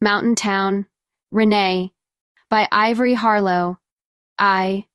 Mountain 0.00 0.36
Town, 0.36 0.86
Renee, 1.32 1.92
by 2.48 2.68
Ivory 2.70 3.14
Harlow. 3.14 3.80
I. 4.38 4.86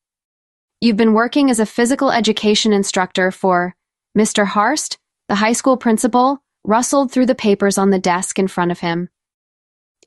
You've 0.79 0.95
been 0.95 1.13
working 1.13 1.49
as 1.49 1.59
a 1.59 1.65
physical 1.65 2.09
education 2.09 2.71
instructor 2.71 3.29
for 3.29 3.75
Mr. 4.17 4.45
Harst, 4.45 4.97
the 5.27 5.35
high 5.35 5.51
school 5.51 5.75
principal, 5.75 6.41
rustled 6.63 7.11
through 7.11 7.25
the 7.25 7.35
papers 7.35 7.77
on 7.77 7.89
the 7.89 7.99
desk 7.99 8.39
in 8.39 8.47
front 8.47 8.71
of 8.71 8.79
him. 8.79 9.09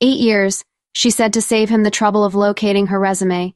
Eight 0.00 0.18
years, 0.18 0.64
she 0.94 1.10
said 1.10 1.34
to 1.34 1.42
save 1.42 1.68
him 1.68 1.82
the 1.82 1.90
trouble 1.90 2.24
of 2.24 2.34
locating 2.34 2.86
her 2.86 2.98
resume. 2.98 3.54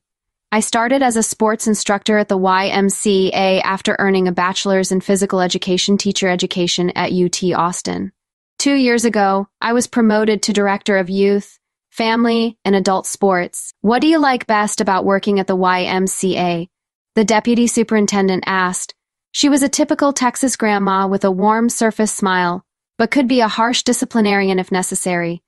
I 0.52 0.60
started 0.60 1.02
as 1.02 1.16
a 1.16 1.22
sports 1.22 1.66
instructor 1.66 2.18
at 2.18 2.28
the 2.28 2.38
YMCA 2.38 3.62
after 3.64 3.96
earning 3.98 4.28
a 4.28 4.32
bachelor's 4.32 4.92
in 4.92 5.00
physical 5.00 5.40
education 5.40 5.96
teacher 5.96 6.28
education 6.28 6.90
at 6.90 7.12
UT 7.12 7.42
Austin. 7.54 8.12
Two 8.60 8.74
years 8.74 9.06
ago, 9.06 9.48
I 9.62 9.72
was 9.72 9.86
promoted 9.86 10.42
to 10.42 10.52
director 10.52 10.98
of 10.98 11.08
youth, 11.08 11.58
family, 11.88 12.58
and 12.62 12.76
adult 12.76 13.06
sports. 13.06 13.72
What 13.80 14.02
do 14.02 14.06
you 14.06 14.18
like 14.18 14.46
best 14.46 14.82
about 14.82 15.06
working 15.06 15.40
at 15.40 15.46
the 15.46 15.56
YMCA? 15.56 16.68
The 17.14 17.24
deputy 17.24 17.66
superintendent 17.66 18.44
asked. 18.46 18.94
She 19.32 19.48
was 19.48 19.62
a 19.62 19.68
typical 19.70 20.12
Texas 20.12 20.56
grandma 20.56 21.06
with 21.06 21.24
a 21.24 21.30
warm 21.30 21.70
surface 21.70 22.12
smile, 22.12 22.62
but 22.98 23.10
could 23.10 23.26
be 23.26 23.40
a 23.40 23.48
harsh 23.48 23.82
disciplinarian 23.82 24.58
if 24.58 24.70
necessary. 24.70 25.42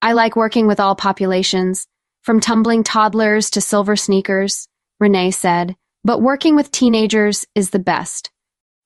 I 0.00 0.14
like 0.14 0.34
working 0.34 0.66
with 0.66 0.80
all 0.80 0.94
populations, 0.94 1.86
from 2.22 2.40
tumbling 2.40 2.82
toddlers 2.82 3.50
to 3.50 3.60
silver 3.60 3.94
sneakers, 3.94 4.68
Renee 4.98 5.32
said, 5.32 5.76
but 6.02 6.22
working 6.22 6.56
with 6.56 6.70
teenagers 6.70 7.44
is 7.54 7.68
the 7.68 7.78
best. 7.78 8.30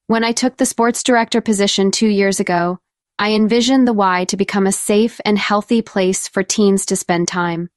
When 0.09 0.25
I 0.25 0.33
took 0.33 0.57
the 0.57 0.67
sports 0.67 1.05
director 1.05 1.41
position 1.41 1.93
two 1.93 2.09
years 2.09 2.41
ago, 2.41 2.81
I 3.21 3.33
envisioned 3.33 3.89
the 3.89 3.93
Y 3.93 4.27
to 4.27 4.37
become 4.37 4.69
a 4.69 4.73
safe 4.73 5.21
and 5.25 5.37
healthy 5.37 5.83
place 5.83 6.29
for 6.29 6.45
teens 6.45 6.87
to 6.87 6.95
spend 6.95 7.27
time. 7.27 7.69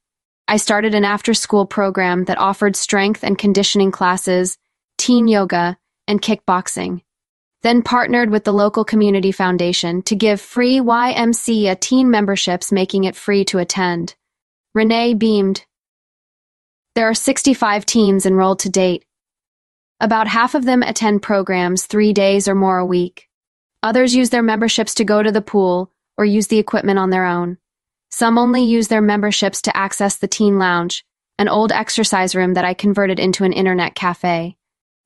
I 0.47 0.57
started 0.57 0.93
an 0.93 1.03
after 1.03 1.33
school 1.33 1.65
program 1.65 2.25
that 2.25 2.37
offered 2.37 2.75
strength 2.75 3.23
and 3.23 3.37
conditioning 3.37 3.89
classes, 3.89 4.57
teen 4.99 5.27
yoga, 5.27 5.77
and 6.07 6.21
kickboxing. 6.21 7.01
Then 7.63 7.81
partnered 7.81 8.29
with 8.29 8.43
the 8.43 8.53
local 8.53 8.85
community 8.85 9.31
foundation 9.31 10.03
to 10.03 10.15
give 10.15 10.39
free 10.39 10.79
YMCA 10.79 11.79
teen 11.79 12.11
memberships, 12.11 12.71
making 12.71 13.05
it 13.05 13.15
free 13.15 13.43
to 13.45 13.57
attend. 13.57 14.15
Renee 14.75 15.15
beamed. 15.15 15.65
There 16.93 17.09
are 17.09 17.15
65 17.15 17.85
teens 17.87 18.27
enrolled 18.27 18.59
to 18.59 18.69
date. 18.69 19.05
About 19.99 20.27
half 20.27 20.53
of 20.53 20.65
them 20.65 20.83
attend 20.83 21.23
programs 21.23 21.87
three 21.87 22.13
days 22.13 22.47
or 22.47 22.53
more 22.53 22.77
a 22.77 22.85
week. 22.85 23.27
Others 23.83 24.13
use 24.13 24.29
their 24.29 24.43
memberships 24.43 24.93
to 24.95 25.03
go 25.03 25.23
to 25.23 25.31
the 25.31 25.41
pool 25.41 25.91
or 26.17 26.25
use 26.25 26.47
the 26.47 26.59
equipment 26.59 26.99
on 26.99 27.09
their 27.09 27.25
own. 27.25 27.57
Some 28.11 28.37
only 28.37 28.63
use 28.63 28.89
their 28.89 29.01
memberships 29.01 29.61
to 29.63 29.75
access 29.75 30.17
the 30.17 30.27
teen 30.27 30.59
lounge, 30.59 31.03
an 31.39 31.47
old 31.47 31.71
exercise 31.71 32.35
room 32.35 32.53
that 32.53 32.65
I 32.65 32.75
converted 32.75 33.19
into 33.19 33.43
an 33.43 33.53
internet 33.53 33.95
cafe. 33.95 34.57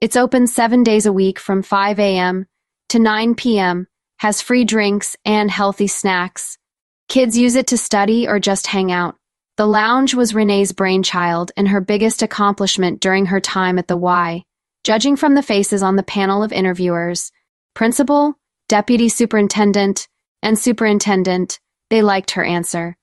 It's 0.02 0.18
open 0.18 0.48
seven 0.48 0.84
days 0.84 1.06
a 1.06 1.14
week 1.14 1.40
from 1.40 1.64
5 1.64 2.00
a.m. 2.00 2.48
to 2.90 3.00
9 3.00 3.36
p.m., 3.36 3.88
has 4.18 4.42
free 4.42 4.66
drinks 4.66 5.16
and 5.24 5.50
healthy 5.50 5.88
snacks. 5.88 6.58
Kids 7.08 7.38
use 7.38 7.56
it 7.56 7.68
to 7.68 7.78
study 7.78 8.28
or 8.28 8.40
just 8.40 8.68
hang 8.68 8.92
out. 8.92 9.16
The 9.56 9.68
lounge 9.68 10.14
was 10.14 10.36
Renee's 10.36 10.74
brainchild 10.74 11.54
and 11.56 11.70
her 11.70 11.80
biggest 11.80 12.22
accomplishment 12.22 13.00
during 13.00 13.28
her 13.28 13.40
time 13.40 13.80
at 13.80 13.88
the 13.88 13.96
Y. 13.96 14.44
Judging 14.84 15.16
from 15.16 15.36
the 15.36 15.44
faces 15.44 15.82
on 15.82 15.96
the 15.96 16.04
panel 16.04 16.44
of 16.44 16.52
interviewers, 16.52 17.32
principal, 17.74 18.38
deputy 18.68 19.10
superintendent, 19.10 20.08
and 20.42 20.58
superintendent, 20.58 21.60
they 21.90 22.02
liked 22.02 22.32
her 22.32 22.44
answer. 22.44 22.98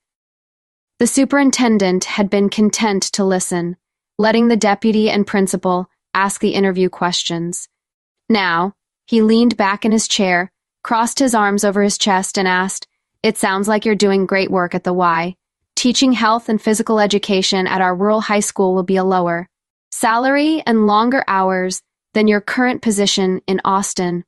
The 0.98 1.06
superintendent 1.06 2.04
had 2.04 2.30
been 2.30 2.48
content 2.48 3.02
to 3.14 3.24
listen, 3.24 3.76
letting 4.18 4.48
the 4.48 4.56
deputy 4.56 5.10
and 5.10 5.26
principal 5.26 5.88
ask 6.14 6.40
the 6.40 6.54
interview 6.54 6.88
questions. 6.88 7.68
Now, 8.28 8.74
he 9.06 9.22
leaned 9.22 9.56
back 9.56 9.84
in 9.84 9.92
his 9.92 10.08
chair, 10.08 10.52
crossed 10.82 11.18
his 11.18 11.34
arms 11.34 11.64
over 11.64 11.82
his 11.82 11.98
chest, 11.98 12.38
and 12.38 12.46
asked, 12.46 12.86
It 13.22 13.36
sounds 13.36 13.68
like 13.68 13.84
you're 13.84 13.94
doing 13.94 14.26
great 14.26 14.50
work 14.50 14.74
at 14.74 14.84
the 14.84 14.92
Y. 14.92 15.36
Teaching 15.74 16.12
health 16.12 16.48
and 16.48 16.60
physical 16.60 17.00
education 17.00 17.66
at 17.66 17.80
our 17.80 17.94
rural 17.94 18.20
high 18.20 18.40
school 18.40 18.74
will 18.74 18.82
be 18.82 18.96
a 18.96 19.04
lower 19.04 19.48
salary 19.90 20.62
and 20.66 20.86
longer 20.86 21.24
hours 21.28 21.82
than 22.14 22.28
your 22.28 22.40
current 22.40 22.82
position 22.82 23.40
in 23.46 23.60
Austin. 23.64 24.24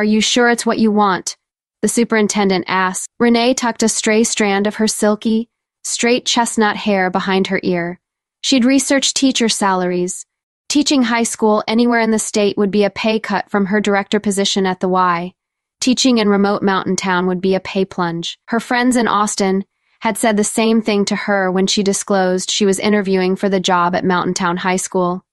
Are 0.00 0.12
you 0.12 0.22
sure 0.22 0.48
it's 0.48 0.64
what 0.64 0.78
you 0.78 0.90
want? 0.90 1.36
The 1.82 1.88
superintendent 1.88 2.64
asked. 2.66 3.10
Renee 3.18 3.52
tucked 3.52 3.82
a 3.82 3.88
stray 3.90 4.24
strand 4.24 4.66
of 4.66 4.76
her 4.76 4.88
silky, 4.88 5.50
straight 5.84 6.24
chestnut 6.24 6.74
hair 6.74 7.10
behind 7.10 7.48
her 7.48 7.60
ear. 7.62 8.00
She'd 8.40 8.64
researched 8.64 9.14
teacher 9.14 9.50
salaries. 9.50 10.24
Teaching 10.70 11.02
high 11.02 11.24
school 11.24 11.62
anywhere 11.68 12.00
in 12.00 12.12
the 12.12 12.18
state 12.18 12.56
would 12.56 12.70
be 12.70 12.82
a 12.82 12.88
pay 12.88 13.20
cut 13.20 13.50
from 13.50 13.66
her 13.66 13.78
director 13.78 14.18
position 14.18 14.64
at 14.64 14.80
the 14.80 14.88
Y. 14.88 15.34
Teaching 15.82 16.16
in 16.16 16.30
remote 16.30 16.62
mountain 16.62 16.96
town 16.96 17.26
would 17.26 17.42
be 17.42 17.54
a 17.54 17.60
pay 17.60 17.84
plunge. 17.84 18.38
Her 18.48 18.58
friends 18.58 18.96
in 18.96 19.06
Austin 19.06 19.66
had 20.00 20.16
said 20.16 20.38
the 20.38 20.44
same 20.44 20.80
thing 20.80 21.04
to 21.04 21.14
her 21.14 21.52
when 21.52 21.66
she 21.66 21.82
disclosed 21.82 22.50
she 22.50 22.64
was 22.64 22.78
interviewing 22.78 23.36
for 23.36 23.50
the 23.50 23.60
job 23.60 23.94
at 23.94 24.02
Mountain 24.02 24.32
Town 24.32 24.56
High 24.56 24.76
School. 24.76 25.26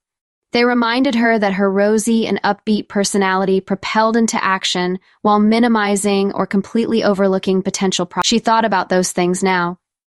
They 0.53 0.63
reminded 0.63 1.16
her 1.16 1.38
that 1.38 1.53
her 1.53 1.69
rosy 1.69 2.25
and 2.25 2.41
upbeat 2.41 2.88
personality 2.88 3.59
propelled 3.59 4.16
into 4.16 4.41
action 4.41 5.00
while 5.22 5.40
minimizing 5.40 6.31
or 6.31 6.47
completely 6.47 7.03
overlooking 7.03 7.62
potential 7.62 8.06
problems. 8.06 8.28
She 8.28 8.40
thought 8.40 8.63
about 8.63 8.88
those 8.88 9.12
things 9.12 9.44
now. 9.44 9.78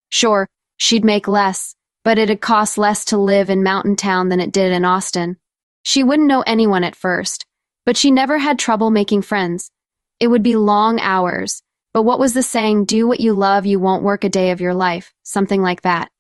Sure, 0.10 0.48
she'd 0.78 1.04
make 1.04 1.28
less, 1.28 1.76
but 2.04 2.20
it'd 2.20 2.42
cost 2.42 2.78
less 2.78 3.06
to 3.06 3.18
live 3.18 3.50
in 3.50 3.64
Mountain 3.64 3.96
Town 3.96 4.30
than 4.30 4.40
it 4.40 4.52
did 4.52 4.72
in 4.72 4.86
Austin. 4.86 5.38
She 5.82 6.04
wouldn't 6.04 6.28
know 6.28 6.44
anyone 6.46 6.84
at 6.84 6.96
first, 6.96 7.46
but 7.86 7.98
she 7.98 8.12
never 8.12 8.38
had 8.38 8.60
trouble 8.60 8.92
making 8.92 9.24
friends. 9.24 9.72
It 10.20 10.28
would 10.28 10.44
be 10.44 10.56
long 10.56 11.00
hours, 11.00 11.64
but 11.92 12.04
what 12.04 12.20
was 12.20 12.34
the 12.34 12.44
saying, 12.44 12.86
do 12.86 13.08
what 13.08 13.20
you 13.20 13.34
love, 13.34 13.66
you 13.66 13.80
won't 13.80 14.04
work 14.04 14.24
a 14.24 14.30
day 14.30 14.52
of 14.52 14.62
your 14.62 14.76
life, 14.76 15.12
something 15.24 15.62
like 15.62 15.82
that. 15.82 16.12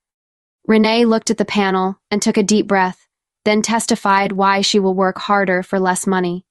Renee 0.65 1.05
looked 1.05 1.29
at 1.29 1.37
the 1.37 1.45
panel 1.45 1.99
and 2.09 2.21
took 2.21 2.37
a 2.37 2.43
deep 2.43 2.65
breath 2.65 3.05
then 3.49 3.63
testified 3.63 4.31
why 4.31 4.61
she 4.61 4.79
will 4.79 4.93
work 4.93 5.17
harder 5.17 5.63
for 5.63 5.79
less 5.79 6.05
money. 6.05 6.45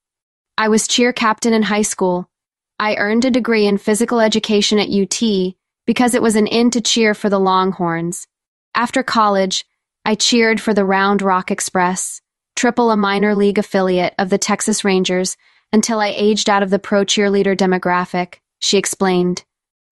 I 0.59 0.69
was 0.69 0.89
cheer 0.89 1.13
captain 1.13 1.53
in 1.53 1.63
high 1.63 1.83
school. 1.83 2.29
I 2.81 2.97
earned 2.97 3.25
a 3.25 3.31
degree 3.31 3.67
in 3.67 3.79
physical 3.79 4.21
education 4.21 4.81
at 4.81 4.91
UT 4.91 5.55
because 5.87 6.15
it 6.15 6.23
was 6.23 6.35
an 6.35 6.49
in 6.49 6.71
to 6.73 6.81
cheer 6.81 7.15
for 7.15 7.31
the 7.31 7.39
Longhorns. 7.39 8.27
After 8.75 9.05
college, 9.05 9.65
I 10.05 10.17
cheered 10.17 10.61
for 10.61 10.75
the 10.75 10.85
Round 10.85 11.23
Rock 11.23 11.53
Express, 11.53 12.21
triple 12.57 12.91
a 12.91 12.97
minor 12.97 13.37
league 13.37 13.59
affiliate 13.59 14.15
of 14.19 14.29
the 14.29 14.39
Texas 14.39 14.85
Rangers, 14.85 15.37
until 15.73 16.01
I 16.01 16.09
aged 16.09 16.51
out 16.51 16.65
of 16.65 16.71
the 16.71 16.81
pro 16.81 17.05
cheerleader 17.05 17.57
demographic, 17.57 18.41
she 18.61 18.77
explained. 18.77 19.45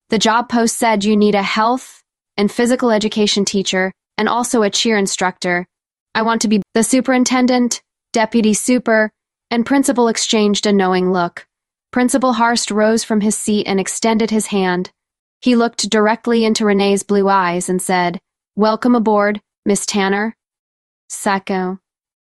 The 0.09 0.19
job 0.19 0.49
post 0.49 0.77
said 0.77 1.05
you 1.05 1.17
need 1.17 1.37
a 1.37 1.43
health 1.43 2.03
and 2.37 2.51
physical 2.51 2.91
education 2.91 3.45
teacher 3.45 3.93
and 4.19 4.29
also 4.29 4.63
a 4.63 4.71
cheer 4.71 4.97
instructor 4.97 5.69
I 6.17 6.23
want 6.23 6.41
to 6.41 6.49
be 6.49 6.63
the 6.73 6.83
superintendent, 6.83 7.83
deputy 8.15 8.55
super, 8.55 9.11
and 9.51 9.67
principal 9.67 10.09
exchanged 10.09 10.65
a 10.65 10.73
knowing 10.73 11.13
look. 11.13 11.47
Principal 11.93 12.33
Harst 12.33 12.71
rose 12.71 13.05
from 13.05 13.21
his 13.21 13.37
seat 13.37 13.67
and 13.67 13.79
extended 13.79 14.31
his 14.31 14.47
hand. 14.47 14.91
He 15.43 15.55
looked 15.55 15.91
directly 15.91 16.47
into 16.47 16.65
Renee's 16.65 17.03
blue 17.03 17.29
eyes 17.29 17.69
and 17.69 17.83
said, 17.83 18.19
Welcome 18.55 18.95
aboard, 18.95 19.43
Miss 19.67 19.85
Tanner. 19.85 20.35
Sacco. 21.11 21.81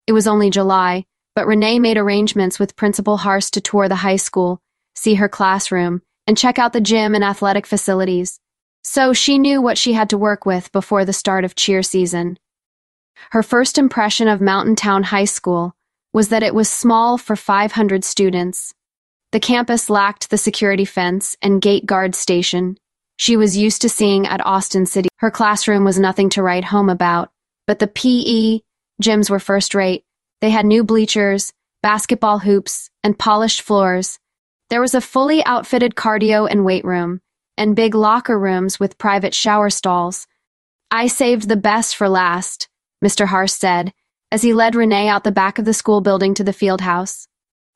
It 0.08 0.12
was 0.12 0.26
only 0.26 0.50
July, 0.50 1.04
but 1.36 1.46
Renee 1.46 1.78
made 1.78 1.96
arrangements 1.96 2.58
with 2.58 2.74
Principal 2.74 3.18
Harst 3.18 3.54
to 3.54 3.60
tour 3.60 3.88
the 3.88 3.94
high 3.94 4.16
school, 4.16 4.60
see 4.96 5.14
her 5.14 5.28
classroom, 5.28 6.02
and 6.26 6.36
check 6.36 6.58
out 6.58 6.72
the 6.72 6.80
gym 6.80 7.14
and 7.14 7.22
athletic 7.22 7.64
facilities. 7.64 8.40
So 8.82 9.12
she 9.12 9.38
knew 9.38 9.62
what 9.62 9.78
she 9.78 9.92
had 9.92 10.10
to 10.10 10.18
work 10.18 10.44
with 10.44 10.72
before 10.72 11.04
the 11.04 11.12
start 11.12 11.44
of 11.44 11.54
cheer 11.54 11.84
season. 11.84 12.38
Her 13.30 13.42
first 13.42 13.78
impression 13.78 14.28
of 14.28 14.40
Mountain 14.40 14.76
Town 14.76 15.02
High 15.04 15.24
School 15.24 15.74
was 16.12 16.28
that 16.28 16.42
it 16.42 16.54
was 16.54 16.68
small 16.68 17.18
for 17.18 17.36
500 17.36 18.04
students. 18.04 18.74
The 19.32 19.40
campus 19.40 19.90
lacked 19.90 20.30
the 20.30 20.38
security 20.38 20.84
fence 20.84 21.36
and 21.42 21.60
gate 21.60 21.86
guard 21.86 22.14
station 22.14 22.78
she 23.16 23.36
was 23.36 23.56
used 23.56 23.82
to 23.82 23.88
seeing 23.88 24.26
at 24.26 24.44
Austin 24.44 24.86
City. 24.86 25.08
Her 25.18 25.30
classroom 25.30 25.84
was 25.84 25.98
nothing 25.98 26.28
to 26.30 26.42
write 26.42 26.64
home 26.64 26.88
about, 26.88 27.30
but 27.66 27.78
the 27.78 27.86
PE 27.86 28.60
gyms 29.02 29.30
were 29.30 29.38
first 29.38 29.74
rate. 29.74 30.04
They 30.40 30.50
had 30.50 30.66
new 30.66 30.84
bleachers, 30.84 31.52
basketball 31.82 32.40
hoops, 32.40 32.90
and 33.02 33.18
polished 33.18 33.62
floors. 33.62 34.18
There 34.70 34.80
was 34.80 34.94
a 34.94 35.00
fully 35.00 35.44
outfitted 35.44 35.94
cardio 35.94 36.48
and 36.50 36.64
weight 36.64 36.84
room, 36.84 37.20
and 37.56 37.76
big 37.76 37.94
locker 37.94 38.38
rooms 38.38 38.80
with 38.80 38.98
private 38.98 39.34
shower 39.34 39.70
stalls. 39.70 40.26
I 40.90 41.06
saved 41.06 41.48
the 41.48 41.56
best 41.56 41.96
for 41.96 42.08
last 42.08 42.68
Mr. 43.02 43.26
Harst 43.26 43.58
said, 43.58 43.92
as 44.30 44.42
he 44.42 44.52
led 44.52 44.74
Renee 44.74 45.08
out 45.08 45.24
the 45.24 45.32
back 45.32 45.58
of 45.58 45.64
the 45.64 45.72
school 45.72 46.00
building 46.00 46.34
to 46.34 46.44
the 46.44 46.52
field 46.52 46.80
house. 46.80 47.28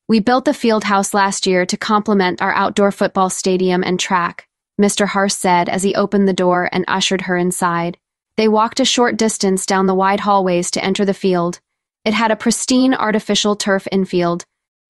We 0.08 0.20
built 0.20 0.44
the 0.44 0.54
field 0.54 0.84
house 0.84 1.14
last 1.14 1.46
year 1.46 1.64
to 1.66 1.76
complement 1.76 2.42
our 2.42 2.52
outdoor 2.52 2.90
football 2.90 3.30
stadium 3.30 3.84
and 3.84 4.00
track, 4.00 4.48
Mr. 4.80 5.06
Harst 5.06 5.40
said 5.40 5.68
as 5.68 5.82
he 5.82 5.94
opened 5.94 6.26
the 6.26 6.32
door 6.32 6.68
and 6.72 6.84
ushered 6.88 7.22
her 7.22 7.36
inside. 7.36 7.98
They 8.36 8.48
walked 8.48 8.80
a 8.80 8.84
short 8.84 9.16
distance 9.16 9.66
down 9.66 9.86
the 9.86 9.94
wide 9.94 10.20
hallways 10.20 10.70
to 10.72 10.84
enter 10.84 11.04
the 11.04 11.14
field. 11.14 11.60
It 12.04 12.14
had 12.14 12.30
a 12.30 12.36
pristine 12.36 12.94
artificial 12.94 13.54
turf 13.54 13.86
infield. 13.92 14.44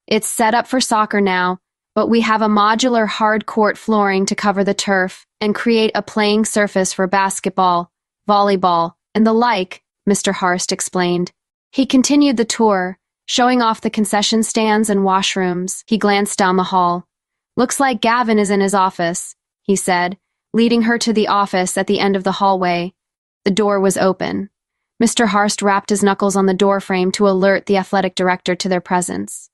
It's 0.07 0.29
set 0.29 0.55
up 0.55 0.67
for 0.67 0.81
soccer 0.81 1.21
now, 1.21 1.59
but 1.95 2.07
we 2.07 2.21
have 2.21 2.43
a 2.43 2.49
modular 2.49 3.09
hard 3.09 3.45
court 3.45 3.77
flooring 3.77 4.25
to 4.27 4.35
cover 4.35 4.63
the 4.63 4.75
turf 4.75 5.27
and 5.41 5.55
create 5.55 5.91
a 5.95 6.03
playing 6.03 6.45
surface 6.45 6.93
for 6.93 7.07
basketball, 7.07 7.91
volleyball, 8.29 8.95
and 9.15 9.27
the 9.27 9.33
like, 9.33 9.83
Mr. 10.09 10.33
Harst 10.33 10.73
explained. 10.73 11.31
He 11.71 11.87
continued 11.87 12.37
the 12.37 12.45
tour, 12.45 12.99
showing 13.27 13.61
off 13.61 13.81
the 13.81 13.91
concession 13.91 14.43
stands 14.43 14.89
and 14.89 15.01
washrooms. 15.01 15.85
He 15.87 15.99
glanced 15.99 16.39
down 16.39 16.57
the 16.57 16.65
hall. 16.65 17.07
Looks 17.57 17.79
like 17.79 18.01
Gavin 18.01 18.39
is 18.39 18.51
in 18.51 18.61
his 18.61 18.75
office, 18.75 19.35
he 19.63 19.77
said, 19.77 20.17
leading 20.55 20.83
her 20.83 20.99
to 20.99 21.13
the 21.13 21.29
office 21.29 21.77
at 21.77 21.87
the 21.87 22.01
end 22.01 22.17
of 22.17 22.25
the 22.25 22.33
hallway. 22.33 22.95
The 23.45 23.51
door 23.51 23.81
was 23.81 23.99
open. 23.99 24.51
Mr. 25.03 25.29
Harst 25.29 25.63
rapped 25.63 25.91
his 25.91 26.03
knuckles 26.03 26.37
on 26.37 26.47
the 26.47 26.55
doorframe 26.55 27.13
to 27.13 27.29
alert 27.29 27.67
the 27.67 27.77
athletic 27.77 28.15
director 28.15 28.57
to 28.57 28.69
their 28.69 28.81
presence. 28.81 29.51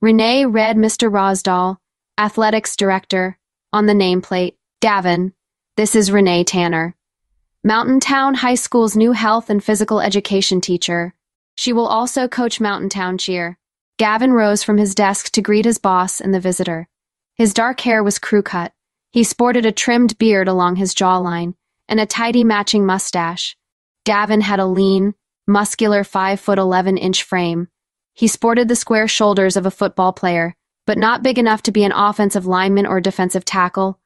Renee 0.00 0.46
read 0.46 0.76
Mr. 0.76 1.10
Rosdahl, 1.10 1.76
athletics 2.18 2.74
director, 2.74 3.38
on 3.72 3.86
the 3.86 3.92
nameplate. 3.92 4.54
Gavin, 4.80 5.34
this 5.76 5.94
is 5.94 6.10
Renee 6.10 6.44
Tanner. 6.44 6.96
Mountain 7.62 8.00
Town 8.00 8.32
High 8.32 8.54
School's 8.54 8.96
new 8.96 9.12
health 9.12 9.50
and 9.50 9.62
physical 9.62 10.00
education 10.00 10.62
teacher. 10.62 11.12
She 11.56 11.74
will 11.74 11.86
also 11.86 12.26
coach 12.26 12.58
Mountain 12.58 12.88
Town 12.88 13.18
cheer. 13.18 13.58
Gavin 13.98 14.32
rose 14.32 14.62
from 14.62 14.78
his 14.78 14.94
desk 14.94 15.30
to 15.32 15.42
greet 15.42 15.66
his 15.66 15.76
boss 15.76 16.22
and 16.22 16.32
the 16.32 16.40
visitor. 16.40 16.88
His 17.34 17.52
dark 17.52 17.80
hair 17.80 18.02
was 18.02 18.18
crew 18.18 18.40
cut. 18.40 18.72
He 19.10 19.24
sported 19.24 19.66
a 19.66 19.72
trimmed 19.72 20.16
beard 20.16 20.48
along 20.48 20.76
his 20.76 20.94
jawline 20.94 21.52
and 21.86 22.00
a 22.00 22.06
tidy 22.06 22.44
matching 22.44 22.86
mustache. 22.86 23.58
Gavin 24.06 24.40
had 24.40 24.58
a 24.58 24.64
lean, 24.64 25.12
muscular 25.46 26.02
5 26.02 26.40
foot 26.40 26.58
11 26.58 26.96
inch 26.96 27.22
frame. 27.24 27.68
He 28.14 28.26
sported 28.26 28.68
the 28.68 28.74
square 28.74 29.06
shoulders 29.06 29.58
of 29.58 29.66
a 29.66 29.70
football 29.70 30.14
player, 30.14 30.56
but 30.86 30.96
not 30.96 31.22
big 31.22 31.38
enough 31.38 31.62
to 31.64 31.72
be 31.72 31.84
an 31.84 31.92
offensive 31.92 32.46
lineman 32.46 32.86
or 32.86 33.02
defensive 33.02 33.44
tackle. 33.44 34.00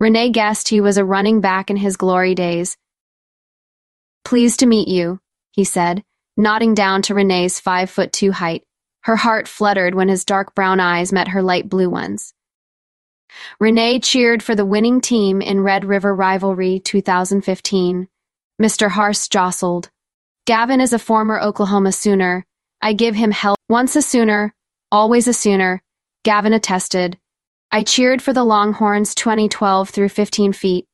Renee 0.00 0.30
guessed 0.30 0.70
he 0.70 0.80
was 0.80 0.98
a 0.98 1.04
running 1.04 1.40
back 1.40 1.70
in 1.70 1.76
his 1.76 1.96
glory 1.96 2.34
days. 2.34 2.76
Pleased 4.26 4.58
to 4.58 4.66
meet 4.66 4.88
you, 4.88 5.20
he 5.52 5.62
said, 5.62 6.02
nodding 6.36 6.74
down 6.74 7.00
to 7.02 7.14
Renee's 7.14 7.60
five 7.60 7.88
foot 7.88 8.12
two 8.12 8.32
height. 8.32 8.64
Her 9.04 9.14
heart 9.14 9.46
fluttered 9.46 9.94
when 9.94 10.08
his 10.08 10.24
dark 10.24 10.52
brown 10.52 10.80
eyes 10.80 11.12
met 11.12 11.28
her 11.28 11.44
light 11.44 11.68
blue 11.68 11.88
ones. 11.88 12.34
Renee 13.60 14.00
cheered 14.00 14.42
for 14.42 14.56
the 14.56 14.66
winning 14.66 15.00
team 15.00 15.40
in 15.40 15.60
Red 15.60 15.84
River 15.84 16.12
Rivalry 16.12 16.80
2015. 16.80 18.08
Mr. 18.60 18.88
Harst 18.88 19.30
jostled. 19.30 19.90
Gavin 20.44 20.80
is 20.80 20.92
a 20.92 20.98
former 20.98 21.38
Oklahoma 21.38 21.92
Sooner. 21.92 22.44
I 22.82 22.94
give 22.94 23.14
him 23.14 23.30
hell. 23.30 23.54
Once 23.68 23.94
a 23.94 24.02
Sooner, 24.02 24.52
always 24.90 25.28
a 25.28 25.32
Sooner. 25.32 25.80
Gavin 26.24 26.52
attested. 26.52 27.16
I 27.70 27.84
cheered 27.84 28.20
for 28.20 28.32
the 28.32 28.42
Longhorns 28.42 29.14
2012 29.14 29.90
through 29.90 30.08
15 30.08 30.52
feet. 30.52 30.84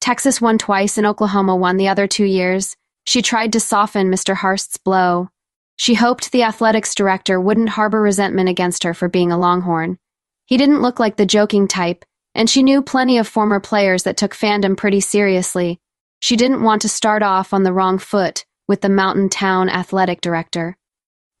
Texas 0.00 0.40
won 0.40 0.56
twice 0.56 0.96
and 0.96 1.06
Oklahoma 1.06 1.54
won 1.54 1.76
the 1.76 1.88
other 1.88 2.06
two 2.06 2.24
years. 2.24 2.77
She 3.08 3.22
tried 3.22 3.54
to 3.54 3.60
soften 3.60 4.10
Mr. 4.10 4.34
Harst's 4.34 4.76
blow. 4.76 5.30
She 5.76 5.94
hoped 5.94 6.30
the 6.30 6.42
athletics 6.42 6.94
director 6.94 7.40
wouldn't 7.40 7.70
harbor 7.70 8.02
resentment 8.02 8.50
against 8.50 8.84
her 8.84 8.92
for 8.92 9.08
being 9.08 9.32
a 9.32 9.38
Longhorn. 9.38 9.96
He 10.44 10.58
didn't 10.58 10.82
look 10.82 11.00
like 11.00 11.16
the 11.16 11.24
joking 11.24 11.68
type, 11.68 12.04
and 12.34 12.50
she 12.50 12.62
knew 12.62 12.82
plenty 12.82 13.16
of 13.16 13.26
former 13.26 13.60
players 13.60 14.02
that 14.02 14.18
took 14.18 14.34
fandom 14.34 14.76
pretty 14.76 15.00
seriously. 15.00 15.80
She 16.20 16.36
didn't 16.36 16.62
want 16.62 16.82
to 16.82 16.90
start 16.90 17.22
off 17.22 17.54
on 17.54 17.62
the 17.62 17.72
wrong 17.72 17.96
foot 17.96 18.44
with 18.68 18.82
the 18.82 18.90
Mountain 18.90 19.30
Town 19.30 19.70
athletic 19.70 20.20
director. 20.20 20.76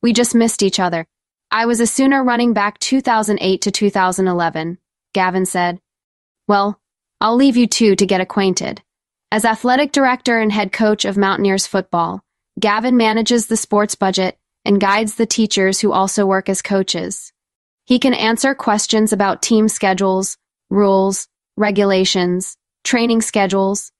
We 0.00 0.14
just 0.14 0.34
missed 0.34 0.62
each 0.62 0.80
other. 0.80 1.04
I 1.50 1.66
was 1.66 1.80
a 1.80 1.86
Sooner 1.86 2.24
running 2.24 2.54
back 2.54 2.78
2008 2.78 3.60
to 3.60 3.70
2011, 3.70 4.78
Gavin 5.12 5.44
said. 5.44 5.80
Well, 6.46 6.80
I'll 7.20 7.36
leave 7.36 7.58
you 7.58 7.66
two 7.66 7.94
to 7.94 8.06
get 8.06 8.22
acquainted. 8.22 8.82
As 9.30 9.44
athletic 9.44 9.92
director 9.92 10.38
and 10.38 10.50
head 10.50 10.72
coach 10.72 11.04
of 11.04 11.18
Mountaineers 11.18 11.66
football, 11.66 12.22
Gavin 12.58 12.96
manages 12.96 13.46
the 13.46 13.58
sports 13.58 13.94
budget 13.94 14.38
and 14.64 14.80
guides 14.80 15.16
the 15.16 15.26
teachers 15.26 15.80
who 15.80 15.92
also 15.92 16.24
work 16.24 16.48
as 16.48 16.62
coaches. 16.62 17.30
He 17.84 17.98
can 17.98 18.14
answer 18.14 18.54
questions 18.54 19.12
about 19.12 19.42
team 19.42 19.68
schedules, 19.68 20.38
rules, 20.70 21.28
regulations, 21.58 22.56
training 22.84 23.20
schedules. 23.20 23.92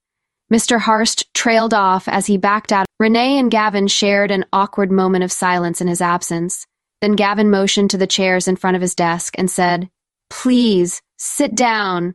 Mr. 0.51 0.81
Harst 0.81 1.33
trailed 1.35 1.75
off 1.75 2.09
as 2.09 2.25
he 2.25 2.39
backed 2.39 2.73
out. 2.73 2.87
Renee 2.99 3.39
and 3.39 3.51
Gavin 3.51 3.87
shared 3.87 4.31
an 4.31 4.47
awkward 4.51 4.91
moment 4.91 5.25
of 5.25 5.33
silence 5.33 5.83
in 5.83 5.89
his 5.89 6.01
absence. 6.01 6.67
Then 7.03 7.13
Gavin 7.13 7.51
motioned 7.51 7.91
to 7.91 7.99
the 7.99 8.07
chairs 8.07 8.49
in 8.49 8.57
front 8.57 8.77
of 8.77 8.83
his 8.83 8.95
desk 8.95 9.35
and 9.37 9.51
said, 9.51 9.91
Please, 10.31 11.03
sit 11.19 11.55
down. 11.55 12.15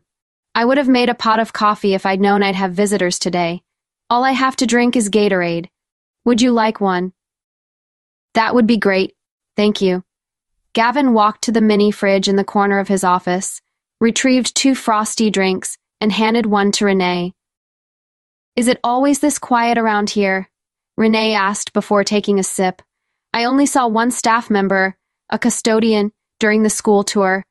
I 0.55 0.65
would 0.65 0.77
have 0.77 0.87
made 0.87 1.09
a 1.09 1.15
pot 1.15 1.39
of 1.39 1.51
coffee 1.51 1.95
if 1.95 2.05
I'd 2.05 2.21
known 2.21 2.43
I'd 2.43 2.55
have 2.55 2.73
visitors 2.73 3.17
today. 3.17 3.63
All 4.09 4.23
I 4.23 4.31
have 4.31 4.55
to 4.57 4.67
drink 4.67 4.95
is 4.95 5.09
Gatorade. 5.09 5.69
Would 6.25 6.41
you 6.41 6.51
like 6.51 6.79
one? 6.79 7.13
That 8.35 8.53
would 8.53 8.67
be 8.67 8.77
great. 8.77 9.15
Thank 9.55 9.81
you. 9.81 10.03
Gavin 10.73 11.13
walked 11.13 11.43
to 11.43 11.51
the 11.51 11.61
mini 11.61 11.89
fridge 11.89 12.27
in 12.27 12.35
the 12.35 12.43
corner 12.43 12.77
of 12.77 12.87
his 12.87 13.03
office, 13.03 13.61
retrieved 13.99 14.55
two 14.55 14.75
frosty 14.75 15.31
drinks, 15.31 15.77
and 15.99 16.11
handed 16.11 16.45
one 16.45 16.71
to 16.73 16.85
Renee. 16.85 17.33
Is 18.55 18.67
it 18.67 18.79
always 18.83 19.19
this 19.19 19.39
quiet 19.39 19.79
around 19.79 20.11
here? 20.11 20.49
Renee 20.97 21.33
asked 21.33 21.73
before 21.73 22.03
taking 22.03 22.37
a 22.37 22.43
sip. 22.43 22.83
I 23.33 23.45
only 23.45 23.65
saw 23.65 23.87
one 23.87 24.11
staff 24.11 24.51
member, 24.51 24.97
a 25.31 25.39
custodian, 25.39 26.11
during 26.39 26.61
the 26.61 26.69
school 26.69 27.03
tour, 27.03 27.43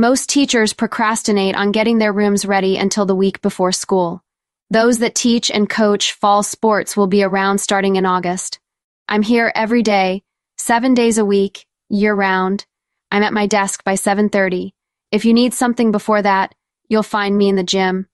most 0.00 0.30
teachers 0.30 0.72
procrastinate 0.72 1.54
on 1.54 1.72
getting 1.72 1.98
their 1.98 2.10
rooms 2.10 2.46
ready 2.46 2.78
until 2.78 3.04
the 3.04 3.14
week 3.14 3.42
before 3.42 3.70
school. 3.70 4.24
Those 4.70 5.00
that 5.00 5.14
teach 5.14 5.50
and 5.50 5.68
coach 5.68 6.12
fall 6.12 6.42
sports 6.42 6.96
will 6.96 7.06
be 7.06 7.22
around 7.22 7.58
starting 7.58 7.96
in 7.96 8.06
August. 8.06 8.60
I'm 9.08 9.20
here 9.20 9.52
every 9.54 9.82
day, 9.82 10.22
seven 10.56 10.94
days 10.94 11.18
a 11.18 11.24
week, 11.24 11.66
year 11.90 12.14
round. 12.14 12.64
I'm 13.10 13.22
at 13.22 13.34
my 13.34 13.46
desk 13.46 13.84
by 13.84 13.92
7.30. 13.92 14.70
If 15.12 15.26
you 15.26 15.34
need 15.34 15.52
something 15.52 15.92
before 15.92 16.22
that, 16.22 16.54
you'll 16.88 17.02
find 17.02 17.36
me 17.36 17.50
in 17.50 17.56
the 17.56 17.62
gym, 17.62 18.06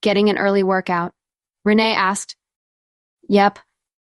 getting 0.00 0.30
an 0.30 0.38
early 0.38 0.64
workout. 0.64 1.12
Renee 1.64 1.94
asked. 1.94 2.34
Yep. 3.28 3.60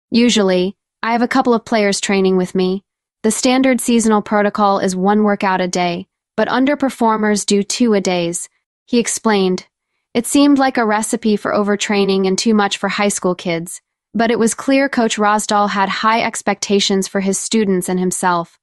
Usually, 0.09 0.77
I 1.03 1.11
have 1.11 1.21
a 1.21 1.27
couple 1.27 1.53
of 1.53 1.65
players 1.65 1.99
training 1.99 2.37
with 2.37 2.55
me. 2.55 2.85
The 3.23 3.31
standard 3.31 3.81
seasonal 3.81 4.21
protocol 4.21 4.79
is 4.79 4.95
one 4.95 5.25
workout 5.25 5.59
a 5.59 5.67
day, 5.67 6.07
but 6.39 6.47
underperformers 6.47 7.45
do 7.45 7.63
two 7.63 7.93
a 7.93 7.99
days. 7.99 8.47
He 8.85 8.97
explained. 8.97 9.67
It 10.13 10.25
seemed 10.25 10.57
like 10.57 10.77
a 10.77 10.85
recipe 10.85 11.35
for 11.35 11.51
overtraining 11.51 12.25
and 12.27 12.39
too 12.39 12.53
much 12.53 12.77
for 12.77 12.87
high 12.87 13.09
school 13.09 13.35
kids, 13.35 13.81
but 14.13 14.31
it 14.31 14.39
was 14.39 14.53
clear 14.53 14.87
Coach 14.87 15.17
Rosdahl 15.17 15.69
had 15.69 15.89
high 15.89 16.21
expectations 16.21 17.09
for 17.09 17.19
his 17.19 17.37
students 17.37 17.89
and 17.89 17.99
himself. 17.99 18.57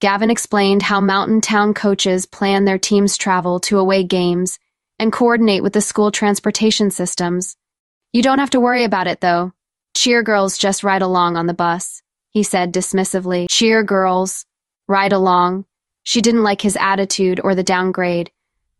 Gavin 0.00 0.30
explained 0.30 0.82
how 0.82 1.00
Mountain 1.00 1.40
Town 1.40 1.72
coaches 1.72 2.26
plan 2.26 2.66
their 2.66 2.76
team's 2.76 3.16
travel 3.16 3.58
to 3.60 3.78
away 3.78 4.04
games 4.04 4.58
and 4.98 5.10
coordinate 5.10 5.62
with 5.62 5.72
the 5.72 5.80
school 5.80 6.10
transportation 6.10 6.90
systems. 6.90 7.56
You 8.12 8.20
don't 8.20 8.38
have 8.38 8.50
to 8.50 8.60
worry 8.60 8.84
about 8.84 9.06
it, 9.06 9.22
though. 9.22 9.54
Cheer 9.96 10.22
girls 10.22 10.58
just 10.58 10.84
ride 10.84 11.00
along 11.00 11.38
on 11.38 11.46
the 11.46 11.54
bus, 11.54 12.02
he 12.28 12.42
said 12.42 12.70
dismissively. 12.70 13.46
Cheer 13.48 13.82
girls, 13.82 14.44
ride 14.86 15.14
along. 15.14 15.64
She 16.08 16.22
didn't 16.22 16.42
like 16.42 16.62
his 16.62 16.78
attitude 16.80 17.38
or 17.44 17.54
the 17.54 17.62
downgrade. 17.62 18.30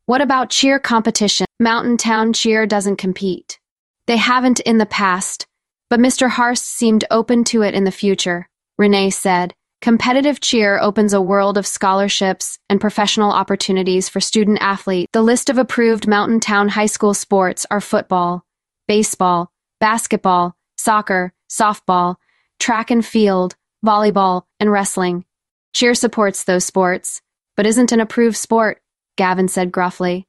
What 0.07 0.23
about 0.23 0.49
cheer 0.49 0.79
competition? 0.79 1.45
Mountain 1.61 1.99
Town 1.99 2.33
Cheer 2.33 2.67
doesn't 2.67 2.97
compete. 2.97 3.61
They 4.07 4.17
haven't 4.17 4.61
in 4.61 4.79
the 4.79 4.87
past, 4.87 5.47
but 5.91 6.01
Mr. 6.01 6.31
Harst 6.31 6.65
seemed 6.65 7.05
open 7.11 7.45
to 7.45 7.61
it 7.61 7.75
in 7.75 7.85
the 7.85 7.91
future, 7.91 8.49
Renee 8.79 9.11
said. 9.11 9.53
Competitive 9.83 10.41
cheer 10.41 10.79
opens 10.81 11.13
a 11.13 11.21
world 11.21 11.59
of 11.59 11.67
scholarships 11.67 12.59
and 12.71 12.81
professional 12.81 13.31
opportunities 13.31 14.09
for 14.09 14.21
student 14.21 14.57
athletes. 14.63 15.11
The 15.13 15.21
list 15.21 15.51
of 15.51 15.59
approved 15.59 16.09
Mountain 16.09 16.41
Town 16.41 16.71
High 16.71 16.87
School 16.87 17.13
sports 17.13 17.67
are 17.71 17.83
football, 17.83 18.47
baseball, 18.87 19.53
basketball, 19.81 20.57
soccer, 20.79 21.35
softball, 21.51 22.17
track 22.59 22.91
and 22.91 23.05
field, 23.05 23.55
volleyball, 23.85 24.45
and 24.59 24.73
wrestling. 24.73 25.27
Cheer 25.75 25.95
supports 25.95 26.45
those 26.45 26.65
sports, 26.65 27.21
but 27.57 27.67
isn't 27.67 27.93
an 27.93 28.01
approved 28.01 28.37
sport, 28.37 28.81
Gavin 29.17 29.49
said 29.49 29.73
gruffly. 29.73 30.27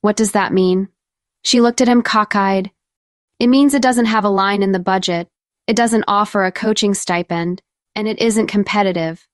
What 0.00 0.16
does 0.16 0.32
that 0.32 0.52
mean? 0.52 0.88
She 1.42 1.60
looked 1.60 1.80
at 1.80 1.88
him 1.88 2.02
cockeyed. 2.02 2.70
It 3.38 3.48
means 3.48 3.74
it 3.74 3.82
doesn't 3.82 4.06
have 4.06 4.24
a 4.24 4.30
line 4.30 4.62
in 4.62 4.72
the 4.72 4.78
budget, 4.78 5.28
it 5.66 5.76
doesn't 5.76 6.04
offer 6.08 6.44
a 6.44 6.52
coaching 6.52 6.94
stipend, 6.94 7.62
and 7.94 8.08
it 8.08 8.20
isn't 8.20 8.46
competitive. 8.46 9.26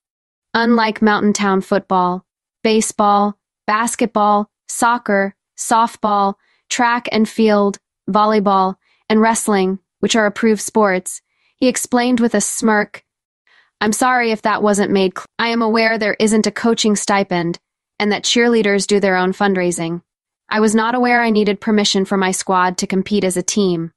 Unlike 0.53 1.01
Mountain 1.01 1.33
Town 1.33 1.61
football, 1.61 2.25
baseball, 2.63 3.37
basketball, 3.67 4.49
soccer, 4.67 5.35
softball, 5.57 6.35
track 6.69 7.07
and 7.11 7.27
field, 7.27 7.77
volleyball, 8.09 8.75
and 9.09 9.21
wrestling, 9.21 9.79
which 9.99 10.15
are 10.15 10.25
approved 10.25 10.61
sports. 10.61 11.21
He 11.57 11.67
explained 11.67 12.19
with 12.19 12.35
a 12.35 12.41
smirk, 12.41 13.04
I'm 13.85 13.91
sorry 13.91 14.31
if 14.31 14.41
that 14.41 14.63
wasn't 14.63 14.89
made 14.89 15.13
clear. 15.13 15.27
I 15.37 15.49
am 15.49 15.61
aware 15.61 15.99
there 15.99 16.15
isn't 16.19 16.47
a 16.47 16.51
coaching 16.51 16.95
stipend 16.95 17.59
and 17.99 18.11
that 18.11 18.23
cheerleaders 18.23 18.87
do 18.87 18.99
their 18.99 19.15
own 19.15 19.31
fundraising. 19.31 20.01
I 20.49 20.59
was 20.59 20.73
not 20.73 20.95
aware 20.95 21.21
I 21.21 21.29
needed 21.29 21.61
permission 21.61 22.03
for 22.03 22.17
my 22.17 22.31
squad 22.31 22.79
to 22.79 22.87
compete 22.87 23.23
as 23.23 23.37
a 23.37 23.43
team. 23.43 23.91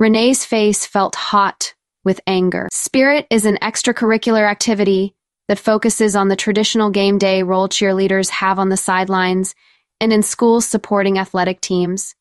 Renee's 0.00 0.44
face 0.44 0.84
felt 0.84 1.14
hot 1.14 1.74
with 2.02 2.20
anger. 2.26 2.66
Spirit 2.72 3.28
is 3.30 3.44
an 3.44 3.56
extracurricular 3.62 4.50
activity 4.50 5.14
that 5.46 5.60
focuses 5.60 6.16
on 6.16 6.26
the 6.26 6.34
traditional 6.34 6.90
game 6.90 7.16
day 7.16 7.44
role 7.44 7.68
cheerleaders 7.68 8.30
have 8.30 8.58
on 8.58 8.68
the 8.68 8.76
sidelines 8.76 9.54
and 10.00 10.12
in 10.12 10.24
schools 10.24 10.66
supporting 10.66 11.20
athletic 11.20 11.60
teams. 11.60 12.16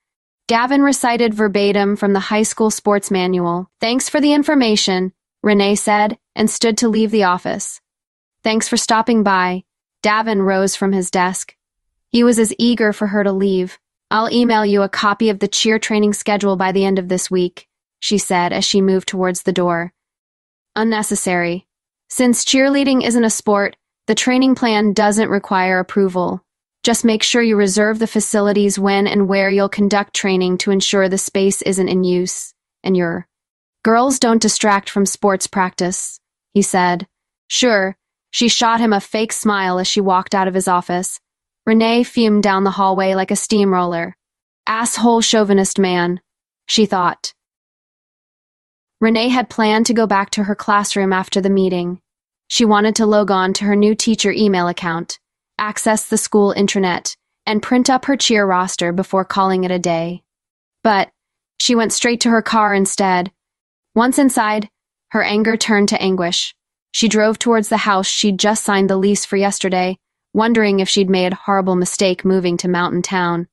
Gavin 0.47 0.83
recited 0.83 1.33
verbatim 1.33 1.95
from 1.95 2.13
the 2.13 2.19
high 2.19 2.43
school 2.43 2.69
sports 2.69 3.09
manual. 3.09 3.67
Thanks 3.81 4.09
for 4.09 4.21
the 4.21 4.33
information, 4.33 5.11
Renee 5.41 5.75
said, 5.75 6.17
and 6.36 6.50
stood 6.50 6.77
to 6.79 6.89
leave 6.89 7.12
the 7.12 7.24
office. 7.24 7.81
Thanks 8.43 8.67
for 8.67 8.77
stopping 8.77 9.24
by. 9.24 9.63
Gavin 10.01 10.41
rose 10.41 10.75
from 10.75 10.91
his 10.91 11.12
desk. 11.12 11.55
He 12.10 12.24
was 12.24 12.39
as 12.39 12.53
eager 12.58 12.93
for 12.93 13.08
her 13.08 13.24
to 13.24 13.31
leave. 13.31 13.77
I'll 14.12 14.31
email 14.31 14.65
you 14.65 14.81
a 14.81 14.89
copy 14.89 15.29
of 15.29 15.39
the 15.39 15.48
cheer 15.48 15.77
training 15.77 16.13
schedule 16.13 16.55
by 16.55 16.72
the 16.72 16.84
end 16.84 16.98
of 16.98 17.10
this 17.10 17.29
week, 17.29 17.67
she 18.00 18.17
said 18.17 18.51
as 18.51 18.65
she 18.65 18.81
moved 18.81 19.08
towards 19.08 19.43
the 19.43 19.53
door. 19.53 19.93
Unnecessary. 20.75 21.67
Since 22.10 22.46
cheerleading 22.46 23.03
isn't 23.05 23.24
a 23.24 23.29
sport, 23.29 23.75
the 24.08 24.15
training 24.15 24.55
plan 24.55 24.93
doesn't 24.93 25.29
require 25.29 25.79
approval. 25.79 26.43
Just 26.81 27.05
make 27.05 27.22
sure 27.22 27.43
you 27.43 27.55
reserve 27.55 28.00
the 28.00 28.08
facilities 28.08 28.79
when 28.79 29.05
and 29.05 29.27
where 29.27 29.50
you'll 29.50 29.69
conduct 29.69 30.15
training 30.15 30.58
to 30.60 30.72
ensure 30.72 31.08
the 31.08 31.17
space 31.17 31.62
isn't 31.62 31.89
in 31.89 32.03
use. 32.03 32.53
And 32.84 32.98
your 32.98 33.27
girls 33.83 34.19
don't 34.19 34.41
distract 34.41 34.89
from 34.89 35.05
sports 35.05 35.48
practice, 35.48 36.19
he 36.53 36.62
said. 36.62 37.07
Sure. 37.48 37.95
She 38.31 38.48
shot 38.48 38.79
him 38.79 38.93
a 38.93 39.01
fake 39.01 39.33
smile 39.33 39.79
as 39.79 39.88
she 39.88 40.01
walked 40.01 40.36
out 40.36 40.48
of 40.48 40.53
his 40.53 40.67
office. 40.67 41.19
Renee 41.65 42.03
fumed 42.03 42.43
down 42.43 42.63
the 42.63 42.71
hallway 42.71 43.15
like 43.15 43.31
a 43.31 43.36
steamroller. 43.36 44.15
Asshole 44.67 45.21
chauvinist 45.21 45.79
man, 45.79 46.21
she 46.67 46.86
thought. 46.86 47.33
Renee 49.01 49.29
had 49.29 49.50
planned 49.50 49.86
to 49.88 49.93
go 49.93 50.05
back 50.05 50.29
to 50.31 50.43
her 50.43 50.55
classroom 50.55 51.13
after 51.13 51.41
the 51.41 51.50
meeting. 51.50 52.01
She 52.50 52.65
wanted 52.65 52.95
to 52.98 53.05
log 53.05 53.31
on 53.31 53.53
to 53.53 53.65
her 53.65 53.75
new 53.75 53.95
teacher 53.95 54.31
email 54.31 54.67
account, 54.67 55.19
access 55.57 56.07
the 56.07 56.17
school 56.17 56.53
intranet, 56.55 57.15
and 57.45 57.63
print 57.63 57.89
up 57.89 58.05
her 58.05 58.17
cheer 58.17 58.45
roster 58.45 58.91
before 58.91 59.25
calling 59.25 59.63
it 59.63 59.71
a 59.71 59.79
day. 59.79 60.24
But 60.83 61.09
she 61.59 61.75
went 61.75 61.93
straight 61.93 62.21
to 62.21 62.29
her 62.29 62.41
car 62.41 62.74
instead. 62.74 63.31
Once 63.96 64.19
inside, 64.19 64.69
her 65.10 65.24
anger 65.24 65.58
turned 65.58 65.89
to 65.89 66.01
anguish. 66.01 66.55
She 66.91 67.08
drove 67.08 67.39
towards 67.39 67.69
the 67.69 67.77
house 67.77 68.08
she'd 68.08 68.39
just 68.39 68.63
signed 68.63 68.89
the 68.89 68.98
lease 68.98 69.25
for 69.25 69.38
yesterday, 69.38 69.98
wondering 70.34 70.79
if 70.79 70.89
she'd 70.89 71.10
made 71.10 71.34
a 71.34 71.38
horrible 71.46 71.75
mistake 71.75 72.25
moving 72.25 72.58
to 72.58 72.67
Mountain 72.67 73.01
Town. 73.01 73.48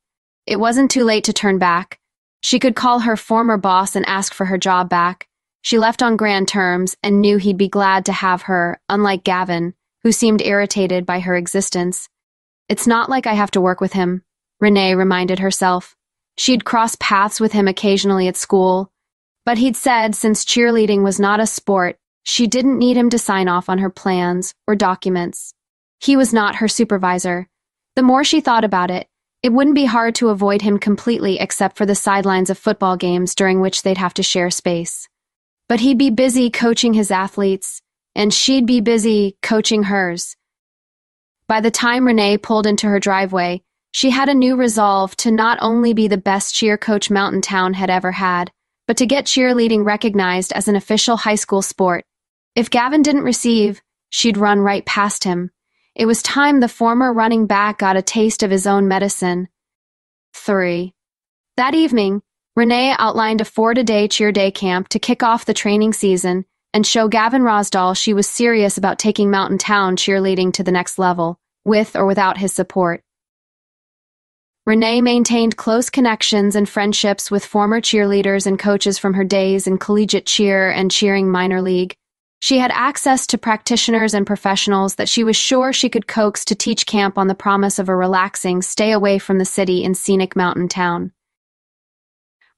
It 0.47 0.61
wasn't 0.61 0.91
too 0.91 1.05
late 1.05 1.25
to 1.25 1.33
turn 1.33 1.59
back. 1.59 1.99
She 2.43 2.59
could 2.59 2.77
call 2.77 3.01
her 3.01 3.17
former 3.17 3.57
boss 3.57 3.97
and 3.97 4.07
ask 4.07 4.33
for 4.33 4.47
her 4.47 4.59
job 4.59 4.89
back, 4.89 5.27
she 5.67 5.81
left 5.81 6.01
on 6.01 6.17
grand 6.17 6.47
terms 6.47 6.97
and 7.03 7.21
knew 7.21 7.39
he'd 7.39 7.59
be 7.59 7.67
glad 7.69 8.05
to 8.05 8.13
have 8.13 8.43
her, 8.43 8.81
unlike 8.89 9.25
Gavin, 9.25 9.75
who 10.05 10.13
seemed 10.13 10.41
irritated 10.41 11.05
by 11.05 11.19
her 11.19 11.35
existence. 11.35 12.09
It's 12.69 12.87
not 12.87 13.11
like 13.11 13.27
I 13.27 13.33
have 13.33 13.51
to 13.51 13.61
work 13.61 13.81
with 13.81 13.93
him, 13.93 14.23
Renee 14.61 14.95
reminded 14.95 15.41
herself. 15.41 15.97
She'd 16.39 16.65
crossed 16.65 17.01
paths 17.01 17.41
with 17.41 17.51
him 17.51 17.67
occasionally 17.67 18.29
at 18.29 18.37
school, 18.37 18.93
but 19.47 19.59
he'd 19.59 19.77
said 19.77 20.15
since 20.15 20.45
cheerleading 20.45 21.03
was 21.03 21.21
not 21.21 21.41
a 21.41 21.47
sport, 21.47 21.97
she 22.25 22.49
didn't 22.49 22.79
need 22.79 22.97
him 22.97 23.09
to 23.09 23.19
sign 23.19 23.47
off 23.47 23.69
on 23.69 23.79
her 23.79 23.89
plans 23.89 24.53
or 24.67 24.75
documents. 24.75 25.55
He 26.01 26.17
was 26.17 26.35
not 26.35 26.57
her 26.57 26.67
supervisor. 26.67 27.47
The 27.95 28.03
more 28.03 28.25
she 28.25 28.41
thought 28.41 28.65
about 28.65 28.91
it, 28.91 29.07
it 29.45 29.53
wouldn't 29.53 29.77
be 29.77 29.85
hard 29.85 30.17
to 30.17 30.31
avoid 30.31 30.63
him 30.63 30.79
completely 30.79 31.39
except 31.39 31.79
for 31.79 31.87
the 31.87 31.95
sidelines 31.95 32.51
of 32.51 32.59
football 32.59 32.97
games 32.97 33.37
during 33.37 33.61
which 33.61 33.83
they'd 33.83 33.99
have 33.99 34.15
to 34.15 34.23
share 34.25 34.51
space. 34.51 35.09
But 35.69 35.79
he'd 35.79 35.99
be 35.99 36.11
busy 36.11 36.51
coaching 36.51 36.95
his 36.95 37.13
athletes, 37.13 37.81
and 38.17 38.35
she'd 38.35 38.67
be 38.67 38.81
busy 38.81 39.37
coaching 39.43 39.85
hers. 39.85 40.35
By 41.47 41.61
the 41.61 41.71
time 41.71 42.05
Renee 42.05 42.39
pulled 42.39 42.67
into 42.67 42.89
her 42.89 42.99
driveway, 42.99 43.63
she 43.93 44.11
had 44.11 44.29
a 44.29 44.35
new 44.35 44.57
resolve 44.57 45.17
to 45.19 45.31
not 45.31 45.59
only 45.61 45.95
be 45.95 46.09
the 46.09 46.19
best 46.19 46.53
cheer 46.53 46.77
coach 46.77 47.09
Mountain 47.09 47.43
Town 47.43 47.75
had 47.75 47.89
ever 47.89 48.11
had, 48.11 48.51
but 48.87 48.97
to 48.99 49.07
get 49.07 49.27
cheerleading 49.27 49.85
recognized 49.85 50.53
as 50.53 50.69
an 50.69 50.77
official 50.77 51.17
high 51.17 51.35
school 51.35 51.63
sport. 51.63 52.05
If 52.55 52.71
Gavin 52.71 53.03
didn't 53.03 53.23
receive, 53.23 53.83
she'd 54.11 54.37
run 54.37 54.61
right 54.61 54.85
past 54.87 55.25
him. 55.25 55.51
It 55.95 56.07
was 56.07 56.23
time 56.23 56.61
the 56.61 56.69
former 56.69 57.13
running 57.13 57.47
back 57.47 57.79
got 57.79 57.97
a 57.97 58.03
taste 58.03 58.43
of 58.43 58.51
his 58.51 58.67
own 58.67 58.87
medicine. 58.87 59.49
3. 60.35 60.95
That 61.57 61.75
evening, 61.75 62.23
Renee 62.55 62.95
outlined 62.99 63.41
a 63.41 63.45
four-a-day 63.45 64.09
cheer 64.09 64.33
day 64.33 64.51
camp 64.51 64.89
to 64.89 64.99
kick 64.99 65.23
off 65.23 65.45
the 65.45 65.55
training 65.55 65.93
season 65.93 66.45
and 66.73 66.87
show 66.87 67.09
Gavin 67.09 67.43
Rosdahl 67.43 67.97
she 67.97 68.13
was 68.13 68.29
serious 68.29 68.77
about 68.77 68.99
taking 68.99 69.31
Mountain 69.31 69.59
Town 69.59 69.97
cheerleading 69.97 70.53
to 70.53 70.63
the 70.63 70.73
next 70.73 70.99
level, 70.99 71.39
with 71.65 71.97
or 71.97 72.05
without 72.05 72.37
his 72.37 72.53
support. 72.53 73.03
Renee 74.67 75.01
maintained 75.01 75.57
close 75.57 75.89
connections 75.89 76.57
and 76.57 76.69
friendships 76.69 77.31
with 77.31 77.47
former 77.47 77.81
cheerleaders 77.81 78.49
and 78.49 78.59
coaches 78.59 78.99
from 78.99 79.15
her 79.15 79.23
days 79.23 79.69
in 79.69 79.79
collegiate 79.79 80.27
cheer 80.27 80.73
and 80.73 80.91
cheering 80.91 81.31
minor 81.31 81.63
league. 81.63 81.95
She 82.41 82.59
had 82.59 82.73
access 82.73 83.29
to 83.29 83.39
practitioners 83.39 84.13
and 84.13 84.27
professionals 84.27 84.97
that 84.97 85.09
she 85.09 85.23
was 85.23 85.37
sure 85.37 85.73
she 85.73 85.89
could 85.89 86.09
coax 86.09 86.45
to 86.47 86.57
teach 86.57 86.85
camp 86.85 87.17
on 87.17 87.29
the 87.29 87.35
promise 87.37 87.79
of 87.79 87.89
a 87.89 87.95
relaxing 87.95 88.61
stay 88.61 88.91
away 88.91 89.21
from 89.21 89.39
the 89.39 89.45
city 89.45 89.85
in 89.85 89.95
scenic 89.95 90.35
mountain 90.35 90.67
town. 90.67 91.13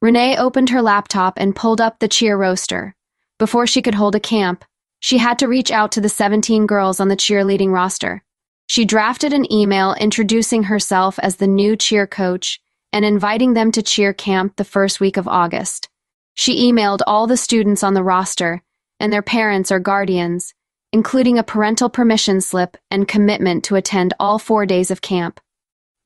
Renee 0.00 0.38
opened 0.38 0.70
her 0.70 0.80
laptop 0.80 1.34
and 1.36 1.54
pulled 1.54 1.80
up 1.82 1.98
the 1.98 2.08
cheer 2.08 2.38
roster. 2.38 2.94
Before 3.38 3.66
she 3.66 3.82
could 3.82 3.94
hold 3.94 4.14
a 4.14 4.20
camp, 4.20 4.64
she 4.98 5.18
had 5.18 5.38
to 5.40 5.46
reach 5.46 5.70
out 5.70 5.92
to 5.92 6.00
the 6.00 6.08
17 6.08 6.66
girls 6.66 7.00
on 7.00 7.08
the 7.08 7.16
cheerleading 7.16 7.70
roster. 7.70 8.24
She 8.68 8.84
drafted 8.84 9.32
an 9.32 9.50
email 9.50 9.94
introducing 9.94 10.64
herself 10.64 11.18
as 11.20 11.36
the 11.36 11.46
new 11.46 11.74
cheer 11.74 12.06
coach 12.06 12.60
and 12.92 13.02
inviting 13.02 13.54
them 13.54 13.72
to 13.72 13.82
cheer 13.82 14.12
camp 14.12 14.56
the 14.56 14.64
first 14.64 15.00
week 15.00 15.16
of 15.16 15.26
August. 15.26 15.88
She 16.34 16.70
emailed 16.70 17.00
all 17.06 17.26
the 17.26 17.38
students 17.38 17.82
on 17.82 17.94
the 17.94 18.02
roster 18.02 18.62
and 19.00 19.10
their 19.10 19.22
parents 19.22 19.72
or 19.72 19.80
guardians, 19.80 20.52
including 20.92 21.38
a 21.38 21.42
parental 21.42 21.88
permission 21.88 22.42
slip 22.42 22.76
and 22.90 23.08
commitment 23.08 23.64
to 23.64 23.76
attend 23.76 24.12
all 24.20 24.38
four 24.38 24.66
days 24.66 24.90
of 24.90 25.00
camp. 25.00 25.40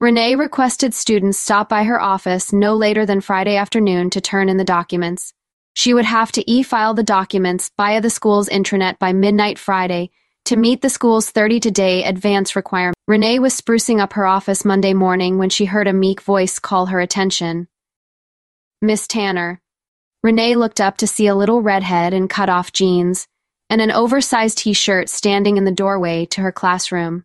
Renee 0.01 0.37
requested 0.37 0.95
students 0.95 1.39
stop 1.39 1.69
by 1.69 1.83
her 1.83 2.01
office 2.01 2.53
no 2.53 2.77
later 2.77 3.05
than 3.05 3.21
Friday 3.21 3.57
afternoon 3.57 4.09
to 4.11 4.21
turn 4.21 4.49
in 4.49 4.57
the 4.57 4.65
documents. 4.65 5.35
She 5.75 5.95
would 5.95 6.05
have 6.05 6.31
to 6.33 6.49
e-file 6.49 6.95
the 6.95 7.03
documents 7.03 7.73
via 7.77 8.01
the 8.01 8.11
school's 8.11 8.49
intranet 8.49 9.01
by 9.01 9.13
midnight 9.13 9.59
Friday 9.59 10.13
to 10.47 10.57
meet 10.57 10.83
the 10.83 10.91
school's 10.91 11.31
thirty-to-day 11.31 12.05
advance 12.05 12.57
requirement. 12.57 12.97
Renee 13.07 13.39
was 13.39 13.59
sprucing 13.61 14.01
up 14.01 14.15
her 14.15 14.27
office 14.27 14.65
Monday 14.65 14.95
morning 14.95 15.39
when 15.39 15.51
she 15.51 15.65
heard 15.65 15.87
a 15.87 15.93
meek 15.93 16.21
voice 16.21 16.59
call 16.59 16.87
her 16.87 17.01
attention. 17.01 17.69
Miss 18.81 19.07
Tanner. 19.07 19.61
Renee 20.23 20.55
looked 20.55 20.81
up 20.81 20.97
to 20.99 21.07
see 21.07 21.27
a 21.27 21.35
little 21.35 21.63
redhead 21.63 22.15
in 22.15 22.29
cut-off 22.29 22.73
jeans 22.73 23.27
and 23.71 23.81
an 23.81 23.91
oversized 23.91 24.59
t-shirt 24.59 25.09
standing 25.09 25.57
in 25.57 25.65
the 25.65 25.73
doorway 25.73 26.27
to 26.27 26.41
her 26.41 26.53
classroom. 26.53 27.25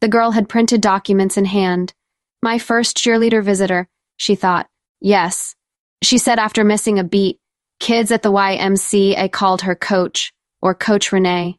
The 0.00 0.08
girl 0.08 0.32
had 0.32 0.48
printed 0.48 0.80
documents 0.80 1.36
in 1.36 1.44
hand 1.44 1.92
my 2.40 2.58
first 2.58 2.96
cheerleader 2.96 3.42
visitor, 3.42 3.88
she 4.16 4.36
thought. 4.36 4.68
Yes. 5.00 5.56
She 6.02 6.18
said 6.18 6.38
after 6.38 6.62
missing 6.62 6.98
a 6.98 7.04
beat, 7.04 7.38
kids 7.80 8.12
at 8.12 8.22
the 8.22 8.30
YMCA 8.30 9.32
called 9.32 9.62
her 9.62 9.74
Coach, 9.74 10.32
or 10.62 10.74
Coach 10.74 11.10
Renee. 11.10 11.57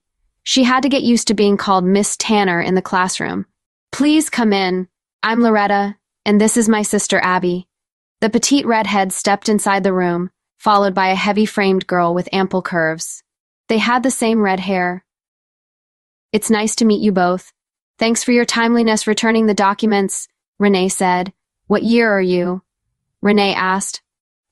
She 0.50 0.64
had 0.64 0.82
to 0.82 0.90
get 0.90 1.04
used 1.04 1.28
to 1.28 1.36
being 1.36 1.58
called 1.58 1.86
Miss 1.86 2.18
Tanner 2.18 2.60
in 2.60 2.74
the 2.74 2.82
classroom. 2.82 3.46
Please 3.92 4.32
come 4.32 4.52
in. 4.52 4.88
I'm 5.22 5.42
Loretta, 5.42 5.96
and 6.26 6.42
this 6.42 6.58
is 6.58 6.68
my 6.68 6.82
sister 6.82 7.20
Abby. 7.22 7.68
The 8.22 8.32
petite 8.32 8.66
redhead 8.66 9.14
stepped 9.14 9.48
inside 9.48 9.84
the 9.84 9.94
room, 9.94 10.32
followed 10.58 10.96
by 10.96 11.10
a 11.10 11.16
heavy-framed 11.16 11.86
girl 11.86 12.16
with 12.16 12.34
ample 12.34 12.64
curves. 12.64 13.22
They 13.68 13.78
had 13.78 14.02
the 14.02 14.10
same 14.10 14.42
red 14.42 14.60
hair. 14.60 15.06
It's 16.34 16.50
nice 16.50 16.76
to 16.78 16.86
meet 16.86 17.04
you 17.04 17.12
both. 17.12 17.54
Thanks 18.00 18.24
for 18.24 18.32
your 18.32 18.44
timeliness 18.44 19.06
returning 19.06 19.46
the 19.46 19.54
documents. 19.54 20.28
Renee 20.58 20.90
said. 20.90 21.32
What 21.68 21.84
year 21.84 22.12
are 22.12 22.20
you? 22.20 22.64
Renee 23.22 23.54
asked. 23.54 24.02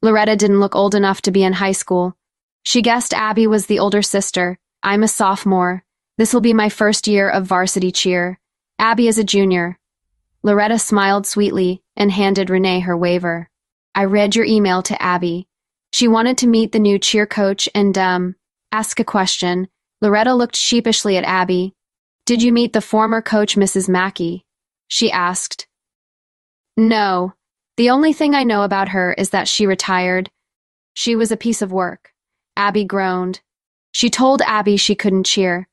Loretta 0.03 0.35
didn't 0.35 0.59
look 0.59 0.75
old 0.75 0.93
enough 0.93 1.23
to 1.23 1.31
be 1.31 1.43
in 1.43 1.53
high 1.53 1.71
school. 1.71 2.15
She 2.61 2.83
guessed 2.83 3.15
Abby 3.15 3.47
was 3.47 3.65
the 3.65 3.79
older 3.79 4.03
sister. 4.03 4.59
I'm 4.83 5.01
a 5.01 5.07
sophomore. 5.07 5.83
This 6.17 6.33
will 6.33 6.41
be 6.41 6.53
my 6.53 6.69
first 6.69 7.07
year 7.07 7.29
of 7.29 7.45
varsity 7.45 7.91
cheer. 7.91 8.39
Abby 8.79 9.07
is 9.07 9.19
a 9.19 9.23
junior. 9.23 9.77
Loretta 10.43 10.79
smiled 10.79 11.27
sweetly 11.27 11.83
and 11.95 12.11
handed 12.11 12.49
Renee 12.49 12.79
her 12.81 12.97
waiver. 12.97 13.49
I 13.93 14.05
read 14.05 14.35
your 14.35 14.45
email 14.45 14.81
to 14.83 15.01
Abby. 15.01 15.47
She 15.93 16.07
wanted 16.07 16.37
to 16.39 16.47
meet 16.47 16.71
the 16.71 16.79
new 16.79 16.99
cheer 16.99 17.25
coach 17.25 17.69
and, 17.73 17.97
um, 17.97 18.35
ask 18.71 18.99
a 18.99 19.03
question. 19.03 19.67
Loretta 20.01 20.33
looked 20.33 20.55
sheepishly 20.55 21.17
at 21.17 21.23
Abby. 21.23 21.73
Did 22.25 22.41
you 22.41 22.51
meet 22.51 22.73
the 22.73 22.81
former 22.81 23.21
coach, 23.21 23.55
Mrs. 23.55 23.87
Mackey? 23.87 24.43
She 24.87 25.11
asked. 25.11 25.67
No. 26.75 27.33
The 27.77 27.89
only 27.89 28.13
thing 28.13 28.35
I 28.35 28.43
know 28.43 28.63
about 28.63 28.89
her 28.89 29.13
is 29.13 29.29
that 29.31 29.47
she 29.47 29.65
retired. 29.65 30.29
She 30.93 31.15
was 31.15 31.31
a 31.31 31.37
piece 31.37 31.61
of 31.61 31.71
work. 31.71 32.11
Abby 32.55 32.85
groaned. 32.85 33.41
She 33.91 34.09
told 34.09 34.41
Abby 34.41 34.77
she 34.77 34.95
couldn't 34.95 35.25
cheer, 35.25 35.67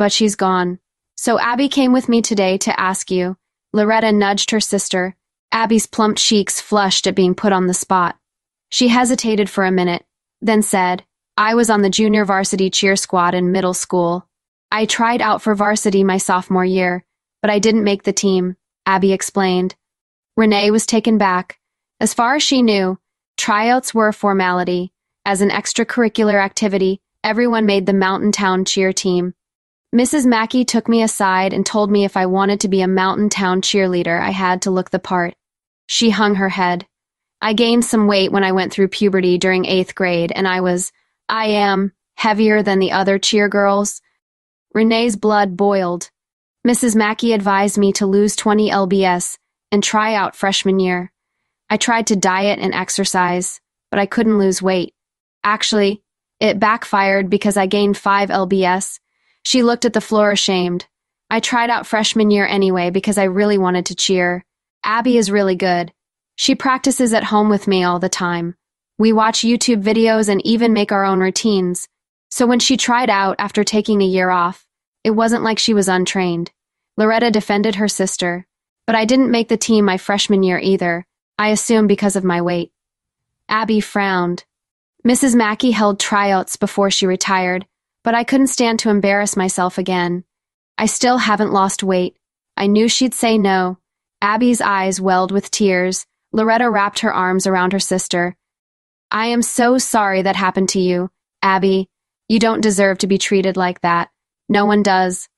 but 0.00 0.10
she's 0.10 0.34
gone. 0.34 0.78
So 1.16 1.38
Abby 1.38 1.68
came 1.68 1.92
with 1.92 2.08
me 2.08 2.22
today 2.22 2.56
to 2.56 2.80
ask 2.80 3.10
you. 3.10 3.36
Loretta 3.74 4.12
nudged 4.12 4.50
her 4.50 4.58
sister. 4.58 5.14
Abby's 5.52 5.86
plump 5.86 6.16
cheeks 6.16 6.58
flushed 6.58 7.06
at 7.06 7.14
being 7.14 7.34
put 7.34 7.52
on 7.52 7.66
the 7.66 7.74
spot. 7.74 8.16
She 8.70 8.88
hesitated 8.88 9.50
for 9.50 9.62
a 9.62 9.70
minute, 9.70 10.06
then 10.40 10.62
said, 10.62 11.04
I 11.36 11.54
was 11.54 11.68
on 11.68 11.82
the 11.82 11.90
junior 11.90 12.24
varsity 12.24 12.70
cheer 12.70 12.96
squad 12.96 13.34
in 13.34 13.52
middle 13.52 13.74
school. 13.74 14.26
I 14.72 14.86
tried 14.86 15.20
out 15.20 15.42
for 15.42 15.54
varsity 15.54 16.02
my 16.02 16.16
sophomore 16.16 16.64
year, 16.64 17.04
but 17.42 17.50
I 17.50 17.58
didn't 17.58 17.84
make 17.84 18.04
the 18.04 18.14
team, 18.14 18.56
Abby 18.86 19.12
explained. 19.12 19.74
Renee 20.34 20.70
was 20.70 20.86
taken 20.86 21.18
back. 21.18 21.58
As 22.00 22.14
far 22.14 22.36
as 22.36 22.42
she 22.42 22.62
knew, 22.62 22.98
tryouts 23.36 23.92
were 23.92 24.08
a 24.08 24.14
formality. 24.14 24.94
As 25.26 25.42
an 25.42 25.50
extracurricular 25.50 26.42
activity, 26.42 27.02
everyone 27.22 27.66
made 27.66 27.84
the 27.84 27.92
Mountain 27.92 28.32
Town 28.32 28.64
cheer 28.64 28.94
team. 28.94 29.34
Mrs. 29.94 30.24
Mackey 30.24 30.64
took 30.64 30.88
me 30.88 31.02
aside 31.02 31.52
and 31.52 31.66
told 31.66 31.90
me 31.90 32.04
if 32.04 32.16
I 32.16 32.26
wanted 32.26 32.60
to 32.60 32.68
be 32.68 32.80
a 32.80 32.86
Mountain 32.86 33.28
Town 33.28 33.60
cheerleader, 33.60 34.20
I 34.20 34.30
had 34.30 34.62
to 34.62 34.70
look 34.70 34.90
the 34.90 35.00
part. 35.00 35.34
She 35.88 36.10
hung 36.10 36.36
her 36.36 36.48
head. 36.48 36.86
I 37.42 37.54
gained 37.54 37.84
some 37.84 38.06
weight 38.06 38.30
when 38.30 38.44
I 38.44 38.52
went 38.52 38.72
through 38.72 38.88
puberty 38.88 39.36
during 39.36 39.64
eighth 39.64 39.96
grade, 39.96 40.30
and 40.30 40.46
I 40.46 40.60
was, 40.60 40.92
I 41.28 41.46
am, 41.46 41.92
heavier 42.14 42.62
than 42.62 42.78
the 42.78 42.92
other 42.92 43.18
cheer 43.18 43.48
girls. 43.48 44.00
Renee's 44.72 45.16
blood 45.16 45.56
boiled. 45.56 46.10
Mrs. 46.64 46.94
Mackey 46.94 47.32
advised 47.32 47.76
me 47.76 47.92
to 47.94 48.06
lose 48.06 48.36
20 48.36 48.70
lbs 48.70 49.38
and 49.72 49.82
try 49.82 50.14
out 50.14 50.36
freshman 50.36 50.78
year. 50.78 51.10
I 51.68 51.78
tried 51.78 52.06
to 52.08 52.16
diet 52.16 52.60
and 52.60 52.74
exercise, 52.74 53.60
but 53.90 53.98
I 53.98 54.06
couldn't 54.06 54.38
lose 54.38 54.62
weight. 54.62 54.94
Actually, 55.42 56.00
it 56.38 56.60
backfired 56.60 57.28
because 57.28 57.56
I 57.56 57.66
gained 57.66 57.96
5 57.96 58.28
lbs 58.28 59.00
she 59.44 59.62
looked 59.62 59.84
at 59.84 59.92
the 59.92 60.00
floor 60.00 60.30
ashamed. 60.30 60.86
I 61.30 61.40
tried 61.40 61.70
out 61.70 61.86
freshman 61.86 62.30
year 62.30 62.46
anyway 62.46 62.90
because 62.90 63.18
I 63.18 63.24
really 63.24 63.58
wanted 63.58 63.86
to 63.86 63.94
cheer. 63.94 64.44
Abby 64.84 65.16
is 65.16 65.30
really 65.30 65.56
good. 65.56 65.92
She 66.36 66.54
practices 66.54 67.12
at 67.12 67.24
home 67.24 67.48
with 67.48 67.68
me 67.68 67.84
all 67.84 67.98
the 67.98 68.08
time. 68.08 68.56
We 68.98 69.12
watch 69.12 69.40
YouTube 69.40 69.82
videos 69.82 70.28
and 70.28 70.44
even 70.44 70.72
make 70.72 70.92
our 70.92 71.04
own 71.04 71.20
routines. 71.20 71.88
So 72.30 72.46
when 72.46 72.60
she 72.60 72.76
tried 72.76 73.10
out 73.10 73.36
after 73.38 73.64
taking 73.64 74.02
a 74.02 74.06
year 74.06 74.30
off, 74.30 74.66
it 75.04 75.10
wasn't 75.10 75.42
like 75.42 75.58
she 75.58 75.74
was 75.74 75.88
untrained. 75.88 76.50
Loretta 76.96 77.30
defended 77.30 77.76
her 77.76 77.88
sister. 77.88 78.46
But 78.86 78.96
I 78.96 79.04
didn't 79.04 79.30
make 79.30 79.48
the 79.48 79.56
team 79.56 79.84
my 79.84 79.96
freshman 79.96 80.42
year 80.42 80.58
either, 80.58 81.06
I 81.38 81.48
assume 81.48 81.86
because 81.86 82.16
of 82.16 82.24
my 82.24 82.42
weight. 82.42 82.72
Abby 83.48 83.80
frowned. 83.80 84.44
Mrs. 85.06 85.34
Mackey 85.34 85.70
held 85.70 85.98
tryouts 85.98 86.56
before 86.56 86.90
she 86.90 87.06
retired, 87.06 87.66
but 88.02 88.14
I 88.14 88.24
couldn't 88.24 88.48
stand 88.48 88.78
to 88.80 88.90
embarrass 88.90 89.36
myself 89.36 89.78
again. 89.78 90.24
I 90.78 90.86
still 90.86 91.18
haven't 91.18 91.52
lost 91.52 91.82
weight. 91.82 92.16
I 92.56 92.66
knew 92.66 92.88
she'd 92.88 93.14
say 93.14 93.38
no. 93.38 93.78
Abby's 94.22 94.60
eyes 94.60 95.00
welled 95.00 95.32
with 95.32 95.50
tears. 95.50 96.06
Loretta 96.32 96.70
wrapped 96.70 97.00
her 97.00 97.12
arms 97.12 97.46
around 97.46 97.72
her 97.72 97.80
sister. 97.80 98.36
I 99.10 99.26
am 99.26 99.42
so 99.42 99.78
sorry 99.78 100.22
that 100.22 100.36
happened 100.36 100.68
to 100.70 100.80
you, 100.80 101.10
Abby. 101.42 101.88
You 102.28 102.38
don't 102.38 102.60
deserve 102.60 102.98
to 102.98 103.06
be 103.06 103.18
treated 103.18 103.56
like 103.56 103.80
that. 103.80 104.10
No 104.48 104.64
one 104.64 104.82
does. 104.82 105.28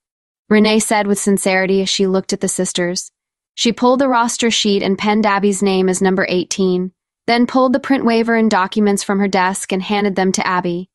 Renee 0.51 0.81
said 0.81 1.07
with 1.07 1.19
sincerity 1.19 1.81
as 1.81 1.89
she 1.89 2.07
looked 2.07 2.33
at 2.33 2.41
the 2.41 2.49
sisters. 2.49 3.11
She 3.55 3.73
pulled 3.73 4.01
the 4.01 4.09
roster 4.09 4.51
sheet 4.51 4.83
and 4.83 4.99
penned 4.99 5.27
Abby's 5.27 5.63
name 5.63 5.89
as 5.89 6.03
number 6.03 6.27
18, 6.29 6.93
then 7.27 7.47
pulled 7.47 7.73
the 7.73 7.81
print 7.81 8.05
waiver 8.05 8.35
and 8.35 8.51
documents 8.51 9.03
from 9.03 9.19
her 9.19 9.29
desk 9.29 9.73
and 9.73 9.83
handed 9.83 10.17
them 10.17 10.33
to 10.33 10.47
Abby. 10.47 10.91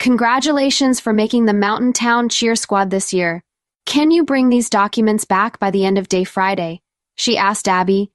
Congratulations 0.00 0.98
for 0.98 1.12
making 1.12 1.44
the 1.44 1.52
Mountain 1.52 1.92
Town 1.92 2.30
Cheer 2.30 2.56
Squad 2.56 2.88
this 2.88 3.12
year. 3.12 3.44
Can 3.84 4.10
you 4.10 4.24
bring 4.24 4.48
these 4.48 4.70
documents 4.70 5.26
back 5.26 5.58
by 5.58 5.70
the 5.70 5.84
end 5.84 5.98
of 5.98 6.08
day 6.08 6.24
Friday? 6.24 6.80
She 7.16 7.36
asked 7.36 7.68
Abby. 7.68 8.10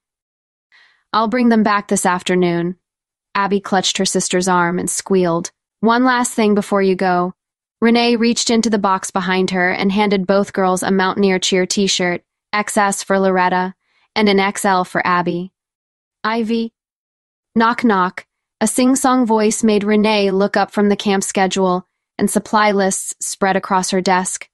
I'll 1.13 1.27
bring 1.27 1.49
them 1.49 1.61
back 1.61 1.87
this 1.87 2.03
afternoon. 2.03 2.77
Abby 3.35 3.59
clutched 3.59 3.99
her 3.99 4.05
sister's 4.05 4.47
arm 4.47 4.79
and 4.79 4.89
squealed. 4.89 5.51
One 5.81 6.03
last 6.03 6.33
thing 6.33 6.55
before 6.55 6.81
you 6.81 6.95
go. 6.95 7.35
Renee 7.79 8.15
reached 8.15 8.49
into 8.49 8.71
the 8.71 8.79
box 8.79 9.11
behind 9.11 9.51
her 9.51 9.69
and 9.69 9.91
handed 9.91 10.25
both 10.25 10.53
girls 10.53 10.81
a 10.81 10.89
Mountaineer 10.89 11.37
Cheer 11.37 11.67
t-shirt, 11.67 12.23
XS 12.51 13.03
for 13.03 13.19
Loretta, 13.19 13.75
and 14.15 14.27
an 14.27 14.53
XL 14.55 14.85
for 14.85 15.05
Abby. 15.05 15.51
Ivy. 16.23 16.73
Knock 17.53 17.83
knock. 17.83 18.25
A 18.61 18.67
sing-song 18.67 19.25
voice 19.25 19.63
made 19.63 19.83
Renee 19.83 20.31
look 20.31 20.55
up 20.55 20.71
from 20.71 20.87
the 20.87 20.95
camp 20.95 21.25
schedule, 21.25 21.87
and 22.17 22.31
supply 22.31 22.71
lists 22.71 23.13
spread 23.19 23.57
across 23.57 23.89
her 23.89 23.99
desk. 23.99 24.47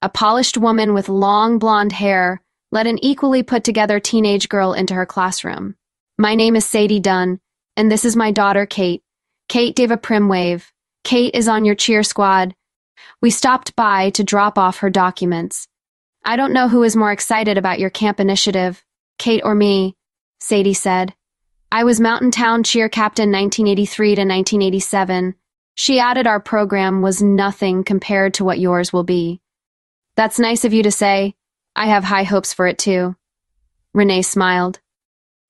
A 0.00 0.08
polished 0.08 0.56
woman 0.56 0.94
with 0.94 1.08
long 1.08 1.58
blonde 1.58 1.90
hair 1.90 2.40
led 2.70 2.86
an 2.86 3.04
equally 3.04 3.42
put-together 3.42 3.98
teenage 3.98 4.48
girl 4.48 4.74
into 4.74 4.94
her 4.94 5.06
classroom. 5.06 5.74
My 6.16 6.36
name 6.36 6.54
is 6.54 6.64
Sadie 6.64 7.00
Dunn, 7.00 7.40
and 7.76 7.90
this 7.90 8.04
is 8.04 8.14
my 8.14 8.30
daughter, 8.30 8.64
Kate. 8.64 9.02
Kate 9.48 9.74
gave 9.74 9.90
a 9.90 9.96
prim 9.96 10.28
wave. 10.28 10.72
Kate 11.02 11.34
is 11.34 11.48
on 11.48 11.64
your 11.64 11.74
cheer 11.74 12.04
squad. 12.04 12.54
We 13.20 13.30
stopped 13.30 13.74
by 13.74 14.10
to 14.10 14.22
drop 14.22 14.56
off 14.56 14.78
her 14.78 14.90
documents. 14.90 15.66
I 16.24 16.36
don't 16.36 16.52
know 16.52 16.68
who 16.68 16.84
is 16.84 16.94
more 16.94 17.10
excited 17.10 17.58
about 17.58 17.80
your 17.80 17.90
camp 17.90 18.20
initiative, 18.20 18.84
Kate 19.18 19.42
or 19.44 19.56
me, 19.56 19.96
Sadie 20.38 20.74
said. 20.74 21.14
I 21.70 21.84
was 21.84 22.00
Mountain 22.00 22.30
Town 22.30 22.62
cheer 22.62 22.88
captain 22.88 23.30
1983 23.30 24.08
to 24.14 24.20
1987. 24.22 25.34
She 25.74 26.00
added 26.00 26.26
our 26.26 26.40
program 26.40 27.02
was 27.02 27.22
nothing 27.22 27.84
compared 27.84 28.32
to 28.34 28.44
what 28.44 28.58
yours 28.58 28.90
will 28.90 29.04
be. 29.04 29.42
That's 30.16 30.38
nice 30.38 30.64
of 30.64 30.72
you 30.72 30.82
to 30.84 30.90
say. 30.90 31.34
I 31.76 31.86
have 31.86 32.04
high 32.04 32.22
hopes 32.22 32.54
for 32.54 32.66
it 32.66 32.78
too. 32.78 33.16
Renee 33.92 34.22
smiled. 34.22 34.80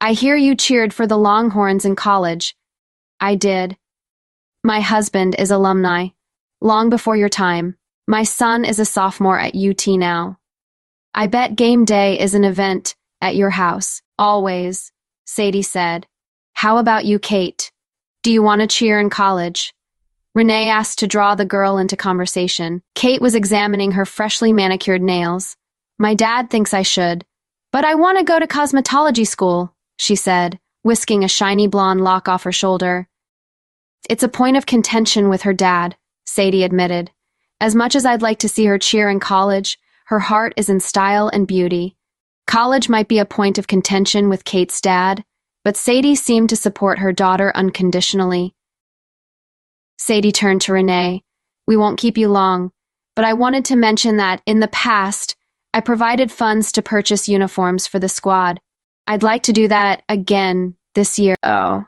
I 0.01 0.13
hear 0.13 0.35
you 0.35 0.57
cheered 0.57 0.93
for 0.93 1.07
the 1.07 1.17
Longhorns 1.17 1.85
in 1.85 1.95
college. 1.95 2.57
I 3.21 3.37
did. 3.37 3.77
My 4.65 4.81
husband 4.81 5.37
is 5.39 5.53
alumni. 5.53 6.09
Long 6.61 6.91
before 6.91 7.17
your 7.17 7.29
time. 7.29 7.77
My 8.09 8.25
son 8.25 8.65
is 8.65 8.81
a 8.81 8.85
sophomore 8.85 9.39
at 9.39 9.55
UT 9.55 9.87
now. 9.87 10.41
I 11.15 11.29
bet 11.29 11.55
game 11.55 11.85
day 11.85 12.19
is 12.19 12.35
an 12.35 12.43
event 12.43 12.97
at 13.21 13.37
your 13.37 13.51
house, 13.51 14.03
always. 14.19 14.91
Sadie 15.29 15.61
said. 15.61 16.07
How 16.55 16.79
about 16.79 17.05
you, 17.05 17.19
Kate? 17.19 17.71
Do 18.23 18.33
you 18.33 18.43
want 18.43 18.63
to 18.63 18.67
cheer 18.67 18.99
in 18.99 19.11
college? 19.11 19.75
Renee 20.35 20.71
asked 20.71 21.01
to 21.01 21.07
draw 21.07 21.35
the 21.35 21.45
girl 21.45 21.77
into 21.77 21.99
conversation. 21.99 22.83
Kate 22.95 23.21
was 23.21 23.35
examining 23.35 23.93
her 23.93 24.07
freshly 24.07 24.55
manicured 24.55 25.03
nails. 25.03 25.55
My 25.99 26.15
dad 26.15 26.49
thinks 26.49 26.73
I 26.73 26.81
should. 26.81 27.27
But 27.73 27.85
I 27.85 27.95
want 27.95 28.17
to 28.17 28.25
go 28.25 28.39
to 28.39 28.47
cosmetology 28.47 29.27
school, 29.27 29.75
she 29.99 30.17
said, 30.17 30.59
whisking 30.83 31.23
a 31.23 31.29
shiny 31.29 31.67
blonde 31.67 32.01
lock 32.01 32.27
off 32.27 32.45
her 32.45 32.53
shoulder. 32.53 33.07
It's 34.09 34.23
a 34.23 34.29
point 34.31 34.57
of 34.57 34.65
contention 34.65 35.29
with 35.29 35.43
her 35.43 35.53
dad, 35.53 35.95
Sadie 36.25 36.65
admitted. 36.65 37.11
As 37.61 37.75
much 37.75 37.95
as 37.95 38.07
I'd 38.07 38.23
like 38.23 38.39
to 38.39 38.49
see 38.49 38.65
her 38.65 38.79
cheer 38.79 39.11
in 39.11 39.21
college, 39.21 39.79
her 40.07 40.21
heart 40.21 40.55
is 40.57 40.71
in 40.71 40.81
style 40.81 41.29
and 41.29 41.47
beauty. 41.47 41.98
College 42.49 42.89
might 42.89 43.09
be 43.09 43.19
a 43.19 43.27
point 43.27 43.59
of 43.59 43.67
contention 43.67 44.31
with 44.31 44.47
Kate's 44.47 44.81
dad, 44.81 45.23
but 45.65 45.77
Sadie 45.77 46.15
seemed 46.15 46.49
to 46.49 46.57
support 46.57 46.99
her 46.99 47.13
daughter 47.13 47.53
unconditionally. 47.55 48.55
Sadie 49.99 50.33
turned 50.33 50.63
to 50.63 50.73
Renee. 50.73 51.23
We 51.67 51.77
won't 51.77 52.01
keep 52.01 52.17
you 52.17 52.29
long, 52.29 52.71
but 53.15 53.27
I 53.27 53.35
wanted 53.35 53.67
to 53.67 53.77
mention 53.77 54.17
that, 54.17 54.41
in 54.47 54.61
the 54.61 54.69
past, 54.69 55.37
I 55.75 55.81
provided 55.81 56.33
funds 56.33 56.73
to 56.73 56.83
purchase 56.83 57.29
uniforms 57.29 57.87
for 57.87 57.99
the 57.99 58.09
squad. 58.09 58.61
I'd 59.07 59.23
like 59.23 59.43
to 59.43 59.53
do 59.53 59.69
that 59.69 60.03
again 60.09 60.75
this 60.95 61.19
year. 61.19 61.37
Oh, 61.43 61.85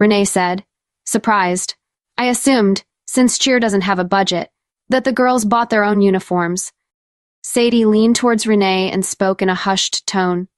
Renee 0.00 0.24
said, 0.24 0.64
surprised. 1.06 1.76
I 2.18 2.24
assumed, 2.24 2.82
since 3.06 3.38
cheer 3.38 3.60
doesn't 3.60 3.82
have 3.82 4.00
a 4.00 4.04
budget, 4.04 4.50
that 4.88 5.04
the 5.04 5.12
girls 5.12 5.44
bought 5.44 5.70
their 5.70 5.84
own 5.84 6.00
uniforms. 6.00 6.72
Sadie 7.42 7.84
leaned 7.84 8.16
towards 8.16 8.46
Renee 8.46 8.90
and 8.90 9.04
spoke 9.04 9.42
in 9.42 9.48
a 9.48 9.54
hushed 9.54 10.06
tone. 10.06 10.48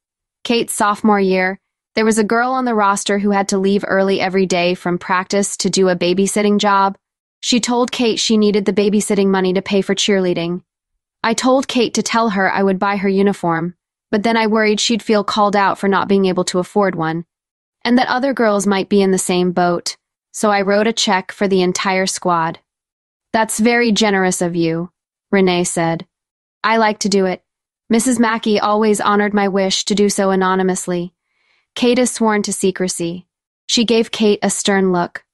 Kate's 0.45 0.75
sophomore 0.75 1.21
year, 1.21 1.61
there 1.95 2.05
was 2.05 2.19
a 2.19 2.25
girl 2.25 2.53
on 2.53 2.65
the 2.65 2.75
roster 2.75 3.19
who 3.19 3.31
had 3.31 3.49
to 3.49 3.59
leave 3.59 3.85
early 3.87 4.21
every 4.21 4.47
day 4.47 4.75
from 4.75 4.99
practice 4.99 5.57
to 5.59 5.71
do 5.71 5.89
a 5.89 5.97
babysitting 5.97 6.59
job. 6.59 6.97
She 7.41 7.61
told 7.61 7.93
Kate 7.93 8.19
she 8.19 8.37
needed 8.37 8.65
the 8.65 8.73
babysitting 8.73 9.29
money 9.29 9.53
to 9.53 9.63
pay 9.63 9.83
for 9.83 9.95
cheerleading. 9.95 10.63
I 11.23 11.35
told 11.35 11.69
Kate 11.69 11.95
to 11.95 12.03
tell 12.03 12.31
her 12.31 12.51
I 12.51 12.63
would 12.63 12.79
buy 12.79 12.97
her 12.97 13.09
uniform, 13.09 13.75
but 14.11 14.23
then 14.23 14.37
I 14.37 14.47
worried 14.47 14.81
she'd 14.81 15.03
feel 15.03 15.23
called 15.23 15.55
out 15.55 15.79
for 15.79 15.87
not 15.87 16.09
being 16.09 16.25
able 16.25 16.45
to 16.45 16.59
afford 16.59 16.95
one. 16.95 17.27
and 17.85 17.99
that 17.99 18.09
other 18.09 18.33
girls 18.33 18.67
might 18.67 18.89
be 18.89 19.03
in 19.03 19.11
the 19.11 19.19
same 19.19 19.53
boat, 19.53 19.97
so 20.33 20.51
I 20.51 20.63
wrote 20.63 20.87
a 20.87 20.93
check 20.93 21.33
for 21.33 21.49
the 21.49 21.63
entire 21.63 22.07
squad. 22.07 22.61
That's 23.33 23.59
very 23.59 23.93
generous 23.93 24.43
of 24.43 24.57
you, 24.57 24.91
Renee 25.31 25.65
said. 25.65 26.07
I 26.65 26.77
like 26.77 27.01
to 27.01 27.09
do 27.09 27.27
it. 27.27 27.43
Mrs. 27.93 28.19
Mackey 28.19 28.59
always 28.59 29.01
honored 29.01 29.35
my 29.35 29.49
wish 29.49 29.85
to 29.85 29.95
do 29.95 30.09
so 30.09 30.31
anonymously. 30.31 31.13
Kate 31.75 31.99
is 31.99 32.11
sworn 32.11 32.43
to 32.43 32.53
secrecy. 32.53 33.27
She 33.67 33.85
gave 33.85 34.11
Kate 34.11 34.39
a 34.43 34.51
stern 34.51 34.93
look. 34.93 35.25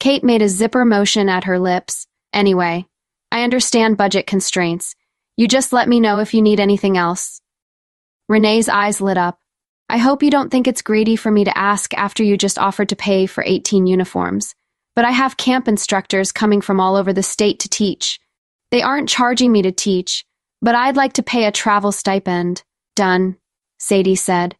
Kate 0.00 0.24
made 0.24 0.42
a 0.42 0.48
zipper 0.48 0.84
motion 0.84 1.28
at 1.28 1.44
her 1.44 1.58
lips. 1.58 2.06
Anyway, 2.32 2.86
I 3.32 3.42
understand 3.42 3.96
budget 3.96 4.26
constraints. 4.26 4.94
You 5.36 5.48
just 5.48 5.72
let 5.72 5.88
me 5.88 6.00
know 6.00 6.20
if 6.20 6.34
you 6.34 6.42
need 6.42 6.60
anything 6.60 6.96
else. 6.96 7.40
Renee's 8.28 8.68
eyes 8.68 9.00
lit 9.00 9.16
up. 9.16 9.40
I 9.88 9.98
hope 9.98 10.22
you 10.22 10.30
don't 10.30 10.50
think 10.50 10.66
it's 10.66 10.82
greedy 10.82 11.16
for 11.16 11.30
me 11.30 11.44
to 11.44 11.58
ask 11.58 11.92
after 11.94 12.22
you 12.22 12.36
just 12.36 12.58
offered 12.58 12.88
to 12.90 12.96
pay 12.96 13.26
for 13.26 13.44
18 13.46 13.86
uniforms. 13.86 14.54
But 14.94 15.04
I 15.04 15.10
have 15.10 15.36
camp 15.36 15.68
instructors 15.68 16.32
coming 16.32 16.60
from 16.60 16.80
all 16.80 16.96
over 16.96 17.12
the 17.12 17.22
state 17.22 17.58
to 17.60 17.68
teach. 17.68 18.20
They 18.70 18.82
aren't 18.82 19.08
charging 19.08 19.52
me 19.52 19.62
to 19.62 19.72
teach, 19.72 20.24
but 20.64 20.74
I'd 20.74 20.96
like 20.96 21.12
to 21.14 21.22
pay 21.22 21.44
a 21.44 21.52
travel 21.52 21.92
stipend. 21.92 22.62
Done, 22.96 23.36
Sadie 23.78 24.16
said. 24.16 24.56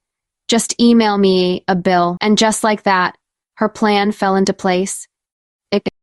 Just 0.48 0.78
email 0.78 1.16
me 1.16 1.64
a 1.66 1.74
bill, 1.74 2.18
and 2.20 2.36
just 2.36 2.62
like 2.62 2.82
that, 2.82 3.16
her 3.56 3.70
plan 3.70 4.12
fell 4.12 4.36
into 4.36 4.52
place. 4.52 5.08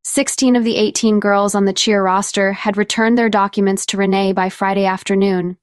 16 0.03 0.55
of 0.55 0.63
the 0.63 0.77
18 0.77 1.19
girls 1.19 1.53
on 1.53 1.65
the 1.65 1.73
cheer 1.73 2.03
roster 2.03 2.53
had 2.53 2.75
returned 2.75 3.19
their 3.19 3.29
documents 3.29 3.85
to 3.85 3.97
Renee 3.97 4.33
by 4.33 4.49
Friday 4.49 4.85
afternoon. 4.85 5.57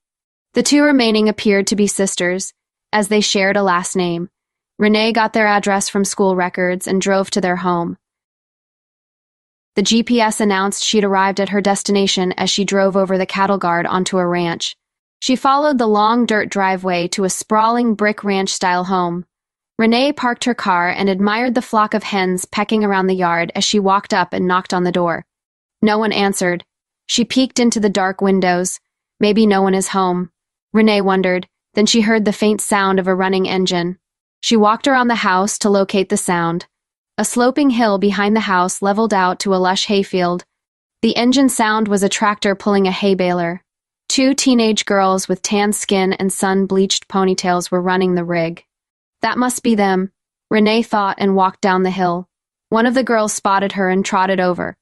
The 0.55 0.63
two 0.63 0.85
remaining 0.85 1.29
appeared 1.29 1.67
to 1.67 1.77
be 1.77 1.89
sisters, 1.89 2.55
as 2.93 3.09
they 3.09 3.21
shared 3.21 3.57
a 3.57 3.65
last 3.65 3.97
name. 3.97 4.31
Renee 4.79 5.13
got 5.13 5.33
their 5.33 5.49
address 5.49 5.89
from 5.89 6.05
school 6.05 6.37
records 6.37 6.87
and 6.87 7.03
drove 7.03 7.31
to 7.33 7.41
their 7.41 7.57
home. 7.57 7.99
The 9.79 9.85
GPS 9.85 10.41
announced 10.41 10.83
she'd 10.83 11.05
arrived 11.05 11.39
at 11.39 11.51
her 11.51 11.61
destination 11.61 12.33
as 12.33 12.51
she 12.51 12.65
drove 12.65 12.97
over 12.97 13.17
the 13.17 13.25
cattle 13.25 13.59
guard 13.59 13.87
onto 13.87 14.19
a 14.19 14.27
ranch. 14.27 14.77
She 15.21 15.37
followed 15.37 15.79
the 15.79 15.87
long 15.87 16.27
dirt 16.27 16.51
driveway 16.51 17.07
to 17.13 17.23
a 17.23 17.31
sprawling 17.31 17.95
brick 17.95 18.25
ranch 18.25 18.49
style 18.49 18.83
home. 18.83 19.25
Renee 19.79 20.13
parked 20.13 20.47
her 20.47 20.55
car 20.55 20.89
and 20.89 21.09
admired 21.09 21.55
the 21.55 21.63
flock 21.63 21.95
of 21.95 22.03
hens 22.03 22.45
pecking 22.45 22.83
around 22.83 23.07
the 23.07 23.15
yard 23.15 23.53
as 23.55 23.63
she 23.63 23.79
walked 23.79 24.13
up 24.13 24.33
and 24.33 24.49
knocked 24.49 24.75
on 24.75 24.83
the 24.83 24.91
door. 24.91 25.25
No 25.81 25.97
one 25.97 26.11
answered. 26.11 26.65
She 27.07 27.25
peeked 27.25 27.61
into 27.61 27.79
the 27.79 27.89
dark 27.89 28.21
windows. 28.21 28.81
Maybe 29.21 29.47
no 29.47 29.63
one 29.63 29.75
is 29.75 29.87
home. 29.87 30.33
Renee 30.73 31.03
wondered. 31.03 31.47
Then 31.75 31.87
she 31.87 32.01
heard 32.01 32.25
the 32.25 32.33
faint 32.33 32.61
sound 32.61 32.99
of 32.99 33.07
a 33.07 33.15
running 33.15 33.49
engine. 33.49 34.01
She 34.41 34.57
walked 34.57 34.89
around 34.89 35.07
the 35.07 35.15
house 35.15 35.57
to 35.59 35.71
locate 35.71 36.09
the 36.09 36.17
sound. 36.17 36.67
A 37.21 37.25
sloping 37.25 37.71
hill 37.71 37.99
behind 37.99 38.37
the 38.37 38.41
house 38.41 38.81
leveled 38.81 39.13
out 39.13 39.41
to 39.41 39.53
a 39.53 39.57
lush 39.57 39.87
hayfield. 39.87 40.45
The 41.03 41.17
engine 41.17 41.49
sound 41.49 41.89
was 41.89 42.05
a 42.05 42.09
tractor 42.09 42.55
pulling 42.55 42.87
a 42.87 42.93
hay 42.93 43.17
baler. 43.17 43.61
Two 44.09 44.35
teenage 44.35 44.85
girls 44.85 45.27
with 45.27 45.43
tan 45.43 45.73
skin 45.73 46.13
and 46.13 46.33
sun-bleached 46.33 47.09
ponytails 47.09 47.73
were 47.73 47.83
running 47.83 48.15
the 48.15 48.23
rig. 48.23 48.65
That 49.23 49.37
must 49.37 49.65
be 49.65 49.75
them, 49.75 50.13
Renee 50.49 50.85
thought 50.85 51.17
and 51.19 51.35
walked 51.35 51.61
down 51.61 51.83
the 51.83 51.91
hill. 51.91 52.29
One 52.69 52.87
of 52.87 52.95
the 52.95 53.03
girls 53.03 53.33
spotted 53.33 53.73
her 53.73 53.91
and 53.91 54.05
trotted 54.05 54.39
over. 54.39 54.77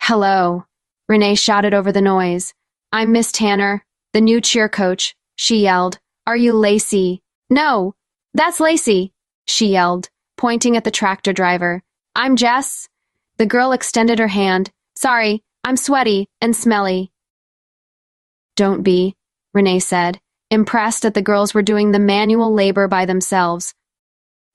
Hello, 0.00 0.66
Renee 1.08 1.34
shouted 1.34 1.74
over 1.74 1.90
the 1.90 2.00
noise. 2.00 2.54
I'm 2.92 3.10
Miss 3.10 3.32
Tanner, 3.32 3.84
the 4.12 4.20
new 4.20 4.40
cheer 4.40 4.68
coach, 4.68 5.16
she 5.34 5.62
yelled. 5.62 5.98
Are 6.28 6.36
you 6.36 6.52
Lacey? 6.52 7.22
No, 7.50 7.96
that's 8.34 8.60
Lacey, 8.60 9.13
she 9.46 9.66
yelled, 9.66 10.08
pointing 10.36 10.76
at 10.76 10.84
the 10.84 10.90
tractor 10.90 11.32
driver. 11.32 11.82
I'm 12.14 12.36
Jess. 12.36 12.88
The 13.36 13.46
girl 13.46 13.72
extended 13.72 14.18
her 14.18 14.28
hand. 14.28 14.70
Sorry, 14.96 15.42
I'm 15.64 15.76
sweaty 15.76 16.28
and 16.40 16.54
smelly. 16.54 17.12
Don't 18.56 18.82
be, 18.82 19.16
Renee 19.52 19.80
said 19.80 20.20
impressed 20.54 21.02
that 21.02 21.14
the 21.14 21.22
girls 21.22 21.52
were 21.52 21.62
doing 21.62 21.90
the 21.90 21.98
manual 21.98 22.52
labor 22.52 22.86
by 22.88 23.04
themselves. 23.04 23.74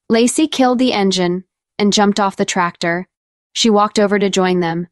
Lacey 0.07 0.47
killed 0.47 0.79
the 0.79 0.93
engine 0.93 1.43
and 1.77 1.93
jumped 1.93 2.19
off 2.19 2.37
the 2.37 2.45
tractor. 2.45 3.07
She 3.53 3.69
walked 3.69 3.99
over 3.99 4.17
to 4.17 4.29
join 4.29 4.61
them. 4.61 4.87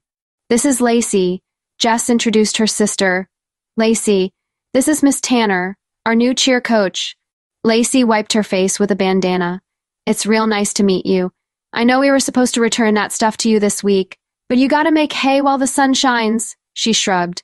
This 0.50 0.66
is 0.66 0.82
Lacey. 0.82 1.42
Jess 1.80 2.10
introduced 2.10 2.58
her 2.58 2.68
sister. 2.68 3.30
Lacey, 3.78 4.34
this 4.74 4.88
is 4.88 5.02
Miss 5.02 5.22
Tanner, 5.22 5.78
our 6.06 6.16
new 6.16 6.34
cheer 6.34 6.60
coach. 6.60 7.16
Lacey 7.64 8.04
wiped 8.04 8.34
her 8.34 8.44
face 8.44 8.80
with 8.80 8.92
a 8.92 8.96
bandana. 8.96 9.62
It's 10.08 10.26
real 10.26 10.48
nice 10.48 10.72
to 10.76 10.84
meet 10.84 11.06
you. 11.06 11.34
I 11.74 11.84
know 11.84 12.00
we 12.00 12.12
were 12.12 12.22
supposed 12.22 12.54
to 12.54 12.62
return 12.62 12.94
that 12.94 13.12
stuff 13.12 13.36
to 13.38 13.50
you 13.50 13.60
this 13.60 13.84
week, 13.84 14.18
but 14.48 14.58
you 14.58 14.70
gotta 14.70 14.90
make 14.90 15.12
hay 15.12 15.42
while 15.42 15.58
the 15.58 15.68
sun 15.68 15.94
shines, 15.94 16.56
she 16.74 16.94
shrugged. 16.94 17.44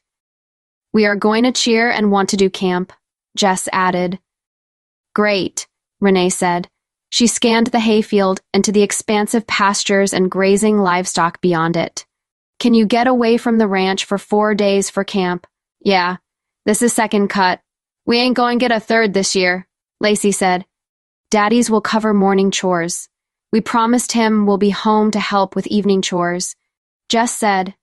We 0.93 1.05
are 1.05 1.17
going 1.17 1.43
to 1.43 1.51
cheer 1.51 1.91
and 1.91 2.09
want 2.09 2.29
to 2.29 2.37
do 2.37 2.49
camp. 2.49 2.93
Jess 3.35 3.67
added. 3.73 4.17
Great, 5.13 5.67
Renee 5.99 6.29
said. 6.29 6.69
She 7.09 7.27
scanned 7.27 7.67
the 7.67 7.81
hayfield 7.81 8.39
and 8.53 8.63
to 8.63 8.71
the 8.71 8.81
expansive 8.81 9.45
pastures 9.45 10.13
and 10.13 10.31
grazing 10.31 10.77
livestock 10.77 11.41
beyond 11.41 11.75
it. 11.75 12.05
Can 12.59 12.73
you 12.73 12.85
get 12.85 13.07
away 13.07 13.35
from 13.35 13.57
the 13.57 13.67
ranch 13.67 14.05
for 14.05 14.17
four 14.17 14.55
days 14.55 14.89
for 14.89 15.03
camp? 15.03 15.47
Yeah, 15.81 16.15
this 16.65 16.81
is 16.81 16.93
second 16.93 17.27
cut. 17.27 17.59
We 18.05 18.19
ain't 18.19 18.37
going 18.37 18.57
get 18.57 18.71
a 18.71 18.79
third 18.79 19.13
this 19.13 19.35
year, 19.35 19.67
Lacey 19.99 20.31
said. 20.31 20.65
Daddies 21.33 21.67
will 21.67 21.81
cover 21.81 22.13
morning 22.13 22.51
chores. 22.51 23.09
We 23.51 23.59
promised 23.59 24.11
him 24.11 24.45
we'll 24.45 24.59
be 24.59 24.69
home 24.69 25.09
to 25.09 25.19
help 25.19 25.55
with 25.55 25.65
evening 25.65 26.03
chores. 26.03 26.55
Jess 27.09 27.35
said, 27.35 27.73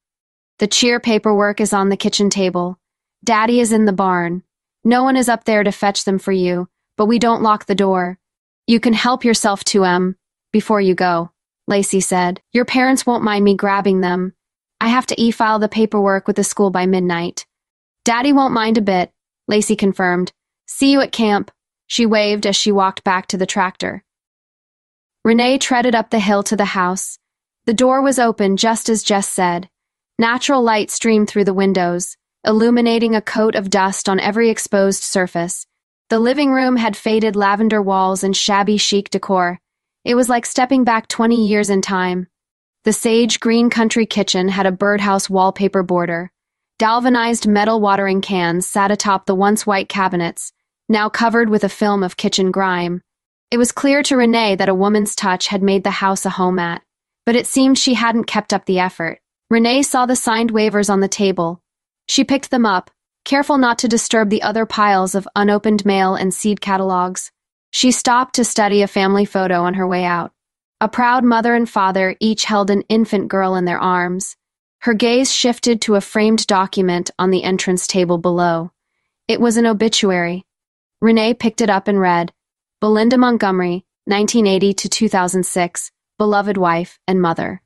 The 0.61 0.69
cheer 0.69 1.01
paperwork 1.01 1.61
is 1.61 1.73
on 1.73 1.89
the 1.89 1.97
kitchen 1.97 2.31
table. 2.31 2.79
Daddy 3.25 3.59
is 3.59 3.73
in 3.73 3.87
the 3.87 3.93
barn. 3.93 4.45
No 4.85 5.03
one 5.03 5.17
is 5.17 5.29
up 5.29 5.47
there 5.47 5.65
to 5.65 5.73
fetch 5.73 6.05
them 6.05 6.21
for 6.21 6.31
you, 6.31 6.69
but 6.97 7.07
we 7.07 7.19
don't 7.19 7.43
lock 7.43 7.67
the 7.67 7.75
door. 7.75 8.21
You 8.69 8.79
can 8.79 8.93
help 8.93 9.25
yourself 9.25 9.65
to 9.65 9.81
them 9.81 10.15
before 10.53 10.81
you 10.81 10.95
go, 10.95 11.33
Lacey 11.67 11.99
said. 11.99 12.41
Your 12.53 12.65
parents 12.65 13.05
won't 13.05 13.25
mind 13.25 13.45
me 13.45 13.57
grabbing 13.57 14.01
them. 14.01 14.33
I 14.81 14.87
have 14.87 15.07
to 15.07 15.21
e-file 15.21 15.59
the 15.59 15.69
paperwork 15.69 16.29
with 16.29 16.37
the 16.37 16.45
school 16.45 16.71
by 16.71 16.87
midnight. 16.87 17.47
Daddy 18.05 18.33
won't 18.33 18.55
mind 18.55 18.79
a 18.79 18.81
bit, 18.81 19.11
Lacey 19.49 19.75
confirmed. 19.75 20.31
See 20.67 20.93
you 20.93 21.01
at 21.01 21.11
camp. 21.11 21.51
She 21.91 22.07
waved 22.07 22.47
as 22.47 22.55
she 22.55 22.71
walked 22.71 23.03
back 23.03 23.27
to 23.27 23.37
the 23.37 23.47
tractor. 23.47 24.05
Renee 25.25 25.59
treaded 25.59 25.93
up 25.93 26.11
the 26.11 26.21
hill 26.21 26.45
to 26.45 26.55
the 26.55 26.67
house. 26.67 27.19
The 27.65 27.75
door 27.75 28.01
was 28.01 28.17
open 28.17 28.57
just 28.57 28.89
as 28.89 29.03
Jess 29.03 29.29
said. 29.29 29.69
Natural 30.17 30.63
light 30.63 30.93
streamed 30.93 31.29
through 31.29 31.47
the 31.47 31.53
windows 31.53 32.17
illuminating 32.45 33.17
a 33.17 33.21
coat 33.21 33.57
of 33.57 33.71
dust 33.71 34.09
on 34.09 34.21
every 34.21 34.51
exposed 34.51 35.03
surface. 35.03 35.67
The 36.11 36.21
living 36.21 36.53
room 36.53 36.77
had 36.77 36.97
faded 36.97 37.35
lavender 37.35 37.83
walls 37.83 38.23
and 38.23 38.37
shabby 38.37 38.77
chic 38.77 39.11
decor. 39.11 39.59
It 40.05 40.15
was 40.15 40.29
like 40.29 40.47
stepping 40.47 40.85
back 40.85 41.09
20 41.09 41.45
years 41.45 41.71
in 41.71 41.83
time. 41.83 42.29
The 42.85 42.93
sage 42.93 43.41
green 43.41 43.69
country 43.69 44.07
kitchen 44.07 44.49
had 44.49 44.65
a 44.65 44.73
birdhouse 44.73 45.29
wallpaper 45.29 45.83
border. 45.83 46.31
Galvanized 46.79 47.49
metal 47.49 47.81
watering 47.81 48.21
cans 48.21 48.65
sat 48.65 48.93
atop 48.93 49.27
the 49.27 49.35
once 49.35 49.67
white 49.67 49.89
cabinets, 49.89 50.53
now 50.91 51.09
covered 51.09 51.49
with 51.49 51.65
a 51.65 51.71
film 51.71 52.03
of 52.03 52.19
kitchen 52.19 52.51
grime. 52.51 53.01
It 53.51 53.57
was 53.57 53.73
clear 53.73 54.03
to 54.03 54.19
Renee 54.19 54.57
that 54.57 54.69
a 54.69 54.75
woman's 54.75 55.17
touch 55.17 55.47
had 55.47 55.63
made 55.63 55.85
the 55.85 55.91
house 55.91 56.27
a 56.27 56.31
home 56.31 56.59
at, 56.59 56.83
but 57.25 57.37
it 57.37 57.47
seemed 57.47 57.79
she 57.79 57.95
hadn't 57.95 58.25
kept 58.25 58.53
up 58.53 58.67
the 58.67 58.79
effort. 58.79 59.21
Renee 59.49 59.83
saw 59.83 60.05
the 60.05 60.15
signed 60.15 60.53
waivers 60.53 60.91
on 60.91 61.01
the 61.01 61.09
table, 61.09 61.63
she 62.11 62.25
picked 62.25 62.51
them 62.51 62.67
up, 62.67 62.91
careful 63.25 63.57
not 63.57 63.79
to 63.79 63.87
disturb 63.87 64.31
the 64.31 64.43
other 64.43 64.67
piles 64.67 65.15
of 65.15 65.29
unopened 65.37 65.87
mail 65.87 66.17
and 66.17 66.35
seed 66.35 66.61
catalogs. 66.61 67.31
She 67.71 67.93
stopped 67.93 68.35
to 68.35 68.45
study 68.45 68.83
a 68.83 68.89
family 68.89 69.25
photo 69.25 69.63
on 69.63 69.75
her 69.75 69.87
way 69.87 70.05
out. 70.05 70.33
A 70.81 70.89
proud 70.89 71.23
mother 71.23 71.55
and 71.55 71.71
father 71.71 72.17
each 72.19 72.47
held 72.47 72.69
an 72.69 72.83
infant 72.89 73.29
girl 73.29 73.55
in 73.55 73.65
their 73.65 73.79
arms. 73.79 74.35
Her 74.81 74.93
gaze 74.93 75.33
shifted 75.33 75.83
to 75.83 75.95
a 75.95 76.01
framed 76.01 76.49
document 76.49 77.13
on 77.17 77.31
the 77.31 77.45
entrance 77.45 77.87
table 77.87 78.19
below. 78.19 78.73
It 79.29 79.41
was 79.41 79.57
an 79.57 79.67
obituary. 79.67 80.45
Renee 81.03 81.33
picked 81.33 81.63
it 81.63 81.71
up 81.71 81.89
and 81.89 81.99
read, 81.99 82.33
Belinda 82.81 83.17
Montgomery, 83.17 83.87
1980 84.05 84.75
to 84.75 84.89
2006, 84.89 85.91
beloved 86.19 86.59
wife 86.59 86.99
and 87.07 87.23
mother. 87.23 87.63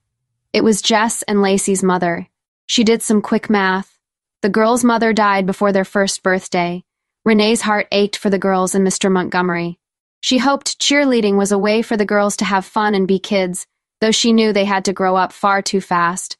It 0.52 0.62
was 0.62 0.80
Jess 0.80 1.22
and 1.22 1.42
Lacey's 1.42 1.82
mother. 1.82 2.28
She 2.66 2.84
did 2.84 3.02
some 3.02 3.20
quick 3.20 3.50
math. 3.50 3.98
The 4.42 4.48
girl's 4.48 4.84
mother 4.84 5.12
died 5.12 5.46
before 5.46 5.72
their 5.72 5.84
first 5.84 6.22
birthday. 6.22 6.84
Renee's 7.24 7.62
heart 7.62 7.88
ached 7.90 8.16
for 8.16 8.30
the 8.30 8.38
girls 8.38 8.74
and 8.74 8.86
Mr. 8.86 9.10
Montgomery. 9.10 9.80
She 10.20 10.38
hoped 10.38 10.78
cheerleading 10.78 11.36
was 11.36 11.50
a 11.50 11.58
way 11.58 11.82
for 11.82 11.96
the 11.96 12.04
girls 12.04 12.36
to 12.36 12.44
have 12.44 12.64
fun 12.64 12.94
and 12.94 13.08
be 13.08 13.18
kids, 13.18 13.66
though 14.00 14.12
she 14.12 14.32
knew 14.32 14.52
they 14.52 14.64
had 14.64 14.84
to 14.84 14.92
grow 14.92 15.16
up 15.16 15.32
far 15.32 15.60
too 15.60 15.80
fast. 15.80 16.36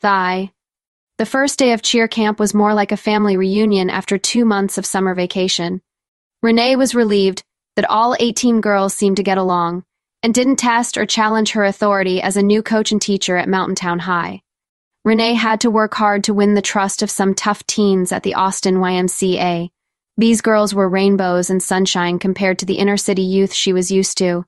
Thigh. 0.00 0.52
The 1.18 1.26
first 1.26 1.58
day 1.58 1.72
of 1.72 1.82
cheer 1.82 2.06
camp 2.06 2.38
was 2.38 2.54
more 2.54 2.74
like 2.74 2.92
a 2.92 2.96
family 2.96 3.36
reunion 3.36 3.90
after 3.90 4.18
two 4.18 4.44
months 4.44 4.78
of 4.78 4.86
summer 4.86 5.16
vacation. 5.16 5.82
Renee 6.44 6.76
was 6.76 6.94
relieved 6.94 7.42
that 7.74 7.90
all 7.90 8.14
18 8.20 8.60
girls 8.60 8.94
seemed 8.94 9.16
to 9.16 9.24
get 9.24 9.36
along 9.36 9.82
and 10.22 10.32
didn't 10.32 10.60
test 10.60 10.96
or 10.96 11.06
challenge 11.06 11.50
her 11.50 11.64
authority 11.64 12.22
as 12.22 12.36
a 12.36 12.42
new 12.42 12.62
coach 12.62 12.92
and 12.92 13.02
teacher 13.02 13.36
at 13.36 13.48
Mountain 13.48 13.74
Town 13.74 13.98
High. 13.98 14.42
Renee 15.04 15.34
had 15.34 15.60
to 15.62 15.70
work 15.70 15.94
hard 15.94 16.22
to 16.22 16.34
win 16.34 16.54
the 16.54 16.62
trust 16.62 17.02
of 17.02 17.10
some 17.10 17.34
tough 17.34 17.66
teens 17.66 18.12
at 18.12 18.22
the 18.22 18.34
Austin 18.34 18.76
YMCA. 18.76 19.70
These 20.16 20.40
girls 20.40 20.72
were 20.72 20.88
rainbows 20.88 21.50
and 21.50 21.60
sunshine 21.60 22.20
compared 22.20 22.60
to 22.60 22.66
the 22.66 22.78
inner 22.78 22.96
city 22.96 23.22
youth 23.22 23.52
she 23.52 23.72
was 23.72 23.90
used 23.90 24.18
to. 24.18 24.44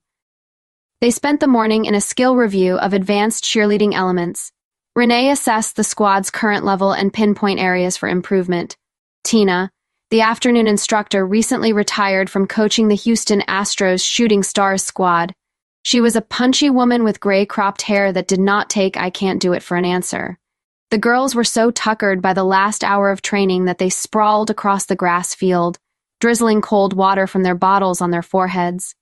They 1.01 1.11
spent 1.11 1.41
the 1.41 1.49
morning 1.49 1.87
in 1.87 1.97
a 1.97 2.01
skill 2.01 2.37
review 2.37 2.77
of 2.77 2.93
advanced 2.93 3.43
cheerleading 3.43 3.93
elements. 3.93 4.53
Renee 4.97 5.31
assessed 5.31 5.77
the 5.77 5.85
squad's 5.85 6.31
current 6.31 6.65
level 6.65 6.93
and 6.93 7.13
pinpoint 7.13 7.61
areas 7.61 7.97
for 7.97 8.09
improvement. 8.09 8.77
Tina, 9.23 9.71
the 10.11 10.23
afternoon 10.23 10.67
instructor, 10.67 11.25
recently 11.25 11.73
retired 11.73 12.29
from 12.29 12.49
coaching 12.49 12.89
the 12.89 12.97
Houston 12.97 13.43
Astros 13.43 14.05
Shooting 14.05 14.43
Stars 14.43 14.83
squad. 14.83 15.33
She 15.85 16.01
was 16.01 16.17
a 16.17 16.21
punchy 16.21 16.69
woman 16.69 17.05
with 17.05 17.21
gray 17.21 17.47
cropped 17.47 17.83
hair 17.83 18.13
that 18.13 18.27
did 18.27 18.41
not 18.41 18.69
take 18.69 18.97
I 18.97 19.11
can't 19.11 19.41
do 19.41 19.53
it 19.53 19.63
for 19.63 19.77
an 19.77 19.85
answer. 19.85 20.39
The 20.91 20.99
girls 20.99 21.37
were 21.37 21.45
so 21.45 21.71
tuckered 21.71 22.21
by 22.21 22.33
the 22.33 22.43
last 22.43 22.83
hour 22.83 23.11
of 23.11 23.23
training 23.23 23.67
that 23.67 23.79
they 23.79 23.91
sprawled 23.91 24.51
across 24.51 24.87
the 24.87 24.97
grass 24.97 25.33
field, 25.33 25.79
drizzling 26.21 26.61
cold 26.61 26.95
water 26.95 27.29
from 27.29 27.45
their 27.45 27.55
bottles 27.55 28.01
on 28.01 28.11
their 28.11 28.23
foreheads. 28.23 28.97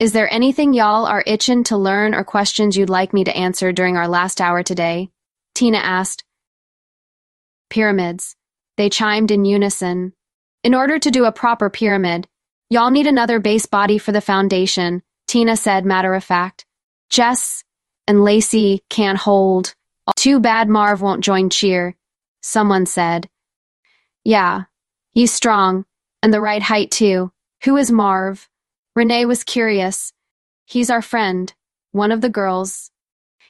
Is 0.00 0.12
there 0.12 0.32
anything 0.32 0.72
y'all 0.72 1.04
are 1.04 1.22
itching 1.26 1.62
to 1.64 1.76
learn 1.76 2.14
or 2.14 2.24
questions 2.24 2.74
you'd 2.74 2.88
like 2.88 3.12
me 3.12 3.22
to 3.24 3.36
answer 3.36 3.70
during 3.70 3.98
our 3.98 4.08
last 4.08 4.40
hour 4.40 4.62
today? 4.62 5.10
Tina 5.54 5.76
asked. 5.76 6.24
Pyramids. 7.68 8.34
They 8.78 8.88
chimed 8.88 9.30
in 9.30 9.44
unison. 9.44 10.14
In 10.64 10.74
order 10.74 10.98
to 10.98 11.10
do 11.10 11.26
a 11.26 11.32
proper 11.32 11.68
pyramid, 11.68 12.26
y'all 12.70 12.90
need 12.90 13.06
another 13.06 13.40
base 13.40 13.66
body 13.66 13.98
for 13.98 14.10
the 14.10 14.22
foundation, 14.22 15.02
Tina 15.26 15.54
said 15.54 15.84
matter 15.84 16.14
of 16.14 16.24
fact. 16.24 16.64
Jess 17.10 17.62
and 18.08 18.24
Lacey 18.24 18.82
can't 18.88 19.18
hold. 19.18 19.74
Too 20.16 20.40
bad 20.40 20.70
Marv 20.70 21.02
won't 21.02 21.22
join 21.22 21.50
cheer, 21.50 21.94
someone 22.40 22.86
said. 22.86 23.28
Yeah, 24.24 24.62
he's 25.10 25.30
strong, 25.30 25.84
and 26.22 26.32
the 26.32 26.40
right 26.40 26.62
height 26.62 26.90
too. 26.90 27.32
Who 27.64 27.76
is 27.76 27.92
Marv? 27.92 28.48
Renee 28.96 29.24
was 29.24 29.44
curious. 29.44 30.12
He's 30.66 30.90
our 30.90 31.02
friend, 31.02 31.52
one 31.92 32.12
of 32.12 32.20
the 32.20 32.28
girls. 32.28 32.90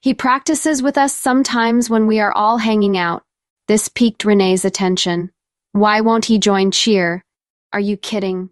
He 0.03 0.14
practices 0.14 0.83
with 0.83 0.98
us 0.98 1.14
sometimes 1.14 1.88
when 1.88 2.07
we 2.07 2.20
are 2.20 2.33
all 2.33 2.59
hanging 2.59 2.96
out. 2.96 3.22
This 3.68 3.88
piqued 3.88 4.24
Renee's 4.24 4.64
attention. 4.64 5.31
Why 5.72 6.00
won't 6.00 6.26
he 6.26 6.38
join 6.38 6.70
cheer? 6.70 7.24
Are 7.72 7.81
you 7.81 7.96
kidding? 7.96 8.50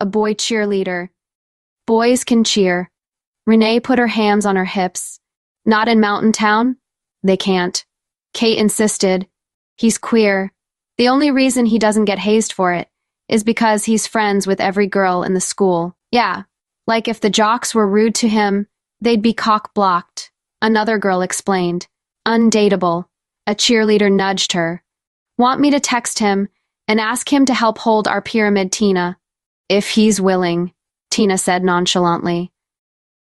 A 0.00 0.06
boy 0.06 0.34
cheerleader. 0.34 1.08
Boys 1.86 2.22
can 2.22 2.44
cheer. 2.44 2.90
Renee 3.46 3.80
put 3.80 3.98
her 3.98 4.06
hands 4.06 4.44
on 4.46 4.56
her 4.56 4.64
hips. 4.64 5.20
Not 5.64 5.88
in 5.88 6.00
Mountain 6.00 6.32
Town? 6.32 6.76
They 7.22 7.36
can't. 7.36 7.84
Kate 8.32 8.58
insisted. 8.58 9.26
He's 9.76 9.98
queer. 9.98 10.52
The 10.98 11.08
only 11.08 11.30
reason 11.30 11.66
he 11.66 11.78
doesn't 11.78 12.04
get 12.04 12.18
hazed 12.18 12.52
for 12.52 12.72
it 12.72 12.88
is 13.28 13.44
because 13.44 13.84
he's 13.84 14.06
friends 14.06 14.46
with 14.46 14.60
every 14.60 14.86
girl 14.86 15.22
in 15.22 15.34
the 15.34 15.40
school. 15.40 15.96
Yeah, 16.10 16.44
like 16.86 17.06
if 17.06 17.20
the 17.20 17.30
jocks 17.30 17.74
were 17.74 17.86
rude 17.86 18.14
to 18.16 18.28
him, 18.28 18.66
they'd 19.00 19.22
be 19.22 19.34
cock 19.34 19.74
blocked. 19.74 20.30
Another 20.62 20.98
girl 20.98 21.20
explained. 21.20 21.86
Undateable. 22.26 23.04
A 23.46 23.54
cheerleader 23.54 24.10
nudged 24.10 24.52
her. 24.52 24.82
Want 25.36 25.60
me 25.60 25.70
to 25.70 25.80
text 25.80 26.18
him 26.18 26.48
and 26.88 27.00
ask 27.00 27.32
him 27.32 27.46
to 27.46 27.54
help 27.54 27.78
hold 27.78 28.08
our 28.08 28.22
pyramid, 28.22 28.72
Tina? 28.72 29.18
If 29.68 29.90
he's 29.90 30.20
willing, 30.20 30.72
Tina 31.10 31.36
said 31.36 31.62
nonchalantly. 31.62 32.52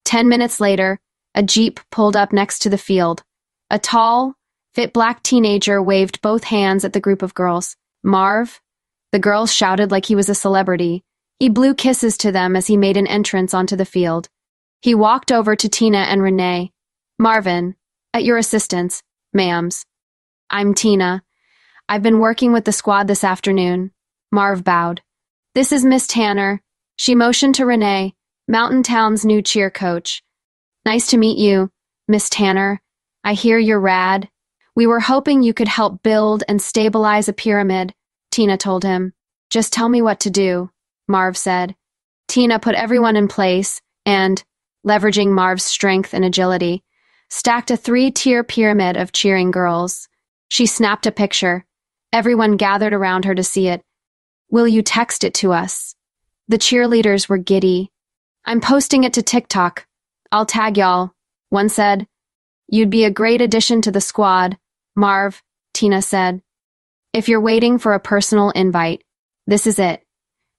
Ten 0.03 0.29
minutes 0.29 0.59
later, 0.59 0.99
a 1.33 1.41
jeep 1.41 1.79
pulled 1.91 2.15
up 2.15 2.31
next 2.31 2.59
to 2.59 2.69
the 2.69 2.77
field. 2.77 3.23
A 3.69 3.79
tall, 3.79 4.35
fit 4.73 4.93
black 4.93 5.23
teenager 5.23 5.81
waved 5.81 6.21
both 6.21 6.43
hands 6.43 6.85
at 6.85 6.93
the 6.93 6.99
group 6.99 7.21
of 7.21 7.33
girls. 7.33 7.75
Marv? 8.03 8.61
The 9.11 9.19
girls 9.19 9.51
shouted 9.51 9.91
like 9.91 10.05
he 10.05 10.15
was 10.15 10.29
a 10.29 10.35
celebrity, 10.35 11.03
he 11.39 11.49
blew 11.49 11.73
kisses 11.73 12.17
to 12.17 12.31
them 12.31 12.55
as 12.55 12.67
he 12.67 12.77
made 12.77 12.97
an 12.97 13.07
entrance 13.07 13.53
onto 13.53 13.75
the 13.75 13.85
field. 13.85 14.29
He 14.81 14.95
walked 14.95 15.31
over 15.31 15.55
to 15.55 15.69
Tina 15.69 15.99
and 15.99 16.21
Renee. 16.21 16.71
Marvin, 17.19 17.75
at 18.13 18.23
your 18.23 18.37
assistance, 18.37 19.03
ma'ams. 19.35 19.83
I'm 20.49 20.73
Tina. 20.73 21.23
I've 21.89 22.03
been 22.03 22.19
working 22.19 22.53
with 22.53 22.65
the 22.65 22.71
squad 22.71 23.07
this 23.07 23.23
afternoon. 23.23 23.91
Marv 24.31 24.63
bowed. 24.63 25.01
This 25.53 25.71
is 25.71 25.85
Miss 25.85 26.07
Tanner. 26.07 26.61
She 26.97 27.15
motioned 27.15 27.55
to 27.55 27.65
Renee, 27.65 28.15
Mountain 28.47 28.83
Town's 28.83 29.25
new 29.25 29.41
cheer 29.41 29.69
coach. 29.69 30.23
Nice 30.85 31.07
to 31.07 31.17
meet 31.17 31.37
you, 31.37 31.71
Miss 32.07 32.29
Tanner. 32.29 32.81
I 33.23 33.33
hear 33.33 33.57
you're 33.57 33.79
rad. 33.79 34.29
We 34.75 34.87
were 34.87 34.99
hoping 34.99 35.41
you 35.41 35.53
could 35.53 35.67
help 35.67 36.03
build 36.03 36.43
and 36.47 36.61
stabilize 36.61 37.27
a 37.27 37.33
pyramid, 37.33 37.93
Tina 38.31 38.57
told 38.57 38.83
him. 38.83 39.13
Just 39.49 39.73
tell 39.73 39.89
me 39.89 40.01
what 40.01 40.19
to 40.21 40.29
do. 40.29 40.69
Marv 41.07 41.37
said. 41.37 41.75
Tina 42.27 42.59
put 42.59 42.75
everyone 42.75 43.15
in 43.15 43.27
place 43.27 43.81
and, 44.05 44.43
leveraging 44.85 45.29
Marv's 45.29 45.63
strength 45.63 46.13
and 46.13 46.25
agility, 46.25 46.83
stacked 47.29 47.71
a 47.71 47.77
three-tier 47.77 48.43
pyramid 48.43 48.97
of 48.97 49.11
cheering 49.11 49.51
girls. 49.51 50.07
She 50.47 50.65
snapped 50.65 51.07
a 51.07 51.11
picture. 51.11 51.65
Everyone 52.13 52.57
gathered 52.57 52.93
around 52.93 53.25
her 53.25 53.35
to 53.35 53.43
see 53.43 53.67
it. 53.67 53.81
Will 54.49 54.67
you 54.67 54.81
text 54.81 55.23
it 55.23 55.33
to 55.35 55.51
us? 55.51 55.95
The 56.47 56.59
cheerleaders 56.59 57.27
were 57.27 57.37
giddy. 57.37 57.91
I'm 58.45 58.61
posting 58.61 59.03
it 59.03 59.13
to 59.13 59.23
TikTok. 59.23 59.87
I'll 60.31 60.45
tag 60.45 60.77
y'all. 60.77 61.11
One 61.49 61.69
said. 61.69 62.07
You'd 62.67 62.91
be 62.91 63.05
a 63.05 63.11
great 63.11 63.41
addition 63.41 63.81
to 63.81 63.91
the 63.91 64.01
squad, 64.01 64.57
Marv, 64.95 65.41
Tina 65.73 66.01
said. 66.01 66.41
If 67.11 67.27
you're 67.27 67.41
waiting 67.41 67.79
for 67.79 67.93
a 67.93 67.99
personal 67.99 68.51
invite, 68.51 69.03
this 69.47 69.65
is 69.65 69.79
it. 69.79 70.04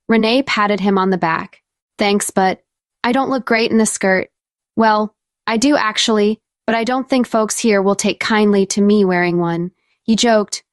Renee 0.08 0.42
patted 0.42 0.80
him 0.80 0.98
on 0.98 1.10
the 1.10 1.18
back. 1.18 1.62
Thanks, 1.98 2.30
but 2.30 2.62
I 3.02 3.12
don't 3.12 3.30
look 3.30 3.44
great 3.44 3.70
in 3.70 3.78
this 3.78 3.92
skirt. 3.92 4.30
Well, 4.76 5.14
I 5.46 5.56
do 5.56 5.76
actually, 5.76 6.40
but 6.66 6.74
I 6.74 6.84
don't 6.84 7.08
think 7.08 7.26
folks 7.26 7.58
here 7.58 7.80
will 7.80 7.94
take 7.94 8.20
kindly 8.20 8.66
to 8.66 8.80
me 8.80 9.04
wearing 9.04 9.38
one. 9.38 9.72
He 10.02 10.16
joked. 10.16 10.64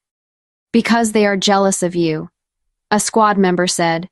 Because 0.72 1.12
they 1.12 1.26
are 1.26 1.38
jealous 1.38 1.84
of 1.84 1.96
you. 1.96 2.30
A 2.91 3.00
squad 3.00 3.38
member 3.38 3.67
said. 3.67 4.10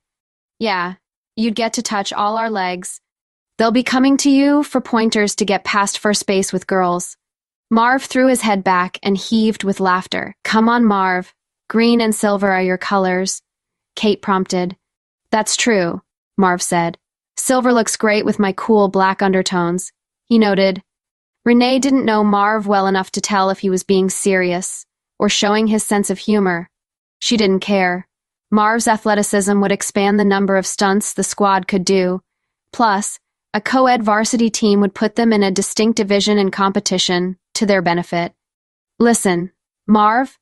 Yeah, 0.59 0.95
you'd 1.35 1.55
get 1.55 1.73
to 1.73 1.81
touch 1.81 2.13
all 2.13 2.37
our 2.37 2.49
legs. 2.49 3.01
They'll 3.57 3.71
be 3.71 3.83
coming 3.83 4.17
to 4.17 4.29
you 4.29 4.63
for 4.63 4.81
pointers 4.81 5.35
to 5.35 5.45
get 5.45 5.63
past 5.63 5.99
first 5.99 6.25
base 6.25 6.51
with 6.51 6.67
girls. 6.67 7.17
Marv 7.69 8.03
threw 8.03 8.27
his 8.27 8.41
head 8.41 8.63
back 8.63 8.99
and 9.01 9.15
heaved 9.15 9.63
with 9.63 9.79
laughter. 9.79 10.35
Come 10.43 10.67
on, 10.67 10.83
Marv. 10.83 11.33
Green 11.69 12.01
and 12.01 12.13
silver 12.13 12.51
are 12.51 12.61
your 12.61 12.77
colors. 12.77 13.41
Kate 13.95 14.21
prompted. 14.21 14.75
That's 15.31 15.55
true, 15.55 16.01
Marv 16.37 16.61
said. 16.61 16.97
Silver 17.37 17.73
looks 17.73 17.97
great 17.97 18.25
with 18.25 18.39
my 18.39 18.53
cool 18.53 18.87
black 18.87 19.21
undertones. 19.21 19.91
He 20.27 20.37
noted. 20.37 20.83
Renee 21.43 21.79
didn't 21.79 22.05
know 22.05 22.23
Marv 22.23 22.67
well 22.67 22.85
enough 22.85 23.11
to 23.11 23.21
tell 23.21 23.49
if 23.49 23.59
he 23.59 23.69
was 23.69 23.83
being 23.83 24.09
serious 24.09 24.85
or 25.17 25.29
showing 25.29 25.67
his 25.67 25.83
sense 25.83 26.09
of 26.09 26.19
humor. 26.19 26.69
She 27.19 27.37
didn't 27.37 27.61
care. 27.61 28.07
Marv's 28.51 28.87
athleticism 28.87 29.61
would 29.61 29.71
expand 29.71 30.19
the 30.19 30.25
number 30.25 30.57
of 30.57 30.67
stunts 30.67 31.13
the 31.13 31.23
squad 31.23 31.67
could 31.67 31.85
do. 31.85 32.21
Plus, 32.73 33.19
a 33.53 33.61
co-ed 33.61 34.03
varsity 34.03 34.49
team 34.49 34.81
would 34.81 34.95
put 34.95 35.15
them 35.15 35.31
in 35.31 35.43
a 35.43 35.51
distinct 35.51 35.97
division 35.97 36.37
in 36.37 36.51
competition 36.51 37.37
to 37.53 37.65
their 37.65 37.81
benefit. 37.81 38.33
Listen, 38.99 39.51
Marv, 39.87 40.37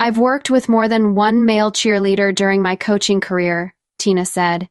I've 0.00 0.18
worked 0.18 0.50
with 0.50 0.68
more 0.68 0.88
than 0.88 1.14
one 1.14 1.44
male 1.44 1.70
cheerleader 1.70 2.34
during 2.34 2.62
my 2.62 2.76
coaching 2.76 3.20
career, 3.20 3.74
Tina 3.98 4.24
said. 4.24 4.68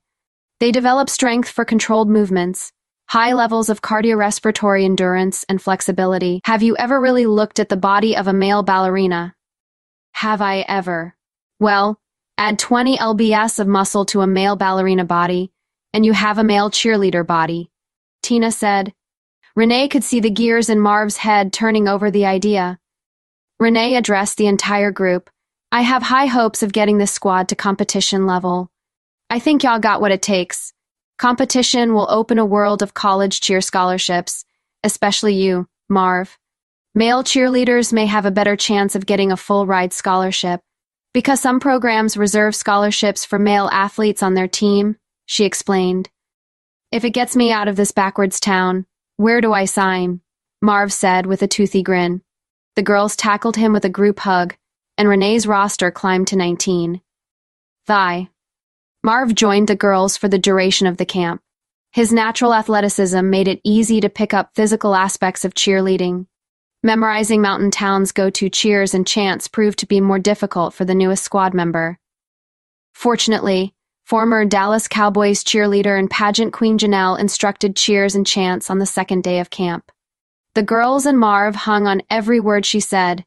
They 0.59 0.71
develop 0.71 1.09
strength 1.09 1.49
for 1.49 1.65
controlled 1.65 2.09
movements, 2.09 2.71
high 3.07 3.33
levels 3.33 3.69
of 3.69 3.81
cardiorespiratory 3.81 4.83
endurance 4.83 5.43
and 5.49 5.61
flexibility. 5.61 6.41
Have 6.45 6.63
you 6.63 6.75
ever 6.77 6.99
really 6.99 7.25
looked 7.25 7.59
at 7.59 7.69
the 7.69 7.77
body 7.77 8.15
of 8.15 8.27
a 8.27 8.33
male 8.33 8.63
ballerina? 8.63 9.35
Have 10.13 10.41
I 10.41 10.65
ever? 10.67 11.15
Well, 11.59 11.99
add 12.37 12.57
20 12.59 12.97
lbs 12.97 13.59
of 13.59 13.67
muscle 13.67 14.05
to 14.05 14.21
a 14.21 14.27
male 14.27 14.55
ballerina 14.55 15.05
body, 15.05 15.51
and 15.93 16.05
you 16.05 16.13
have 16.13 16.37
a 16.37 16.43
male 16.43 16.69
cheerleader 16.69 17.25
body. 17.25 17.69
Tina 18.23 18.51
said. 18.51 18.93
Renee 19.55 19.87
could 19.87 20.03
see 20.03 20.19
the 20.19 20.29
gears 20.29 20.69
in 20.69 20.79
Marv's 20.79 21.17
head 21.17 21.53
turning 21.53 21.87
over 21.87 22.11
the 22.11 22.25
idea. 22.25 22.79
Renee 23.59 23.95
addressed 23.95 24.37
the 24.37 24.47
entire 24.47 24.91
group. 24.91 25.29
I 25.71 25.81
have 25.81 26.03
high 26.03 26.25
hopes 26.25 26.61
of 26.61 26.73
getting 26.73 26.97
this 26.97 27.11
squad 27.11 27.47
to 27.49 27.55
competition 27.55 28.25
level. 28.25 28.69
I 29.29 29.39
think 29.39 29.63
y'all 29.63 29.79
got 29.79 30.01
what 30.01 30.11
it 30.11 30.21
takes. 30.21 30.73
Competition 31.17 31.93
will 31.93 32.07
open 32.09 32.37
a 32.37 32.45
world 32.45 32.81
of 32.81 32.93
college 32.93 33.41
cheer 33.41 33.61
scholarships, 33.61 34.45
especially 34.83 35.33
you, 35.33 35.67
Marv. 35.89 36.37
Male 36.93 37.23
cheerleaders 37.23 37.91
may 37.91 38.05
have 38.05 38.25
a 38.25 38.31
better 38.31 38.55
chance 38.55 38.95
of 38.95 39.05
getting 39.05 39.31
a 39.31 39.37
full 39.37 39.65
ride 39.65 39.93
scholarship. 39.93 40.61
Because 41.13 41.39
some 41.39 41.59
programs 41.59 42.17
reserve 42.17 42.55
scholarships 42.55 43.25
for 43.25 43.39
male 43.39 43.69
athletes 43.71 44.21
on 44.21 44.33
their 44.33 44.47
team, 44.47 44.97
she 45.25 45.45
explained. 45.45 46.09
If 46.91 47.03
it 47.03 47.11
gets 47.11 47.35
me 47.35 47.51
out 47.51 47.67
of 47.67 47.75
this 47.75 47.91
backwards 47.91 48.39
town, 48.39 48.85
where 49.17 49.41
do 49.41 49.53
I 49.53 49.65
sign? 49.65 50.21
Marv 50.61 50.91
said 50.93 51.25
with 51.25 51.41
a 51.41 51.47
toothy 51.47 51.83
grin. 51.83 52.21
The 52.75 52.83
girls 52.83 53.15
tackled 53.15 53.55
him 53.55 53.73
with 53.73 53.85
a 53.85 53.89
group 53.89 54.19
hug, 54.19 54.55
and 54.97 55.07
Renee's 55.07 55.47
roster 55.47 55.91
climbed 55.91 56.27
to 56.27 56.35
19. 56.35 57.01
Thigh. 57.87 58.29
Marv 59.05 59.35
joined 59.35 59.67
the 59.67 59.75
girls 59.75 60.17
for 60.17 60.27
the 60.27 60.39
duration 60.39 60.87
of 60.87 60.97
the 60.97 61.05
camp. 61.05 61.39
His 61.91 62.11
natural 62.11 62.55
athleticism 62.55 63.29
made 63.29 63.47
it 63.47 63.61
easy 63.63 64.01
to 64.01 64.09
pick 64.09 64.33
up 64.33 64.55
physical 64.55 64.95
aspects 64.95 65.45
of 65.45 65.53
cheerleading. 65.53 66.25
Memorizing 66.81 67.39
Mountain 67.39 67.69
Town's 67.69 68.11
go-to 68.11 68.49
cheers 68.49 68.95
and 68.95 69.05
chants 69.05 69.47
proved 69.47 69.77
to 69.77 69.85
be 69.85 70.01
more 70.01 70.17
difficult 70.17 70.73
for 70.73 70.85
the 70.85 70.95
newest 70.95 71.23
squad 71.23 71.53
member. 71.53 71.99
Fortunately, 72.95 73.75
Former 74.05 74.43
Dallas 74.43 74.87
Cowboys 74.87 75.43
cheerleader 75.43 75.99
and 75.99 76.09
pageant 76.09 76.51
queen 76.51 76.79
Janelle 76.79 77.19
instructed 77.19 77.75
cheers 77.75 78.15
and 78.15 78.25
chants 78.25 78.71
on 78.71 78.79
the 78.79 78.87
second 78.87 79.23
day 79.23 79.37
of 79.37 79.51
camp. 79.51 79.91
The 80.55 80.63
girls 80.63 81.05
and 81.05 81.19
Marv 81.19 81.53
hung 81.55 81.85
on 81.85 82.01
every 82.09 82.39
word 82.39 82.65
she 82.65 82.79
said. 82.79 83.23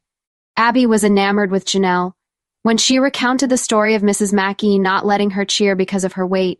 Abby 0.57 0.85
was 0.85 1.05
enamored 1.05 1.51
with 1.51 1.63
Janelle. 1.63 2.15
When 2.63 2.77
she 2.77 2.99
recounted 2.99 3.49
the 3.49 3.57
story 3.57 3.95
of 3.95 4.01
Mrs. 4.01 4.33
Mackey 4.33 4.79
not 4.79 5.05
letting 5.05 5.31
her 5.31 5.45
cheer 5.45 5.75
because 5.75 6.03
of 6.03 6.13
her 6.13 6.25
weight, 6.25 6.59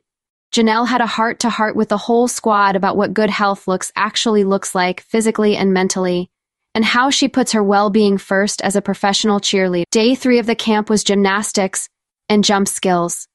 Janelle 0.53 0.87
had 0.87 1.01
a 1.01 1.05
heart 1.05 1.39
to 1.41 1.49
heart 1.49 1.75
with 1.75 1.89
the 1.89 1.97
whole 1.97 2.27
squad 2.27 2.75
about 2.75 2.97
what 2.97 3.13
good 3.13 3.29
health 3.29 3.67
looks 3.67 3.91
actually 3.95 4.43
looks 4.43 4.73
like 4.73 5.01
physically 5.01 5.55
and 5.55 5.73
mentally, 5.73 6.29
and 6.73 6.83
how 6.83 7.09
she 7.09 7.27
puts 7.27 7.51
her 7.51 7.63
well-being 7.63 8.17
first 8.17 8.61
as 8.61 8.75
a 8.75 8.81
professional 8.81 9.39
cheerleader. 9.39 9.83
Day 9.91 10.15
three 10.15 10.39
of 10.39 10.45
the 10.45 10.55
camp 10.55 10.89
was 10.89 11.03
gymnastics 11.03 11.89
and 12.27 12.43
jump 12.43 12.67
skills 12.67 13.27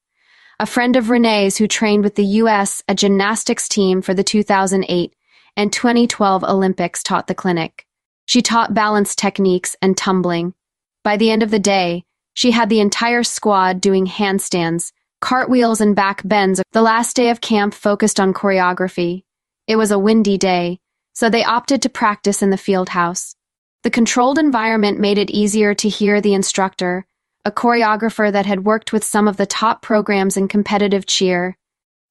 a 0.60 0.66
friend 0.66 0.94
of 0.96 1.10
Renee's 1.10 1.56
who 1.56 1.66
trained 1.66 2.04
with 2.04 2.14
the 2.14 2.24
U.S. 2.24 2.82
a 2.88 2.94
gymnastics 2.94 3.68
team 3.68 4.02
for 4.02 4.14
the 4.14 4.22
2008 4.22 5.14
and 5.56 5.72
2012 5.72 6.44
Olympics 6.44 7.02
taught 7.02 7.26
the 7.26 7.34
clinic. 7.34 7.86
She 8.26 8.40
taught 8.40 8.74
balance 8.74 9.14
techniques 9.14 9.76
and 9.82 9.96
tumbling. 9.96 10.54
By 11.02 11.16
the 11.16 11.30
end 11.30 11.42
of 11.42 11.50
the 11.50 11.58
day, 11.58 12.04
she 12.34 12.50
had 12.50 12.68
the 12.68 12.80
entire 12.80 13.22
squad 13.22 13.80
doing 13.80 14.06
handstands, 14.06 14.92
cartwheels, 15.20 15.80
and 15.80 15.96
back 15.96 16.20
bends. 16.24 16.60
The 16.72 16.82
last 16.82 17.16
day 17.16 17.30
of 17.30 17.40
camp 17.40 17.72
focused 17.72 18.20
on 18.20 18.34
choreography. 18.34 19.22
It 19.66 19.76
was 19.76 19.90
a 19.90 19.98
windy 19.98 20.36
day, 20.36 20.80
so 21.14 21.30
they 21.30 21.44
opted 21.44 21.80
to 21.82 21.88
practice 21.88 22.42
in 22.42 22.50
the 22.50 22.58
field 22.58 22.90
house. 22.90 23.34
The 23.84 23.90
controlled 23.90 24.38
environment 24.38 24.98
made 24.98 25.16
it 25.16 25.30
easier 25.30 25.74
to 25.74 25.88
hear 25.88 26.20
the 26.20 26.34
instructor, 26.34 27.06
a 27.44 27.52
choreographer 27.52 28.32
that 28.32 28.46
had 28.46 28.64
worked 28.64 28.92
with 28.92 29.04
some 29.04 29.28
of 29.28 29.36
the 29.36 29.46
top 29.46 29.80
programs 29.80 30.36
in 30.36 30.48
competitive 30.48 31.06
cheer, 31.06 31.56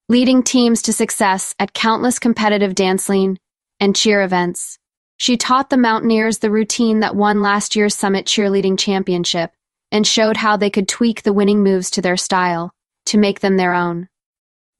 leading 0.08 0.42
teams 0.42 0.82
to 0.82 0.92
success 0.92 1.54
at 1.58 1.74
countless 1.74 2.18
competitive 2.18 2.74
dancing 2.74 3.38
and 3.78 3.94
cheer 3.94 4.22
events. 4.22 4.78
She 5.16 5.36
taught 5.36 5.70
the 5.70 5.76
Mountaineers 5.76 6.38
the 6.38 6.50
routine 6.50 7.00
that 7.00 7.14
won 7.14 7.42
last 7.42 7.76
year's 7.76 7.94
Summit 7.94 8.26
Cheerleading 8.26 8.78
Championship 8.78 9.52
and 9.94 10.04
showed 10.04 10.36
how 10.36 10.56
they 10.56 10.70
could 10.70 10.88
tweak 10.88 11.22
the 11.22 11.32
winning 11.32 11.62
moves 11.62 11.88
to 11.88 12.02
their 12.02 12.16
style 12.16 12.74
to 13.06 13.16
make 13.16 13.38
them 13.38 13.56
their 13.56 13.72
own. 13.72 14.08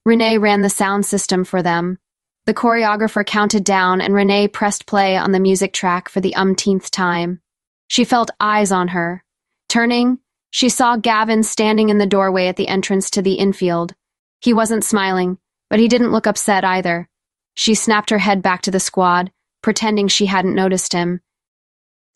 Renee 0.05 0.39
ran 0.39 0.63
the 0.63 0.69
sound 0.69 1.07
system 1.07 1.45
for 1.45 1.63
them. 1.63 1.99
The 2.47 2.53
choreographer 2.53 3.25
counted 3.25 3.63
down 3.63 4.01
and 4.01 4.13
Renee 4.13 4.49
pressed 4.49 4.87
play 4.87 5.17
on 5.17 5.31
the 5.31 5.39
music 5.39 5.73
track 5.73 6.09
for 6.09 6.21
the 6.21 6.35
umpteenth 6.35 6.91
time. 6.91 7.41
She 7.87 8.05
felt 8.05 8.33
eyes 8.41 8.73
on 8.73 8.89
her. 8.89 9.23
Turning, 9.69 10.19
she 10.51 10.69
saw 10.69 10.97
Gavin 10.97 11.45
standing 11.45 11.91
in 11.91 11.99
the 11.99 12.07
doorway 12.07 12.49
at 12.49 12.57
the 12.57 12.67
entrance 12.67 13.09
to 13.11 13.23
the 13.23 13.35
infield. 13.35 13.95
He 14.41 14.53
wasn't 14.53 14.83
smiling, 14.83 15.39
but 15.71 15.79
he 15.79 15.87
didn't 15.87 16.11
look 16.11 16.27
upset 16.27 16.65
either. 16.65 17.09
She 17.55 17.77
snapped 17.77 18.11
her 18.11 18.19
head 18.19 18.43
back 18.43 18.63
to 18.63 18.73
the 18.73 18.81
squad, 18.81 19.31
pretending 19.63 20.09
she 20.09 20.27
hadn't 20.27 20.57
noticed 20.57 20.93
him. 20.93 21.21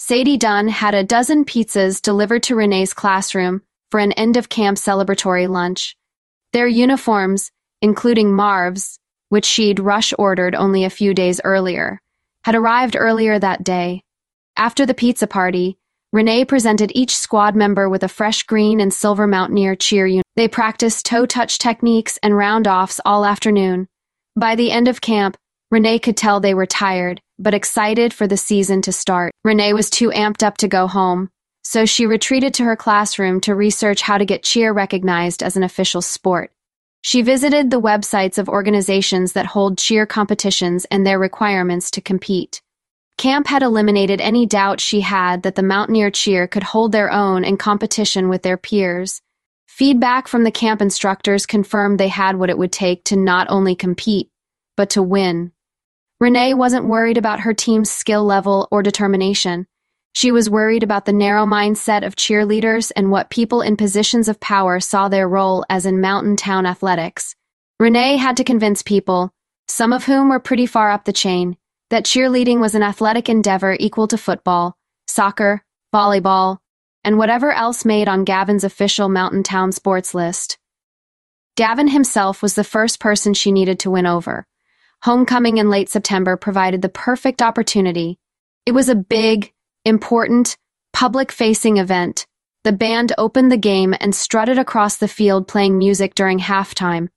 Sadie 0.01 0.37
Dunn 0.37 0.69
had 0.69 0.95
a 0.95 1.03
dozen 1.03 1.45
pizzas 1.45 2.01
delivered 2.01 2.45
to 2.45 2.55
Renee's 2.55 2.95
classroom 2.95 3.63
for 3.91 3.99
an 3.99 4.13
end-of-camp 4.13 4.79
celebratory 4.79 5.49
lunch. 5.49 5.97
Their 6.53 6.69
uniforms, 6.69 7.51
including 7.83 8.33
Marv's, 8.33 9.01
which 9.29 9.45
she'd 9.45 9.81
rush-ordered 9.81 10.55
only 10.55 10.85
a 10.85 10.91
few 10.91 11.15
days 11.15 11.41
earlier, 11.43 12.01
had 12.45 12.55
arrived 12.55 12.97
earlier 12.97 13.41
that 13.41 13.65
day. 13.65 14.03
After 14.57 14.87
the 14.87 14.95
pizza 14.95 15.27
party, 15.27 15.79
Renee 16.13 16.45
presented 16.45 16.93
each 16.95 17.17
squad 17.17 17.57
member 17.57 17.89
with 17.89 18.05
a 18.05 18.09
fresh 18.09 18.45
green 18.45 18.81
and 18.81 18.95
silver 18.95 19.27
Mountaineer 19.27 19.75
cheer 19.75 20.07
unit. 20.07 20.25
They 20.37 20.49
practiced 20.49 21.07
toe-touch 21.07 21.59
techniques 21.59 22.19
and 22.23 22.37
round-offs 22.37 23.01
all 23.05 23.25
afternoon. 23.25 23.89
By 24.37 24.55
the 24.55 24.71
end 24.71 24.87
of 24.87 25.01
camp, 25.01 25.37
Renee 25.73 25.99
could 25.99 26.17
tell 26.17 26.39
they 26.39 26.55
were 26.55 26.67
tired, 26.67 27.21
but 27.39 27.55
excited 27.55 28.13
for 28.13 28.27
the 28.27 28.37
season 28.37 28.83
to 28.83 28.93
start. 28.93 29.33
Renee 29.45 29.73
was 29.73 29.91
too 29.91 30.11
amped 30.11 30.43
up 30.43 30.57
to 30.59 30.69
go 30.69 30.87
home, 30.87 31.31
so 31.63 31.85
she 31.85 32.07
retreated 32.07 32.55
to 32.55 32.65
her 32.65 32.77
classroom 32.77 33.41
to 33.43 33.55
research 33.55 34.03
how 34.03 34.19
to 34.19 34.25
get 34.25 34.43
cheer 34.43 34.73
recognized 34.73 35.43
as 35.43 35.57
an 35.57 35.63
official 35.63 36.03
sport. 36.03 36.53
She 37.03 37.23
visited 37.23 37.71
the 37.71 37.81
websites 37.81 38.39
of 38.39 38.49
organizations 38.49 39.33
that 39.33 39.47
hold 39.47 39.79
cheer 39.79 40.05
competitions 40.05 40.85
and 40.91 41.07
their 41.07 41.19
requirements 41.19 41.91
to 41.93 42.01
compete. 42.01 42.61
Camp 43.17 43.47
had 43.49 43.63
eliminated 43.63 44.21
any 44.21 44.47
doubt 44.47 44.81
she 44.81 45.01
had 45.01 45.43
that 45.43 45.55
the 45.55 45.63
Mountaineer 45.63 46.11
cheer 46.11 46.47
could 46.47 46.63
hold 46.63 46.93
their 46.93 47.11
own 47.11 47.45
in 47.45 47.57
competition 47.57 48.29
with 48.29 48.43
their 48.43 48.57
peers. 48.57 49.21
Feedback 49.67 50.29
from 50.29 50.45
the 50.45 50.51
camp 50.51 50.81
instructors 50.81 51.47
confirmed 51.47 51.99
they 51.99 52.09
had 52.09 52.37
what 52.37 52.51
it 52.51 52.59
would 52.59 52.73
take 52.73 53.05
to 53.05 53.17
not 53.17 53.47
only 53.51 53.75
compete, 53.75 54.29
but 54.77 54.91
to 54.91 55.03
win. 55.03 55.53
Renee 56.21 56.53
wasn't 56.53 56.89
worried 56.89 57.17
about 57.17 57.41
her 57.41 57.55
team's 57.55 57.91
skill 57.91 58.25
level 58.25 58.67
or 58.73 58.83
determination. 58.83 59.69
She 60.15 60.33
was 60.33 60.51
worried 60.51 60.83
about 60.83 61.05
the 61.05 61.13
narrow 61.13 61.47
mindset 61.47 62.05
of 62.05 62.17
cheerleaders 62.17 62.91
and 62.97 63.13
what 63.13 63.31
people 63.31 63.63
in 63.63 63.77
positions 63.77 64.27
of 64.27 64.41
power 64.41 64.81
saw 64.81 65.09
their 65.09 65.29
role 65.29 65.65
as 65.71 65.87
in 65.87 66.01
mountain 66.01 66.35
town 66.35 66.67
athletics. 66.67 67.37
Renee 67.79 68.17
had 68.17 68.37
to 68.39 68.43
convince 68.43 68.83
people, 68.83 69.31
some 69.69 69.93
of 69.93 70.07
whom 70.07 70.29
were 70.29 70.41
pretty 70.41 70.67
far 70.67 70.91
up 70.91 71.05
the 71.05 71.13
chain, 71.13 71.57
that 71.91 72.05
cheerleading 72.05 72.59
was 72.59 72.75
an 72.75 72.83
athletic 72.83 73.29
endeavor 73.29 73.77
equal 73.79 74.09
to 74.09 74.19
football, 74.19 74.77
soccer, 75.07 75.63
volleyball, 75.95 76.59
and 77.05 77.17
whatever 77.17 77.53
else 77.53 77.85
made 77.85 78.09
on 78.09 78.25
Gavin's 78.25 78.65
official 78.65 79.09
Mountain 79.09 79.45
Town 79.45 79.71
sports 79.71 80.15
list. 80.15 80.59
Gavin 81.57 81.87
himself 81.87 82.43
was 82.43 82.57
the 82.57 82.65
first 82.65 82.99
person 82.99 83.35
she 83.35 83.53
needed 83.53 83.79
to 83.81 83.91
win 83.93 84.05
over. 84.05 84.48
Homecoming 85.03 85.59
in 85.59 85.71
late 85.71 85.89
September 85.89 86.37
provided 86.37 86.83
the 86.83 86.89
perfect 86.89 87.41
opportunity. 87.41 88.19
It 88.67 88.73
was 88.73 88.89
a 88.89 88.95
big, 88.95 89.53
important, 89.85 90.57
public-facing 90.93 91.77
event. 91.77 92.27
The 92.65 92.73
band 92.73 93.13
opened 93.17 93.53
the 93.53 93.57
game 93.57 93.95
and 94.01 94.15
strutted 94.15 94.59
across 94.59 94.97
the 94.97 95.07
field 95.09 95.47
playing 95.47 95.79
music 95.79 96.15
during 96.15 96.41
halftime. 96.41 97.09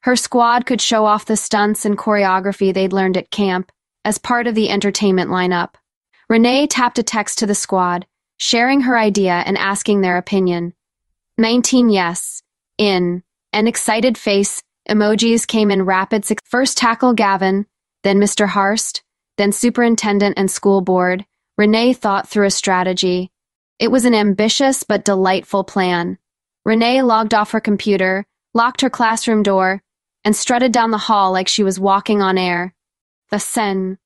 Her 0.00 0.16
squad 0.16 0.66
could 0.66 0.80
show 0.80 1.04
off 1.04 1.26
the 1.26 1.36
stunts 1.36 1.84
and 1.84 1.96
choreography 1.96 2.74
they'd 2.74 2.92
learned 2.92 3.16
at 3.16 3.30
camp, 3.30 3.70
as 4.04 4.18
part 4.18 4.46
of 4.46 4.54
the 4.54 4.68
entertainment 4.68 5.30
lineup. 5.30 5.74
Renee 6.28 6.66
tapped 6.66 6.98
a 6.98 7.02
text 7.02 7.38
to 7.38 7.46
the 7.46 7.54
squad, 7.54 8.06
sharing 8.38 8.80
her 8.82 8.98
idea 8.98 9.42
and 9.46 9.56
asking 9.58 10.00
their 10.00 10.16
opinion. 10.16 10.74
19 11.38 11.90
yes, 11.90 12.42
in, 12.78 13.22
an 13.52 13.66
excited 13.66 14.18
face, 14.18 14.62
emojis 14.88 15.46
came 15.46 15.70
in 15.70 15.84
rapid 15.84 16.24
succession. 16.24 16.48
First 16.50 16.78
tackle 16.78 17.12
Gavin, 17.12 17.66
then 18.02 18.18
Mr. 18.18 18.48
Harst, 18.48 19.02
then 19.36 19.52
superintendent 19.52 20.38
and 20.38 20.50
school 20.50 20.80
board. 20.80 21.24
Renee 21.56 21.92
thought 21.92 22.28
through 22.28 22.46
a 22.46 22.50
strategy. 22.50 23.30
It 23.78 23.90
was 23.90 24.04
an 24.04 24.14
ambitious 24.14 24.82
but 24.82 25.04
delightful 25.04 25.64
plan. 25.64 26.18
Renee 26.64 27.02
logged 27.02 27.34
off 27.34 27.52
her 27.52 27.60
computer, 27.60 28.26
locked 28.54 28.80
her 28.80 28.90
classroom 28.90 29.42
door, 29.42 29.82
and 30.24 30.36
strutted 30.36 30.72
down 30.72 30.90
the 30.90 30.98
hall 30.98 31.32
like 31.32 31.48
she 31.48 31.62
was 31.62 31.80
walking 31.80 32.20
on 32.20 32.36
air. 32.36 32.74
The 33.30 33.38
Sen. 33.38 33.98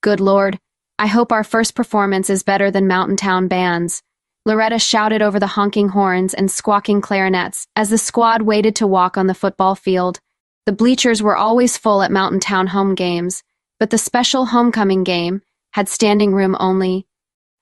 Good 0.00 0.20
Lord, 0.20 0.58
I 0.98 1.06
hope 1.06 1.30
our 1.30 1.44
first 1.44 1.74
performance 1.74 2.28
is 2.28 2.42
better 2.42 2.70
than 2.70 2.88
Mountain 2.88 3.16
Town 3.16 3.48
bands. 3.48 4.02
Loretta 4.46 4.78
shouted 4.78 5.20
over 5.22 5.38
the 5.38 5.46
honking 5.48 5.90
horns 5.90 6.34
and 6.34 6.50
squawking 6.50 7.00
clarinets 7.00 7.66
as 7.76 7.90
the 7.90 7.98
squad 7.98 8.42
waited 8.42 8.74
to 8.76 8.86
walk 8.86 9.16
on 9.16 9.26
the 9.26 9.34
football 9.34 9.74
field. 9.74 10.20
The 10.66 10.72
bleachers 10.72 11.22
were 11.22 11.36
always 11.36 11.76
full 11.76 12.02
at 12.02 12.10
Mountain 12.10 12.40
Town 12.40 12.68
home 12.68 12.94
games, 12.94 13.42
but 13.78 13.90
the 13.90 13.98
special 13.98 14.46
homecoming 14.46 15.04
game 15.04 15.42
had 15.72 15.88
standing 15.88 16.32
room 16.32 16.56
only. 16.58 17.06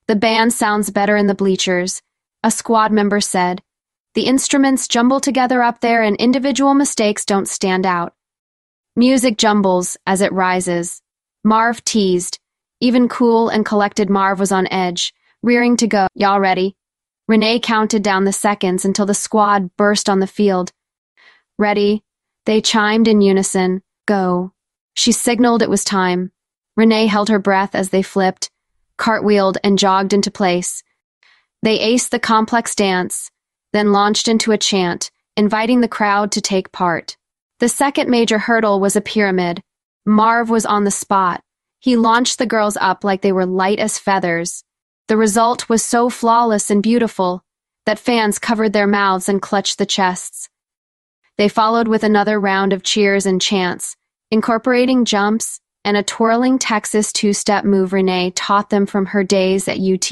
The 0.08 0.16
band 0.16 0.52
sounds 0.52 0.90
better 0.90 1.16
in 1.16 1.26
the 1.26 1.34
bleachers, 1.34 2.02
a 2.42 2.50
squad 2.50 2.92
member 2.92 3.20
said. 3.20 3.62
The 4.14 4.26
instruments 4.26 4.88
jumble 4.88 5.20
together 5.20 5.62
up 5.62 5.80
there 5.80 6.02
and 6.02 6.16
individual 6.16 6.74
mistakes 6.74 7.24
don't 7.24 7.48
stand 7.48 7.84
out. 7.84 8.14
Music 8.94 9.36
jumbles 9.36 9.96
as 10.06 10.20
it 10.20 10.32
rises. 10.32 11.02
Marv 11.44 11.84
teased. 11.84 12.38
Even 12.80 13.08
cool 13.08 13.48
and 13.48 13.66
collected 13.66 14.08
Marv 14.08 14.38
was 14.38 14.52
on 14.52 14.66
edge, 14.68 15.12
rearing 15.46 15.76
to 15.76 15.86
go. 15.86 16.08
Y'all 16.14 16.40
ready? 16.40 16.74
Renee 17.28 17.60
counted 17.60 18.02
down 18.02 18.24
the 18.24 18.32
seconds 18.32 18.84
until 18.84 19.06
the 19.06 19.14
squad 19.14 19.70
burst 19.76 20.08
on 20.08 20.18
the 20.18 20.26
field. 20.26 20.72
Ready? 21.56 22.02
They 22.46 22.60
chimed 22.60 23.06
in 23.06 23.20
unison. 23.20 23.82
Go. 24.06 24.52
She 24.94 25.12
signaled 25.12 25.62
it 25.62 25.70
was 25.70 25.84
time. 25.84 26.32
Renee 26.76 27.06
held 27.06 27.28
her 27.28 27.38
breath 27.38 27.76
as 27.76 27.90
they 27.90 28.02
flipped, 28.02 28.50
cartwheeled, 28.98 29.56
and 29.62 29.78
jogged 29.78 30.12
into 30.12 30.32
place. 30.32 30.82
They 31.62 31.78
aced 31.78 32.10
the 32.10 32.18
complex 32.18 32.74
dance, 32.74 33.30
then 33.72 33.92
launched 33.92 34.26
into 34.26 34.50
a 34.50 34.58
chant, 34.58 35.12
inviting 35.36 35.80
the 35.80 35.88
crowd 35.88 36.32
to 36.32 36.40
take 36.40 36.72
part. 36.72 37.16
The 37.60 37.68
second 37.68 38.10
major 38.10 38.38
hurdle 38.38 38.80
was 38.80 38.96
a 38.96 39.00
pyramid. 39.00 39.62
Marv 40.04 40.50
was 40.50 40.66
on 40.66 40.82
the 40.82 40.90
spot. 40.90 41.40
He 41.78 41.96
launched 41.96 42.38
the 42.38 42.46
girls 42.46 42.76
up 42.76 43.04
like 43.04 43.22
they 43.22 43.32
were 43.32 43.46
light 43.46 43.78
as 43.78 43.96
feathers. 43.96 44.64
The 45.08 45.16
result 45.16 45.68
was 45.68 45.82
so 45.84 46.10
flawless 46.10 46.70
and 46.70 46.82
beautiful 46.82 47.44
that 47.84 47.98
fans 47.98 48.38
covered 48.38 48.72
their 48.72 48.86
mouths 48.86 49.28
and 49.28 49.40
clutched 49.40 49.78
the 49.78 49.86
chests. 49.86 50.48
They 51.38 51.48
followed 51.48 51.86
with 51.86 52.02
another 52.02 52.40
round 52.40 52.72
of 52.72 52.82
cheers 52.82 53.26
and 53.26 53.40
chants, 53.40 53.96
incorporating 54.30 55.04
jumps 55.04 55.60
and 55.84 55.96
a 55.96 56.02
twirling 56.02 56.58
Texas 56.58 57.12
two-step 57.12 57.64
move 57.64 57.92
Renee 57.92 58.32
taught 58.32 58.70
them 58.70 58.86
from 58.86 59.06
her 59.06 59.22
days 59.22 59.68
at 59.68 59.78
UT. 59.78 60.10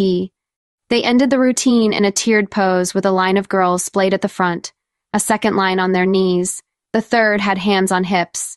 They 0.91 1.03
ended 1.03 1.31
the 1.31 1.41
routine 1.41 1.93
in 1.93 2.05
a 2.05 2.13
tiered 2.13 2.49
pose 2.49 2.95
with 2.95 3.05
a 3.05 3.11
line 3.11 3.37
of 3.37 3.49
girls 3.49 3.83
splayed 3.83 4.15
at 4.15 4.21
the 4.21 4.29
front, 4.29 4.73
a 5.13 5.19
second 5.19 5.57
line 5.57 5.81
on 5.81 5.91
their 5.91 6.07
knees, 6.07 6.63
the 6.93 7.01
third 7.01 7.41
had 7.41 7.59
hands 7.59 7.91
on 7.91 8.05
hips. 8.05 8.57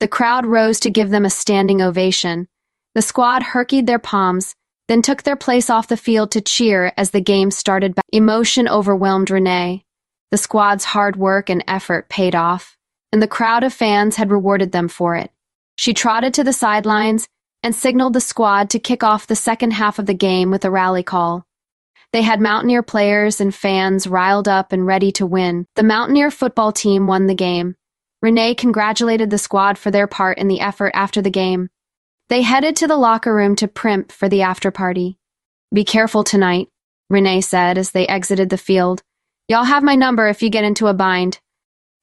The 0.00 0.08
crowd 0.08 0.44
rose 0.44 0.80
to 0.80 0.90
give 0.90 1.08
them 1.08 1.24
a 1.24 1.30
standing 1.30 1.80
ovation. 1.80 2.48
The 2.94 3.00
squad 3.00 3.42
herkied 3.42 3.86
their 3.86 3.98
palms, 3.98 4.54
then 4.90 5.02
took 5.02 5.22
their 5.22 5.36
place 5.36 5.70
off 5.70 5.86
the 5.86 5.96
field 5.96 6.32
to 6.32 6.40
cheer 6.40 6.92
as 6.96 7.12
the 7.12 7.20
game 7.20 7.52
started 7.52 7.94
back. 7.94 8.04
Emotion 8.12 8.66
overwhelmed 8.66 9.30
Renee. 9.30 9.84
The 10.32 10.36
squad's 10.36 10.84
hard 10.84 11.14
work 11.14 11.48
and 11.48 11.62
effort 11.68 12.08
paid 12.08 12.34
off, 12.34 12.76
and 13.12 13.22
the 13.22 13.28
crowd 13.28 13.62
of 13.62 13.72
fans 13.72 14.16
had 14.16 14.32
rewarded 14.32 14.72
them 14.72 14.88
for 14.88 15.14
it. 15.14 15.30
She 15.76 15.94
trotted 15.94 16.34
to 16.34 16.42
the 16.42 16.52
sidelines 16.52 17.28
and 17.62 17.72
signaled 17.72 18.14
the 18.14 18.20
squad 18.20 18.68
to 18.70 18.80
kick 18.80 19.04
off 19.04 19.28
the 19.28 19.36
second 19.36 19.74
half 19.74 20.00
of 20.00 20.06
the 20.06 20.14
game 20.14 20.50
with 20.50 20.64
a 20.64 20.72
rally 20.72 21.04
call. 21.04 21.46
They 22.12 22.22
had 22.22 22.40
Mountaineer 22.40 22.82
players 22.82 23.40
and 23.40 23.54
fans 23.54 24.08
riled 24.08 24.48
up 24.48 24.72
and 24.72 24.84
ready 24.84 25.12
to 25.12 25.24
win. 25.24 25.66
The 25.76 25.84
Mountaineer 25.84 26.32
football 26.32 26.72
team 26.72 27.06
won 27.06 27.28
the 27.28 27.34
game. 27.36 27.76
Renee 28.22 28.56
congratulated 28.56 29.30
the 29.30 29.38
squad 29.38 29.78
for 29.78 29.92
their 29.92 30.08
part 30.08 30.38
in 30.38 30.48
the 30.48 30.60
effort 30.60 30.90
after 30.96 31.22
the 31.22 31.30
game. 31.30 31.68
They 32.30 32.42
headed 32.42 32.76
to 32.76 32.86
the 32.86 32.96
locker 32.96 33.34
room 33.34 33.56
to 33.56 33.66
primp 33.66 34.12
for 34.12 34.28
the 34.28 34.42
after 34.42 34.70
party. 34.70 35.18
Be 35.74 35.84
careful 35.84 36.22
tonight, 36.22 36.68
Renee 37.10 37.40
said 37.40 37.76
as 37.76 37.90
they 37.90 38.06
exited 38.06 38.50
the 38.50 38.56
field. 38.56 39.02
Y'all 39.48 39.64
have 39.64 39.82
my 39.82 39.96
number 39.96 40.28
if 40.28 40.40
you 40.40 40.48
get 40.48 40.62
into 40.62 40.86
a 40.86 40.94
bind. 40.94 41.40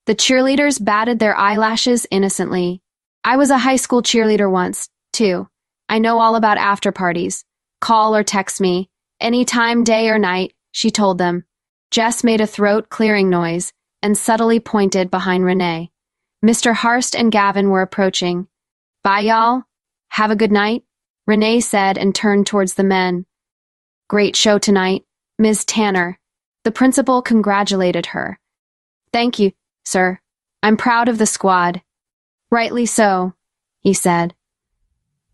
The 0.06 0.16
cheerleaders 0.16 0.84
batted 0.84 1.20
their 1.20 1.34
eyelashes 1.34 2.06
innocently. 2.12 2.82
I 3.24 3.38
was 3.38 3.52
a 3.52 3.58
high 3.58 3.78
school 3.78 4.02
cheerleader 4.04 4.52
once, 4.52 4.90
too. 5.14 5.48
I 5.88 6.00
know 6.00 6.20
all 6.20 6.36
about 6.36 6.58
after 6.58 6.92
parties. 6.92 7.46
Call 7.80 8.14
or 8.14 8.24
text 8.24 8.60
me. 8.60 8.90
Any 9.22 9.46
time, 9.46 9.86
day 9.86 10.10
or 10.10 10.20
night, 10.20 10.54
she 10.74 10.92
told 10.92 11.20
them. 11.20 11.46
Jess 11.90 12.26
made 12.26 12.42
a 12.42 12.48
throat 12.48 12.90
clearing 12.90 13.30
noise 13.30 13.72
and 14.02 14.18
subtly 14.18 14.60
pointed 14.60 15.10
behind 15.10 15.46
Renee. 15.46 15.90
Mr. 16.46 16.74
Harst 16.74 17.16
and 17.16 17.32
Gavin 17.32 17.70
were 17.70 17.82
approaching. 17.82 18.48
Bye, 19.06 19.22
y'all. 19.22 19.64
Have 20.18 20.32
a 20.32 20.36
good 20.36 20.52
night, 20.52 20.84
Renee 21.28 21.60
said 21.60 21.96
and 21.96 22.16
turned 22.16 22.48
towards 22.48 22.74
the 22.74 22.84
men. 22.84 23.28
Great 24.08 24.36
show 24.36 24.58
tonight, 24.58 25.06
Ms. 25.38 25.64
Tanner. 25.64 26.18
The 26.64 26.72
principal 26.72 27.22
congratulated 27.22 28.08
her. 28.08 28.40
Thank 29.14 29.38
you, 29.38 29.52
sir. 29.86 30.18
I'm 30.64 30.76
proud 30.76 31.08
of 31.08 31.20
the 31.20 31.28
squad. 31.28 31.84
Rightly 32.50 32.88
so, 32.88 33.36
he 33.82 33.94
said. 33.94 34.34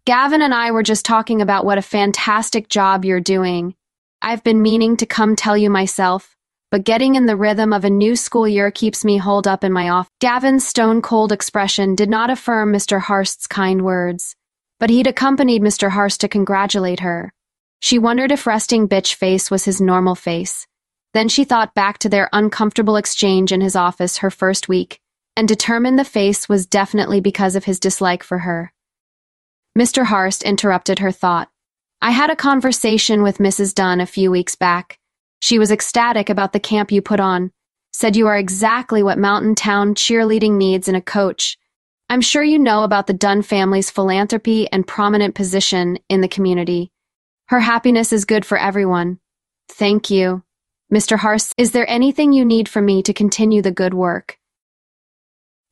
Gavin 0.04 0.42
and 0.42 0.54
I 0.54 0.72
were 0.72 0.84
just 0.84 1.06
talking 1.06 1.42
about 1.42 1.64
what 1.64 1.78
a 1.78 1.82
fantastic 1.82 2.68
job 2.68 3.06
you're 3.06 3.22
doing. 3.22 3.76
I've 4.22 4.44
been 4.44 4.62
meaning 4.62 4.98
to 4.98 5.06
come 5.06 5.38
tell 5.38 5.56
you 5.56 5.70
myself, 5.70 6.36
but 6.72 6.84
getting 6.84 7.16
in 7.16 7.26
the 7.26 7.38
rhythm 7.38 7.72
of 7.72 7.86
a 7.86 7.90
new 7.90 8.18
school 8.18 8.50
year 8.50 8.70
keeps 8.70 9.06
me 9.06 9.16
holed 9.16 9.48
up 9.48 9.64
in 9.64 9.72
my 9.72 9.88
office. 9.88 10.12
Gavin's 10.20 10.68
stone-cold 10.68 11.32
expression 11.32 11.96
did 11.96 12.10
not 12.10 12.30
affirm 12.30 12.74
Mr. 12.74 13.00
Harst's 13.00 13.48
kind 13.48 13.86
words, 13.86 14.36
but 14.84 14.90
he'd 14.90 15.08
accompanied 15.08 15.62
Mr. 15.62 15.92
Harst 15.92 16.20
to 16.20 16.28
congratulate 16.28 17.00
her. 17.00 17.32
She 17.80 17.98
wondered 17.98 18.34
if 18.34 18.46
resting 18.46 18.90
bitch 18.90 19.14
face 19.14 19.50
was 19.50 19.64
his 19.64 19.80
normal 19.80 20.14
face. 20.14 20.68
Then 21.14 21.30
she 21.30 21.46
thought 21.46 21.74
back 21.74 22.00
to 22.00 22.10
their 22.10 22.30
uncomfortable 22.34 22.98
exchange 22.98 23.54
in 23.54 23.62
his 23.62 23.78
office 23.78 24.18
her 24.18 24.30
first 24.30 24.68
week 24.68 25.00
and 25.38 25.48
determined 25.48 25.98
the 25.98 26.04
face 26.04 26.50
was 26.50 26.66
definitely 26.66 27.22
because 27.22 27.56
of 27.56 27.64
his 27.64 27.80
dislike 27.80 28.24
for 28.24 28.40
her. 28.40 28.74
Mr. 29.80 30.04
Harst 30.04 30.44
interrupted 30.44 31.00
her 31.00 31.14
thought. 31.14 31.50
I 32.02 32.12
had 32.12 32.30
a 32.30 32.36
conversation 32.36 33.24
with 33.24 33.38
Mrs. 33.38 33.74
Dunn 33.74 34.02
a 34.02 34.06
few 34.06 34.32
weeks 34.32 34.56
back. 34.56 35.00
She 35.40 35.58
was 35.58 35.72
ecstatic 35.72 36.30
about 36.30 36.52
the 36.52 36.60
camp 36.60 36.92
you 36.92 37.02
put 37.02 37.22
on, 37.22 37.54
said 37.94 38.18
you 38.18 38.28
are 38.28 38.36
exactly 38.36 39.02
what 39.02 39.18
Mountain 39.18 39.56
Town 39.56 39.96
cheerleading 39.96 40.58
needs 40.58 40.90
in 40.90 40.96
a 40.96 41.02
coach. 41.02 41.58
I'm 42.14 42.22
sure 42.22 42.44
you 42.44 42.60
know 42.60 42.84
about 42.84 43.08
the 43.08 43.14
Dunn 43.16 43.42
family's 43.42 43.90
philanthropy 43.90 44.72
and 44.72 44.86
prominent 44.86 45.34
position 45.34 45.98
in 46.10 46.22
the 46.22 46.28
community. 46.28 46.92
Her 47.48 47.60
happiness 47.60 48.14
is 48.14 48.24
good 48.24 48.46
for 48.46 48.56
everyone. 48.56 49.18
Thank 49.68 50.12
you. 50.12 50.44
Mr. 50.94 51.18
Harst, 51.18 51.56
is 51.58 51.72
there 51.72 51.90
anything 51.90 52.32
you 52.32 52.46
need 52.46 52.70
from 52.70 52.86
me 52.86 53.02
to 53.02 53.16
continue 53.16 53.64
the 53.64 53.72
good 53.72 53.96
work? 53.96 54.38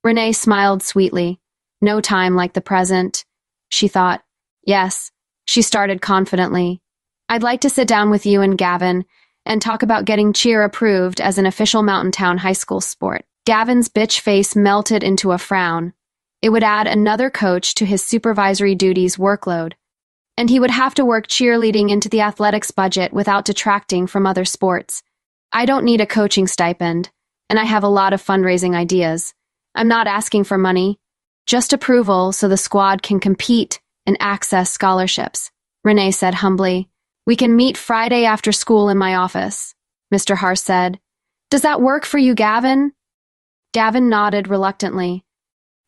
Renee 0.03 0.31
smiled 0.31 0.81
sweetly. 0.81 1.39
No 1.79 2.01
time 2.01 2.35
like 2.35 2.53
the 2.53 2.59
present. 2.59 3.23
She 3.69 3.87
thought. 3.87 4.23
Yes. 4.65 5.11
She 5.45 5.61
started 5.61 6.01
confidently. 6.01 6.81
I'd 7.29 7.43
like 7.43 7.61
to 7.61 7.69
sit 7.69 7.87
down 7.87 8.09
with 8.09 8.25
you 8.25 8.41
and 8.41 8.57
Gavin 8.57 9.05
and 9.45 9.61
talk 9.61 9.83
about 9.83 10.05
getting 10.05 10.33
cheer 10.33 10.63
approved 10.63 11.21
as 11.21 11.37
an 11.37 11.45
official 11.45 11.83
Mountain 11.83 12.13
Town 12.13 12.39
high 12.39 12.53
school 12.53 12.81
sport. 12.81 13.25
Gavin's 13.45 13.89
bitch 13.89 14.21
face 14.21 14.55
melted 14.55 15.03
into 15.03 15.33
a 15.33 15.37
frown. 15.37 15.93
It 16.41 16.49
would 16.49 16.63
add 16.63 16.87
another 16.87 17.29
coach 17.29 17.75
to 17.75 17.85
his 17.85 18.03
supervisory 18.03 18.75
duties 18.75 19.17
workload. 19.17 19.73
And 20.37 20.49
he 20.49 20.59
would 20.59 20.71
have 20.71 20.95
to 20.95 21.05
work 21.05 21.27
cheerleading 21.27 21.91
into 21.91 22.09
the 22.09 22.21
athletics 22.21 22.71
budget 22.71 23.13
without 23.13 23.45
detracting 23.45 24.07
from 24.07 24.25
other 24.25 24.45
sports. 24.45 25.03
I 25.51 25.65
don't 25.65 25.85
need 25.85 26.01
a 26.01 26.05
coaching 26.05 26.47
stipend, 26.47 27.09
and 27.49 27.59
I 27.59 27.65
have 27.65 27.83
a 27.83 27.89
lot 27.89 28.13
of 28.13 28.23
fundraising 28.23 28.75
ideas. 28.75 29.33
I'm 29.75 29.87
not 29.87 30.07
asking 30.07 30.45
for 30.45 30.57
money, 30.57 30.99
just 31.45 31.73
approval 31.73 32.31
so 32.31 32.47
the 32.47 32.57
squad 32.57 33.03
can 33.03 33.19
compete 33.19 33.79
and 34.05 34.17
access 34.19 34.71
scholarships. 34.71 35.51
Renee 35.83 36.11
said 36.11 36.35
humbly. 36.35 36.89
We 37.25 37.35
can 37.35 37.55
meet 37.55 37.77
Friday 37.77 38.25
after 38.25 38.51
school 38.51 38.89
in 38.89 38.97
my 38.97 39.15
office, 39.15 39.75
Mr. 40.13 40.35
Harst 40.35 40.65
said. 40.65 40.99
Does 41.49 41.61
that 41.61 41.81
work 41.81 42.05
for 42.05 42.17
you, 42.17 42.33
Gavin? 42.33 42.93
Gavin 43.73 44.09
nodded 44.09 44.47
reluctantly. 44.47 45.23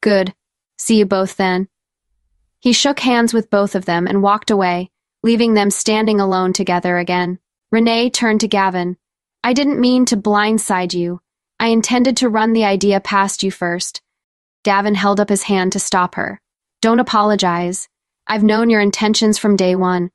Good. 0.02 0.34
See 0.84 0.98
you 0.98 1.06
both 1.06 1.38
then. 1.38 1.70
He 2.60 2.74
shook 2.74 3.00
hands 3.00 3.34
with 3.34 3.50
both 3.50 3.74
of 3.74 3.86
them 3.86 4.06
and 4.06 4.22
walked 4.22 4.52
away, 4.52 4.92
leaving 5.24 5.54
them 5.54 5.72
standing 5.72 6.20
alone 6.20 6.52
together 6.52 6.98
again. 6.98 7.40
Renee 7.72 8.10
turned 8.10 8.42
to 8.42 8.50
Gavin. 8.50 8.98
I 9.46 9.54
didn't 9.54 9.80
mean 9.80 10.04
to 10.08 10.18
blindside 10.18 10.94
you. 10.94 11.22
I 11.58 11.68
intended 11.68 12.18
to 12.18 12.28
run 12.28 12.52
the 12.52 12.66
idea 12.66 13.00
past 13.00 13.44
you 13.44 13.50
first. 13.50 14.02
Gavin 14.66 14.96
held 14.96 15.22
up 15.22 15.30
his 15.30 15.44
hand 15.44 15.72
to 15.72 15.80
stop 15.80 16.16
her. 16.16 16.42
Don't 16.82 17.00
apologize. 17.00 17.88
I've 18.28 18.44
known 18.44 18.70
your 18.70 18.82
intentions 18.82 19.38
from 19.38 19.56
day 19.56 19.78
one. 19.78 20.12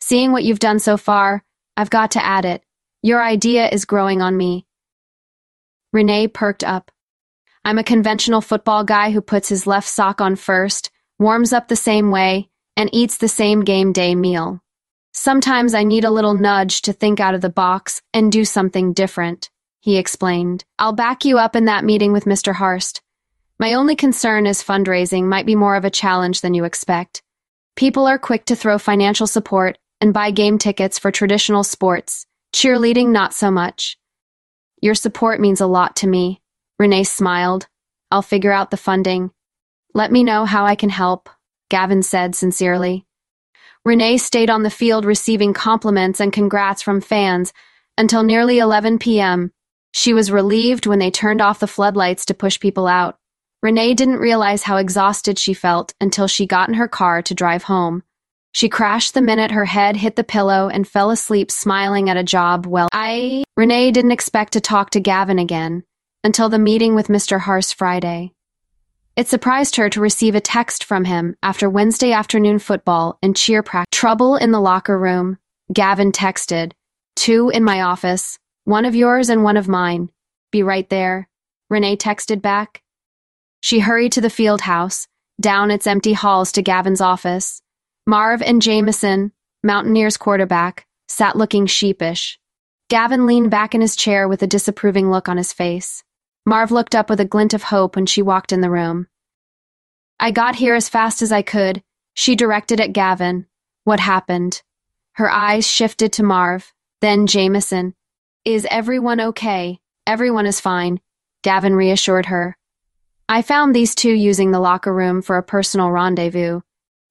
Seeing 0.00 0.32
what 0.32 0.42
you've 0.42 0.58
done 0.58 0.80
so 0.80 0.96
far, 0.96 1.44
I've 1.76 1.90
got 1.90 2.10
to 2.12 2.24
add 2.24 2.44
it. 2.44 2.64
Your 3.02 3.22
idea 3.22 3.68
is 3.68 3.84
growing 3.84 4.20
on 4.20 4.36
me. 4.36 4.66
Renee 5.92 6.26
perked 6.26 6.64
up. 6.64 6.90
I'm 7.64 7.78
a 7.78 7.84
conventional 7.84 8.40
football 8.40 8.84
guy 8.84 9.10
who 9.10 9.20
puts 9.20 9.48
his 9.48 9.66
left 9.66 9.88
sock 9.88 10.20
on 10.20 10.36
first, 10.36 10.90
warms 11.18 11.52
up 11.52 11.68
the 11.68 11.76
same 11.76 12.10
way, 12.10 12.48
and 12.76 12.90
eats 12.92 13.18
the 13.18 13.28
same 13.28 13.64
game 13.64 13.92
day 13.92 14.14
meal. 14.14 14.60
Sometimes 15.12 15.74
I 15.74 15.84
need 15.84 16.04
a 16.04 16.10
little 16.10 16.34
nudge 16.34 16.82
to 16.82 16.92
think 16.92 17.20
out 17.20 17.34
of 17.34 17.40
the 17.40 17.48
box 17.48 18.02
and 18.12 18.30
do 18.30 18.44
something 18.44 18.92
different 18.92 19.50
he 19.80 19.96
explained. 19.96 20.64
I'll 20.78 20.92
back 20.92 21.24
you 21.24 21.38
up 21.38 21.56
in 21.56 21.66
that 21.66 21.84
meeting 21.84 22.12
with 22.12 22.24
Mr. 22.24 22.54
Harst. 22.54 23.00
My 23.58 23.72
only 23.72 23.96
concern 23.96 24.46
is 24.46 24.62
fundraising 24.62 25.24
might 25.24 25.46
be 25.46 25.56
more 25.56 25.76
of 25.76 25.84
a 25.84 25.90
challenge 25.90 26.40
than 26.40 26.54
you 26.54 26.64
expect. 26.64 27.22
People 27.76 28.06
are 28.06 28.18
quick 28.18 28.44
to 28.46 28.56
throw 28.56 28.78
financial 28.78 29.26
support 29.26 29.78
and 30.00 30.12
buy 30.12 30.30
game 30.30 30.58
tickets 30.58 30.98
for 30.98 31.10
traditional 31.10 31.64
sports. 31.64 32.26
Cheerleading, 32.52 33.08
not 33.08 33.34
so 33.34 33.50
much. 33.50 33.98
Your 34.80 34.94
support 34.94 35.40
means 35.40 35.60
a 35.60 35.66
lot 35.66 35.96
to 35.96 36.06
me. 36.06 36.40
Renee 36.78 37.02
smiled. 37.02 37.66
I'll 38.12 38.22
figure 38.22 38.52
out 38.52 38.70
the 38.70 38.76
funding. 38.76 39.32
Let 39.94 40.12
me 40.12 40.22
know 40.22 40.44
how 40.44 40.64
I 40.64 40.76
can 40.76 40.90
help, 40.90 41.28
Gavin 41.70 42.04
said 42.04 42.36
sincerely. 42.36 43.04
Renee 43.84 44.18
stayed 44.18 44.48
on 44.48 44.62
the 44.62 44.70
field 44.70 45.04
receiving 45.04 45.52
compliments 45.52 46.20
and 46.20 46.32
congrats 46.32 46.80
from 46.80 47.00
fans 47.00 47.52
until 47.96 48.22
nearly 48.22 48.60
11 48.60 49.00
p.m. 49.00 49.50
She 49.92 50.12
was 50.14 50.30
relieved 50.30 50.86
when 50.86 51.00
they 51.00 51.10
turned 51.10 51.40
off 51.40 51.58
the 51.58 51.66
floodlights 51.66 52.26
to 52.26 52.34
push 52.34 52.60
people 52.60 52.86
out. 52.86 53.18
Renee 53.60 53.94
didn't 53.94 54.18
realize 54.18 54.62
how 54.62 54.76
exhausted 54.76 55.36
she 55.36 55.54
felt 55.54 55.94
until 56.00 56.28
she 56.28 56.46
got 56.46 56.68
in 56.68 56.74
her 56.74 56.86
car 56.86 57.22
to 57.22 57.34
drive 57.34 57.64
home. 57.64 58.04
She 58.52 58.68
crashed 58.68 59.14
the 59.14 59.20
minute 59.20 59.50
her 59.50 59.64
head 59.64 59.96
hit 59.96 60.14
the 60.14 60.22
pillow 60.22 60.68
and 60.68 60.86
fell 60.86 61.10
asleep 61.10 61.50
smiling 61.50 62.08
at 62.08 62.16
a 62.16 62.22
job 62.22 62.66
well 62.66 62.88
I 62.92 63.42
Renee 63.56 63.90
didn't 63.90 64.12
expect 64.12 64.52
to 64.52 64.60
talk 64.60 64.90
to 64.90 65.00
Gavin 65.00 65.38
again 65.40 65.82
until 66.24 66.48
the 66.48 66.58
meeting 66.58 66.94
with 66.94 67.08
Mr. 67.08 67.40
Harst 67.40 67.74
Friday. 67.74 68.32
It 69.16 69.28
surprised 69.28 69.76
her 69.76 69.90
to 69.90 70.00
receive 70.00 70.34
a 70.34 70.40
text 70.40 70.84
from 70.84 71.04
him 71.04 71.36
after 71.42 71.68
Wednesday 71.68 72.12
afternoon 72.12 72.58
football 72.60 73.18
and 73.22 73.36
cheer 73.36 73.62
practice. 73.62 73.98
Trouble 73.98 74.36
in 74.36 74.52
the 74.52 74.60
locker 74.60 74.96
room. 74.96 75.38
Gavin 75.72 76.12
texted. 76.12 76.72
Two 77.16 77.50
in 77.50 77.64
my 77.64 77.82
office. 77.82 78.38
One 78.64 78.84
of 78.84 78.94
yours 78.94 79.28
and 79.28 79.42
one 79.42 79.56
of 79.56 79.66
mine. 79.66 80.10
Be 80.52 80.62
right 80.62 80.88
there. 80.88 81.28
Renee 81.68 81.96
texted 81.96 82.40
back. 82.40 82.82
She 83.60 83.80
hurried 83.80 84.12
to 84.12 84.20
the 84.20 84.30
field 84.30 84.60
house, 84.60 85.08
down 85.40 85.70
its 85.70 85.86
empty 85.86 86.12
halls 86.12 86.52
to 86.52 86.62
Gavin's 86.62 87.00
office. 87.00 87.60
Marv 88.06 88.40
and 88.40 88.62
Jameson, 88.62 89.32
Mountaineers 89.62 90.16
quarterback, 90.16 90.86
sat 91.08 91.36
looking 91.36 91.66
sheepish. 91.66 92.38
Gavin 92.88 93.26
leaned 93.26 93.50
back 93.50 93.74
in 93.74 93.80
his 93.80 93.96
chair 93.96 94.28
with 94.28 94.42
a 94.42 94.46
disapproving 94.46 95.10
look 95.10 95.28
on 95.28 95.36
his 95.36 95.52
face. 95.52 96.04
Marv 96.48 96.70
looked 96.70 96.94
up 96.94 97.10
with 97.10 97.20
a 97.20 97.26
glint 97.26 97.52
of 97.52 97.64
hope 97.64 97.94
when 97.94 98.06
she 98.06 98.22
walked 98.22 98.52
in 98.52 98.62
the 98.62 98.70
room. 98.70 99.06
I 100.18 100.30
got 100.30 100.56
here 100.56 100.74
as 100.74 100.88
fast 100.88 101.20
as 101.20 101.30
I 101.30 101.42
could, 101.42 101.82
she 102.14 102.36
directed 102.36 102.80
at 102.80 102.94
Gavin. 102.94 103.44
What 103.84 104.00
happened? 104.00 104.62
Her 105.12 105.30
eyes 105.30 105.66
shifted 105.66 106.10
to 106.14 106.22
Marv, 106.22 106.72
then 107.02 107.26
Jameson. 107.26 107.94
Is 108.46 108.66
everyone 108.70 109.20
okay? 109.20 109.78
Everyone 110.06 110.46
is 110.46 110.58
fine, 110.58 111.00
Gavin 111.42 111.74
reassured 111.74 112.24
her. 112.24 112.56
I 113.28 113.42
found 113.42 113.74
these 113.74 113.94
two 113.94 114.14
using 114.14 114.50
the 114.50 114.58
locker 114.58 114.94
room 114.94 115.20
for 115.20 115.36
a 115.36 115.42
personal 115.42 115.90
rendezvous. 115.90 116.62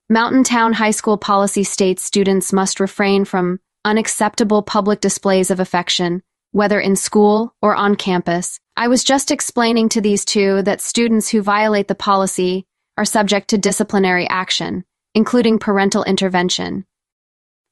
Mountain 0.10 0.46
Town 0.46 0.74
High 0.74 0.90
School 0.90 1.20
policy 1.20 1.64
states 1.64 2.02
students 2.02 2.52
must 2.52 2.80
refrain 2.80 3.24
from 3.24 3.60
unacceptable 3.86 4.64
public 4.64 5.00
displays 5.00 5.52
of 5.52 5.60
affection, 5.60 6.24
whether 6.54 6.80
in 6.80 6.96
school 6.96 7.54
or 7.62 7.76
on 7.76 7.96
campus. 7.96 8.60
I 8.80 8.90
was 8.90 9.04
just 9.04 9.32
explaining 9.32 9.90
to 9.90 10.02
these 10.02 10.24
two 10.24 10.62
that 10.62 10.82
students 10.82 11.30
who 11.30 11.42
violate 11.42 11.88
the 11.88 11.96
policy 11.96 12.68
are 12.96 13.06
subject 13.06 13.48
to 13.48 13.58
disciplinary 13.58 14.30
action, 14.30 14.86
including 15.16 15.58
parental 15.58 16.04
intervention. 16.04 16.86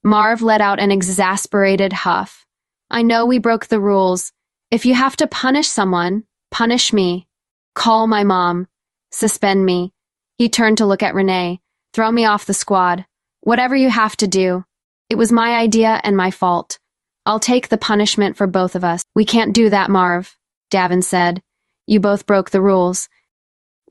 Marv 0.03 0.41
let 0.41 0.61
out 0.61 0.79
an 0.79 0.89
exasperated 0.89 1.93
huff. 1.93 2.43
I 2.89 3.03
know 3.03 3.27
we 3.27 3.37
broke 3.37 3.67
the 3.67 3.79
rules. 3.79 4.31
If 4.71 4.87
you 4.87 4.95
have 4.95 5.15
to 5.17 5.27
punish 5.27 5.67
someone, 5.67 6.23
punish 6.49 6.91
me. 6.91 7.27
Call 7.75 8.07
my 8.07 8.23
mom. 8.23 8.67
Suspend 9.11 9.63
me. 9.63 9.93
He 10.39 10.49
turned 10.49 10.79
to 10.79 10.87
look 10.87 11.03
at 11.03 11.13
Renee. 11.13 11.61
Throw 11.93 12.11
me 12.11 12.25
off 12.25 12.47
the 12.47 12.53
squad. 12.55 13.05
Whatever 13.41 13.75
you 13.75 13.91
have 13.91 14.17
to 14.17 14.27
do. 14.27 14.65
It 15.11 15.19
was 15.19 15.31
my 15.31 15.53
idea 15.53 16.01
and 16.03 16.17
my 16.17 16.31
fault. 16.31 16.79
I'll 17.27 17.39
take 17.39 17.69
the 17.69 17.77
punishment 17.77 18.37
for 18.37 18.47
both 18.47 18.75
of 18.75 18.83
us. 18.83 19.03
We 19.13 19.23
can't 19.23 19.53
do 19.53 19.69
that, 19.69 19.91
Marv, 19.91 20.35
Gavin 20.69 21.01
said. 21.01 21.41
You 21.87 21.99
both 21.99 22.25
broke 22.25 22.49
the 22.49 22.61
rules. 22.61 23.09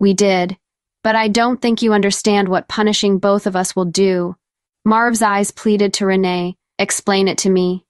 We 0.00 0.14
did. 0.14 0.56
But 1.02 1.16
I 1.16 1.28
don't 1.28 1.60
think 1.60 1.82
you 1.82 1.92
understand 1.92 2.48
what 2.48 2.68
punishing 2.68 3.18
both 3.18 3.46
of 3.46 3.56
us 3.56 3.76
will 3.76 3.84
do. 3.84 4.36
Marv's 4.84 5.22
eyes 5.22 5.50
pleaded 5.50 5.94
to 5.94 6.06
Renee. 6.06 6.56
Explain 6.78 7.28
it 7.28 7.38
to 7.38 7.50
me. 7.50 7.84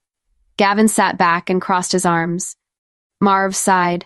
Gavin 0.57 0.87
sat 0.87 1.17
back 1.17 1.49
and 1.49 1.61
crossed 1.61 1.91
his 1.91 2.05
arms. 2.05 2.55
Marv 3.19 3.55
sighed. 3.55 4.05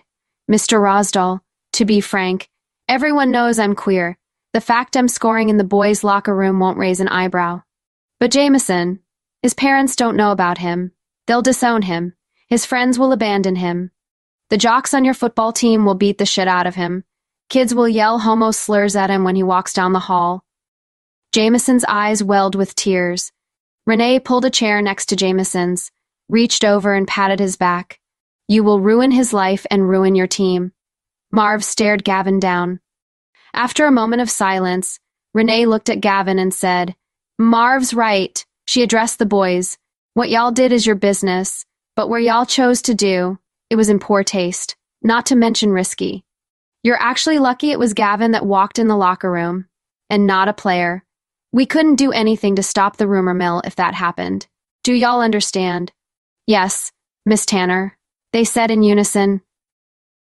Mr. 0.50 0.80
Rosdahl, 0.80 1.40
to 1.74 1.84
be 1.84 2.00
frank, 2.00 2.48
everyone 2.88 3.30
knows 3.30 3.58
I'm 3.58 3.74
queer. 3.74 4.18
The 4.52 4.60
fact 4.60 4.96
I'm 4.96 5.06
scoring 5.06 5.48
in 5.48 5.58
the 5.58 5.64
boys' 5.64 6.02
locker 6.02 6.34
room 6.34 6.58
won't 6.58 6.78
raise 6.78 6.98
an 6.98 7.06
eyebrow. 7.08 7.62
But 8.18 8.32
Jameson, 8.32 9.00
his 9.42 9.54
parents 9.54 9.94
don't 9.94 10.16
know 10.16 10.32
about 10.32 10.58
him. 10.58 10.92
They'll 11.26 11.42
disown 11.42 11.82
him. 11.82 12.14
His 12.48 12.66
friends 12.66 12.98
will 12.98 13.12
abandon 13.12 13.56
him. 13.56 13.92
The 14.50 14.58
jocks 14.58 14.94
on 14.94 15.04
your 15.04 15.14
football 15.14 15.52
team 15.52 15.84
will 15.84 15.94
beat 15.94 16.18
the 16.18 16.26
shit 16.26 16.48
out 16.48 16.66
of 16.66 16.74
him. 16.74 17.04
Kids 17.48 17.72
will 17.72 17.88
yell 17.88 18.18
homo 18.18 18.50
slurs 18.50 18.96
at 18.96 19.08
him 19.08 19.22
when 19.22 19.36
he 19.36 19.44
walks 19.44 19.72
down 19.72 19.92
the 19.92 20.00
hall. 20.00 20.44
Jameson's 21.32 21.84
eyes 21.86 22.22
welled 22.22 22.56
with 22.56 22.74
tears. 22.74 23.30
Renee 23.86 24.18
pulled 24.18 24.44
a 24.44 24.50
chair 24.50 24.82
next 24.82 25.06
to 25.06 25.16
Jameson's, 25.16 25.92
reached 26.28 26.64
over 26.64 26.94
and 26.94 27.06
patted 27.06 27.38
his 27.38 27.56
back. 27.56 28.00
You 28.48 28.64
will 28.64 28.80
ruin 28.80 29.12
his 29.12 29.32
life 29.32 29.66
and 29.70 29.88
ruin 29.88 30.16
your 30.16 30.26
team. 30.26 30.72
Marv 31.30 31.64
stared 31.64 32.02
Gavin 32.02 32.40
down. 32.40 32.80
After 33.54 33.86
a 33.86 33.92
moment 33.92 34.20
of 34.20 34.30
silence, 34.30 34.98
Renee 35.32 35.66
looked 35.66 35.88
at 35.88 36.00
Gavin 36.00 36.40
and 36.40 36.52
said, 36.52 36.96
Marv's 37.38 37.94
right. 37.94 38.44
She 38.66 38.82
addressed 38.82 39.20
the 39.20 39.26
boys. 39.26 39.78
What 40.14 40.30
y'all 40.30 40.50
did 40.50 40.72
is 40.72 40.86
your 40.86 40.96
business, 40.96 41.64
but 41.94 42.08
where 42.08 42.18
y'all 42.18 42.46
chose 42.46 42.82
to 42.82 42.94
do, 42.94 43.38
it 43.70 43.76
was 43.76 43.88
in 43.88 43.98
poor 43.98 44.22
taste, 44.24 44.76
not 45.02 45.26
to 45.26 45.36
mention 45.36 45.72
risky. 45.72 46.24
You're 46.82 47.00
actually 47.00 47.38
lucky 47.38 47.70
it 47.70 47.78
was 47.78 47.94
Gavin 47.94 48.32
that 48.32 48.44
walked 48.44 48.78
in 48.78 48.88
the 48.88 48.96
locker 48.96 49.30
room, 49.30 49.66
and 50.10 50.26
not 50.26 50.48
a 50.48 50.52
player. 50.52 51.04
We 51.52 51.66
couldn't 51.66 51.96
do 51.96 52.12
anything 52.12 52.56
to 52.56 52.62
stop 52.62 52.96
the 52.96 53.08
rumor 53.08 53.34
mill 53.34 53.62
if 53.64 53.76
that 53.76 53.94
happened. 53.94 54.46
Do 54.82 54.92
y'all 54.92 55.20
understand? 55.20 55.92
Yes, 56.46 56.90
Miss 57.24 57.46
Tanner, 57.46 57.96
they 58.32 58.44
said 58.44 58.70
in 58.70 58.82
unison. 58.82 59.40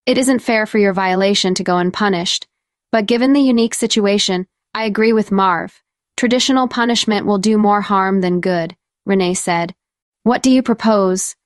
It 0.07 0.19
isn't 0.19 0.41
fair 0.41 0.67
for 0.67 0.79
your 0.79 0.93
violation 0.93 1.55
to 1.55 1.65
go 1.65 1.79
unpunished, 1.79 2.47
but 2.93 3.07
given 3.07 3.33
the 3.33 3.41
unique 3.41 3.75
situation, 3.75 4.47
I 4.75 4.85
agree 4.85 5.13
with 5.13 5.33
Marv. 5.33 5.83
Traditional 6.17 6.69
punishment 6.69 7.27
will 7.27 7.39
do 7.39 7.59
more 7.59 7.81
harm 7.81 8.21
than 8.21 8.41
good. 8.41 8.77
Renee 9.05 9.35
said. 9.35 9.75
What 10.23 10.43
do 10.43 10.51
you 10.51 10.63
propose? 10.63 11.37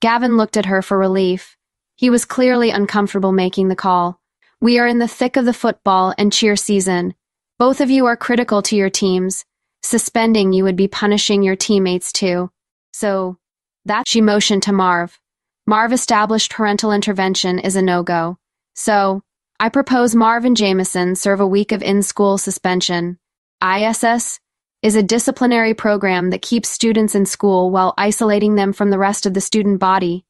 Gavin 0.00 0.36
looked 0.36 0.56
at 0.56 0.66
her 0.66 0.82
for 0.82 0.96
relief. 0.96 1.56
He 1.96 2.10
was 2.10 2.24
clearly 2.24 2.70
uncomfortable 2.70 3.32
making 3.32 3.68
the 3.68 3.76
call. 3.76 4.20
We 4.60 4.78
are 4.78 4.86
in 4.86 4.98
the 4.98 5.08
thick 5.08 5.36
of 5.36 5.44
the 5.44 5.52
football 5.52 6.14
and 6.16 6.32
cheer 6.32 6.54
season. 6.54 7.14
Both 7.58 7.80
of 7.80 7.90
you 7.90 8.06
are 8.06 8.16
critical 8.16 8.62
to 8.62 8.76
your 8.76 8.90
teams. 8.90 9.44
Suspending 9.82 10.52
you 10.52 10.64
would 10.64 10.76
be 10.76 10.88
punishing 10.88 11.42
your 11.42 11.56
teammates 11.56 12.12
too. 12.12 12.50
So, 12.92 13.38
that 13.84 14.06
she 14.06 14.20
motioned 14.20 14.62
to 14.64 14.72
Marv. 14.72 15.18
Marv 15.66 15.92
established 15.92 16.52
parental 16.52 16.92
intervention 16.92 17.58
is 17.58 17.76
a 17.76 17.82
no-go. 17.82 18.38
So, 18.74 19.22
I 19.58 19.68
propose 19.68 20.14
Marv 20.14 20.44
and 20.44 20.56
Jameson 20.56 21.16
serve 21.16 21.40
a 21.40 21.46
week 21.46 21.72
of 21.72 21.82
in-school 21.82 22.38
suspension. 22.38 23.18
ISS 23.62 24.38
is 24.82 24.94
a 24.94 25.02
disciplinary 25.02 25.74
program 25.74 26.30
that 26.30 26.42
keeps 26.42 26.68
students 26.68 27.14
in 27.14 27.26
school 27.26 27.70
while 27.70 27.94
isolating 27.98 28.54
them 28.54 28.72
from 28.72 28.90
the 28.90 28.98
rest 28.98 29.26
of 29.26 29.34
the 29.34 29.40
student 29.40 29.80
body. 29.80 30.24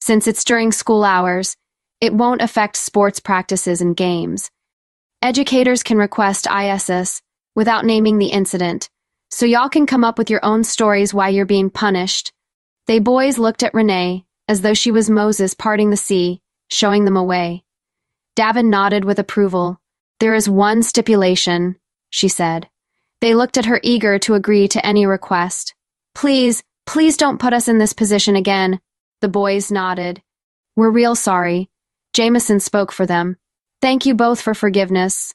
Since 0.00 0.26
it's 0.26 0.44
during 0.44 0.72
school 0.72 1.04
hours, 1.04 1.56
it 2.00 2.12
won't 2.12 2.42
affect 2.42 2.76
sports 2.76 3.18
practices 3.18 3.80
and 3.80 3.96
games. 3.96 4.50
Educators 5.22 5.82
can 5.82 5.96
request 5.96 6.46
ISS 6.46 7.22
without 7.54 7.86
naming 7.86 8.18
the 8.18 8.26
incident, 8.26 8.90
so 9.30 9.46
y'all 9.46 9.70
can 9.70 9.86
come 9.86 10.04
up 10.04 10.18
with 10.18 10.28
your 10.28 10.44
own 10.44 10.64
stories 10.64 11.14
why 11.14 11.30
you're 11.30 11.46
being 11.46 11.70
punished. 11.70 12.32
They 12.86 12.98
boys 12.98 13.38
looked 13.38 13.62
at 13.62 13.72
Renee 13.72 14.26
as 14.48 14.60
though 14.60 14.74
she 14.74 14.90
was 14.90 15.08
Moses 15.08 15.54
parting 15.54 15.88
the 15.88 15.96
sea, 15.96 16.42
showing 16.70 17.06
them 17.06 17.16
a 17.16 17.24
way. 17.24 17.64
Gavin 18.36 18.68
nodded 18.68 19.04
with 19.04 19.18
approval. 19.18 19.80
There 20.20 20.34
is 20.34 20.48
one 20.48 20.82
stipulation, 20.82 21.76
she 22.10 22.28
said. 22.28 22.68
They 23.24 23.34
looked 23.34 23.56
at 23.56 23.64
her 23.64 23.80
eager 23.82 24.18
to 24.18 24.34
agree 24.34 24.68
to 24.68 24.84
any 24.84 25.06
request. 25.06 25.74
Please, 26.14 26.62
please 26.84 27.16
don't 27.16 27.40
put 27.40 27.54
us 27.54 27.68
in 27.68 27.78
this 27.78 27.94
position 27.94 28.36
again. 28.36 28.80
The 29.22 29.30
boys 29.30 29.72
nodded. 29.72 30.20
We're 30.76 30.90
real 30.90 31.14
sorry. 31.14 31.70
Jameson 32.12 32.60
spoke 32.60 32.92
for 32.92 33.06
them. 33.06 33.38
Thank 33.80 34.04
you 34.04 34.14
both 34.14 34.42
for 34.42 34.52
forgiveness. 34.52 35.32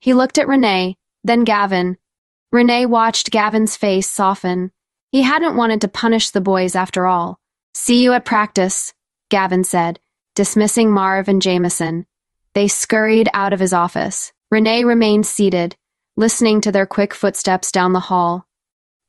He 0.00 0.14
looked 0.14 0.38
at 0.38 0.48
Renee, 0.48 0.96
then 1.22 1.44
Gavin. 1.44 1.98
Renee 2.52 2.86
watched 2.86 3.30
Gavin's 3.30 3.76
face 3.76 4.08
soften. 4.08 4.72
He 5.12 5.20
hadn't 5.20 5.56
wanted 5.56 5.82
to 5.82 5.88
punish 5.88 6.30
the 6.30 6.40
boys 6.40 6.74
after 6.74 7.06
all. 7.06 7.38
See 7.74 8.02
you 8.02 8.14
at 8.14 8.24
practice, 8.24 8.94
Gavin 9.28 9.64
said, 9.64 10.00
dismissing 10.34 10.90
Marv 10.90 11.28
and 11.28 11.42
Jameson. 11.42 12.06
They 12.54 12.66
scurried 12.66 13.28
out 13.34 13.52
of 13.52 13.60
his 13.60 13.74
office. 13.74 14.32
Renee 14.50 14.84
remained 14.84 15.26
seated, 15.26 15.76
listening 16.20 16.60
to 16.60 16.70
their 16.70 16.86
quick 16.86 17.14
footsteps 17.14 17.72
down 17.72 17.92
the 17.92 17.98
hall. 17.98 18.46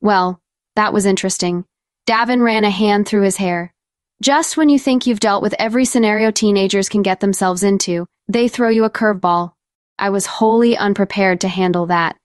Well, 0.01 0.39
that 0.76 0.93
was 0.93 1.05
interesting. 1.05 1.66
Gavin 2.07 2.41
ran 2.41 2.64
a 2.64 2.72
hand 2.72 3.07
through 3.07 3.22
his 3.24 3.38
hair. 3.38 3.74
Just 4.22 4.55
when 4.55 4.70
you 4.70 4.80
think 4.80 5.05
you've 5.05 5.20
dealt 5.20 5.43
with 5.43 5.53
every 5.59 5.86
scenario 5.86 6.32
teenagers 6.32 6.89
can 6.89 7.01
get 7.01 7.20
themselves 7.20 7.64
into, 7.64 8.07
they 8.28 8.47
throw 8.47 8.70
you 8.70 8.86
a 8.86 8.89
curveball. 8.89 9.51
I 9.99 10.09
was 10.09 10.26
wholly 10.26 10.78
unprepared 10.78 11.41
to 11.41 11.47
handle 11.47 11.88
that. 11.88 12.18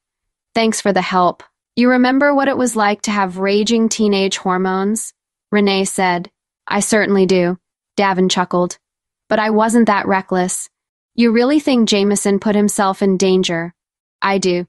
Thanks 0.54 0.80
for 0.80 0.92
the 0.92 1.02
help. 1.02 1.42
You 1.74 1.90
remember 1.90 2.32
what 2.32 2.48
it 2.48 2.56
was 2.56 2.76
like 2.76 3.02
to 3.02 3.10
have 3.10 3.38
raging 3.38 3.88
teenage 3.88 4.38
hormones? 4.38 5.12
Renee 5.50 5.84
said. 5.84 6.30
I 6.66 6.80
certainly 6.80 7.26
do. 7.26 7.58
Gavin 7.96 8.28
chuckled. 8.28 8.78
But 9.28 9.40
I 9.40 9.50
wasn't 9.50 9.88
that 9.88 10.06
reckless. 10.06 10.70
You 11.14 11.32
really 11.32 11.60
think 11.60 11.88
Jameson 11.88 12.38
put 12.38 12.54
himself 12.54 13.02
in 13.02 13.16
danger? 13.16 13.74
I 14.22 14.38
do. 14.38 14.66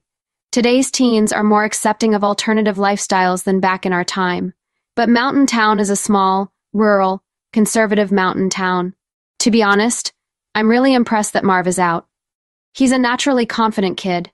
Today's 0.50 0.90
teens 0.90 1.30
are 1.30 1.44
more 1.44 1.64
accepting 1.64 2.14
of 2.14 2.24
alternative 2.24 2.76
lifestyles 2.76 3.44
than 3.44 3.60
back 3.60 3.84
in 3.84 3.92
our 3.92 4.02
time. 4.02 4.54
But 4.96 5.10
Mountain 5.10 5.44
Town 5.44 5.78
is 5.78 5.90
a 5.90 5.96
small, 5.96 6.52
rural, 6.72 7.22
conservative 7.52 8.10
mountain 8.10 8.48
town. 8.48 8.94
To 9.40 9.50
be 9.50 9.62
honest, 9.62 10.14
I'm 10.54 10.70
really 10.70 10.94
impressed 10.94 11.34
that 11.34 11.44
Marv 11.44 11.66
is 11.66 11.78
out. 11.78 12.06
He's 12.72 12.92
a 12.92 12.98
naturally 12.98 13.44
confident 13.44 13.98
kid. 13.98 14.30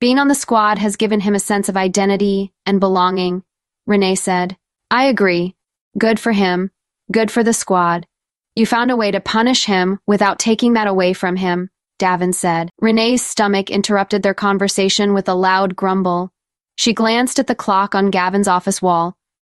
Being 0.00 0.18
on 0.18 0.26
the 0.26 0.34
squad 0.34 0.78
has 0.78 0.96
given 0.96 1.20
him 1.20 1.36
a 1.36 1.40
sense 1.40 1.68
of 1.68 1.76
identity 1.76 2.52
and 2.66 2.80
belonging, 2.80 3.44
Renee 3.86 4.16
said. 4.16 4.56
I 4.90 5.04
agree. 5.04 5.54
Good 5.96 6.18
for 6.18 6.32
him. 6.32 6.72
Good 7.12 7.30
for 7.30 7.44
the 7.44 7.52
squad. 7.52 8.08
You 8.56 8.66
found 8.66 8.90
a 8.90 8.96
way 8.96 9.12
to 9.12 9.20
punish 9.20 9.66
him 9.66 10.00
without 10.08 10.40
taking 10.40 10.72
that 10.72 10.88
away 10.88 11.12
from 11.12 11.36
him, 11.36 11.70
Gavin 12.02 12.32
said. 12.32 12.68
Renee's 12.80 13.24
stomach 13.24 13.70
interrupted 13.70 14.24
their 14.24 14.34
conversation 14.34 15.14
with 15.14 15.28
a 15.28 15.34
loud 15.34 15.76
grumble. 15.76 16.32
She 16.74 16.92
glanced 16.92 17.38
at 17.38 17.46
the 17.46 17.54
clock 17.54 17.94
on 17.94 18.10
Gavin's 18.10 18.48
office 18.48 18.82
wall. 18.82 19.14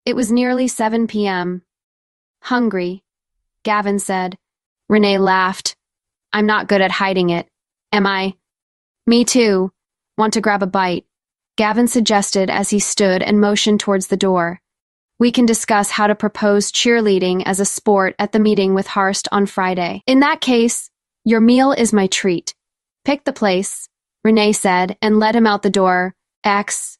It 0.06 0.14
was 0.14 0.30
nearly 0.30 0.68
7 0.68 1.08
p.m. 1.08 1.62
Hungry, 2.42 3.02
Gavin 3.64 3.98
said. 3.98 4.38
Renee 4.90 5.20
laughed. 5.20 5.78
I'm 6.34 6.46
not 6.46 6.68
good 6.68 6.82
at 6.82 6.92
hiding 6.92 7.30
it. 7.30 7.48
Am 7.94 8.06
I? 8.06 8.34
Me 9.08 9.24
too. 9.24 9.72
Want 10.18 10.34
to 10.34 10.42
grab 10.42 10.62
a 10.62 10.68
bite? 10.68 11.06
Gavin 11.56 11.88
suggested 11.88 12.50
as 12.50 12.72
he 12.72 12.80
stood 12.80 13.24
and 13.24 13.40
motioned 13.40 13.80
towards 13.80 14.08
the 14.08 14.18
door. 14.18 14.60
We 15.18 15.32
can 15.32 15.46
discuss 15.46 15.92
how 15.92 16.08
to 16.08 16.14
propose 16.14 16.74
cheerleading 16.74 17.44
as 17.46 17.62
a 17.62 17.66
sport 17.66 18.16
at 18.20 18.34
the 18.34 18.40
meeting 18.40 18.74
with 18.74 18.88
Harst 18.88 19.30
on 19.32 19.46
Friday. 19.46 20.04
In 20.06 20.20
that 20.20 20.42
case, 20.42 20.90
your 21.26 21.40
meal 21.40 21.72
is 21.72 21.94
my 21.94 22.08
treat. 22.08 22.54
Pick 23.06 23.24
the 23.24 23.32
place, 23.32 23.88
Renee 24.26 24.52
said, 24.52 24.98
and 25.02 25.20
led 25.20 25.36
him 25.36 25.48
out 25.48 25.62
the 25.62 25.70
door. 25.70 26.16
X. 26.44 26.98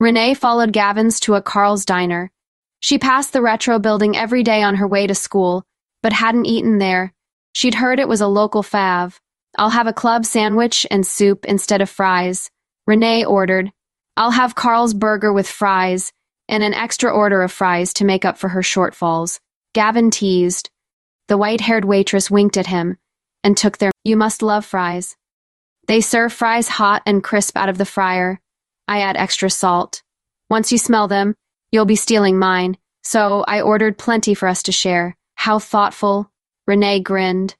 Renee 0.00 0.34
followed 0.34 0.72
Gavin's 0.72 1.20
to 1.20 1.34
a 1.34 1.42
Carl's 1.42 1.84
diner. 1.84 2.32
She 2.80 2.98
passed 2.98 3.32
the 3.32 3.42
retro 3.42 3.78
building 3.78 4.16
every 4.16 4.42
day 4.42 4.62
on 4.62 4.76
her 4.76 4.88
way 4.88 5.06
to 5.06 5.14
school, 5.14 5.64
but 6.02 6.12
hadn't 6.12 6.46
eaten 6.46 6.78
there. 6.78 7.12
She'd 7.52 7.74
heard 7.76 8.00
it 8.00 8.08
was 8.08 8.20
a 8.20 8.26
local 8.26 8.64
fav. 8.64 9.18
I'll 9.56 9.70
have 9.70 9.86
a 9.86 9.92
club 9.92 10.24
sandwich 10.24 10.84
and 10.90 11.06
soup 11.06 11.44
instead 11.44 11.80
of 11.80 11.90
fries. 11.90 12.50
Renee 12.88 13.24
ordered. 13.24 13.72
I'll 14.16 14.32
have 14.32 14.56
Carl's 14.56 14.94
burger 14.94 15.32
with 15.32 15.48
fries 15.48 16.12
and 16.48 16.64
an 16.64 16.74
extra 16.74 17.12
order 17.12 17.42
of 17.42 17.52
fries 17.52 17.92
to 17.94 18.04
make 18.04 18.24
up 18.24 18.36
for 18.36 18.48
her 18.48 18.62
shortfalls. 18.62 19.38
Gavin 19.74 20.10
teased. 20.10 20.70
The 21.28 21.38
white 21.38 21.60
haired 21.60 21.84
waitress 21.84 22.30
winked 22.30 22.56
at 22.56 22.66
him 22.66 22.96
and 23.42 23.56
took 23.56 23.78
their 23.78 23.92
You 24.04 24.16
must 24.16 24.42
love 24.42 24.64
fries. 24.64 25.16
They 25.86 26.00
serve 26.00 26.32
fries 26.32 26.68
hot 26.68 27.02
and 27.06 27.22
crisp 27.22 27.56
out 27.56 27.68
of 27.68 27.78
the 27.78 27.84
fryer. 27.84 28.40
I 28.86 29.00
add 29.00 29.16
extra 29.16 29.50
salt. 29.50 30.02
Once 30.48 30.72
you 30.72 30.78
smell 30.78 31.08
them, 31.08 31.34
you'll 31.70 31.84
be 31.84 31.96
stealing 31.96 32.38
mine, 32.38 32.76
so 33.02 33.44
I 33.46 33.60
ordered 33.60 33.98
plenty 33.98 34.34
for 34.34 34.48
us 34.48 34.62
to 34.64 34.72
share. 34.72 35.16
How 35.34 35.58
thoughtful. 35.58 36.30
Renee 36.66 37.00
grinned. 37.00 37.56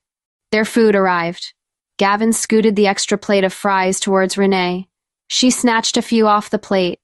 Their 0.52 0.64
food 0.64 0.94
arrived. 0.94 1.54
Gavin 1.98 2.32
scooted 2.32 2.76
the 2.76 2.86
extra 2.86 3.18
plate 3.18 3.44
of 3.44 3.52
fries 3.52 4.00
towards 4.00 4.38
Renee. 4.38 4.88
She 5.28 5.50
snatched 5.50 5.96
a 5.96 6.02
few 6.02 6.26
off 6.26 6.50
the 6.50 6.58
plate. 6.58 6.98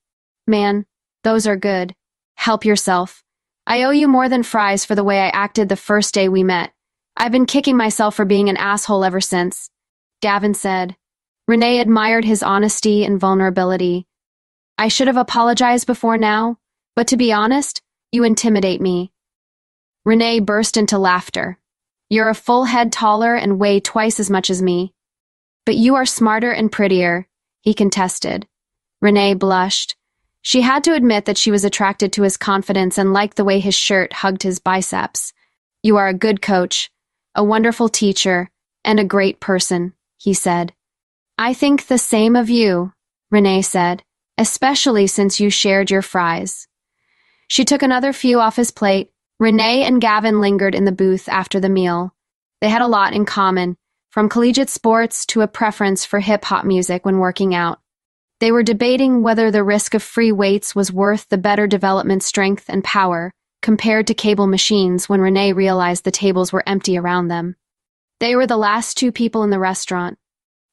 Man, 0.47 0.87
those 1.23 1.47
are 1.47 1.57
good. 1.57 1.95
Help 2.37 2.65
yourself. 2.65 3.23
I 3.67 3.83
owe 3.83 3.91
you 3.91 4.09
more 4.09 4.29
than 4.29 4.43
fries 4.43 4.85
for 4.85 4.95
the 4.95 5.05
way 5.05 5.21
I 5.21 5.29
acted 5.29 5.69
the 5.69 5.77
first 5.77 6.15
day 6.15 6.29
we 6.29 6.45
met. 6.45 6.73
I've 7.19 7.33
been 7.33 7.47
kicking 7.47 7.79
myself 7.79 8.15
for 8.15 8.27
being 8.27 8.51
an 8.51 8.59
asshole 8.59 9.03
ever 9.03 9.23
since. 9.23 9.71
Gavin 10.21 10.53
said. 10.53 10.97
Renee 11.49 11.81
admired 11.81 12.25
his 12.25 12.43
honesty 12.43 13.05
and 13.05 13.19
vulnerability. 13.19 14.07
I 14.77 14.89
should 14.89 15.07
have 15.07 15.17
apologized 15.17 15.87
before 15.87 16.19
now, 16.19 16.59
but 16.95 17.07
to 17.09 17.17
be 17.17 17.33
honest, 17.33 17.81
you 18.13 18.23
intimidate 18.25 18.83
me. 18.83 19.13
Renee 20.05 20.41
burst 20.41 20.77
into 20.77 20.99
laughter. 20.99 21.59
You're 22.11 22.29
a 22.29 22.35
full 22.35 22.65
head 22.65 22.93
taller 22.93 23.35
and 23.35 23.59
weigh 23.59 23.81
twice 23.81 24.21
as 24.21 24.29
much 24.29 24.51
as 24.51 24.61
me. 24.61 24.93
But 25.65 25.77
you 25.77 25.95
are 25.95 26.07
smarter 26.07 26.53
and 26.53 26.71
prettier, 26.71 27.27
he 27.63 27.73
contested. 27.73 28.47
Renee 29.01 29.35
blushed. 29.35 29.97
She 30.43 30.61
had 30.61 30.85
to 30.85 30.95
admit 30.95 31.25
that 31.25 31.39
she 31.39 31.51
was 31.51 31.65
attracted 31.65 32.13
to 32.13 32.23
his 32.23 32.37
confidence 32.37 32.99
and 32.99 33.13
liked 33.13 33.37
the 33.37 33.45
way 33.45 33.59
his 33.59 33.75
shirt 33.75 34.13
hugged 34.13 34.43
his 34.43 34.61
biceps. 34.61 35.33
You 35.83 35.97
are 35.97 36.09
a 36.09 36.15
good 36.15 36.41
coach, 36.43 36.91
a 37.37 37.45
wonderful 37.45 37.91
teacher, 37.91 38.51
and 38.83 38.99
a 38.99 39.05
great 39.05 39.41
person, 39.41 39.93
he 40.17 40.33
said. 40.33 40.73
I 41.37 41.53
think 41.53 41.87
the 41.87 41.99
same 41.99 42.35
of 42.35 42.49
you, 42.49 42.95
Renee 43.31 43.61
said, 43.61 44.03
especially 44.39 45.07
since 45.07 45.39
you 45.39 45.51
shared 45.51 45.91
your 45.91 46.01
fries. 46.01 46.67
She 47.47 47.65
took 47.65 47.83
another 47.83 48.15
few 48.15 48.41
off 48.41 48.57
his 48.57 48.71
plate. 48.71 49.11
Renee 49.39 49.85
and 49.85 50.01
Gavin 50.01 50.41
lingered 50.41 50.75
in 50.75 50.87
the 50.87 50.93
booth 50.93 51.29
after 51.29 51.61
the 51.61 51.69
meal. 51.69 52.15
They 52.63 52.71
had 52.71 52.81
a 52.81 52.87
lot 52.87 53.13
in 53.13 53.27
common, 53.27 53.77
from 54.11 54.31
collegiate 54.31 54.71
sports 54.71 55.27
to 55.27 55.43
a 55.43 55.49
preference 55.49 56.07
for 56.07 56.21
hip 56.21 56.47
hop 56.47 56.65
music 56.65 57.05
when 57.05 57.19
working 57.19 57.55
out. 57.55 57.81
They 58.41 58.51
were 58.51 58.63
debating 58.63 59.23
whether 59.23 59.51
the 59.51 59.63
risk 59.63 59.93
of 59.93 60.03
free 60.03 60.33
weights 60.33 60.75
was 60.75 60.91
worth 60.91 61.29
the 61.29 61.37
better 61.37 61.67
development 61.67 62.23
strength 62.23 62.65
and 62.69 62.83
power 62.83 63.35
compared 63.63 64.07
to 64.07 64.15
cable 64.15 64.47
machines 64.47 65.09
when 65.09 65.21
Renee 65.21 65.53
realized 65.53 66.05
the 66.05 66.11
tables 66.11 66.53
were 66.53 66.63
empty 66.67 66.97
around 66.97 67.29
them. 67.29 67.57
They 68.21 68.37
were 68.37 68.47
the 68.47 68.57
last 68.57 68.97
two 68.97 69.13
people 69.13 69.43
in 69.43 69.51
the 69.51 69.59
restaurant. 69.59 70.19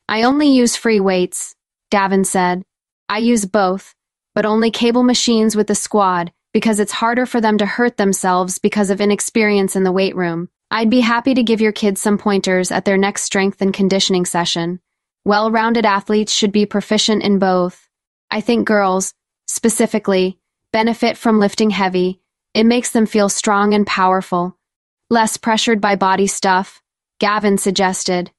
I 0.07 0.23
only 0.23 0.47
use 0.47 0.75
free 0.75 0.99
weights, 0.99 1.55
Gavin 1.91 2.23
said. 2.23 2.63
I 3.09 3.19
use 3.19 3.45
both, 3.45 3.93
but 4.35 4.45
only 4.45 4.71
cable 4.71 5.03
machines 5.03 5.55
with 5.55 5.67
the 5.67 5.75
squad 5.75 6.31
because 6.53 6.79
it's 6.79 6.91
harder 6.91 7.25
for 7.25 7.41
them 7.41 7.57
to 7.57 7.65
hurt 7.65 7.97
themselves 7.97 8.59
because 8.59 8.89
of 8.89 9.01
inexperience 9.01 9.75
in 9.75 9.83
the 9.83 9.91
weight 9.91 10.15
room. 10.15 10.49
I'd 10.69 10.89
be 10.89 11.01
happy 11.01 11.33
to 11.33 11.43
give 11.43 11.61
your 11.61 11.71
kids 11.71 11.99
some 11.99 12.17
pointers 12.17 12.71
at 12.71 12.85
their 12.85 12.97
next 12.97 13.23
strength 13.23 13.61
and 13.61 13.73
conditioning 13.73 14.25
session. 14.25 14.79
Well 15.25 15.51
rounded 15.51 15.85
athletes 15.85 16.33
should 16.33 16.51
be 16.51 16.65
proficient 16.65 17.23
in 17.23 17.39
both. 17.39 17.87
I 18.29 18.41
think 18.41 18.67
girls, 18.67 19.13
specifically, 19.47 20.39
benefit 20.71 21.17
from 21.17 21.39
lifting 21.39 21.69
heavy. 21.69 22.21
It 22.53 22.65
makes 22.65 22.91
them 22.91 23.05
feel 23.05 23.29
strong 23.29 23.73
and 23.73 23.85
powerful. 23.87 24.57
Less 25.09 25.37
pressured 25.37 25.81
by 25.81 25.95
body 25.95 26.27
stuff, 26.27 26.81
Gavin 27.19 27.57
suggested. 27.57 28.31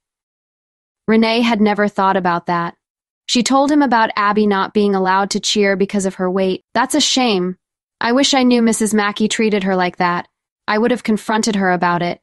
Renee 1.08 1.40
had 1.40 1.60
never 1.60 1.88
thought 1.88 2.16
about 2.16 2.46
that. 2.46 2.76
She 3.26 3.42
told 3.42 3.70
him 3.70 3.82
about 3.82 4.10
Abby 4.16 4.46
not 4.46 4.74
being 4.74 4.94
allowed 4.94 5.30
to 5.30 5.40
cheer 5.40 5.76
because 5.76 6.06
of 6.06 6.16
her 6.16 6.30
weight. 6.30 6.62
That's 6.74 6.94
a 6.94 7.00
shame. 7.00 7.56
I 8.00 8.12
wish 8.12 8.34
I 8.34 8.42
knew 8.42 8.62
Mrs. 8.62 8.94
Mackey 8.94 9.28
treated 9.28 9.64
her 9.64 9.76
like 9.76 9.96
that. 9.96 10.28
I 10.68 10.78
would 10.78 10.90
have 10.90 11.02
confronted 11.02 11.56
her 11.56 11.72
about 11.72 12.02
it. 12.02 12.20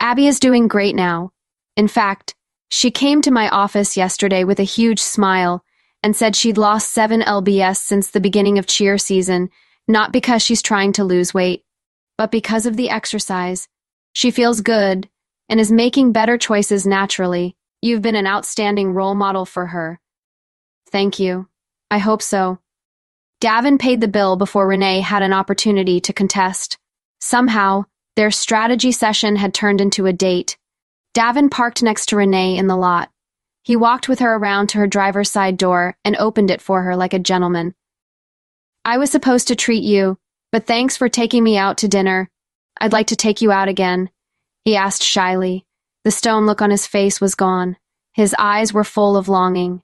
Abby 0.00 0.26
is 0.26 0.40
doing 0.40 0.68
great 0.68 0.94
now. 0.94 1.32
In 1.76 1.88
fact, 1.88 2.34
she 2.70 2.90
came 2.90 3.22
to 3.22 3.30
my 3.30 3.48
office 3.48 3.96
yesterday 3.96 4.44
with 4.44 4.60
a 4.60 4.64
huge 4.64 5.00
smile 5.00 5.64
and 6.02 6.14
said 6.14 6.36
she'd 6.36 6.58
lost 6.58 6.92
7 6.92 7.22
lbs 7.22 7.76
since 7.78 8.10
the 8.10 8.20
beginning 8.20 8.58
of 8.58 8.66
cheer 8.66 8.98
season, 8.98 9.48
not 9.86 10.12
because 10.12 10.42
she's 10.42 10.62
trying 10.62 10.92
to 10.94 11.04
lose 11.04 11.34
weight, 11.34 11.62
but 12.16 12.30
because 12.30 12.66
of 12.66 12.76
the 12.76 12.90
exercise. 12.90 13.68
She 14.12 14.30
feels 14.30 14.60
good 14.60 15.08
and 15.48 15.60
is 15.60 15.72
making 15.72 16.12
better 16.12 16.38
choices 16.38 16.86
naturally. 16.86 17.56
You've 17.82 18.02
been 18.02 18.16
an 18.16 18.26
outstanding 18.26 18.94
role 18.94 19.14
model 19.14 19.44
for 19.44 19.66
her. 19.66 20.00
Thank 20.90 21.18
you. 21.18 21.48
I 21.90 21.98
hope 21.98 22.22
so. 22.22 22.58
Gavin 23.40 23.78
paid 23.78 24.00
the 24.00 24.08
bill 24.08 24.36
before 24.36 24.66
Renee 24.66 25.00
had 25.00 25.22
an 25.22 25.32
opportunity 25.32 26.00
to 26.00 26.12
contest. 26.12 26.78
Somehow, 27.20 27.84
their 28.16 28.30
strategy 28.30 28.92
session 28.92 29.36
had 29.36 29.52
turned 29.52 29.80
into 29.80 30.06
a 30.06 30.12
date. 30.12 30.56
Gavin 31.14 31.50
parked 31.50 31.82
next 31.82 32.06
to 32.06 32.16
Renee 32.16 32.56
in 32.56 32.68
the 32.68 32.76
lot. 32.76 33.10
He 33.62 33.76
walked 33.76 34.08
with 34.08 34.20
her 34.20 34.34
around 34.34 34.68
to 34.68 34.78
her 34.78 34.86
driver's 34.86 35.30
side 35.30 35.56
door 35.56 35.96
and 36.04 36.16
opened 36.16 36.50
it 36.50 36.60
for 36.60 36.82
her 36.82 36.96
like 36.96 37.14
a 37.14 37.18
gentleman. 37.18 37.74
I 38.84 38.98
was 38.98 39.10
supposed 39.10 39.48
to 39.48 39.56
treat 39.56 39.82
you, 39.82 40.18
but 40.52 40.66
thanks 40.66 40.96
for 40.96 41.08
taking 41.08 41.42
me 41.42 41.56
out 41.56 41.78
to 41.78 41.88
dinner. 41.88 42.28
I'd 42.80 42.92
like 42.92 43.08
to 43.08 43.16
take 43.16 43.40
you 43.40 43.52
out 43.52 43.68
again, 43.68 44.10
he 44.64 44.76
asked 44.76 45.02
shyly. 45.02 45.64
The 46.04 46.10
stone 46.10 46.46
look 46.46 46.60
on 46.60 46.70
his 46.70 46.86
face 46.86 47.20
was 47.20 47.34
gone. 47.34 47.76
His 48.12 48.34
eyes 48.38 48.72
were 48.72 48.84
full 48.84 49.16
of 49.16 49.28
longing. 49.28 49.82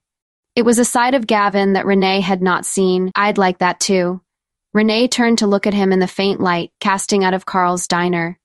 It 0.54 0.62
was 0.62 0.78
a 0.78 0.84
side 0.84 1.14
of 1.14 1.26
Gavin 1.26 1.74
that 1.74 1.86
Renee 1.86 2.20
had 2.20 2.42
not 2.42 2.66
seen. 2.66 3.10
I'd 3.14 3.38
like 3.38 3.58
that 3.58 3.80
too. 3.80 4.20
Renee 4.74 5.08
turned 5.08 5.38
to 5.38 5.46
look 5.46 5.66
at 5.66 5.74
him 5.74 5.92
in 5.92 6.00
the 6.00 6.06
faint 6.06 6.40
light 6.40 6.70
casting 6.80 7.24
out 7.24 7.34
of 7.34 7.46
Carl's 7.46 7.86
diner. 7.86 8.38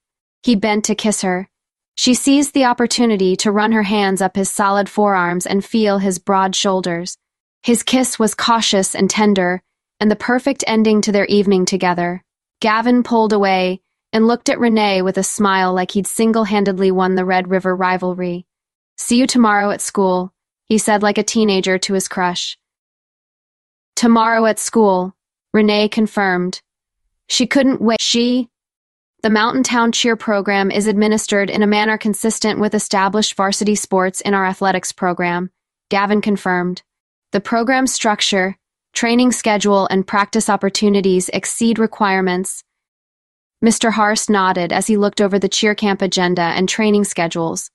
He 0.43 0.55
bent 0.55 0.85
to 0.85 0.95
kiss 0.95 1.21
her, 1.21 1.49
she 1.97 2.13
seized 2.13 2.53
the 2.53 2.65
opportunity 2.65 3.37
to 3.37 3.51
run 3.51 3.71
her 3.71 3.83
hands 3.83 4.21
up 4.21 4.35
his 4.35 4.49
solid 4.49 4.89
forearms 4.89 5.45
and 5.45 5.63
feel 5.63 5.97
his 5.97 6.19
broad 6.19 6.53
shoulders. 6.55 7.17
His 7.63 7.83
kiss 7.83 8.19
was 8.19 8.35
cautious 8.35 8.93
and 8.93 9.09
tender, 9.09 9.63
and 9.99 10.11
the 10.11 10.15
perfect 10.15 10.63
ending 10.67 11.01
to 11.01 11.11
their 11.11 11.25
evening 11.25 11.65
together. 11.65 12.23
Gavin 12.61 13.03
pulled 13.03 13.33
away 13.33 13.81
and 14.11 14.27
looked 14.27 14.49
at 14.49 14.59
Renee 14.59 15.01
with 15.01 15.17
a 15.17 15.23
smile 15.23 15.73
like 15.73 15.91
he'd 15.91 16.07
single 16.07 16.45
handedly 16.45 16.91
won 16.91 17.15
the 17.15 17.25
Red 17.25 17.49
River 17.49 17.75
rivalry. 17.75 18.45
See 18.97 19.17
you 19.17 19.27
tomorrow 19.27 19.71
at 19.71 19.81
school, 19.81 20.33
he 20.65 20.77
said 20.77 21.03
like 21.03 21.17
a 21.17 21.23
teenager 21.23 21.77
to 21.79 21.93
his 21.93 22.07
crush. 22.07 22.57
Tomorrow 23.95 24.45
at 24.45 24.59
school, 24.59 25.15
Renee 25.53 25.89
confirmed. 25.89 26.61
She 27.27 27.47
couldn't 27.47 27.81
wait. 27.81 28.01
She, 28.01 28.49
the 29.25 29.29
Mountain 29.29 29.63
Town 29.63 29.91
Cheer 29.91 30.15
program 30.15 30.69
is 30.69 30.85
administered 30.85 31.49
in 31.49 31.63
a 31.63 31.67
manner 31.67 31.97
consistent 31.97 32.59
with 32.59 32.75
established 32.75 33.35
varsity 33.35 33.73
sports 33.73 34.21
in 34.21 34.33
our 34.33 34.45
athletics 34.45 34.91
program, 34.91 35.49
Gavin 35.89 36.21
confirmed. 36.21 36.83
The 37.31 37.39
program 37.39 37.87
structure, 37.87 38.57
training 38.95 39.33
schedule, 39.33 39.87
and 39.91 40.07
practice 40.07 40.49
opportunities 40.49 41.29
exceed 41.29 41.77
requirements. 41.77 42.63
Mr. 43.63 43.91
Harst 43.91 44.29
nodded 44.29 44.71
as 44.71 44.87
he 44.87 44.97
looked 44.97 45.21
over 45.21 45.37
the 45.37 45.49
cheer 45.49 45.75
camp 45.75 46.01
agenda 46.01 46.41
and 46.41 46.67
training 46.67 47.03
schedules. 47.03 47.69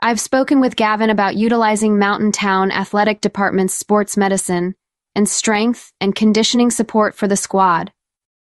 I've 0.00 0.20
spoken 0.20 0.60
with 0.60 0.76
Gavin 0.76 1.10
about 1.10 1.36
utilizing 1.36 1.98
Mountain 1.98 2.32
Town 2.32 2.70
Athletic 2.70 3.20
Department's 3.20 3.74
sports 3.74 4.16
medicine 4.16 4.74
and 5.14 5.28
strength 5.28 5.92
and 6.00 6.14
conditioning 6.14 6.70
support 6.70 7.14
for 7.14 7.28
the 7.28 7.36
squad. 7.36 7.92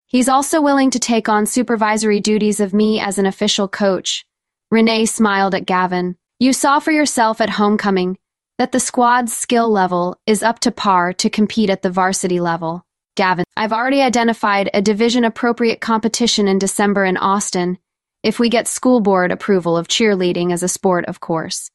He's 0.07 0.29
also 0.29 0.61
willing 0.61 0.91
to 0.91 0.99
take 0.99 1.29
on 1.29 1.47
supervisory 1.47 2.21
duties 2.21 2.61
of 2.61 2.73
me 2.75 2.99
as 2.99 3.19
an 3.19 3.27
official 3.27 3.69
coach. 3.69 4.25
Renee 4.71 5.07
smiled 5.07 5.55
at 5.55 5.67
Gavin. 5.67 6.17
You 6.39 6.53
saw 6.53 6.79
for 6.79 6.93
yourself 6.93 7.41
at 7.41 7.51
homecoming 7.51 8.19
that 8.59 8.73
the 8.73 8.81
squad's 8.81 9.37
skill 9.37 9.71
level 9.71 10.19
is 10.27 10.43
up 10.43 10.59
to 10.61 10.71
par 10.71 11.13
to 11.15 11.31
compete 11.31 11.71
at 11.71 11.83
the 11.83 11.91
varsity 11.91 12.41
level. 12.41 12.85
Gavin, 13.15 13.45
I've 13.57 13.73
already 13.73 14.01
identified 14.01 14.71
a 14.73 14.83
division 14.83 15.25
appropriate 15.25 15.81
competition 15.81 16.49
in 16.49 16.59
December 16.59 17.05
in 17.05 17.17
Austin 17.17 17.79
if 18.23 18.39
we 18.39 18.49
get 18.49 18.67
school 18.67 19.01
board 19.01 19.31
approval 19.31 19.77
of 19.77 19.89
cheerleading 19.89 20.53
as 20.53 20.63
a 20.63 20.69
sport, 20.69 21.05
of 21.05 21.21
course. 21.21 21.71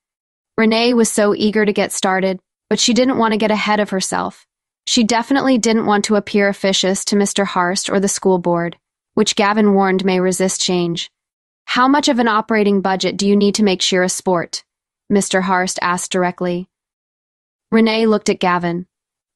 Renee 0.57 0.93
was 0.93 1.09
so 1.09 1.33
eager 1.33 1.65
to 1.65 1.71
get 1.71 1.91
started, 1.91 2.39
but 2.69 2.79
she 2.79 2.93
didn't 2.93 3.17
want 3.17 3.31
to 3.31 3.37
get 3.37 3.51
ahead 3.51 3.79
of 3.79 3.91
herself. 3.91 4.45
She 4.85 5.03
definitely 5.03 5.57
didn't 5.57 5.85
want 5.85 6.05
to 6.05 6.15
appear 6.15 6.49
officious 6.49 7.05
to 7.05 7.15
Mr. 7.15 7.45
Harst 7.45 7.89
or 7.89 7.99
the 7.99 8.07
school 8.07 8.37
board, 8.37 8.77
which 9.13 9.35
Gavin 9.35 9.73
warned 9.73 10.03
may 10.03 10.19
resist 10.19 10.59
change. 10.61 11.09
How 11.65 11.87
much 11.87 12.09
of 12.09 12.19
an 12.19 12.27
operating 12.27 12.81
budget 12.81 13.15
do 13.17 13.27
you 13.27 13.35
need 13.35 13.55
to 13.55 13.63
make 13.63 13.79
cheer 13.79 14.03
a 14.03 14.09
sport? 14.09 14.63
Mr. 15.11 15.41
Harst 15.41 15.79
asked 15.81 16.11
directly. 16.11 16.67
Renee 17.71 18.05
looked 18.05 18.29
at 18.29 18.39
Gavin. 18.39 18.85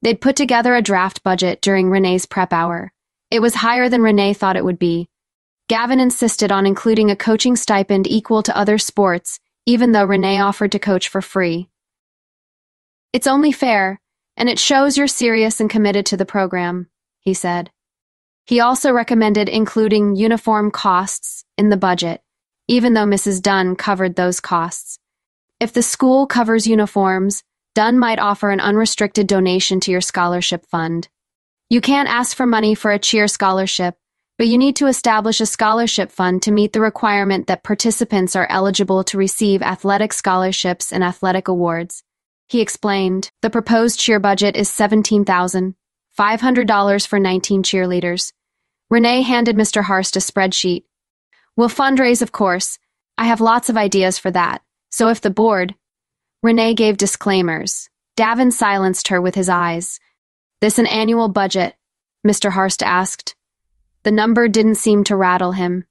They'd 0.02 0.20
put 0.20 0.36
together 0.36 0.74
a 0.74 0.82
draft 0.82 1.22
budget 1.22 1.60
during 1.62 1.90
Renee's 1.90 2.26
prep 2.26 2.52
hour. 2.52 2.92
It 3.30 3.40
was 3.40 3.56
higher 3.56 3.88
than 3.88 4.02
Renee 4.02 4.34
thought 4.34 4.56
it 4.56 4.64
would 4.64 4.78
be, 4.78 5.08
Gavin 5.68 5.98
insisted 5.98 6.52
on 6.52 6.64
including 6.64 7.10
a 7.10 7.16
coaching 7.16 7.56
stipend 7.56 8.06
equal 8.06 8.42
to 8.44 8.56
other 8.56 8.78
sports, 8.78 9.40
even 9.64 9.90
though 9.90 10.04
Renee 10.04 10.38
offered 10.38 10.70
to 10.72 10.78
coach 10.78 11.08
for 11.08 11.20
free. 11.20 11.68
It's 13.12 13.26
only 13.26 13.50
fair, 13.50 14.00
and 14.36 14.48
it 14.48 14.60
shows 14.60 14.96
you're 14.96 15.08
serious 15.08 15.58
and 15.58 15.68
committed 15.68 16.06
to 16.06 16.16
the 16.16 16.24
program, 16.24 16.88
he 17.18 17.34
said. 17.34 17.70
He 18.44 18.60
also 18.60 18.92
recommended 18.92 19.48
including 19.48 20.14
uniform 20.14 20.70
costs 20.70 21.44
in 21.58 21.70
the 21.70 21.76
budget, 21.76 22.22
even 22.68 22.94
though 22.94 23.06
Mrs. 23.06 23.42
Dunn 23.42 23.74
covered 23.74 24.14
those 24.14 24.38
costs. 24.38 25.00
If 25.58 25.72
the 25.72 25.82
school 25.82 26.28
covers 26.28 26.68
uniforms, 26.68 27.42
Dunn 27.76 27.98
might 27.98 28.18
offer 28.18 28.48
an 28.48 28.60
unrestricted 28.60 29.26
donation 29.26 29.80
to 29.80 29.90
your 29.90 30.00
scholarship 30.00 30.64
fund. 30.64 31.08
You 31.68 31.82
can't 31.82 32.08
ask 32.08 32.34
for 32.34 32.46
money 32.46 32.74
for 32.74 32.90
a 32.90 32.98
cheer 32.98 33.28
scholarship, 33.28 33.96
but 34.38 34.46
you 34.46 34.56
need 34.56 34.76
to 34.76 34.86
establish 34.86 35.42
a 35.42 35.46
scholarship 35.46 36.10
fund 36.10 36.40
to 36.42 36.52
meet 36.52 36.72
the 36.72 36.80
requirement 36.80 37.48
that 37.48 37.64
participants 37.64 38.34
are 38.34 38.46
eligible 38.48 39.04
to 39.04 39.18
receive 39.18 39.60
athletic 39.60 40.14
scholarships 40.14 40.90
and 40.90 41.04
athletic 41.04 41.48
awards. 41.48 42.02
He 42.48 42.62
explained, 42.62 43.28
the 43.42 43.50
proposed 43.50 44.00
cheer 44.00 44.20
budget 44.20 44.56
is 44.56 44.70
$17,500 44.70 47.06
for 47.06 47.18
19 47.18 47.62
cheerleaders. 47.62 48.32
Renee 48.88 49.20
handed 49.20 49.54
Mr. 49.54 49.82
Harst 49.82 50.16
a 50.16 50.20
spreadsheet. 50.20 50.84
We'll 51.56 51.68
fundraise, 51.68 52.22
of 52.22 52.32
course. 52.32 52.78
I 53.18 53.26
have 53.26 53.42
lots 53.42 53.68
of 53.68 53.76
ideas 53.76 54.18
for 54.18 54.30
that. 54.30 54.62
So 54.90 55.10
if 55.10 55.20
the 55.20 55.28
board... 55.28 55.74
Renee 56.42 56.74
gave 56.74 56.96
disclaimers. 56.96 57.88
Gavin 58.16 58.50
silenced 58.50 59.08
her 59.08 59.20
with 59.20 59.34
his 59.34 59.48
eyes. 59.48 60.00
This 60.60 60.78
an 60.78 60.86
annual 60.86 61.28
budget? 61.28 61.74
Mr. 62.26 62.50
Harst 62.50 62.82
asked. 62.82 63.34
The 64.02 64.10
number 64.10 64.48
didn't 64.48 64.76
seem 64.76 65.04
to 65.04 65.16
rattle 65.16 65.52
him. 65.52 65.84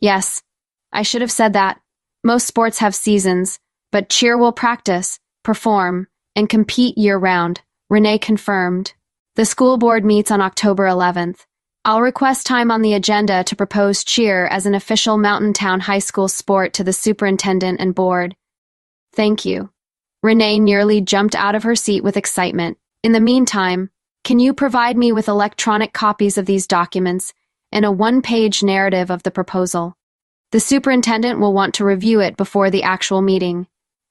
Yes, 0.00 0.42
I 0.92 1.02
should 1.02 1.20
have 1.20 1.30
said 1.30 1.52
that. 1.54 1.80
Most 2.24 2.46
sports 2.46 2.78
have 2.78 2.94
seasons, 2.94 3.58
but 3.92 4.08
cheer 4.08 4.36
will 4.36 4.52
practice, 4.52 5.18
perform, 5.42 6.08
and 6.34 6.48
compete 6.48 6.98
year 6.98 7.16
round, 7.16 7.62
Renee 7.88 8.18
confirmed. 8.18 8.92
The 9.36 9.44
school 9.44 9.78
board 9.78 10.04
meets 10.04 10.30
on 10.30 10.40
October 10.40 10.86
11th. 10.86 11.46
I'll 11.84 12.00
request 12.00 12.46
time 12.46 12.70
on 12.70 12.82
the 12.82 12.94
agenda 12.94 13.44
to 13.44 13.54
propose 13.54 14.02
cheer 14.02 14.46
as 14.46 14.66
an 14.66 14.74
official 14.74 15.18
Mountain 15.18 15.52
Town 15.52 15.78
High 15.80 16.00
School 16.00 16.26
sport 16.26 16.72
to 16.74 16.84
the 16.84 16.92
superintendent 16.92 17.80
and 17.80 17.94
board. 17.94 18.34
Thank 19.16 19.44
you. 19.44 19.70
Renee 20.22 20.58
nearly 20.58 21.00
jumped 21.00 21.34
out 21.34 21.54
of 21.54 21.62
her 21.62 21.74
seat 21.74 22.04
with 22.04 22.16
excitement. 22.16 22.78
In 23.02 23.12
the 23.12 23.20
meantime, 23.20 23.90
can 24.24 24.38
you 24.38 24.52
provide 24.52 24.96
me 24.96 25.10
with 25.10 25.28
electronic 25.28 25.92
copies 25.92 26.36
of 26.36 26.46
these 26.46 26.66
documents 26.66 27.32
and 27.72 27.84
a 27.84 27.92
one-page 27.92 28.62
narrative 28.62 29.10
of 29.10 29.22
the 29.22 29.30
proposal? 29.30 29.96
The 30.52 30.60
superintendent 30.60 31.40
will 31.40 31.52
want 31.52 31.74
to 31.74 31.84
review 31.84 32.20
it 32.20 32.36
before 32.36 32.70
the 32.70 32.82
actual 32.82 33.22
meeting. 33.22 33.66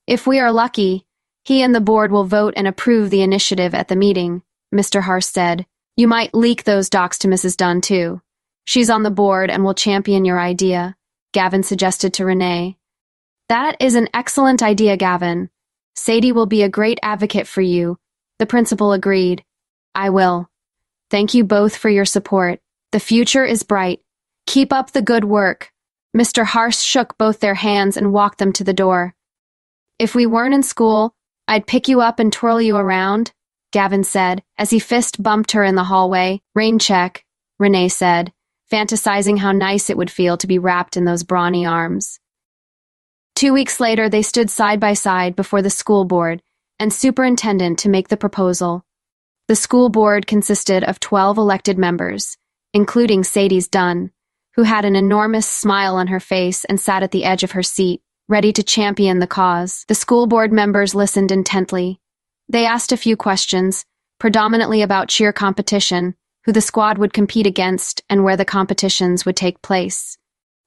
If 0.08 0.26
we 0.26 0.40
are 0.40 0.52
lucky, 0.52 1.06
he 1.44 1.62
and 1.62 1.76
the 1.76 1.82
board 1.82 2.12
will 2.12 2.26
vote 2.26 2.56
and 2.58 2.68
approve 2.68 3.10
the 3.10 3.22
initiative 3.22 3.76
at 3.76 3.88
the 3.88 3.96
meeting, 3.96 4.42
Mr. 4.74 5.02
Harst 5.02 5.34
said. 5.34 5.66
You 5.96 6.08
might 6.08 6.34
leak 6.34 6.64
those 6.64 6.90
docs 6.90 7.20
to 7.20 7.28
Mrs. 7.28 7.56
Dunn, 7.56 7.82
too. 7.82 8.22
She's 8.66 8.90
on 8.90 9.04
the 9.04 9.12
board 9.12 9.50
and 9.52 9.64
will 9.64 9.76
champion 9.76 10.26
your 10.26 10.40
idea, 10.40 10.96
Gavin 11.32 11.64
suggested 11.64 12.14
to 12.16 12.26
Renee. 12.26 12.78
That 13.50 13.78
is 13.80 13.96
an 13.96 14.10
excellent 14.14 14.64
idea, 14.64 14.98
Gavin. 14.98 15.50
Sadie 15.96 16.32
will 16.32 16.48
be 16.48 16.64
a 16.64 16.70
great 16.70 17.00
advocate 17.04 17.48
for 17.48 17.62
you, 17.62 17.98
the 18.40 18.46
principal 18.46 18.92
agreed. 18.92 19.44
I 19.94 20.10
will. 20.10 20.50
Thank 21.12 21.34
you 21.34 21.44
both 21.44 21.78
for 21.78 21.90
your 21.90 22.06
support. 22.06 22.60
The 22.92 23.00
future 23.00 23.46
is 23.46 23.64
bright. 23.64 24.02
Keep 24.48 24.74
up 24.74 24.92
the 24.92 25.02
good 25.02 25.24
work. 25.24 25.72
Mr. 26.16 26.46
Harst 26.46 26.84
shook 26.84 27.18
both 27.18 27.40
their 27.40 27.56
hands 27.56 27.98
and 27.98 28.14
walked 28.14 28.40
them 28.40 28.52
to 28.54 28.64
the 28.64 28.74
door. 28.74 29.16
If 30.00 30.16
we 30.16 30.26
weren't 30.26 30.54
in 30.54 30.64
school, 30.64 31.14
I'd 31.48 31.68
pick 31.68 31.88
you 31.88 32.02
up 32.02 32.20
and 32.20 32.34
twirl 32.34 32.62
you 32.62 32.76
around, 32.78 33.32
Gavin 33.72 34.04
said, 34.04 34.42
as 34.58 34.72
he 34.72 34.80
fist 34.80 35.22
bumped 35.22 35.52
her 35.52 35.64
in 35.64 35.76
the 35.76 35.84
hallway. 35.84 36.42
Rain 36.56 36.80
check, 36.80 37.24
Renee 37.60 37.90
said, 37.90 38.34
fantasizing 38.72 39.38
how 39.38 39.52
nice 39.52 39.90
it 39.90 39.98
would 39.98 40.10
feel 40.10 40.38
to 40.38 40.48
be 40.48 40.58
wrapped 40.58 40.98
in 40.98 41.06
those 41.06 41.24
brawny 41.24 41.66
arms. 41.66 42.20
Two 43.36 43.52
weeks 43.52 43.82
later, 43.82 44.08
they 44.08 44.22
stood 44.22 44.50
side 44.50 44.80
by 44.80 44.94
side 44.94 45.36
before 45.36 45.62
the 45.62 45.70
school 45.70 46.06
board 46.06 46.42
and 46.80 46.94
superintendent 46.94 47.80
to 47.80 47.90
make 47.90 48.08
the 48.08 48.16
proposal. 48.16 48.86
The 49.50 49.58
school 49.58 49.90
board 49.90 50.26
consisted 50.26 50.86
of 50.86 51.02
12 51.02 51.38
elected 51.38 51.78
members, 51.78 52.38
including 52.74 53.26
Sadie's 53.26 53.68
Dunn, 53.68 54.12
who 54.56 54.64
had 54.64 54.86
an 54.86 54.96
enormous 54.96 55.46
smile 55.46 55.98
on 55.98 56.08
her 56.08 56.22
face 56.22 56.64
and 56.64 56.80
sat 56.80 57.04
at 57.04 57.12
the 57.12 57.26
edge 57.26 57.44
of 57.44 57.52
her 57.52 57.62
seat, 57.62 58.02
ready 58.30 58.54
to 58.54 58.64
champion 58.64 59.20
the 59.20 59.28
cause. 59.28 59.84
The 59.90 59.96
school 59.96 60.28
board 60.28 60.54
members 60.54 60.96
listened 60.96 61.30
intently. 61.30 62.00
They 62.48 62.66
asked 62.66 62.94
a 62.94 62.98
few 62.98 63.18
questions, 63.18 63.86
predominantly 64.18 64.82
about 64.82 65.10
cheer 65.10 65.34
competition, 65.34 66.16
who 66.46 66.54
the 66.54 66.62
squad 66.62 66.98
would 67.00 67.12
compete 67.12 67.48
against, 67.48 68.02
and 68.10 68.24
where 68.24 68.38
the 68.38 68.46
competitions 68.46 69.26
would 69.26 69.36
take 69.36 69.62
place. 69.62 70.18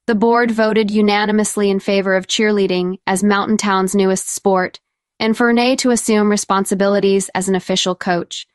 The 0.08 0.14
board 0.14 0.50
voted 0.50 0.90
unanimously 0.90 1.68
in 1.68 1.80
favor 1.80 2.16
of 2.16 2.26
cheerleading 2.26 2.96
as 3.06 3.22
Mountain 3.22 3.58
Town's 3.58 3.94
newest 3.94 4.26
sport, 4.26 4.80
and 5.20 5.36
for 5.36 5.48
Renee 5.48 5.76
to 5.76 5.90
assume 5.90 6.30
responsibilities 6.30 7.28
as 7.34 7.46
an 7.46 7.54
official 7.54 7.94
coach. 7.94 8.46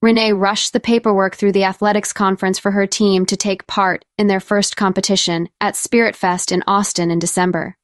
Renee 0.00 0.32
rushed 0.32 0.72
the 0.72 0.78
paperwork 0.78 1.34
through 1.34 1.50
the 1.50 1.64
athletics 1.64 2.12
conference 2.12 2.60
for 2.60 2.70
her 2.70 2.86
team 2.86 3.26
to 3.26 3.36
take 3.36 3.66
part 3.66 4.04
in 4.18 4.28
their 4.28 4.38
first 4.38 4.76
competition 4.76 5.48
at 5.60 5.74
Spirit 5.74 6.14
Fest 6.14 6.52
in 6.52 6.62
Austin 6.68 7.10
in 7.10 7.18
December. 7.18 7.74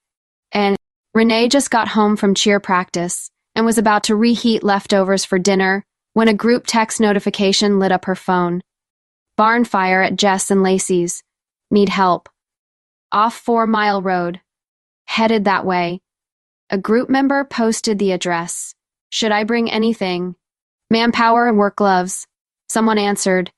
And 0.52 0.76
Renee 1.12 1.48
just 1.48 1.72
got 1.72 1.88
home 1.88 2.14
from 2.14 2.32
cheer 2.32 2.60
practice 2.60 3.28
and 3.56 3.66
was 3.66 3.76
about 3.76 4.04
to 4.04 4.14
reheat 4.14 4.62
leftovers 4.62 5.24
for 5.24 5.40
dinner 5.40 5.84
when 6.12 6.28
a 6.28 6.32
group 6.32 6.62
text 6.64 7.00
notification 7.00 7.80
lit 7.80 7.90
up 7.90 8.04
her 8.04 8.14
phone. 8.14 8.62
Barn 9.36 9.64
fire 9.64 10.00
at 10.00 10.14
Jess 10.14 10.48
and 10.48 10.62
Lacey's. 10.62 11.24
Need 11.72 11.88
help. 11.88 12.28
Off 13.12 13.36
Four 13.36 13.66
Mile 13.66 14.02
Road. 14.02 14.40
Headed 15.04 15.44
that 15.44 15.64
way. 15.64 16.00
A 16.70 16.78
group 16.78 17.08
member 17.08 17.44
posted 17.44 17.98
the 17.98 18.12
address. 18.12 18.74
Should 19.10 19.32
I 19.32 19.44
bring 19.44 19.70
anything? 19.70 20.34
Manpower 20.90 21.48
and 21.48 21.56
work 21.56 21.76
gloves. 21.76 22.26
Someone 22.68 22.98
answered. 22.98 23.52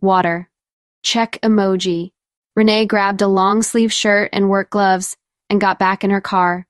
Water. 0.00 0.48
Check 1.02 1.38
emoji. 1.42 2.12
Renee 2.56 2.86
grabbed 2.86 3.22
a 3.22 3.28
long 3.28 3.62
sleeve 3.62 3.92
shirt 3.92 4.30
and 4.32 4.50
work 4.50 4.70
gloves 4.70 5.16
and 5.50 5.60
got 5.60 5.78
back 5.78 6.02
in 6.02 6.10
her 6.10 6.20
car. 6.20 6.66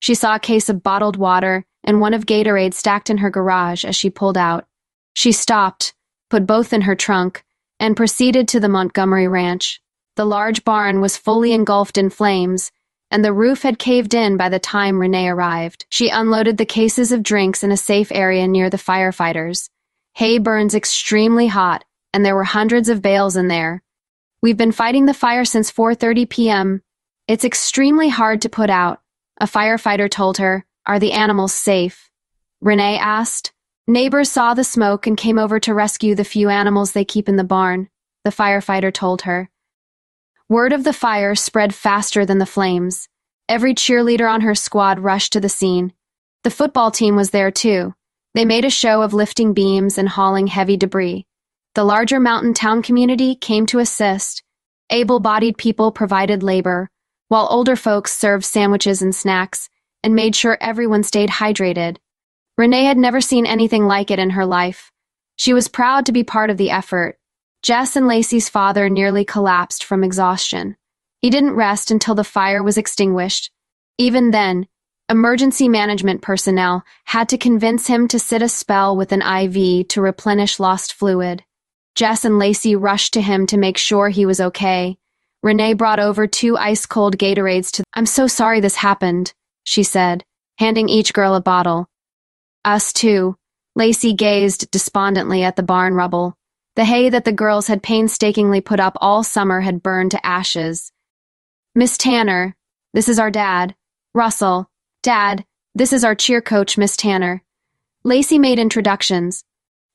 She 0.00 0.14
saw 0.14 0.36
a 0.36 0.40
case 0.40 0.68
of 0.68 0.82
bottled 0.82 1.16
water 1.16 1.64
and 1.84 2.00
one 2.00 2.14
of 2.14 2.26
Gatorade 2.26 2.74
stacked 2.74 3.10
in 3.10 3.18
her 3.18 3.30
garage 3.30 3.84
as 3.84 3.96
she 3.96 4.10
pulled 4.10 4.38
out. 4.38 4.66
She 5.14 5.32
stopped, 5.32 5.94
put 6.30 6.46
both 6.46 6.72
in 6.72 6.82
her 6.82 6.94
trunk, 6.94 7.44
and 7.80 7.96
proceeded 7.96 8.46
to 8.48 8.60
the 8.60 8.68
Montgomery 8.68 9.26
Ranch. 9.26 9.81
The 10.16 10.26
large 10.26 10.64
barn 10.64 11.00
was 11.00 11.16
fully 11.16 11.52
engulfed 11.52 11.96
in 11.96 12.10
flames, 12.10 12.70
and 13.10 13.24
the 13.24 13.32
roof 13.32 13.62
had 13.62 13.78
caved 13.78 14.12
in 14.12 14.36
by 14.36 14.48
the 14.50 14.58
time 14.58 14.98
Renee 14.98 15.28
arrived. 15.28 15.86
She 15.88 16.10
unloaded 16.10 16.58
the 16.58 16.66
cases 16.66 17.12
of 17.12 17.22
drinks 17.22 17.62
in 17.62 17.72
a 17.72 17.76
safe 17.76 18.12
area 18.12 18.46
near 18.46 18.68
the 18.68 18.76
firefighters. 18.76 19.68
Hay 20.14 20.38
burns 20.38 20.74
extremely 20.74 21.46
hot, 21.46 21.84
and 22.12 22.24
there 22.24 22.34
were 22.34 22.44
hundreds 22.44 22.90
of 22.90 23.00
bales 23.00 23.36
in 23.36 23.48
there. 23.48 23.82
We've 24.42 24.56
been 24.56 24.72
fighting 24.72 25.06
the 25.06 25.14
fire 25.14 25.46
since 25.46 25.72
4:30 25.72 26.28
p.m. 26.28 26.82
It's 27.26 27.44
extremely 27.44 28.08
hard 28.10 28.42
to 28.42 28.48
put 28.48 28.68
out. 28.68 29.00
A 29.40 29.46
firefighter 29.46 30.10
told 30.10 30.36
her, 30.38 30.66
"Are 30.84 30.98
the 30.98 31.12
animals 31.12 31.54
safe?" 31.54 32.10
Renee 32.60 32.98
asked. 32.98 33.52
Neighbors 33.86 34.30
saw 34.30 34.52
the 34.52 34.64
smoke 34.64 35.06
and 35.06 35.16
came 35.16 35.38
over 35.38 35.58
to 35.60 35.74
rescue 35.74 36.14
the 36.14 36.24
few 36.24 36.50
animals 36.50 36.92
they 36.92 37.04
keep 37.04 37.28
in 37.28 37.36
the 37.36 37.44
barn, 37.44 37.88
the 38.24 38.30
firefighter 38.30 38.92
told 38.92 39.22
her. 39.22 39.48
Word 40.52 40.74
of 40.74 40.84
the 40.84 40.92
fire 40.92 41.34
spread 41.34 41.74
faster 41.74 42.26
than 42.26 42.36
the 42.36 42.44
flames. 42.44 43.08
Every 43.48 43.74
cheerleader 43.74 44.30
on 44.30 44.42
her 44.42 44.54
squad 44.54 45.00
rushed 45.00 45.32
to 45.32 45.40
the 45.40 45.48
scene. 45.48 45.94
The 46.44 46.50
football 46.50 46.90
team 46.90 47.16
was 47.16 47.30
there 47.30 47.50
too. 47.50 47.94
They 48.34 48.44
made 48.44 48.66
a 48.66 48.68
show 48.68 49.00
of 49.00 49.14
lifting 49.14 49.54
beams 49.54 49.96
and 49.96 50.10
hauling 50.10 50.48
heavy 50.48 50.76
debris. 50.76 51.24
The 51.74 51.84
larger 51.84 52.20
mountain 52.20 52.52
town 52.52 52.82
community 52.82 53.34
came 53.34 53.64
to 53.64 53.78
assist. 53.78 54.42
Able 54.90 55.20
bodied 55.20 55.56
people 55.56 55.90
provided 55.90 56.42
labor, 56.42 56.90
while 57.28 57.48
older 57.50 57.74
folks 57.74 58.14
served 58.14 58.44
sandwiches 58.44 59.00
and 59.00 59.14
snacks 59.14 59.70
and 60.04 60.14
made 60.14 60.36
sure 60.36 60.58
everyone 60.60 61.02
stayed 61.02 61.30
hydrated. 61.30 61.96
Renee 62.58 62.84
had 62.84 62.98
never 62.98 63.22
seen 63.22 63.46
anything 63.46 63.86
like 63.86 64.10
it 64.10 64.18
in 64.18 64.28
her 64.28 64.44
life. 64.44 64.92
She 65.34 65.54
was 65.54 65.68
proud 65.68 66.04
to 66.04 66.12
be 66.12 66.24
part 66.24 66.50
of 66.50 66.58
the 66.58 66.70
effort. 66.70 67.16
Jess 67.62 67.94
and 67.94 68.08
Lacey's 68.08 68.48
father 68.48 68.90
nearly 68.90 69.24
collapsed 69.24 69.84
from 69.84 70.02
exhaustion. 70.02 70.76
He 71.20 71.30
didn't 71.30 71.54
rest 71.54 71.92
until 71.92 72.16
the 72.16 72.24
fire 72.24 72.60
was 72.60 72.76
extinguished. 72.76 73.52
Even 73.98 74.32
then, 74.32 74.66
emergency 75.08 75.68
management 75.68 76.22
personnel 76.22 76.82
had 77.04 77.28
to 77.28 77.38
convince 77.38 77.86
him 77.86 78.08
to 78.08 78.18
sit 78.18 78.42
a 78.42 78.48
spell 78.48 78.96
with 78.96 79.12
an 79.12 79.22
IV 79.22 79.86
to 79.88 80.00
replenish 80.00 80.58
lost 80.58 80.92
fluid. 80.92 81.44
Jess 81.94 82.24
and 82.24 82.40
Lacey 82.40 82.74
rushed 82.74 83.12
to 83.12 83.20
him 83.20 83.46
to 83.46 83.56
make 83.56 83.78
sure 83.78 84.08
he 84.08 84.26
was 84.26 84.40
okay. 84.40 84.98
Renee 85.44 85.74
brought 85.74 86.00
over 86.00 86.26
two 86.26 86.56
ice 86.56 86.84
cold 86.86 87.16
Gatorades 87.16 87.70
to. 87.72 87.84
I'm 87.94 88.06
so 88.06 88.26
sorry 88.26 88.58
this 88.58 88.76
happened, 88.76 89.34
she 89.62 89.84
said, 89.84 90.24
handing 90.58 90.88
each 90.88 91.12
girl 91.12 91.36
a 91.36 91.40
bottle. 91.40 91.86
Us 92.64 92.92
too. 92.92 93.36
Lacey 93.76 94.14
gazed 94.14 94.70
despondently 94.72 95.44
at 95.44 95.54
the 95.54 95.62
barn 95.62 95.94
rubble. 95.94 96.36
The 96.74 96.84
hay 96.84 97.08
that 97.10 97.24
the 97.24 97.32
girls 97.32 97.66
had 97.66 97.82
painstakingly 97.82 98.60
put 98.60 98.80
up 98.80 98.96
all 99.00 99.22
summer 99.22 99.60
had 99.60 99.82
burned 99.82 100.12
to 100.12 100.26
ashes. 100.26 100.92
Miss 101.74 101.98
Tanner, 101.98 102.56
this 102.94 103.08
is 103.08 103.18
our 103.18 103.30
dad. 103.30 103.74
Russell, 104.14 104.70
Dad, 105.02 105.44
this 105.74 105.92
is 105.92 106.04
our 106.04 106.14
cheer 106.14 106.40
coach, 106.40 106.78
Miss 106.78 106.96
Tanner. 106.96 107.42
Lacey 108.04 108.38
made 108.38 108.60
introductions. 108.60 109.42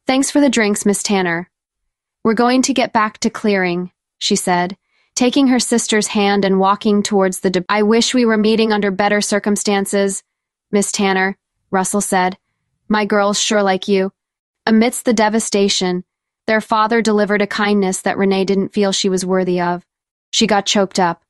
Thanks 0.05 0.29
for 0.29 0.41
the 0.41 0.49
drinks, 0.49 0.85
Miss 0.85 1.01
Tanner. 1.01 1.49
We're 2.25 2.33
going 2.33 2.61
to 2.63 2.73
get 2.73 2.91
back 2.91 3.19
to 3.19 3.29
clearing, 3.29 3.91
she 4.17 4.35
said, 4.35 4.75
taking 5.15 5.47
her 5.47 5.59
sister's 5.59 6.07
hand 6.07 6.43
and 6.43 6.59
walking 6.59 7.03
towards 7.03 7.39
the. 7.39 7.49
De- 7.49 7.65
I 7.69 7.83
wish 7.83 8.13
we 8.13 8.25
were 8.25 8.37
meeting 8.37 8.73
under 8.73 8.91
better 8.91 9.21
circumstances, 9.21 10.23
Miss 10.71 10.91
Tanner, 10.91 11.37
Russell 11.71 12.01
said. 12.01 12.37
My 12.89 13.05
girls 13.05 13.39
sure 13.39 13.63
like 13.63 13.87
you. 13.87 14.11
Amidst 14.65 15.05
the 15.05 15.13
devastation, 15.13 16.03
their 16.47 16.61
father 16.61 17.01
delivered 17.01 17.41
a 17.41 17.47
kindness 17.47 18.01
that 18.01 18.17
Renee 18.17 18.45
didn't 18.45 18.73
feel 18.73 18.91
she 18.91 19.09
was 19.09 19.25
worthy 19.25 19.59
of. 19.61 19.85
She 20.31 20.47
got 20.47 20.65
choked 20.65 20.99
up. 20.99 21.21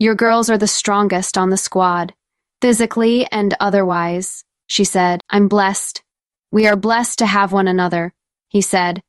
Your 0.00 0.16
girls 0.16 0.50
are 0.50 0.58
the 0.58 0.66
strongest 0.66 1.38
on 1.38 1.50
the 1.50 1.56
squad, 1.56 2.12
physically 2.60 3.26
and 3.30 3.54
otherwise, 3.60 4.44
she 4.66 4.84
said. 4.84 5.20
I'm 5.30 5.48
blessed. 5.48 6.02
We 6.50 6.66
are 6.66 6.76
blessed 6.76 7.20
to 7.20 7.26
have 7.26 7.52
one 7.52 7.68
another, 7.68 8.12
he 8.48 8.60
said. 8.60 9.02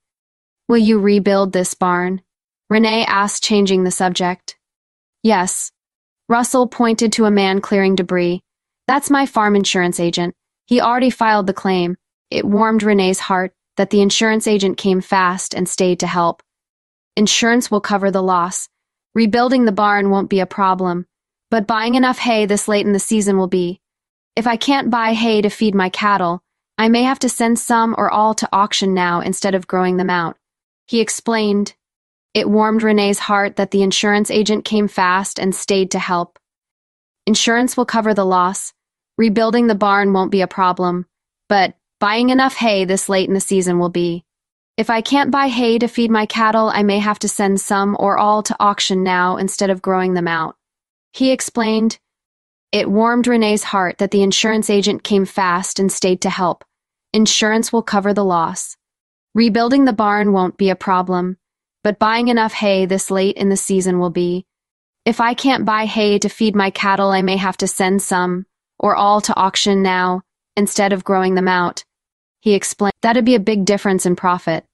Will 0.67 0.77
you 0.77 0.99
rebuild 0.99 1.51
this 1.51 1.73
barn? 1.73 2.21
Renee 2.69 3.05
asked, 3.05 3.43
changing 3.43 3.83
the 3.83 3.91
subject. 3.91 4.57
Yes. 5.23 5.71
Russell 6.29 6.67
pointed 6.67 7.11
to 7.13 7.25
a 7.25 7.31
man 7.31 7.61
clearing 7.61 7.95
debris. 7.95 8.41
That's 8.87 9.09
my 9.09 9.25
farm 9.25 9.55
insurance 9.55 9.99
agent. 9.99 10.35
He 10.65 10.81
already 10.81 11.09
filed 11.09 11.47
the 11.47 11.53
claim. 11.53 11.97
It 12.31 12.45
warmed 12.45 12.83
Renee's 12.83 13.19
heart 13.19 13.53
that 13.77 13.89
the 13.89 14.01
insurance 14.01 14.47
agent 14.47 14.77
came 14.77 15.01
fast 15.01 15.53
and 15.53 15.67
stayed 15.67 15.99
to 15.99 16.07
help. 16.07 16.41
Insurance 17.15 17.69
will 17.69 17.81
cover 17.81 18.11
the 18.11 18.23
loss. 18.23 18.69
Rebuilding 19.13 19.65
the 19.65 19.71
barn 19.71 20.09
won't 20.09 20.29
be 20.29 20.39
a 20.39 20.45
problem, 20.45 21.05
but 21.49 21.67
buying 21.67 21.95
enough 21.95 22.17
hay 22.17 22.45
this 22.45 22.67
late 22.67 22.85
in 22.85 22.93
the 22.93 22.99
season 22.99 23.37
will 23.37 23.47
be. 23.47 23.79
If 24.35 24.47
I 24.47 24.57
can't 24.57 24.89
buy 24.89 25.13
hay 25.13 25.41
to 25.41 25.49
feed 25.49 25.73
my 25.73 25.89
cattle, 25.89 26.43
I 26.77 26.89
may 26.89 27.03
have 27.03 27.19
to 27.19 27.29
send 27.29 27.57
some 27.57 27.95
or 27.97 28.11
all 28.11 28.33
to 28.35 28.49
auction 28.51 28.93
now 28.93 29.21
instead 29.21 29.55
of 29.55 29.67
growing 29.67 29.97
them 29.97 30.09
out. 30.09 30.37
He 30.87 30.99
explained. 30.99 31.73
It 32.33 32.49
warmed 32.49 32.83
Renee's 32.83 33.19
heart 33.19 33.55
that 33.55 33.71
the 33.71 33.81
insurance 33.81 34.29
agent 34.29 34.65
came 34.65 34.89
fast 34.89 35.39
and 35.39 35.55
stayed 35.55 35.91
to 35.91 35.99
help. 35.99 36.37
Insurance 37.25 37.77
will 37.77 37.85
cover 37.85 38.13
the 38.13 38.25
loss. 38.25 38.73
Rebuilding 39.17 39.67
the 39.67 39.75
barn 39.75 40.11
won't 40.11 40.31
be 40.31 40.41
a 40.41 40.47
problem, 40.47 41.05
but 41.47 41.75
Buying 41.99 42.29
enough 42.29 42.55
hay 42.55 42.83
this 42.83 43.07
late 43.07 43.29
in 43.29 43.33
the 43.33 43.39
season 43.39 43.79
will 43.79 43.89
be. 43.89 44.25
If 44.75 44.89
I 44.89 44.99
can't 44.99 45.31
buy 45.31 45.47
hay 45.47 45.79
to 45.79 45.87
feed 45.87 46.11
my 46.11 46.25
cattle, 46.25 46.69
I 46.69 46.83
may 46.83 46.99
have 46.99 47.19
to 47.19 47.29
send 47.29 47.61
some 47.61 47.95
or 47.97 48.17
all 48.17 48.43
to 48.43 48.55
auction 48.59 49.03
now 49.03 49.37
instead 49.37 49.69
of 49.69 49.81
growing 49.81 50.13
them 50.13 50.27
out. 50.27 50.57
He 51.13 51.31
explained. 51.31 51.97
It 52.73 52.91
warmed 52.91 53.27
Renee's 53.27 53.63
heart 53.63 53.99
that 53.99 54.11
the 54.11 54.23
insurance 54.23 54.69
agent 54.69 55.03
came 55.05 55.23
fast 55.23 55.79
and 55.79 55.89
stayed 55.89 56.19
to 56.21 56.29
help. 56.29 56.65
Insurance 57.13 57.71
will 57.71 57.81
cover 57.81 58.13
the 58.13 58.25
loss. 58.25 58.75
Rebuilding 59.33 59.85
the 59.85 59.93
barn 59.93 60.33
won't 60.33 60.57
be 60.57 60.69
a 60.69 60.75
problem, 60.75 61.37
but 61.81 61.99
buying 61.99 62.27
enough 62.27 62.51
hay 62.51 62.85
this 62.85 63.09
late 63.09 63.37
in 63.37 63.47
the 63.47 63.55
season 63.55 63.99
will 63.99 64.09
be. 64.09 64.45
If 65.05 65.21
I 65.21 65.33
can't 65.33 65.63
buy 65.63 65.85
hay 65.85 66.19
to 66.19 66.27
feed 66.27 66.55
my 66.57 66.71
cattle, 66.71 67.11
I 67.11 67.21
may 67.21 67.37
have 67.37 67.55
to 67.57 67.67
send 67.67 68.01
some, 68.01 68.45
or 68.77 68.97
all 68.97 69.21
to 69.21 69.35
auction 69.35 69.81
now, 69.81 70.23
instead 70.55 70.93
of 70.93 71.03
growing 71.03 71.35
them 71.35 71.47
out. 71.47 71.83
He 72.41 72.53
explained, 72.53 72.93
That'd 73.01 73.25
be 73.25 73.35
a 73.35 73.39
big 73.39 73.65
difference 73.65 74.05
in 74.05 74.15
profit. 74.15 74.65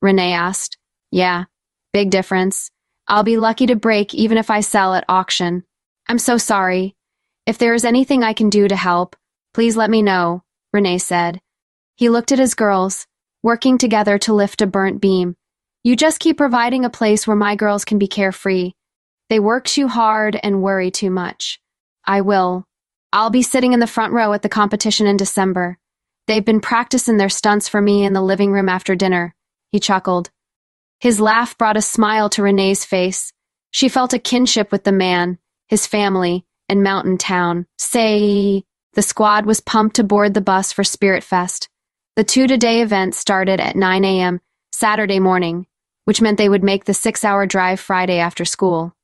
Renee 0.00 0.32
asked, 0.32 0.78
Yeah, 1.10 1.44
big 1.92 2.10
difference. 2.10 2.70
I'll 3.06 3.24
be 3.24 3.38
lucky 3.38 3.66
to 3.66 3.76
break 3.76 4.14
even 4.14 4.38
if 4.38 4.50
I 4.50 4.60
sell 4.60 4.94
at 4.94 5.04
auction. 5.08 5.64
I'm 6.08 6.18
so 6.18 6.38
sorry. 6.38 6.94
If 7.46 7.58
there 7.58 7.74
is 7.74 7.84
anything 7.84 8.22
I 8.22 8.34
can 8.34 8.50
do 8.50 8.68
to 8.68 8.76
help, 8.76 9.16
please 9.54 9.76
let 9.76 9.90
me 9.90 10.02
know, 10.02 10.42
Renee 10.72 10.98
said. 10.98 11.40
He 11.96 12.10
looked 12.10 12.30
at 12.30 12.38
his 12.38 12.54
girls, 12.54 13.06
working 13.42 13.78
together 13.78 14.18
to 14.18 14.34
lift 14.34 14.62
a 14.62 14.66
burnt 14.66 15.00
beam. 15.00 15.34
You 15.82 15.96
just 15.96 16.20
keep 16.20 16.36
providing 16.36 16.84
a 16.84 16.90
place 16.90 17.26
where 17.26 17.36
my 17.36 17.56
girls 17.56 17.84
can 17.84 17.98
be 17.98 18.06
carefree. 18.06 18.72
They 19.30 19.40
work 19.40 19.64
too 19.64 19.88
hard 19.88 20.38
and 20.42 20.62
worry 20.62 20.90
too 20.90 21.10
much. 21.10 21.60
I 22.04 22.20
will, 22.20 22.64
I'll 23.12 23.30
be 23.30 23.42
sitting 23.42 23.72
in 23.72 23.80
the 23.80 23.86
front 23.86 24.12
row 24.12 24.32
at 24.34 24.42
the 24.42 24.48
competition 24.48 25.06
in 25.06 25.16
December. 25.16 25.78
They've 26.26 26.44
been 26.44 26.60
practicing 26.60 27.16
their 27.16 27.30
stunts 27.30 27.66
for 27.66 27.80
me 27.80 28.04
in 28.04 28.12
the 28.12 28.20
living 28.20 28.52
room 28.52 28.68
after 28.68 28.94
dinner. 28.94 29.34
He 29.72 29.80
chuckled. 29.80 30.30
His 31.00 31.20
laugh 31.20 31.56
brought 31.56 31.78
a 31.78 31.82
smile 31.82 32.28
to 32.30 32.42
Renee's 32.42 32.84
face. 32.84 33.32
She 33.70 33.88
felt 33.88 34.12
a 34.12 34.18
kinship 34.18 34.70
with 34.70 34.84
the 34.84 34.92
man, 34.92 35.38
his 35.68 35.86
family, 35.86 36.44
and 36.68 36.82
Mountain 36.82 37.16
Town. 37.18 37.66
Say, 37.78 38.64
the 38.92 39.02
squad 39.02 39.46
was 39.46 39.60
pumped 39.60 39.96
to 39.96 40.04
board 40.04 40.34
the 40.34 40.40
bus 40.42 40.72
for 40.72 40.84
Spirit 40.84 41.24
Fest. 41.24 41.68
The 42.16 42.24
two-to-day 42.24 42.82
event 42.82 43.14
started 43.14 43.60
at 43.60 43.76
9 43.76 44.04
a.m. 44.04 44.40
Saturday 44.72 45.20
morning, 45.20 45.66
which 46.04 46.20
meant 46.20 46.36
they 46.36 46.48
would 46.48 46.64
make 46.64 46.84
the 46.84 46.94
six-hour 46.94 47.46
drive 47.46 47.80
Friday 47.80 48.18
after 48.18 48.44
school. 48.44 48.94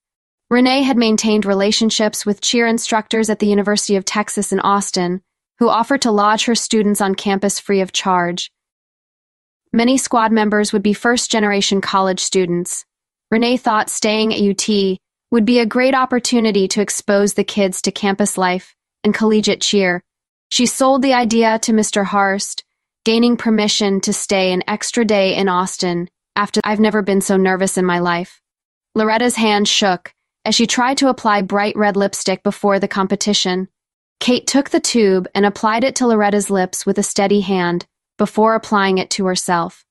Renee 0.55 0.84
had 0.84 0.96
maintained 0.96 1.46
relationships 1.46 2.24
with 2.24 2.40
cheer 2.40 2.68
instructors 2.68 3.28
at 3.28 3.40
the 3.40 3.48
University 3.48 3.96
of 3.96 4.05
Texas 4.05 4.52
in 4.52 4.61
Austin, 4.61 5.20
who 5.59 5.68
offered 5.68 6.02
to 6.02 6.12
lodge 6.12 6.44
her 6.44 6.55
students 6.55 7.00
on 7.00 7.16
campus 7.16 7.59
free 7.59 7.80
of 7.80 7.90
charge. 7.90 8.52
Many 9.72 9.98
squad 9.98 10.30
members 10.30 10.72
would 10.72 10.84
be 10.84 10.92
first 10.92 11.28
generation 11.28 11.80
college 11.80 12.20
students. 12.20 12.84
Renee 13.32 13.57
thought 13.57 13.90
staying 13.90 14.32
at 14.32 14.40
UT 14.40 14.98
would 15.32 15.44
be 15.44 15.59
a 15.59 15.66
great 15.66 15.92
opportunity 15.92 16.68
to 16.68 16.80
expose 16.80 17.34
the 17.34 17.42
kids 17.42 17.82
to 17.82 17.90
campus 17.90 18.38
life 18.38 18.76
and 19.02 19.12
collegiate 19.12 19.61
cheer. 19.61 20.05
She 20.50 20.66
sold 20.66 21.02
the 21.02 21.14
idea 21.14 21.59
to 21.62 21.72
Mr. 21.72 22.05
Harst, 22.05 22.62
gaining 23.05 23.36
permission 23.36 24.00
to 24.02 24.12
stay 24.12 24.52
an 24.52 24.62
extra 24.68 25.05
day 25.05 25.34
in 25.34 25.48
Austin 25.48 26.09
after 26.36 26.61
I've 26.62 26.78
never 26.78 27.02
been 27.02 27.22
so 27.22 27.36
nervous 27.36 27.76
in 27.76 27.84
my 27.84 27.98
life. 27.98 28.40
Loretta's 28.94 29.34
hand 29.34 29.66
shook 29.66 30.14
as 30.45 30.55
she 30.55 30.66
tried 30.66 30.99
to 30.99 31.09
apply 31.09 31.42
bright 31.42 31.76
red 31.76 31.97
lipstick 31.97 32.42
before 32.42 32.78
the 32.78 32.88
competition. 32.88 33.68
Kate 34.20 34.47
took 34.47 34.70
the 34.70 34.80
tube 34.80 35.26
and 35.34 35.45
applied 35.45 35.84
it 35.84 35.97
to 35.97 36.07
Loretta's 36.07 36.51
lips 36.51 36.86
with 36.86 36.99
a 36.99 37.03
steady 37.03 37.40
hand 37.40 37.86
before 38.18 38.55
applying 38.55 38.99
it 38.99 39.11
to 39.11 39.26
herself. 39.26 39.84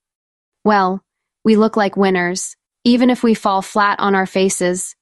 Well, 0.63 1.03
we 1.43 1.55
look 1.55 1.75
like 1.75 1.97
winners, 1.97 2.55
even 2.83 3.09
if 3.09 3.23
we 3.23 3.33
fall 3.33 3.61
flat 3.61 3.99
on 3.99 4.15
our 4.15 4.25
faces. 4.25 4.95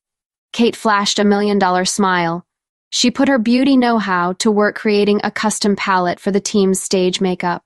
Kate 0.53 0.75
flashed 0.75 1.19
a 1.19 1.23
million 1.23 1.59
dollar 1.59 1.85
smile. 1.85 2.45
She 2.89 3.09
put 3.09 3.29
her 3.29 3.37
beauty 3.37 3.77
know 3.77 3.99
how 3.99 4.33
to 4.33 4.51
work 4.51 4.75
creating 4.75 5.21
a 5.23 5.31
custom 5.31 5.75
palette 5.75 6.19
for 6.19 6.31
the 6.31 6.41
team's 6.41 6.81
stage 6.81 7.21
makeup. 7.21 7.63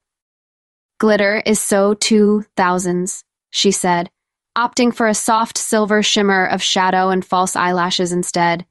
Glitter 1.00 1.42
is 1.46 1.60
so 1.60 1.94
two 1.94 2.46
thousands, 2.56 3.24
she 3.50 3.72
said, 3.72 4.10
opting 4.56 4.93
for 4.93 5.08
a 5.08 5.14
soft 5.14 5.58
silver 5.58 6.01
shimmer 6.01 6.45
of 6.45 6.62
shadow 6.64 7.10
and 7.10 7.24
false 7.24 7.56
eyelashes 7.56 8.12
instead. 8.12 8.66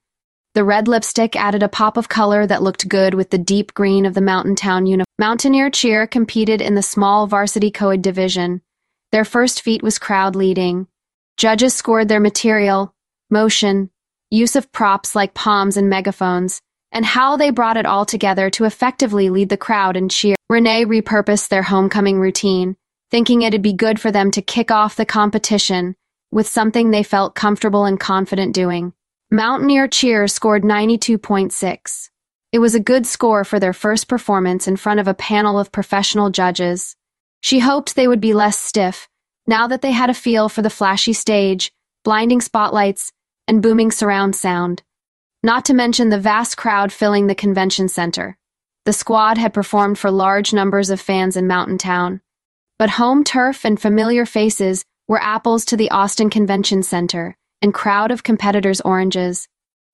The 0.55 0.64
red 0.64 0.89
lipstick 0.89 1.35
added 1.37 1.62
a 1.62 1.68
pop 1.68 1.97
of 1.97 2.09
color 2.09 2.47
that 2.47 2.62
looked 2.62 2.89
good 2.89 3.14
with 3.14 3.30
the 3.30 3.39
deep 3.39 3.74
green 3.74 4.07
of 4.07 4.14
the 4.14 4.20
Mountain 4.20 4.57
Town 4.57 4.87
uniform. 4.87 5.07
Mountaineer 5.18 5.68
Cheer 5.68 6.07
competed 6.07 6.61
in 6.61 6.74
the 6.74 6.82
small 6.82 7.26
varsity 7.26 7.70
co-ed 7.70 8.03
division. 8.03 8.62
Their 9.12 9.24
first 9.24 9.62
feat 9.62 9.82
was 9.82 9.99
crowd 9.99 10.37
leading. 10.37 10.87
Judges 11.37 11.74
scored 11.74 12.09
their 12.09 12.20
material, 12.20 12.95
motion, 13.30 13.91
use 14.30 14.55
of 14.55 14.70
props 14.72 15.14
like 15.14 15.35
poms 15.35 15.76
and 15.76 15.91
megaphones, 15.91 16.61
and 16.93 17.05
how 17.05 17.37
they 17.37 17.51
brought 17.51 17.76
it 17.76 17.87
all 17.87 18.05
together 18.05 18.49
to 18.51 18.64
effectively 18.64 19.30
lead 19.30 19.49
the 19.49 19.57
crowd 19.57 19.97
and 19.97 20.11
cheer. 20.11 20.37
Renee 20.49 20.85
repurposed 20.85 21.49
their 21.49 21.62
homecoming 21.62 22.20
routine, 22.20 22.76
thinking 23.15 23.43
it'd 23.43 23.62
be 23.62 23.73
good 23.73 24.01
for 24.01 24.11
them 24.11 24.33
to 24.33 24.43
kick 24.43 24.73
off 24.73 24.97
the 24.97 25.07
competition 25.07 25.95
with 26.33 26.49
something 26.49 26.91
they 26.91 27.05
felt 27.05 27.37
comfortable 27.37 27.85
and 27.85 28.01
confident 28.01 28.53
doing. 28.53 28.93
Mountaineer 29.31 29.87
Cheer 29.87 30.27
scored 30.27 30.65
92.6. 30.65 32.11
It 32.51 32.59
was 32.59 32.75
a 32.75 32.81
good 32.81 33.07
score 33.07 33.45
for 33.45 33.61
their 33.61 33.73
first 33.73 34.09
performance 34.09 34.67
in 34.67 34.75
front 34.75 34.99
of 34.99 35.07
a 35.07 35.15
panel 35.15 35.61
of 35.61 35.71
professional 35.71 36.31
judges. 36.31 36.97
She 37.41 37.61
hoped 37.61 37.95
they 37.95 38.09
would 38.09 38.21
be 38.21 38.35
less 38.35 38.59
stiff, 38.59 39.09
now 39.47 39.69
that 39.69 39.81
they 39.81 39.93
had 39.93 40.11
a 40.11 40.15
feel 40.15 40.49
for 40.49 40.62
the 40.62 40.69
flashy 40.69 41.12
stage, 41.12 41.71
blinding 42.03 42.41
spotlights, 42.41 43.12
and 43.47 43.62
booming 43.62 43.93
surround 43.93 44.35
sound. 44.35 44.83
Not 45.41 45.65
to 45.67 45.73
mention 45.73 46.09
the 46.09 46.19
vast 46.19 46.57
crowd 46.57 46.93
filling 46.93 47.29
the 47.29 47.37
convention 47.37 47.87
center. 47.87 48.39
The 48.87 48.93
squad 48.93 49.39
had 49.39 49.55
performed 49.55 50.01
for 50.01 50.11
large 50.11 50.53
numbers 50.53 50.91
of 50.91 51.01
fans 51.01 51.37
in 51.37 51.47
Mountain 51.47 51.79
Town. 51.79 52.21
But 52.79 52.91
home 52.91 53.22
turf 53.22 53.64
and 53.64 53.81
familiar 53.81 54.27
faces 54.27 54.85
were 55.07 55.22
apples 55.22 55.64
to 55.66 55.77
the 55.77 55.91
Austin 55.91 56.29
Convention 56.29 56.83
Center, 56.83 57.37
and 57.62 57.72
crowd 57.72 58.11
of 58.11 58.22
competitors' 58.22 58.81
oranges. 58.81 59.49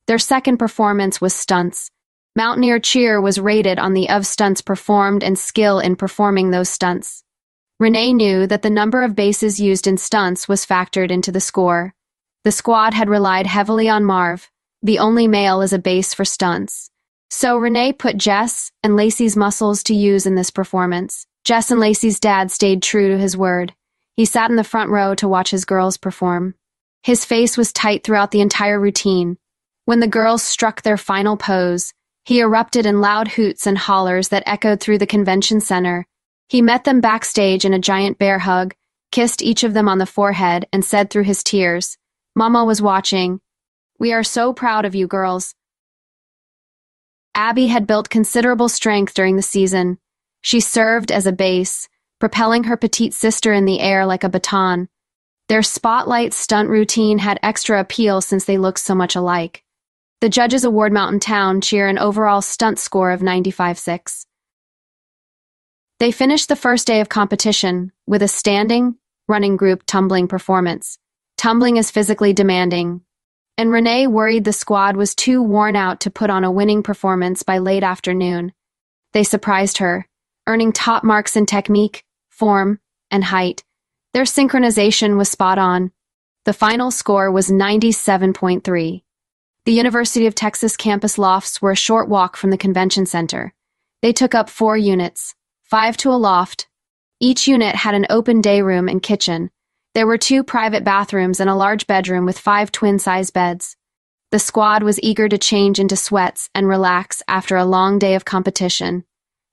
Their 0.07 0.18
second 0.18 0.57
performance 0.57 1.20
was 1.20 1.35
stunts. 1.35 1.91
Mountaineer 2.37 2.78
Cheer 2.78 3.20
was 3.20 3.39
rated 3.39 3.78
on 3.78 3.93
the 3.93 4.09
of 4.09 4.26
stunts 4.26 4.62
performed 4.62 5.22
and 5.22 5.39
skill 5.39 5.78
in 5.78 5.97
performing 5.97 6.51
those 6.51 6.68
stunts. 6.68 7.22
Renee 7.78 8.12
knew 8.12 8.47
that 8.47 8.62
the 8.62 8.70
number 8.70 9.03
of 9.03 9.16
bases 9.16 9.61
used 9.61 9.87
in 9.87 9.97
stunts 9.97 10.49
was 10.49 10.64
factored 10.64 11.11
into 11.11 11.33
the 11.33 11.41
score. 11.41 11.95
The 12.45 12.53
squad 12.53 12.95
had 12.95 13.09
relied 13.09 13.47
heavily 13.47 13.89
on 13.89 14.05
Marv, 14.05 14.51
the 14.83 14.99
only 14.99 15.28
male 15.28 15.61
as 15.61 15.72
a 15.72 15.78
base 15.78 16.14
for 16.14 16.24
stunts. 16.24 16.91
So 17.28 17.57
Renee 17.57 17.93
put 17.93 18.16
Jess 18.16 18.72
and 18.83 18.97
Lacey's 18.97 19.37
muscles 19.37 19.83
to 19.85 19.95
use 19.95 20.24
in 20.24 20.35
this 20.35 20.51
performance. 20.51 21.26
Jess 21.45 21.70
and 21.70 21.80
Lacey's 21.80 22.20
dad 22.20 22.51
stayed 22.51 22.82
true 22.82 23.09
to 23.09 23.18
his 23.18 23.36
word. 23.36 23.74
He 24.16 24.24
sat 24.24 24.51
in 24.51 24.57
the 24.57 24.64
front 24.64 24.91
row 24.91 25.14
to 25.16 25.28
watch 25.28 25.51
his 25.51 25.64
girls 25.64 25.97
perform. 25.97 26.55
His 27.03 27.24
face 27.24 27.57
was 27.57 27.72
tight 27.72 28.05
throughout 28.05 28.30
the 28.30 28.43
entire 28.43 28.78
routine. 28.78 29.38
When 29.86 30.01
the 30.01 30.07
girls 30.07 30.43
struck 30.43 30.82
their 30.82 30.99
final 30.99 31.36
pose, 31.36 31.95
he 32.24 32.41
erupted 32.41 32.84
in 32.84 33.01
loud 33.01 33.28
hoots 33.28 33.66
and 33.66 33.78
hollers 33.78 34.28
that 34.28 34.43
echoed 34.47 34.80
through 34.80 34.99
the 34.99 35.07
convention 35.07 35.61
center. 35.61 36.07
He 36.49 36.62
met 36.62 36.84
them 36.84 37.01
backstage 37.01 37.64
in 37.64 37.72
a 37.72 37.78
giant 37.78 38.18
bear 38.18 38.38
hug, 38.38 38.74
kissed 39.11 39.43
each 39.43 39.64
of 39.64 39.72
them 39.72 39.88
on 39.88 39.99
the 39.99 40.07
forehead, 40.07 40.66
and 40.72 40.84
said 40.84 41.11
through 41.11 41.24
his 41.24 41.43
tears, 41.43 41.97
Mama 42.36 42.64
was 42.64 42.82
watching. 42.82 43.41
We 43.99 44.12
are 44.12 44.22
so 44.22 44.53
proud 44.53 44.84
of 44.84 44.95
you, 44.95 45.07
girls. 45.07 45.55
Abby 47.34 47.68
had 47.68 47.86
built 47.86 48.11
considerable 48.11 48.68
strength 48.68 49.14
during 49.14 49.36
the 49.36 49.43
season. 49.43 49.99
She 50.43 50.61
served 50.61 51.12
as 51.12 51.26
a 51.26 51.32
base, 51.32 51.88
propelling 52.18 52.64
her 52.64 52.76
petite 52.76 53.14
sister 53.14 53.53
in 53.53 53.64
the 53.64 53.80
air 53.80 54.07
like 54.07 54.24
a 54.24 54.28
baton. 54.28 54.88
Their 55.49 55.62
spotlight 55.62 56.32
stunt 56.32 56.68
routine 56.68 57.18
had 57.18 57.41
extra 57.43 57.80
appeal 57.80 58.20
since 58.20 58.45
they 58.45 58.59
looked 58.59 58.78
so 58.78 58.95
much 58.95 59.16
alike. 59.16 59.64
The 60.20 60.28
judges 60.28 60.64
award 60.64 60.93
Mountain 60.93 61.20
Town 61.20 61.61
cheer 61.61 61.88
an 61.88 61.99
overall 61.99 62.43
stunt 62.43 62.78
score 62.78 63.11
of 63.11 63.20
95.6. 63.20 64.26
They 65.99 66.12
finished 66.12 66.49
the 66.49 66.57
first 66.57 66.86
day 66.86 67.01
of 67.01 67.09
competition 67.09 67.93
with 68.07 68.22
a 68.22 68.28
standing, 68.28 68.97
running 69.28 69.57
group 69.57 69.82
tumbling 69.86 70.28
performance. 70.28 70.99
Tumbling 71.36 71.78
is 71.78 71.91
physically 71.91 72.32
demanding, 72.32 73.01
and 73.57 73.70
Renee 73.70 74.07
worried 74.07 74.45
the 74.45 74.53
squad 74.53 74.97
was 74.97 75.14
too 75.14 75.43
worn 75.43 75.74
out 75.74 76.01
to 76.01 76.11
put 76.11 76.30
on 76.30 76.45
a 76.45 76.51
winning 76.51 76.82
performance 76.82 77.43
by 77.43 77.59
late 77.59 77.82
afternoon. 77.82 78.53
They 79.12 79.24
surprised 79.24 79.78
her, 79.78 80.07
earning 80.47 80.72
top 80.72 81.05
marks 81.05 81.36
in 81.36 81.47
technique, 81.47 82.05
form, 82.28 82.80
and 83.11 83.24
height. 83.24 83.64
Their 84.12 84.24
synchronization 84.24 85.16
was 85.16 85.28
spot 85.28 85.59
on. 85.59 85.93
The 86.45 86.53
final 86.53 86.91
score 86.91 87.30
was 87.30 87.51
97.3. 87.51 89.03
The 89.66 89.72
University 89.72 90.26
of 90.26 90.34
Texas 90.34 90.76
campus 90.76 91.18
lofts 91.18 91.61
were 91.61 91.70
a 91.70 91.76
short 91.76 92.09
walk 92.09 92.36
from 92.36 92.51
the 92.51 92.57
convention 92.57 93.07
center. 93.07 93.53
They 94.03 94.12
took 94.12 94.34
up 94.34 94.49
four 94.49 94.76
units, 94.76 95.34
five 95.62 95.97
to 95.99 96.11
a 96.11 96.16
loft. 96.16 96.66
Each 97.20 97.47
unit 97.47 97.74
had 97.74 97.95
an 97.95 98.07
open 98.09 98.41
day 98.41 98.62
room 98.62 98.88
and 98.88 99.03
kitchen. 99.03 99.51
There 99.95 100.07
were 100.07 100.18
two 100.18 100.43
private 100.43 100.84
bathrooms 100.84 101.41
and 101.41 101.51
a 101.51 101.55
large 101.55 101.86
bedroom 101.86 102.24
with 102.24 102.38
five 102.38 102.72
twin-size 102.72 103.30
beds. 103.30 103.76
The 104.30 104.38
squad 104.38 104.82
was 104.82 105.03
eager 105.03 105.28
to 105.28 105.36
change 105.36 105.78
into 105.78 105.97
sweats 105.97 106.49
and 106.55 106.66
relax 106.66 107.22
after 107.28 107.57
a 107.57 107.64
long 107.64 107.99
day 107.99 108.14
of 108.14 108.24
competition. 108.24 109.05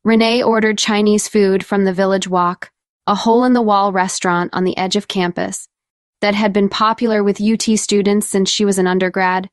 Renee 0.07 0.41
ordered 0.41 0.77
Chinese 0.77 1.27
food 1.27 1.65
from 1.65 1.83
the 1.83 1.91
Village 1.91 2.29
Walk, 2.29 2.71
a 3.07 3.13
hole 3.13 3.43
in 3.43 3.51
the 3.51 3.61
wall 3.61 3.91
restaurant 3.91 4.49
on 4.53 4.63
the 4.63 4.77
edge 4.77 4.95
of 4.95 5.09
campus 5.09 5.67
that 6.21 6.33
had 6.33 6.53
been 6.53 6.69
popular 6.69 7.21
with 7.21 7.41
UT 7.41 7.77
students 7.77 8.25
since 8.25 8.49
she 8.49 8.63
was 8.63 8.77
an 8.77 8.87
undergrad. 8.87 9.49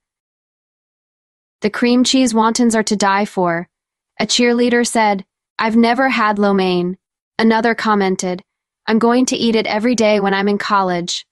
The 1.62 1.70
cream 1.70 2.04
cheese 2.04 2.32
wontons 2.32 2.76
are 2.76 2.84
to 2.84 2.94
die 2.94 3.24
for. 3.24 3.68
A 4.20 4.26
cheerleader 4.26 4.86
said, 4.86 5.24
I've 5.58 5.74
never 5.74 6.08
had 6.08 6.38
lo 6.38 6.54
mein. 6.54 6.98
Another 7.36 7.74
commented, 7.74 8.40
I'm 8.86 9.00
going 9.00 9.26
to 9.26 9.36
eat 9.36 9.56
it 9.56 9.66
every 9.66 9.96
day 9.96 10.20
when 10.20 10.34
I'm 10.34 10.46
in 10.46 10.58
college. 10.58 11.26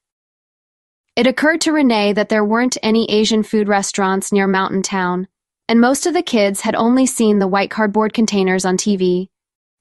It 1.15 1.27
occurred 1.27 1.61
to 1.61 1.71
Renee 1.71 2.11
that 2.11 2.27
there 2.27 2.43
weren't 2.43 2.75
any 2.83 3.09
Asian 3.09 3.43
food 3.43 3.69
restaurants 3.69 4.33
near 4.33 4.47
Mountain 4.47 4.81
Town, 4.81 5.29
and 5.67 5.79
most 5.79 6.05
of 6.05 6.13
the 6.13 6.21
kids 6.21 6.61
had 6.61 6.75
only 6.75 7.05
seen 7.05 7.39
the 7.39 7.47
white 7.47 7.71
cardboard 7.71 8.13
containers 8.13 8.65
on 8.65 8.77
TV. 8.77 9.29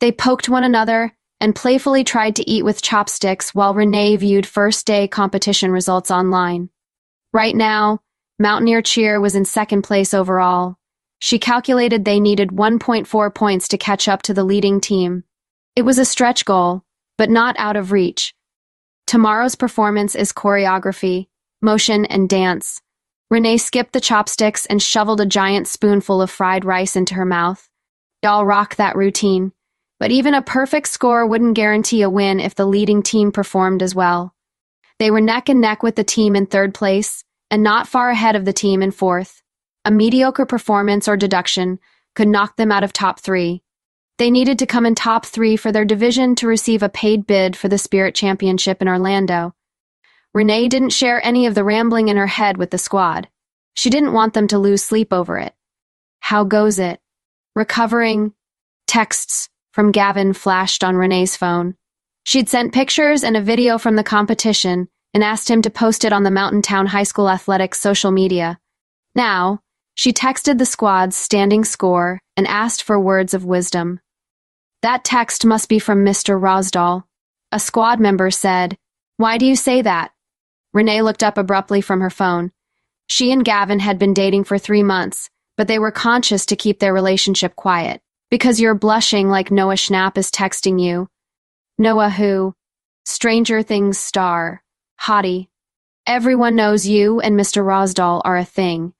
They 0.01 0.13
poked 0.13 0.49
one 0.49 0.65
another 0.65 1.15
and 1.41 1.55
playfully 1.55 2.05
tried 2.05 2.37
to 2.37 2.49
eat 2.49 2.65
with 2.65 2.83
chopsticks 2.83 3.55
while 3.55 3.75
Renee 3.75 4.17
viewed 4.17 4.47
first 4.47 4.87
day 4.87 5.09
competition 5.09 5.73
results 5.73 6.11
online. 6.11 6.71
Right 7.33 7.57
now, 7.57 8.01
Mountaineer 8.39 8.83
Cheer 8.83 9.21
was 9.21 9.35
in 9.35 9.45
second 9.45 9.83
place 9.83 10.15
overall. 10.15 10.77
She 11.19 11.39
calculated 11.39 12.05
they 12.05 12.21
needed 12.21 12.51
1.4 12.51 13.35
points 13.35 13.69
to 13.69 13.79
catch 13.79 14.09
up 14.09 14.23
to 14.23 14.35
the 14.35 14.45
leading 14.45 14.81
team. 14.81 15.25
It 15.77 15.83
was 15.83 15.99
a 15.99 16.05
stretch 16.05 16.45
goal, 16.45 16.83
but 17.17 17.31
not 17.31 17.57
out 17.59 17.77
of 17.77 17.93
reach. 17.93 18.35
Tomorrow's 19.07 19.55
performance 19.55 20.15
is 20.15 20.33
choreography, 20.33 21.29
motion, 21.61 22.07
and 22.07 22.29
dance. 22.29 22.81
Renee 23.33 23.57
skipped 23.57 23.95
the 23.95 24.01
chopsticks 24.03 24.67
and 24.67 24.83
shoveled 24.83 25.19
a 25.19 25.25
giant 25.25 25.67
spoonful 25.67 26.21
of 26.21 26.31
fried 26.31 26.67
rice 26.67 26.97
into 26.97 27.15
her 27.15 27.25
mouth. 27.25 27.67
Y'all 28.23 28.45
rock 28.45 28.77
that 28.77 28.95
routine. 28.95 29.53
But 29.99 30.11
even 30.11 30.35
a 30.35 30.43
perfect 30.43 30.89
score 30.89 31.27
wouldn't 31.27 31.55
guarantee 31.55 32.03
a 32.03 32.11
win 32.11 32.41
if 32.41 32.55
the 32.55 32.67
leading 32.67 33.03
team 33.03 33.33
performed 33.33 33.83
as 33.83 33.95
well. 33.95 34.35
They 34.99 35.11
were 35.11 35.23
neck 35.23 35.49
and 35.49 35.63
neck 35.63 35.83
with 35.83 35.97
the 35.97 36.05
team 36.05 36.37
in 36.37 36.45
third 36.45 36.75
place, 36.75 37.25
and 37.51 37.63
not 37.63 37.89
far 37.89 38.11
ahead 38.11 38.37
of 38.37 38.45
the 38.45 38.53
team 38.53 38.83
in 38.83 38.91
fourth. 38.91 39.41
A 39.87 39.91
mediocre 39.91 40.45
performance 40.45 41.09
or 41.09 41.17
deduction 41.17 41.79
could 42.15 42.29
knock 42.29 42.57
them 42.57 42.71
out 42.71 42.85
of 42.85 42.93
top 42.93 43.19
three. 43.19 43.63
They 44.19 44.31
needed 44.31 44.59
to 44.59 44.67
come 44.67 44.85
in 44.85 44.95
top 44.95 45.25
three 45.25 45.57
for 45.57 45.73
their 45.73 45.87
division 45.87 46.35
to 46.35 46.47
receive 46.47 46.83
a 46.83 46.91
paid 46.91 47.27
bid 47.27 47.57
for 47.57 47.69
the 47.69 47.79
Spirit 47.79 48.15
Championship 48.15 48.83
in 48.83 48.89
Orlando. 48.89 49.55
Renee 50.35 50.69
didn't 50.69 50.91
share 50.91 51.25
any 51.25 51.47
of 51.47 51.55
the 51.55 51.65
rambling 51.65 52.09
in 52.09 52.17
her 52.17 52.27
head 52.27 52.57
with 52.57 52.71
the 52.71 52.79
squad. 52.79 53.29
She 53.75 53.91
didn't 53.91 54.13
want 54.13 54.35
them 54.35 54.49
to 54.49 54.59
lose 54.59 54.83
sleep 54.83 55.13
over 55.13 55.39
it. 55.39 55.55
How 56.21 56.45
goes 56.45 56.79
it? 56.79 57.01
Recovering? 57.55 58.33
Texts, 58.87 59.49
from 59.73 59.93
Gavin 59.93 60.33
flashed 60.33 60.85
on 60.85 60.97
Renee's 60.97 61.37
phone. 61.37 61.75
She'd 62.25 62.49
sent 62.49 62.73
pictures 62.73 63.25
and 63.25 63.37
a 63.37 63.43
video 63.43 63.79
from 63.79 63.97
the 63.97 64.05
competition 64.05 64.89
and 65.13 65.25
asked 65.25 65.51
him 65.51 65.61
to 65.63 65.71
post 65.71 66.05
it 66.05 66.13
on 66.13 66.23
the 66.23 66.31
Mountain 66.31 66.63
Town 66.63 66.87
High 66.87 67.03
School 67.03 67.29
Athletics 67.29 67.81
social 67.81 68.11
media. 68.11 68.59
Now, 69.15 69.61
she 69.95 70.13
texted 70.13 70.59
the 70.59 70.67
squad's 70.67 71.17
standing 71.17 71.65
score 71.65 72.21
and 72.37 72.47
asked 72.47 72.83
for 72.83 72.99
words 72.99 73.35
of 73.35 73.45
wisdom. 73.45 74.01
That 74.81 75.05
text 75.05 75.45
must 75.45 75.69
be 75.69 75.79
from 75.79 76.05
Mr. 76.05 76.41
Rosdahl. 76.41 77.05
A 77.51 77.61
squad 77.61 78.01
member 78.01 78.31
said, 78.31 78.79
Why 79.19 79.37
do 79.37 79.45
you 79.45 79.57
say 79.57 79.83
that? 79.83 80.12
Renee 80.75 81.03
looked 81.03 81.23
up 81.23 81.37
abruptly 81.39 81.81
from 81.81 82.01
her 82.01 82.11
phone. 82.11 82.53
She 83.09 83.31
and 83.31 83.45
Gavin 83.45 83.81
had 83.81 83.99
been 83.99 84.15
dating 84.15 84.45
for 84.45 84.59
three 84.59 84.83
months, 84.83 85.29
but 85.57 85.69
they 85.69 85.79
were 85.79 85.91
conscious 85.91 86.47
to 86.47 86.57
keep 86.57 86.79
their 86.79 86.95
relationship 86.95 87.55
quiet. 87.57 88.01
Because 88.31 88.61
you're 88.61 88.75
blushing 88.75 89.29
like 89.29 89.51
Noah 89.51 89.75
Schnapp 89.75 90.17
is 90.17 90.31
texting 90.31 90.81
you. 90.81 91.09
Noah 91.79 92.09
who? 92.09 92.55
Stranger 93.05 93.63
Things 93.63 93.99
star. 93.99 94.63
Hottie. 95.01 95.49
Everyone 96.07 96.57
knows 96.57 96.87
you 96.87 97.21
and 97.21 97.39
Mr. 97.39 97.63
Rosdahl 97.63 98.23
are 98.25 98.39
a 98.39 98.45
thing. 98.45 98.95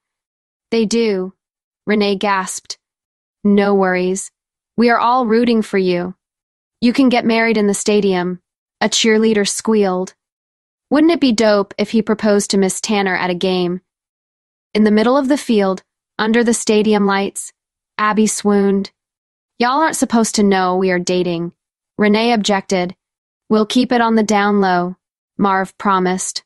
They 0.69 0.85
do. 0.85 1.33
Renee 1.87 2.15
gasped. 2.15 2.77
No 3.43 3.73
worries. 3.73 4.31
We 4.77 4.89
are 4.89 4.99
all 4.99 5.25
rooting 5.25 5.61
for 5.61 5.77
you. 5.77 6.15
You 6.81 6.93
can 6.93 7.09
get 7.09 7.25
married 7.25 7.57
in 7.57 7.67
the 7.67 7.73
stadium. 7.73 8.41
A 8.81 8.89
cheerleader 8.89 9.47
squealed. 9.47 10.13
Wouldn't 10.89 11.11
it 11.11 11.19
be 11.19 11.31
dope 11.31 11.73
if 11.77 11.91
he 11.91 12.01
proposed 12.01 12.51
to 12.51 12.57
Miss 12.57 12.79
Tanner 12.79 13.15
at 13.15 13.29
a 13.29 13.35
game? 13.35 13.81
In 14.73 14.83
the 14.83 14.91
middle 14.91 15.17
of 15.17 15.27
the 15.27 15.37
field, 15.37 15.83
under 16.17 16.43
the 16.43 16.53
stadium 16.53 17.05
lights, 17.05 17.51
Abby 17.97 18.27
swooned. 18.27 18.91
Y'all 19.59 19.81
aren't 19.81 19.95
supposed 19.95 20.35
to 20.35 20.43
know 20.43 20.75
we 20.75 20.91
are 20.91 20.99
dating. 20.99 21.53
Renee 21.97 22.33
objected. 22.33 22.95
We'll 23.49 23.65
keep 23.65 23.91
it 23.91 24.01
on 24.01 24.15
the 24.15 24.23
down 24.23 24.61
low, 24.61 24.95
Marv 25.37 25.77
promised. 25.77 26.43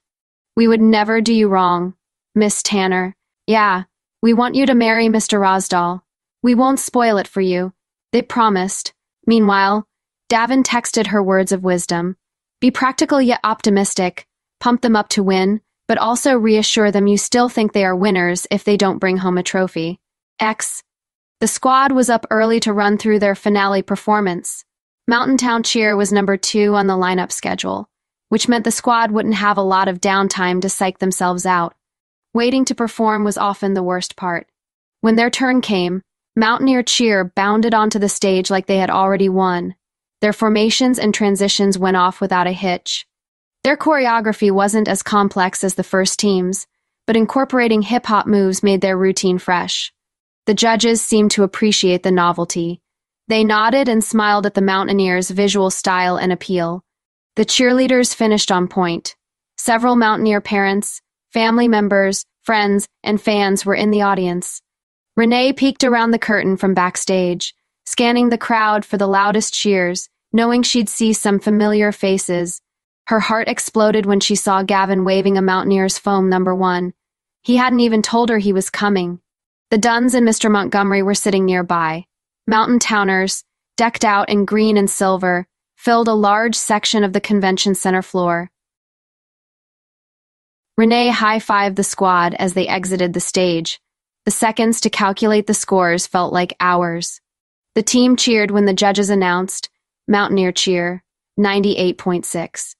We 0.55 0.67
would 0.67 0.81
never 0.81 1.21
do 1.21 1.33
you 1.33 1.47
wrong, 1.47 1.93
Miss 2.35 2.61
Tanner. 2.63 3.15
Yeah, 3.45 3.83
we 4.21 4.33
want 4.33 4.55
you 4.55 4.65
to 4.65 4.75
marry 4.75 5.07
Mr. 5.07 5.39
Rosdahl. 5.39 6.01
We 6.43 6.55
won't 6.55 6.79
spoil 6.79 7.17
it 7.17 7.27
for 7.27 7.41
you. 7.41 7.73
They 8.11 8.21
promised. 8.21 8.93
Meanwhile, 9.25 9.88
Gavin 10.29 10.63
texted 10.63 11.07
her 11.07 11.21
words 11.21 11.51
of 11.51 11.63
wisdom. 11.63 12.17
Be 12.60 12.72
practical 12.72 13.22
yet 13.22 13.39
optimistic. 13.43 14.26
Pump 14.60 14.82
them 14.82 14.95
up 14.95 15.10
to 15.10 15.22
win, 15.22 15.62
but 15.88 15.99
also 15.99 16.34
reassure 16.34 16.91
them 16.91 17.05
you 17.05 17.18
still 17.18 17.49
think 17.49 17.72
they 17.72 17.86
are 17.86 17.95
winners 17.95 18.47
if 18.49 18.64
they 18.64 18.78
don't 18.78 18.97
bring 18.97 19.18
home 19.18 19.38
a 19.38 19.43
trophy. 19.43 19.99
X. 20.39 20.82
The 21.39 21.47
squad 21.47 21.91
was 21.91 22.10
up 22.10 22.26
early 22.32 22.60
to 22.62 22.74
run 22.74 22.97
through 22.97 23.20
their 23.20 23.36
finale 23.36 23.84
performance. 23.84 24.66
Mountain 25.08 25.38
Town 25.38 25.62
Cheer 25.62 25.95
was 25.95 26.12
number 26.12 26.36
two 26.36 26.76
on 26.76 26.88
the 26.88 26.97
lineup 26.97 27.32
schedule, 27.32 27.89
which 28.30 28.47
meant 28.47 28.64
the 28.64 28.72
squad 28.72 29.12
wouldn't 29.12 29.36
have 29.36 29.58
a 29.58 29.62
lot 29.62 29.88
of 29.88 30.01
downtime 30.01 30.60
to 30.62 30.70
psych 30.70 30.97
themselves 30.97 31.45
out. 31.45 31.76
Waiting 32.34 32.66
to 32.66 32.76
perform 32.76 33.24
was 33.24 33.38
often 33.38 33.76
the 33.76 33.84
worst 33.84 34.16
part. 34.16 34.47
When 35.01 35.16
their 35.16 35.30
turn 35.30 35.62
came, 35.62 36.01
Mountaineer 36.36 36.82
Cheer 36.82 37.24
bounded 37.24 37.76
onto 37.76 37.99
the 37.99 38.10
stage 38.10 38.49
like 38.49 38.66
they 38.66 38.80
had 38.80 38.89
already 38.89 39.30
won. 39.30 39.76
Their 40.22 40.34
formations 40.34 40.97
and 40.97 41.13
transitions 41.13 41.78
went 41.78 41.97
off 41.97 42.20
without 42.20 42.47
a 42.47 42.51
hitch. 42.51 43.05
Their 43.63 43.78
choreography 43.78 44.51
wasn't 44.51 44.88
as 44.88 45.03
complex 45.03 45.63
as 45.63 45.76
the 45.76 45.84
first 45.84 46.20
team's, 46.20 46.68
but 47.05 47.15
incorporating 47.15 47.84
hip 47.84 48.05
hop 48.05 48.26
moves 48.26 48.63
made 48.63 48.82
their 48.82 48.97
routine 48.97 49.38
fresh. 49.38 49.93
The 50.45 50.53
judges 50.53 51.01
seemed 51.01 51.32
to 51.32 51.43
appreciate 51.43 52.03
the 52.03 52.11
novelty. 52.11 52.82
They 53.28 53.43
nodded 53.43 53.89
and 53.89 54.03
smiled 54.03 54.45
at 54.45 54.53
the 54.53 54.61
Mountaineers' 54.61 55.30
visual 55.30 55.70
style 55.70 56.18
and 56.18 56.32
appeal. 56.32 56.84
The 57.36 57.45
cheerleaders 57.45 58.15
finished 58.15 58.51
on 58.51 58.68
point. 58.68 59.15
Several 59.57 59.95
Mountaineer 59.95 60.41
parents, 60.41 61.01
family 61.32 61.68
members, 61.68 62.26
friends, 62.41 62.88
and 63.03 63.22
fans 63.22 63.65
were 63.65 63.76
in 63.76 63.91
the 63.91 64.01
audience. 64.01 64.61
Renee 65.18 65.51
peeked 65.53 65.84
around 65.84 66.11
the 66.11 66.20
curtain 66.20 66.57
from 66.57 66.74
backstage, 66.74 67.53
scanning 67.88 68.27
the 68.27 68.38
crowd 68.38 68.83
for 68.83 68.97
the 68.97 69.07
loudest 69.07 69.53
cheers, 69.53 70.09
knowing 70.33 70.61
she'd 70.61 70.89
see 70.89 71.13
some 71.13 71.39
familiar 71.39 71.93
faces. 71.93 72.61
Her 73.05 73.21
heart 73.21 73.47
exploded 73.47 74.05
when 74.05 74.19
she 74.19 74.35
saw 74.35 74.61
Gavin 74.61 75.05
waving 75.05 75.38
a 75.38 75.41
Mountaineer's 75.41 75.97
foam 75.97 76.27
number 76.27 76.53
one. 76.53 76.93
He 77.43 77.55
hadn't 77.55 77.79
even 77.79 78.01
told 78.01 78.27
her 78.27 78.39
he 78.39 78.51
was 78.51 78.69
coming. 78.69 79.21
The 79.69 79.77
Dunns 79.77 80.15
and 80.15 80.27
Mr. 80.27 80.51
Montgomery 80.51 81.01
were 81.01 81.13
sitting 81.13 81.45
nearby. 81.45 82.07
Mountain 82.45 82.79
Towners, 82.79 83.45
decked 83.77 84.03
out 84.03 84.27
in 84.27 84.43
green 84.43 84.75
and 84.75 84.89
silver, 84.89 85.47
filled 85.77 86.09
a 86.09 86.13
large 86.13 86.55
section 86.55 87.05
of 87.05 87.13
the 87.13 87.21
convention 87.21 87.73
center 87.73 88.01
floor. 88.01 88.51
Renee 90.75 91.07
high-fived 91.07 91.77
the 91.77 91.85
squad 91.85 92.33
as 92.33 92.53
they 92.53 92.67
exited 92.67 93.13
the 93.13 93.21
stage, 93.21 93.79
the 94.25 94.31
seconds 94.31 94.81
to 94.81 94.89
calculate 94.89 95.47
the 95.47 95.53
scores 95.53 96.05
felt 96.05 96.33
like 96.33 96.53
hours. 96.59 97.21
The 97.78 97.84
team 97.84 98.15
cheered 98.15 98.49
when 98.49 98.65
the 98.65 98.73
judges 98.73 99.11
announced 99.11 99.69
Mountaineer 100.07 100.51
Cheer 100.51 101.03
98.6. 101.39 102.73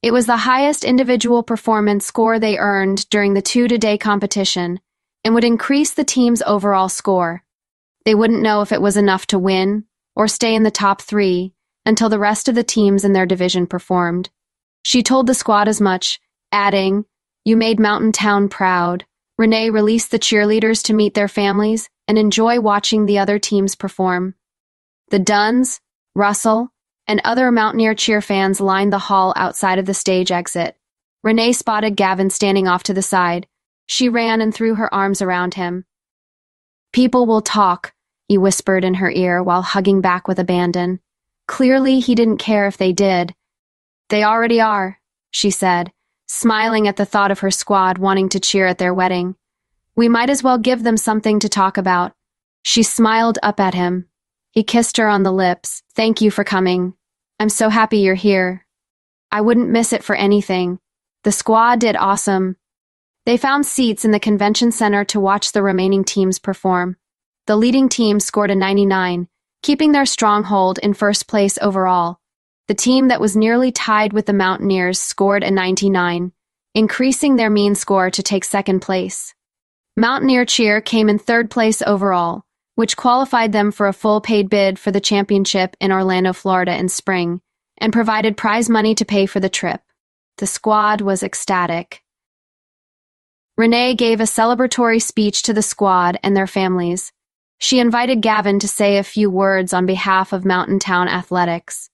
It 0.00 0.10
was 0.10 0.24
the 0.24 0.38
highest 0.38 0.84
individual 0.84 1.42
performance 1.42 2.06
score 2.06 2.38
they 2.38 2.56
earned 2.56 3.06
during 3.10 3.34
the 3.34 3.42
two 3.42 3.68
to 3.68 3.76
day 3.76 3.98
competition 3.98 4.80
and 5.22 5.34
would 5.34 5.44
increase 5.44 5.92
the 5.92 6.02
team's 6.02 6.40
overall 6.46 6.88
score. 6.88 7.44
They 8.06 8.14
wouldn't 8.14 8.40
know 8.40 8.62
if 8.62 8.72
it 8.72 8.80
was 8.80 8.96
enough 8.96 9.26
to 9.26 9.38
win 9.38 9.84
or 10.16 10.28
stay 10.28 10.54
in 10.54 10.62
the 10.62 10.70
top 10.70 11.02
three 11.02 11.52
until 11.84 12.08
the 12.08 12.18
rest 12.18 12.48
of 12.48 12.54
the 12.54 12.64
teams 12.64 13.04
in 13.04 13.12
their 13.12 13.26
division 13.26 13.66
performed. 13.66 14.30
She 14.82 15.02
told 15.02 15.26
the 15.26 15.34
squad 15.34 15.68
as 15.68 15.78
much, 15.78 16.22
adding, 16.50 17.04
You 17.44 17.58
made 17.58 17.78
Mountain 17.78 18.12
Town 18.12 18.48
proud. 18.48 19.04
Renee 19.38 19.70
released 19.70 20.10
the 20.10 20.18
cheerleaders 20.18 20.82
to 20.84 20.94
meet 20.94 21.14
their 21.14 21.28
families 21.28 21.88
and 22.06 22.18
enjoy 22.18 22.60
watching 22.60 23.06
the 23.06 23.18
other 23.18 23.38
teams 23.38 23.74
perform. 23.74 24.34
The 25.10 25.18
Dunns, 25.18 25.80
Russell, 26.14 26.72
and 27.06 27.20
other 27.24 27.50
Mountaineer 27.50 27.94
cheer 27.94 28.20
fans 28.20 28.60
lined 28.60 28.92
the 28.92 28.98
hall 28.98 29.32
outside 29.36 29.78
of 29.78 29.86
the 29.86 29.94
stage 29.94 30.30
exit. 30.30 30.76
Renee 31.22 31.52
spotted 31.52 31.96
Gavin 31.96 32.30
standing 32.30 32.68
off 32.68 32.82
to 32.84 32.94
the 32.94 33.02
side. 33.02 33.46
She 33.86 34.08
ran 34.08 34.40
and 34.40 34.54
threw 34.54 34.74
her 34.74 34.92
arms 34.92 35.22
around 35.22 35.54
him. 35.54 35.84
People 36.92 37.26
will 37.26 37.40
talk, 37.40 37.94
he 38.28 38.38
whispered 38.38 38.84
in 38.84 38.94
her 38.94 39.10
ear 39.10 39.42
while 39.42 39.62
hugging 39.62 40.00
back 40.00 40.28
with 40.28 40.38
abandon. 40.38 41.00
Clearly, 41.48 42.00
he 42.00 42.14
didn't 42.14 42.38
care 42.38 42.66
if 42.66 42.76
they 42.76 42.92
did. 42.92 43.34
They 44.08 44.24
already 44.24 44.60
are, 44.60 45.00
she 45.30 45.50
said, 45.50 45.92
smiling 46.34 46.88
at 46.88 46.96
the 46.96 47.04
thought 47.04 47.30
of 47.30 47.40
her 47.40 47.50
squad 47.50 47.98
wanting 47.98 48.26
to 48.26 48.40
cheer 48.40 48.66
at 48.66 48.78
their 48.78 48.94
wedding. 48.94 49.36
We 49.94 50.08
might 50.08 50.30
as 50.30 50.42
well 50.42 50.56
give 50.56 50.82
them 50.82 50.96
something 50.96 51.38
to 51.40 51.48
talk 51.48 51.76
about. 51.76 52.12
She 52.62 52.82
smiled 52.82 53.38
up 53.42 53.60
at 53.60 53.74
him. 53.74 54.08
He 54.50 54.62
kissed 54.62 54.96
her 54.96 55.08
on 55.08 55.24
the 55.24 55.30
lips. 55.30 55.82
Thank 55.94 56.22
you 56.22 56.30
for 56.30 56.42
coming. 56.42 56.94
I'm 57.38 57.50
so 57.50 57.68
happy 57.68 57.98
you're 57.98 58.14
here. 58.14 58.64
I 59.30 59.42
wouldn't 59.42 59.68
miss 59.68 59.92
it 59.92 60.02
for 60.02 60.16
anything. 60.16 60.78
The 61.22 61.32
squad 61.32 61.80
did 61.80 61.96
awesome. 61.96 62.56
They 63.26 63.36
found 63.36 63.66
seats 63.66 64.06
in 64.06 64.10
the 64.10 64.18
convention 64.18 64.72
center 64.72 65.04
to 65.04 65.20
watch 65.20 65.52
the 65.52 65.62
remaining 65.62 66.02
teams 66.02 66.38
perform. 66.38 66.96
The 67.46 67.56
leading 67.56 67.90
team 67.90 68.20
scored 68.20 68.50
a 68.50 68.54
99, 68.54 69.28
keeping 69.62 69.92
their 69.92 70.06
stronghold 70.06 70.78
in 70.78 70.94
first 70.94 71.28
place 71.28 71.58
overall. 71.60 72.20
The 72.72 72.76
team 72.76 73.08
that 73.08 73.20
was 73.20 73.36
nearly 73.36 73.70
tied 73.70 74.14
with 74.14 74.24
the 74.24 74.32
Mountaineers 74.32 74.98
scored 74.98 75.44
a 75.44 75.50
99, 75.50 76.32
increasing 76.74 77.36
their 77.36 77.50
mean 77.50 77.74
score 77.74 78.10
to 78.10 78.22
take 78.22 78.44
second 78.44 78.80
place. 78.80 79.34
Mountaineer 79.94 80.46
Cheer 80.46 80.80
came 80.80 81.10
in 81.10 81.18
third 81.18 81.50
place 81.50 81.82
overall, 81.82 82.44
which 82.74 82.96
qualified 82.96 83.52
them 83.52 83.72
for 83.72 83.88
a 83.88 83.92
full 83.92 84.22
paid 84.22 84.48
bid 84.48 84.78
for 84.78 84.90
the 84.90 85.02
championship 85.02 85.76
in 85.82 85.92
Orlando, 85.92 86.32
Florida 86.32 86.74
in 86.74 86.88
spring, 86.88 87.42
and 87.76 87.92
provided 87.92 88.38
prize 88.38 88.70
money 88.70 88.94
to 88.94 89.04
pay 89.04 89.26
for 89.26 89.38
the 89.38 89.50
trip. 89.50 89.82
The 90.38 90.46
squad 90.46 91.02
was 91.02 91.22
ecstatic. 91.22 92.02
Renee 93.58 93.96
gave 93.96 94.18
a 94.18 94.24
celebratory 94.24 95.02
speech 95.02 95.42
to 95.42 95.52
the 95.52 95.60
squad 95.60 96.18
and 96.22 96.34
their 96.34 96.46
families. 96.46 97.12
She 97.58 97.80
invited 97.80 98.22
Gavin 98.22 98.58
to 98.60 98.66
say 98.66 98.96
a 98.96 99.02
few 99.02 99.28
words 99.28 99.74
on 99.74 99.84
behalf 99.84 100.32
of 100.32 100.46
Mountain 100.46 100.78
Town 100.78 101.06
Athletics. 101.06 101.90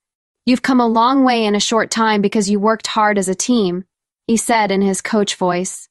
You've 0.48 0.62
come 0.62 0.80
a 0.80 0.86
long 0.86 1.24
way 1.24 1.44
in 1.44 1.54
a 1.54 1.60
short 1.60 1.90
time 1.90 2.22
because 2.22 2.48
you 2.48 2.58
worked 2.58 2.86
hard 2.86 3.18
as 3.18 3.28
a 3.28 3.34
team, 3.34 3.84
he 4.26 4.38
said 4.38 4.70
in 4.70 4.80
his 4.80 5.02
coach 5.02 5.34
voice. 5.34 5.90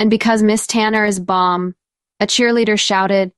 And 0.00 0.10
because 0.10 0.42
Miss 0.42 0.66
Tanner 0.66 1.04
is 1.04 1.20
bomb, 1.20 1.76
a 2.18 2.26
cheerleader 2.26 2.76
shouted, 2.76 3.30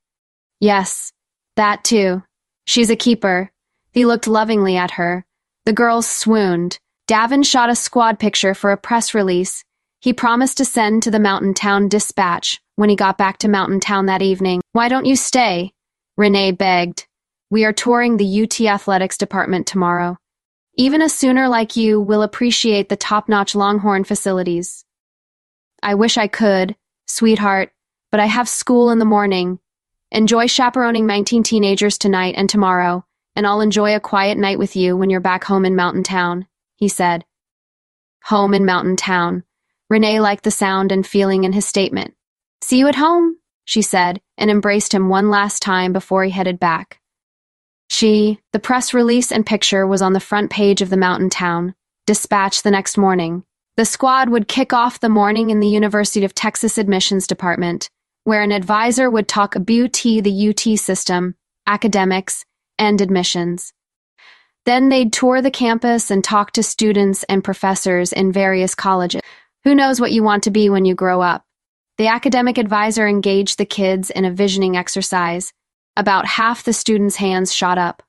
Yes, 0.59 1.13
that 1.57 1.85
too. 1.85 2.23
She's 2.65 2.89
a 2.89 2.97
keeper. 2.97 3.51
He 3.93 4.07
looked 4.07 4.27
lovingly 4.27 4.79
at 4.79 4.93
her. 4.93 5.27
The 5.67 5.75
girls 5.75 6.09
swooned. 6.09 6.79
Gavin 7.07 7.43
shot 7.43 7.69
a 7.69 7.75
squad 7.75 8.19
picture 8.19 8.55
for 8.55 8.73
a 8.73 8.79
press 8.79 9.13
release 9.13 9.63
he 10.01 10.15
promised 10.15 10.57
to 10.57 10.65
send 10.65 11.03
to 11.03 11.11
the 11.11 11.21
Mountain 11.21 11.53
Town 11.53 11.87
Dispatch 11.87 12.59
when 12.77 12.89
he 12.89 12.97
got 12.97 13.19
back 13.19 13.37
to 13.39 13.49
Mountain 13.49 13.81
Town 13.81 14.07
that 14.07 14.23
evening. 14.23 14.63
Why 14.73 14.89
don't 14.89 15.05
you 15.05 15.15
stay? 15.15 15.73
Renee 16.17 16.53
begged. 16.53 17.07
We 17.51 17.67
are 17.67 17.75
touring 17.75 18.17
the 18.17 18.43
UT 18.43 18.63
Athletics 18.63 19.19
Department 19.19 19.67
tomorrow. 19.67 20.17
Even 20.81 21.03
a 21.03 21.11
sooner 21.11 21.47
like 21.47 21.77
you 21.77 22.01
will 22.01 22.23
appreciate 22.23 22.89
the 22.89 22.97
top-notch 22.97 23.55
Longhorn 23.55 24.03
facilities. 24.03 24.87
I 25.83 25.95
wish 25.95 26.17
I 26.17 26.27
could, 26.27 26.75
sweetheart, 27.07 27.71
but 28.11 28.19
I 28.19 28.25
have 28.25 28.49
school 28.49 28.89
in 28.89 28.99
the 28.99 29.05
morning. 29.05 29.59
Enjoy 30.11 30.47
chaperoning 30.47 31.07
19 31.07 31.43
teenagers 31.43 31.99
tonight 31.99 32.33
and 32.39 32.49
tomorrow, 32.49 33.05
and 33.37 33.47
I'll 33.47 33.61
enjoy 33.61 33.95
a 33.95 34.01
quiet 34.01 34.39
night 34.39 34.59
with 34.59 34.75
you 34.75 34.97
when 34.97 35.11
you're 35.11 35.21
back 35.21 35.45
home 35.45 35.67
in 35.67 35.77
Mountain 35.77 36.05
Town, 36.05 36.47
he 36.77 36.89
said. 36.89 37.27
Home 38.25 38.55
in 38.55 38.65
Mountain 38.65 38.97
Town. 38.97 39.45
Renee 39.91 40.19
liked 40.19 40.45
the 40.45 40.51
sound 40.51 40.93
and 40.93 41.07
feeling 41.07 41.45
in 41.45 41.53
his 41.53 41.67
statement. 41.67 42.15
See 42.63 42.79
you 42.79 42.89
at 42.89 42.95
home, 42.95 43.37
she 43.67 43.83
said, 43.83 44.23
and 44.39 44.51
embraced 44.51 44.95
him 44.95 45.11
one 45.11 45.29
last 45.29 45.61
time 45.61 45.93
before 45.93 46.25
he 46.25 46.31
headed 46.31 46.59
back. 46.59 47.03
She, 47.91 48.39
the 48.53 48.61
press 48.61 48.95
release 48.95 49.33
and 49.33 49.45
picture 49.45 49.85
was 49.85 50.01
on 50.01 50.13
the 50.13 50.21
front 50.21 50.51
page 50.51 50.81
of 50.81 50.91
the 50.91 50.97
Mountain 50.97 51.31
Town, 51.31 51.75
dispatched 52.07 52.63
the 52.63 52.71
next 52.71 52.97
morning. 52.97 53.43
The 53.77 53.85
squad 53.85 54.29
would 54.29 54.47
kick 54.47 54.73
off 54.73 55.01
the 55.01 55.09
morning 55.09 55.51
in 55.51 55.59
the 55.59 55.69
University 55.69 56.25
of 56.25 56.33
Texas 56.33 56.79
Admissions 56.79 57.27
Department, 57.27 57.91
where 58.23 58.43
an 58.43 58.53
advisor 58.53 59.11
would 59.11 59.27
talk 59.27 59.57
about 59.57 59.93
the 59.95 60.49
UT 60.49 60.79
system, 60.79 61.35
academics, 61.67 62.45
and 62.79 63.01
admissions. 63.01 63.73
Then 64.67 64.89
they'd 64.89 65.13
tour 65.13 65.43
the 65.43 65.51
campus 65.51 66.13
and 66.13 66.23
talk 66.23 66.53
to 66.53 66.63
students 66.63 67.25
and 67.25 67.43
professors 67.43 68.13
in 68.13 68.31
various 68.31 68.75
colleges. 68.75 69.23
Who 69.65 69.75
knows 69.75 70.01
what 70.01 70.13
you 70.13 70.23
want 70.23 70.45
to 70.45 70.51
be 70.53 70.71
when 70.71 70.85
you 70.85 70.95
grow 70.95 71.23
up? 71.23 71.45
The 71.99 72.07
academic 72.07 72.57
advisor 72.57 73.09
engaged 73.09 73.59
the 73.59 73.67
kids 73.67 74.11
in 74.11 74.25
a 74.25 74.31
visioning 74.31 74.77
exercise. 74.77 75.53
About 76.01 76.25
half 76.25 76.65
the 76.65 76.73
students' 76.73 77.17
hands 77.17 77.53
shot 77.53 77.77
up. 77.77 78.03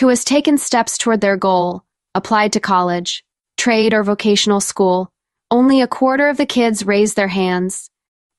Who 0.00 0.08
has 0.08 0.24
taken 0.24 0.58
steps 0.58 0.98
toward 0.98 1.20
their 1.20 1.36
goal, 1.36 1.84
applied 2.12 2.52
to 2.54 2.58
college, 2.60 3.24
trade, 3.56 3.94
or 3.94 4.02
vocational 4.02 4.60
school? 4.60 5.12
Only 5.48 5.80
a 5.80 5.86
quarter 5.86 6.28
of 6.28 6.38
the 6.38 6.44
kids 6.44 6.84
raised 6.84 7.14
their 7.14 7.28
hands. 7.28 7.88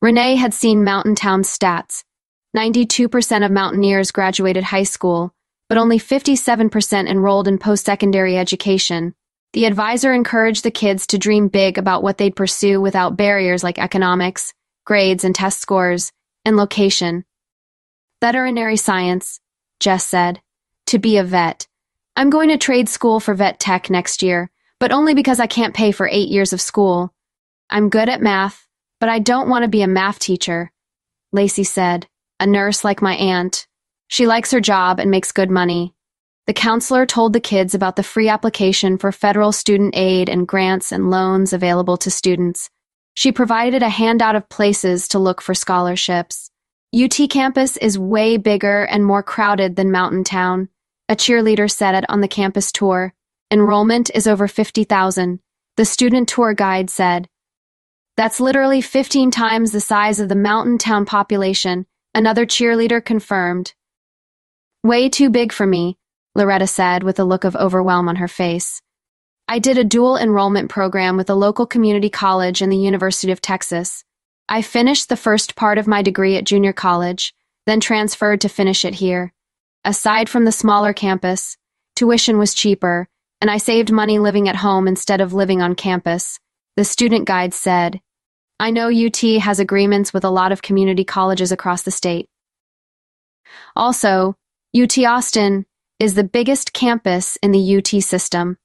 Renee 0.01 0.35
had 0.35 0.53
seen 0.53 0.83
Mountain 0.83 1.15
Town's 1.15 1.47
stats. 1.47 2.03
92% 2.53 3.45
of 3.45 3.49
Mountaineers 3.49 4.11
graduated 4.11 4.65
high 4.65 4.83
school, 4.83 5.33
but 5.69 5.77
only 5.77 5.97
57% 5.97 7.07
enrolled 7.07 7.47
in 7.47 7.57
post-secondary 7.57 8.37
education. 8.37 9.15
The 9.53 9.67
advisor 9.67 10.11
encouraged 10.11 10.65
the 10.65 10.69
kids 10.69 11.07
to 11.07 11.17
dream 11.17 11.47
big 11.47 11.77
about 11.77 12.03
what 12.03 12.17
they'd 12.17 12.35
pursue 12.35 12.81
without 12.81 13.15
barriers 13.15 13.63
like 13.63 13.79
economics, 13.79 14.53
grades 14.83 15.23
and 15.23 15.33
test 15.33 15.61
scores, 15.61 16.11
and 16.43 16.57
location. 16.57 17.23
Veterinary 18.25 18.75
science, 18.75 19.39
Jess 19.79 20.03
said. 20.03 20.41
To 20.87 20.97
be 20.97 21.17
a 21.17 21.23
vet. 21.23 21.67
I'm 22.15 22.31
going 22.31 22.49
to 22.49 22.57
trade 22.57 22.89
school 22.89 23.19
for 23.19 23.35
vet 23.35 23.59
tech 23.59 23.91
next 23.91 24.23
year, 24.23 24.49
but 24.79 24.91
only 24.91 25.13
because 25.13 25.39
I 25.39 25.45
can't 25.45 25.75
pay 25.75 25.91
for 25.91 26.07
eight 26.07 26.29
years 26.29 26.51
of 26.51 26.59
school. 26.59 27.13
I'm 27.69 27.87
good 27.89 28.09
at 28.09 28.23
math, 28.23 28.67
but 28.99 29.09
I 29.09 29.19
don't 29.19 29.47
want 29.47 29.61
to 29.61 29.67
be 29.67 29.83
a 29.83 29.87
math 29.87 30.17
teacher, 30.17 30.71
Lacey 31.33 31.63
said, 31.63 32.07
a 32.39 32.47
nurse 32.47 32.83
like 32.83 32.99
my 32.99 33.13
aunt. 33.13 33.67
She 34.07 34.25
likes 34.25 34.49
her 34.49 34.59
job 34.59 34.99
and 34.99 35.11
makes 35.11 35.31
good 35.31 35.51
money. 35.51 35.93
The 36.47 36.53
counselor 36.53 37.05
told 37.05 37.31
the 37.31 37.39
kids 37.39 37.75
about 37.75 37.95
the 37.95 38.01
free 38.01 38.27
application 38.27 38.97
for 38.97 39.11
federal 39.11 39.51
student 39.51 39.95
aid 39.95 40.29
and 40.29 40.47
grants 40.47 40.91
and 40.91 41.11
loans 41.11 41.53
available 41.53 41.97
to 41.97 42.09
students. 42.09 42.71
She 43.13 43.31
provided 43.31 43.83
a 43.83 43.89
handout 43.89 44.35
of 44.35 44.49
places 44.49 45.07
to 45.09 45.19
look 45.19 45.43
for 45.43 45.53
scholarships. 45.53 46.49
UT 46.95 47.29
campus 47.29 47.75
is 47.75 47.99
way 47.99 48.37
bigger 48.37 48.83
and 48.83 49.03
more 49.03 49.21
crowded 49.21 49.75
than 49.75 49.91
Mountain 49.91 50.23
Town, 50.23 50.69
a 51.09 51.15
cheerleader 51.15 51.69
said 51.69 51.93
it 51.93 52.09
on 52.09 52.21
the 52.21 52.27
campus 52.29 52.71
tour. 52.71 53.13
Enrollment 53.51 54.09
is 54.15 54.27
over 54.27 54.47
50,000, 54.47 55.41
the 55.75 55.83
student 55.83 56.29
tour 56.29 56.53
guide 56.53 56.89
said. 56.89 57.27
That's 58.15 58.39
literally 58.39 58.79
15 58.79 59.29
times 59.29 59.73
the 59.73 59.81
size 59.81 60.21
of 60.21 60.29
the 60.29 60.35
Mountain 60.35 60.77
Town 60.77 61.05
population, 61.05 61.85
another 62.13 62.45
cheerleader 62.45 63.03
confirmed. 63.03 63.73
Way 64.81 65.09
too 65.09 65.29
big 65.29 65.51
for 65.51 65.67
me, 65.67 65.97
Loretta 66.33 66.67
said 66.67 67.03
with 67.03 67.19
a 67.19 67.25
look 67.25 67.43
of 67.43 67.57
overwhelm 67.57 68.07
on 68.07 68.15
her 68.15 68.29
face. 68.29 68.81
I 69.49 69.59
did 69.59 69.77
a 69.77 69.83
dual 69.83 70.15
enrollment 70.15 70.69
program 70.69 71.17
with 71.17 71.29
a 71.29 71.35
local 71.35 71.65
community 71.65 72.09
college 72.09 72.61
and 72.61 72.71
the 72.71 72.77
University 72.77 73.33
of 73.33 73.41
Texas. 73.41 74.05
I 74.47 74.61
finished 74.61 75.09
the 75.09 75.17
first 75.17 75.55
part 75.55 75.77
of 75.77 75.87
my 75.87 76.01
degree 76.01 76.37
at 76.37 76.43
junior 76.43 76.73
college, 76.73 77.33
then 77.65 77.79
transferred 77.79 78.41
to 78.41 78.49
finish 78.49 78.85
it 78.85 78.95
here. 78.95 79.33
Aside 79.83 80.29
from 80.29 80.45
the 80.45 80.51
smaller 80.51 80.93
campus, 80.93 81.57
tuition 81.95 82.37
was 82.37 82.53
cheaper, 82.53 83.07
and 83.41 83.49
I 83.49 83.57
saved 83.57 83.91
money 83.91 84.19
living 84.19 84.47
at 84.47 84.57
home 84.57 84.87
instead 84.87 85.19
of 85.19 85.33
living 85.33 85.61
on 85.61 85.75
campus, 85.75 86.39
the 86.75 86.85
student 86.85 87.25
guide 87.25 87.53
said. 87.53 88.01
I 88.59 88.71
know 88.71 88.89
UT 88.89 89.17
has 89.41 89.59
agreements 89.59 90.13
with 90.13 90.23
a 90.23 90.29
lot 90.29 90.51
of 90.51 90.61
community 90.61 91.03
colleges 91.03 91.51
across 91.51 91.81
the 91.81 91.91
state. 91.91 92.29
Also, 93.75 94.35
UT 94.75 94.97
Austin 94.99 95.65
is 95.99 96.13
the 96.13 96.23
biggest 96.23 96.73
campus 96.73 97.37
in 97.41 97.51
the 97.51 97.77
UT 97.77 98.01
system. 98.03 98.57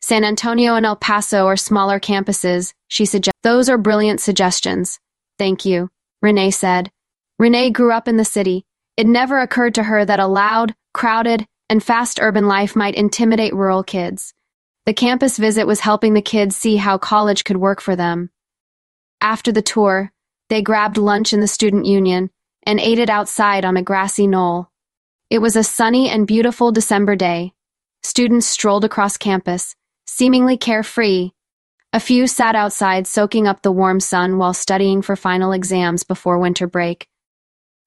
San 0.00 0.22
Antonio 0.22 0.74
and 0.74 0.84
El 0.84 0.96
Paso 0.96 1.46
are 1.46 1.56
smaller 1.56 1.98
campuses, 1.98 2.74
she 2.88 3.06
suggested. 3.06 3.32
Those 3.42 3.68
are 3.68 3.78
brilliant 3.78 4.20
suggestions. 4.20 5.00
Thank 5.38 5.64
you, 5.64 5.90
Renee 6.22 6.50
said. 6.50 6.90
Renee 7.38 7.70
grew 7.70 7.92
up 7.92 8.06
in 8.06 8.16
the 8.16 8.24
city. 8.24 8.64
It 8.96 9.06
never 9.06 9.40
occurred 9.40 9.74
to 9.74 9.82
her 9.82 10.04
that 10.04 10.20
a 10.20 10.26
loud, 10.26 10.74
crowded, 10.92 11.46
and 11.68 11.82
fast 11.82 12.20
urban 12.20 12.46
life 12.46 12.76
might 12.76 12.94
intimidate 12.94 13.54
rural 13.54 13.82
kids. 13.82 14.34
The 14.86 14.94
campus 14.94 15.38
visit 15.38 15.66
was 15.66 15.80
helping 15.80 16.14
the 16.14 16.22
kids 16.22 16.56
see 16.56 16.76
how 16.76 16.98
college 16.98 17.44
could 17.44 17.56
work 17.56 17.80
for 17.80 17.96
them. 17.96 18.30
After 19.20 19.50
the 19.50 19.62
tour, 19.62 20.12
they 20.50 20.62
grabbed 20.62 20.98
lunch 20.98 21.32
in 21.32 21.40
the 21.40 21.48
student 21.48 21.86
union 21.86 22.30
and 22.64 22.78
ate 22.78 22.98
it 22.98 23.10
outside 23.10 23.64
on 23.64 23.76
a 23.76 23.82
grassy 23.82 24.26
knoll. 24.26 24.70
It 25.30 25.38
was 25.38 25.56
a 25.56 25.64
sunny 25.64 26.08
and 26.10 26.26
beautiful 26.26 26.70
December 26.70 27.16
day. 27.16 27.54
Students 28.02 28.46
strolled 28.46 28.84
across 28.84 29.16
campus, 29.16 29.74
seemingly 30.06 30.58
carefree. 30.58 31.30
A 31.94 32.00
few 32.00 32.26
sat 32.26 32.56
outside 32.56 33.06
soaking 33.06 33.46
up 33.46 33.62
the 33.62 33.70
warm 33.70 34.00
sun 34.00 34.36
while 34.36 34.52
studying 34.52 35.00
for 35.00 35.14
final 35.14 35.52
exams 35.52 36.02
before 36.02 36.40
winter 36.40 36.66
break. 36.66 37.06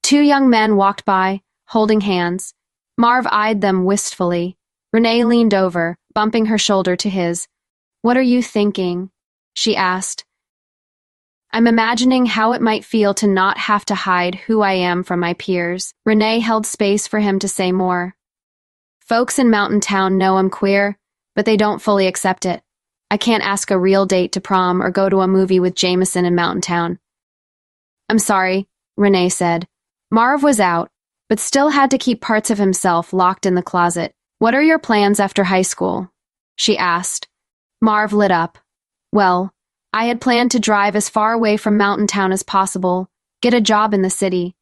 Two 0.01 0.21
young 0.21 0.49
men 0.49 0.77
walked 0.77 1.03
by, 1.03 1.41
holding 1.65 1.99
hands. 1.99 2.53
Marv 2.97 3.27
eyed 3.29 3.59
them 3.59 3.83
wistfully. 3.83 4.55
Renee 4.93 5.25
leaned 5.25 5.53
over, 5.53 5.97
bumping 6.13 6.45
her 6.45 6.57
shoulder 6.57 6.95
to 6.95 7.09
his. 7.09 7.49
What 8.01 8.15
are 8.15 8.21
you 8.21 8.41
thinking? 8.41 9.09
she 9.53 9.75
asked. 9.75 10.23
I'm 11.51 11.67
imagining 11.67 12.27
how 12.27 12.53
it 12.53 12.61
might 12.61 12.85
feel 12.85 13.13
to 13.15 13.27
not 13.27 13.57
have 13.57 13.83
to 13.87 13.95
hide 13.95 14.35
who 14.35 14.61
I 14.61 14.71
am 14.71 15.03
from 15.03 15.19
my 15.19 15.33
peers. 15.33 15.93
Renee 16.05 16.39
held 16.39 16.65
space 16.65 17.07
for 17.07 17.19
him 17.19 17.39
to 17.39 17.49
say 17.49 17.73
more. 17.73 18.15
Folks 19.01 19.37
in 19.37 19.49
Mountain 19.49 19.81
Town 19.81 20.17
know 20.17 20.37
I'm 20.37 20.49
queer, 20.49 20.97
but 21.35 21.43
they 21.43 21.57
don't 21.57 21.81
fully 21.81 22.07
accept 22.07 22.45
it. 22.45 22.61
I 23.09 23.17
can't 23.17 23.43
ask 23.43 23.71
a 23.71 23.79
real 23.79 24.05
date 24.05 24.33
to 24.33 24.41
prom 24.41 24.81
or 24.81 24.91
go 24.91 25.07
to 25.07 25.21
a 25.21 25.27
movie 25.27 25.59
with 25.59 25.75
Jameson 25.75 26.25
in 26.25 26.35
Mountain 26.35 26.61
Town. 26.61 26.99
I'm 28.09 28.19
sorry, 28.19 28.67
Renee 28.97 29.29
said. 29.29 29.67
Marv 30.11 30.43
was 30.43 30.59
out, 30.59 30.89
but 31.29 31.39
still 31.39 31.69
had 31.69 31.91
to 31.91 31.97
keep 31.97 32.21
parts 32.21 32.49
of 32.49 32.57
himself 32.57 33.13
locked 33.13 33.45
in 33.45 33.55
the 33.55 33.63
closet. 33.63 34.13
What 34.39 34.55
are 34.55 34.61
your 34.61 34.79
plans 34.79 35.19
after 35.19 35.45
high 35.45 35.61
school? 35.61 36.11
She 36.57 36.77
asked. 36.77 37.27
Marv 37.81 38.11
lit 38.11 38.31
up. 38.31 38.57
Well, 39.11 39.53
I 39.93 40.05
had 40.05 40.21
planned 40.21 40.51
to 40.51 40.59
drive 40.59 40.95
as 40.95 41.09
far 41.09 41.33
away 41.33 41.57
from 41.57 41.77
Mountain 41.77 42.07
Town 42.07 42.31
as 42.31 42.43
possible, 42.43 43.09
get 43.41 43.53
a 43.53 43.61
job 43.61 43.93
in 43.93 44.01
the 44.01 44.09
city. 44.09 44.55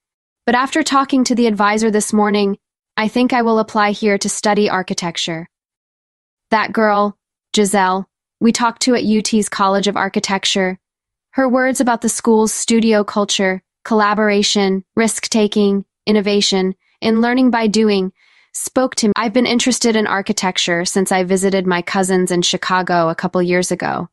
But 0.46 0.56
after 0.56 0.84
talking 0.84 1.24
to 1.24 1.36
the 1.36 1.48
advisor 1.48 1.90
this 1.90 2.14
morning, 2.14 2.58
I 2.96 3.08
think 3.08 3.34
I 3.34 3.42
will 3.42 3.60
apply 3.60 3.92
here 3.92 4.18
to 4.20 4.30
study 4.30 4.70
architecture. 4.70 5.50
That 6.52 6.72
girl, 6.72 7.18
Giselle, 7.56 8.08
we 8.40 8.52
talked 8.52 8.82
to 8.82 8.96
at 8.96 9.06
UT's 9.06 9.50
College 9.50 9.88
of 9.88 9.96
Architecture. 9.96 10.78
Her 11.32 11.48
words 11.48 11.80
about 11.80 12.02
the 12.02 12.10
school's 12.10 12.54
studio 12.54 13.04
culture, 13.04 13.64
collaboration, 13.84 14.84
risk 14.96 15.30
taking, 15.30 15.86
innovation, 16.06 16.76
and 17.02 17.22
learning 17.22 17.52
by 17.52 17.68
doing 17.68 18.12
spoke 18.54 18.96
to 18.96 19.08
me. 19.08 19.14
I've 19.16 19.34
been 19.34 19.46
interested 19.46 19.96
in 19.96 20.08
architecture 20.08 20.86
since 20.86 21.12
I 21.12 21.24
visited 21.24 21.66
my 21.66 21.82
cousins 21.82 22.32
in 22.32 22.42
Chicago 22.42 23.10
a 23.10 23.16
couple 23.16 23.42
years 23.42 23.72
ago. 23.72 24.10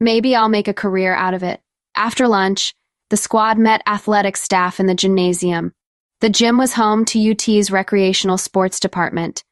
Maybe 0.00 0.34
I'll 0.34 0.48
make 0.48 0.68
a 0.68 0.74
career 0.74 1.14
out 1.14 1.34
of 1.34 1.42
it. 1.42 1.60
After 1.94 2.28
lunch, 2.28 2.74
the 3.10 3.16
squad 3.16 3.58
met 3.58 3.82
athletic 3.86 4.36
staff 4.36 4.80
in 4.80 4.86
the 4.86 4.94
gymnasium. 4.94 5.72
The 6.20 6.30
gym 6.30 6.58
was 6.58 6.74
home 6.74 7.04
to 7.06 7.30
UT's 7.30 7.70
recreational 7.70 8.38
sports 8.38 8.80
department. 8.80 9.44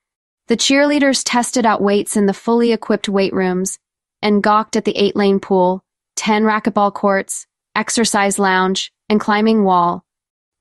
The 0.49 0.57
cheerleaders 0.57 1.23
tested 1.25 1.65
out 1.65 1.83
weights 1.83 2.17
in 2.17 2.27
the 2.27 2.35
fully 2.35 2.73
equipped 2.73 3.09
weight 3.09 3.33
rooms 3.33 3.79
and 4.23 4.43
gawked 4.43 4.77
at 4.77 4.85
the 4.85 4.97
eight 4.97 5.17
lane 5.17 5.41
pool, 5.41 5.85
10 6.17 6.45
racquetball 6.45 6.95
courts, 6.95 7.47
exercise 7.75 8.39
lounge, 8.39 8.93
and 9.09 9.21
climbing 9.21 9.65
wall. 9.65 10.05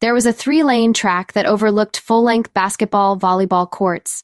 There 0.01 0.13
was 0.13 0.25
a 0.25 0.33
three 0.33 0.63
lane 0.63 0.93
track 0.93 1.33
that 1.33 1.45
overlooked 1.45 1.99
full 1.99 2.23
length 2.23 2.53
basketball 2.53 3.19
volleyball 3.19 3.69
courts. 3.69 4.23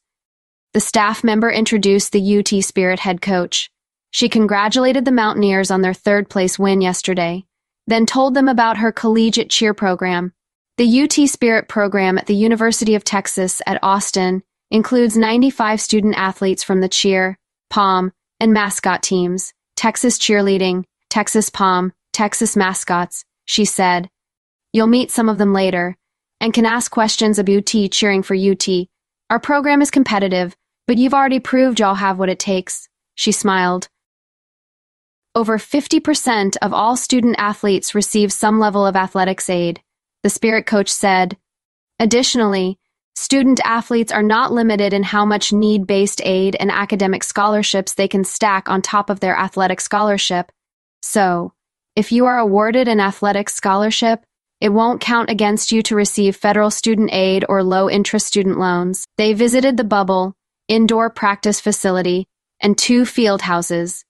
The 0.73 0.79
staff 0.79 1.23
member 1.23 1.51
introduced 1.51 2.11
the 2.11 2.39
UT 2.39 2.63
Spirit 2.63 2.99
head 2.99 3.21
coach. 3.21 3.69
She 4.11 4.29
congratulated 4.29 5.05
the 5.05 5.11
Mountaineers 5.11 5.69
on 5.69 5.81
their 5.81 5.93
third 5.93 6.29
place 6.29 6.57
win 6.57 6.81
yesterday, 6.81 7.45
then 7.85 8.05
told 8.05 8.33
them 8.33 8.47
about 8.47 8.77
her 8.77 8.91
collegiate 8.91 9.49
cheer 9.49 9.73
program. 9.73 10.33
The 10.77 11.01
UT 11.01 11.29
Spirit 11.29 11.67
program 11.67 12.17
at 12.17 12.25
the 12.25 12.35
University 12.35 12.95
of 12.95 13.03
Texas 13.03 13.61
at 13.65 13.79
Austin 13.83 14.43
includes 14.71 15.15
95 15.15 15.79
student 15.79 16.15
athletes 16.15 16.63
from 16.63 16.81
the 16.81 16.89
cheer, 16.89 17.37
pom, 17.69 18.11
and 18.39 18.53
mascot 18.53 19.03
teams, 19.03 19.53
Texas 19.75 20.17
cheerleading, 20.17 20.83
Texas 21.09 21.49
pom, 21.49 21.93
Texas 22.13 22.55
mascots, 22.55 23.23
she 23.45 23.65
said. 23.65 24.09
You'll 24.73 24.87
meet 24.87 25.11
some 25.11 25.29
of 25.29 25.37
them 25.37 25.53
later 25.53 25.95
and 26.39 26.53
can 26.53 26.65
ask 26.65 26.91
questions 26.91 27.39
of 27.39 27.49
UT 27.49 27.73
cheering 27.91 28.23
for 28.23 28.35
UT. 28.35 28.67
Our 29.29 29.39
program 29.39 29.81
is 29.81 29.91
competitive, 29.91 30.55
but 30.87 30.97
you've 30.97 31.13
already 31.13 31.39
proved 31.39 31.79
y'all 31.79 31.95
have 31.95 32.19
what 32.19 32.29
it 32.29 32.39
takes, 32.39 32.87
she 33.15 33.31
smiled. 33.31 33.89
Over 35.35 35.57
50% 35.57 36.57
of 36.61 36.73
all 36.73 36.95
student 36.95 37.35
athletes 37.37 37.93
receive 37.93 38.31
some 38.31 38.59
level 38.59 38.85
of 38.85 38.95
athletics 38.95 39.49
aid, 39.49 39.81
the 40.23 40.29
spirit 40.29 40.65
coach 40.65 40.89
said. 40.89 41.37
Additionally, 41.99 42.79
student 43.17 43.59
athletes 43.63 44.11
are 44.11 44.21
not 44.21 44.51
limited 44.51 44.93
in 44.93 45.01
how 45.01 45.25
much 45.25 45.51
need 45.51 45.87
based 45.87 46.21
aid 46.23 46.55
and 46.59 46.69
academic 46.69 47.23
scholarships 47.23 47.95
they 47.95 48.07
can 48.07 48.23
stack 48.23 48.69
on 48.69 48.79
top 48.79 49.09
of 49.09 49.19
their 49.19 49.35
athletic 49.35 49.81
scholarship. 49.81 50.51
So, 51.01 51.51
if 51.95 52.11
you 52.11 52.27
are 52.27 52.37
awarded 52.37 52.87
an 52.87 52.99
athletics 52.99 53.55
scholarship, 53.55 54.23
it 54.61 54.69
won't 54.69 55.01
count 55.01 55.31
against 55.31 55.71
you 55.71 55.81
to 55.83 55.95
receive 55.95 56.35
federal 56.35 56.69
student 56.69 57.09
aid 57.11 57.43
or 57.49 57.63
low 57.63 57.89
interest 57.89 58.27
student 58.27 58.59
loans. 58.59 59.07
They 59.17 59.33
visited 59.33 59.77
the 59.77 59.83
bubble, 59.83 60.35
indoor 60.67 61.09
practice 61.09 61.59
facility, 61.59 62.27
and 62.59 62.77
two 62.77 63.03
field 63.03 63.41
houses. 63.41 64.05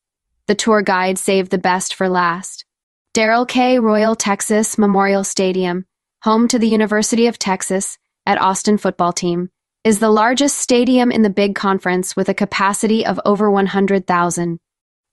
The 0.47 0.55
tour 0.55 0.81
guide 0.81 1.17
saved 1.17 1.51
the 1.51 1.57
best 1.57 1.93
for 1.93 2.09
last. 2.09 2.65
Darrell 3.13 3.45
K. 3.45 3.79
Royal 3.79 4.15
Texas 4.15 4.77
Memorial 4.77 5.23
Stadium, 5.23 5.85
home 6.23 6.49
to 6.49 6.59
the 6.59 6.67
University 6.67 7.27
of 7.27 7.39
Texas 7.39 7.97
at 8.27 8.41
Austin 8.41 8.77
football 8.77 9.13
team, 9.13 9.49
is 9.85 9.99
the 9.99 10.11
largest 10.11 10.57
stadium 10.57 11.13
in 11.13 11.21
the 11.21 11.29
big 11.29 11.55
conference 11.55 12.13
with 12.13 12.27
a 12.27 12.33
capacity 12.33 13.05
of 13.05 13.21
over 13.23 13.49
100,000. 13.49 14.59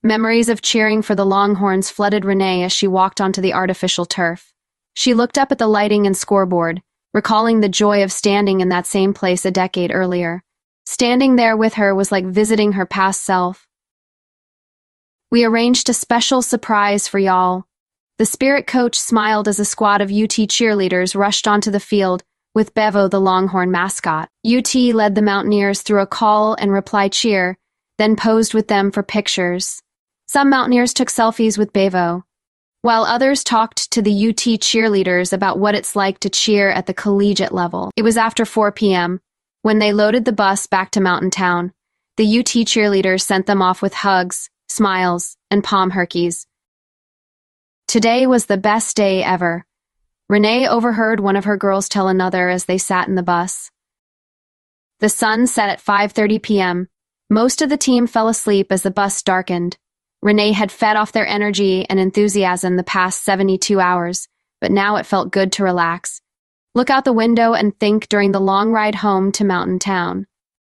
Memories 0.03 0.49
of 0.49 0.61
cheering 0.61 1.01
for 1.01 1.15
the 1.15 1.25
Longhorns 1.25 1.89
flooded 1.89 2.25
Renee 2.25 2.63
as 2.63 2.73
she 2.73 2.89
walked 2.89 3.21
onto 3.21 3.39
the 3.39 3.53
artificial 3.53 4.05
turf. 4.05 4.53
She 4.95 5.13
looked 5.13 5.37
up 5.37 5.53
at 5.53 5.59
the 5.59 5.67
lighting 5.67 6.05
and 6.05 6.15
scoreboard, 6.15 6.81
recalling 7.13 7.61
the 7.61 7.69
joy 7.69 8.03
of 8.03 8.11
standing 8.11 8.59
in 8.59 8.67
that 8.67 8.85
same 8.85 9.13
place 9.13 9.45
a 9.45 9.51
decade 9.51 9.93
earlier. 9.93 10.43
Standing 10.85 11.37
there 11.37 11.55
with 11.55 11.75
her 11.75 11.95
was 11.95 12.11
like 12.11 12.25
visiting 12.25 12.73
her 12.73 12.85
past 12.85 13.23
self. 13.23 13.65
We 15.31 15.45
arranged 15.45 15.89
a 15.89 15.93
special 15.93 16.41
surprise 16.41 17.07
for 17.07 17.17
y'all. 17.17 17.63
The 18.17 18.25
spirit 18.25 18.67
coach 18.67 18.99
smiled 18.99 19.47
as 19.47 19.59
a 19.59 19.65
squad 19.65 20.01
of 20.01 20.11
UT 20.11 20.35
cheerleaders 20.51 21.15
rushed 21.15 21.47
onto 21.47 21.71
the 21.71 21.79
field 21.79 22.25
with 22.55 22.73
Bevo 22.73 23.07
the 23.07 23.21
Longhorn 23.21 23.69
mascot. 23.69 24.29
UT 24.43 24.73
led 24.73 25.13
the 25.13 25.21
Mountaineers 25.21 25.83
through 25.83 26.01
a 26.01 26.07
call 26.07 26.55
and 26.55 26.71
reply 26.71 27.09
cheer, 27.09 27.57
then 27.99 28.15
posed 28.15 28.55
with 28.55 28.67
them 28.67 28.91
for 28.91 29.03
pictures. 29.03 29.81
Some 30.27 30.49
Mountaineers 30.49 30.93
took 30.93 31.09
selfies 31.09 31.59
with 31.59 31.73
Bevo 31.73 32.23
while 32.85 33.03
others 33.03 33.43
talked 33.43 33.89
to 33.89 33.99
the 33.99 34.27
UT 34.27 34.61
cheerleaders 34.61 35.33
about 35.33 35.57
what 35.57 35.73
it's 35.73 35.95
like 35.95 36.19
to 36.19 36.29
cheer 36.29 36.69
at 36.69 36.85
the 36.85 36.93
collegiate 36.93 37.51
level. 37.51 37.89
It 37.95 38.03
was 38.03 38.15
after 38.15 38.45
4 38.45 38.71
p.m. 38.73 39.21
when 39.63 39.79
they 39.79 39.91
loaded 39.91 40.23
the 40.23 40.31
bus 40.31 40.67
back 40.67 40.91
to 40.91 41.01
Mountain 41.01 41.31
Town. 41.31 41.73
The 42.17 42.37
UT 42.37 42.45
cheerleaders 42.45 43.21
sent 43.21 43.47
them 43.47 43.63
off 43.63 43.81
with 43.81 43.95
hugs, 43.95 44.51
smiles, 44.69 45.35
and 45.49 45.63
pom 45.63 45.89
herkies. 45.89 46.45
Today 47.87 48.27
was 48.27 48.45
the 48.45 48.55
best 48.55 48.95
day 48.95 49.23
ever. 49.23 49.65
Renee 50.27 50.67
overheard 50.67 51.19
one 51.19 51.35
of 51.35 51.45
her 51.45 51.55
girls 51.55 51.87
tell 51.87 52.07
another 52.07 52.49
as 52.49 52.65
they 52.65 52.79
sat 52.79 53.07
in 53.07 53.13
the 53.13 53.21
bus. 53.21 53.69
The 54.99 55.09
sun 55.09 55.45
set 55.45 55.69
at 55.69 55.83
5:30 55.83 56.41
p.m. 56.41 56.87
Most 57.29 57.61
of 57.61 57.69
the 57.69 57.77
team 57.77 58.07
fell 58.07 58.27
asleep 58.27 58.71
as 58.71 58.81
the 58.81 58.89
bus 58.89 59.21
darkened. 59.21 59.77
Renee 60.23 60.53
had 60.53 60.71
fed 60.71 60.95
off 60.97 61.11
their 61.11 61.27
energy 61.27 61.87
and 61.87 61.99
enthusiasm 61.99 62.75
the 62.75 62.83
past 62.83 63.23
72 63.23 63.79
hours, 63.79 64.27
but 64.61 64.71
now 64.71 64.95
it 64.95 65.05
felt 65.05 65.31
good 65.31 65.51
to 65.53 65.63
relax. 65.63 66.21
Look 66.73 66.89
out 66.89 67.05
the 67.05 67.13
window 67.13 67.53
and 67.53 67.77
think 67.79 68.07
during 68.09 68.31
the 68.31 68.39
long 68.39 68.71
ride 68.71 68.95
home 68.95 69.31
to 69.33 69.45
Mountain 69.45 69.77
Town. 69.77 70.25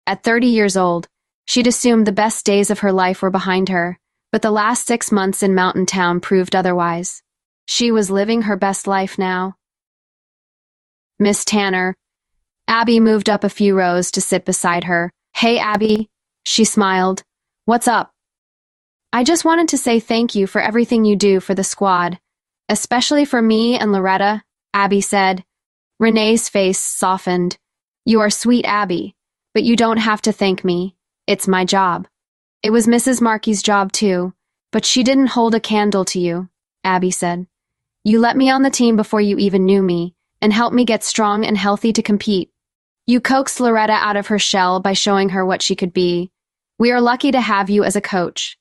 At 0.08 0.24
30 0.24 0.48
years 0.48 0.78
old, 0.78 1.10
she'd 1.46 1.68
assumed 1.68 2.08
the 2.08 2.14
best 2.14 2.46
days 2.46 2.70
of 2.70 2.80
her 2.80 2.94
life 2.94 3.22
were 3.22 3.30
behind 3.30 3.68
her, 3.68 4.00
but 4.32 4.42
the 4.42 4.52
last 4.52 4.88
six 4.88 5.12
months 5.12 5.44
in 5.44 5.54
Mountain 5.54 5.88
Town 5.88 6.22
proved 6.22 6.56
otherwise. 6.56 7.22
She 7.68 7.92
was 7.92 8.12
living 8.12 8.44
her 8.44 8.56
best 8.56 8.88
life 8.88 9.18
now. 9.18 9.56
Miss 11.20 11.46
Tanner. 11.46 11.96
Abby 12.68 13.00
moved 13.00 13.30
up 13.30 13.44
a 13.44 13.50
few 13.50 13.78
rows 13.78 14.12
to 14.12 14.22
sit 14.22 14.46
beside 14.46 14.86
her. 14.86 15.12
Hey, 15.34 15.60
Abby. 15.60 16.10
She 16.44 16.66
smiled. 16.66 17.24
What's 17.66 17.88
up? 17.88 18.12
I 19.14 19.24
just 19.24 19.46
wanted 19.46 19.68
to 19.70 19.78
say 19.78 20.00
thank 20.00 20.36
you 20.36 20.48
for 20.48 20.62
everything 20.62 21.06
you 21.06 21.16
do 21.16 21.40
for 21.40 21.54
the 21.54 21.64
squad, 21.64 22.18
especially 22.70 23.26
for 23.26 23.42
me 23.42 23.78
and 23.78 23.92
Loretta, 23.92 24.44
Abby 24.74 25.02
said. 25.02 25.44
Renee's 26.00 26.50
face 26.50 26.80
softened. 26.80 27.58
You 28.06 28.22
are 28.22 28.30
sweet, 28.30 28.66
Abby, 28.66 29.16
but 29.54 29.64
you 29.64 29.76
don't 29.76 29.98
have 29.98 30.22
to 30.24 30.32
thank 30.32 30.64
me. 30.64 30.96
It's 31.28 31.48
my 31.48 31.66
job. 31.66 32.08
It 32.64 32.72
was 32.72 32.88
Mrs. 32.88 33.22
Markey's 33.22 33.62
job 33.62 33.92
too, 33.92 34.34
but 34.72 34.86
she 34.86 35.04
didn't 35.04 35.28
hold 35.28 35.54
a 35.54 35.60
candle 35.60 36.06
to 36.06 36.20
you, 36.20 36.50
Abby 36.84 37.12
said. 37.12 37.48
You 38.04 38.20
let 38.20 38.36
me 38.36 38.50
on 38.50 38.64
the 38.64 38.70
team 38.70 38.96
before 38.96 39.22
you 39.22 39.38
even 39.38 39.66
knew 39.66 39.82
me, 39.82 40.16
and 40.42 40.52
helped 40.52 40.76
me 40.76 40.86
get 40.86 41.04
strong 41.04 41.46
and 41.46 41.58
healthy 41.58 41.94
to 41.94 42.02
compete. 42.02 42.52
You 43.06 43.22
coaxed 43.22 43.60
Loretta 43.60 43.94
out 43.94 44.16
of 44.16 44.28
her 44.28 44.40
shell 44.40 44.80
by 44.80 44.94
showing 44.94 45.30
her 45.30 45.46
what 45.46 45.62
she 45.62 45.76
could 45.76 45.94
be. 45.94 46.32
We 46.80 46.92
are 46.92 47.02
lucky 47.02 47.32
to 47.32 47.42
have 47.42 47.70
you 47.70 47.84
as 47.84 47.96
a 47.96 48.02
coach. 48.02 48.58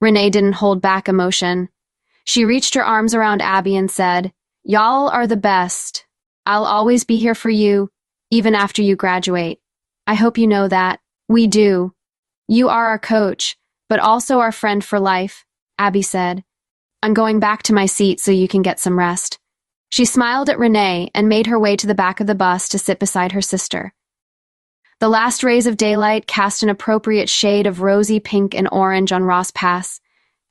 Renee 0.00 0.30
didn't 0.30 0.52
hold 0.52 0.80
back 0.80 1.08
emotion. 1.08 1.68
She 2.24 2.44
reached 2.44 2.74
her 2.74 2.84
arms 2.84 3.14
around 3.14 3.42
Abby 3.42 3.76
and 3.76 3.90
said, 3.90 4.32
Y'all 4.62 5.08
are 5.08 5.26
the 5.26 5.36
best. 5.36 6.04
I'll 6.44 6.64
always 6.64 7.02
be 7.04 7.16
here 7.16 7.34
for 7.34 7.50
you, 7.50 7.90
even 8.30 8.54
after 8.54 8.82
you 8.82 8.94
graduate. 8.94 9.60
I 10.06 10.14
hope 10.14 10.38
you 10.38 10.46
know 10.46 10.68
that. 10.68 11.00
We 11.28 11.48
do. 11.48 11.92
You 12.46 12.68
are 12.68 12.86
our 12.86 12.98
coach, 12.98 13.56
but 13.88 13.98
also 13.98 14.38
our 14.38 14.52
friend 14.52 14.84
for 14.84 15.00
life, 15.00 15.44
Abby 15.78 16.02
said. 16.02 16.44
I'm 17.06 17.14
going 17.14 17.38
back 17.38 17.62
to 17.62 17.72
my 17.72 17.86
seat 17.86 18.18
so 18.18 18.32
you 18.32 18.48
can 18.48 18.62
get 18.62 18.80
some 18.80 18.98
rest. 18.98 19.38
She 19.90 20.04
smiled 20.04 20.50
at 20.50 20.58
Renee 20.58 21.08
and 21.14 21.28
made 21.28 21.46
her 21.46 21.56
way 21.56 21.76
to 21.76 21.86
the 21.86 21.94
back 21.94 22.18
of 22.18 22.26
the 22.26 22.34
bus 22.34 22.68
to 22.70 22.80
sit 22.80 22.98
beside 22.98 23.30
her 23.30 23.40
sister. 23.40 23.94
The 24.98 25.08
last 25.08 25.44
rays 25.44 25.68
of 25.68 25.76
daylight 25.76 26.26
cast 26.26 26.64
an 26.64 26.68
appropriate 26.68 27.28
shade 27.28 27.68
of 27.68 27.80
rosy 27.80 28.18
pink 28.18 28.56
and 28.56 28.68
orange 28.72 29.12
on 29.12 29.22
Ross 29.22 29.52
Pass 29.52 30.00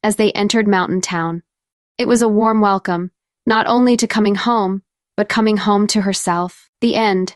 as 0.02 0.16
they 0.16 0.32
entered 0.32 0.66
Mountain 0.66 1.02
Town. 1.02 1.44
It 1.98 2.08
was 2.08 2.22
a 2.22 2.30
warm 2.30 2.62
welcome, 2.62 3.12
not 3.46 3.68
only 3.68 3.98
to 3.98 4.08
coming 4.08 4.36
home, 4.36 4.82
but 5.18 5.28
coming 5.28 5.58
home 5.58 5.88
to 5.88 6.04
herself. 6.04 6.70
The 6.80 6.96
end. 6.96 7.36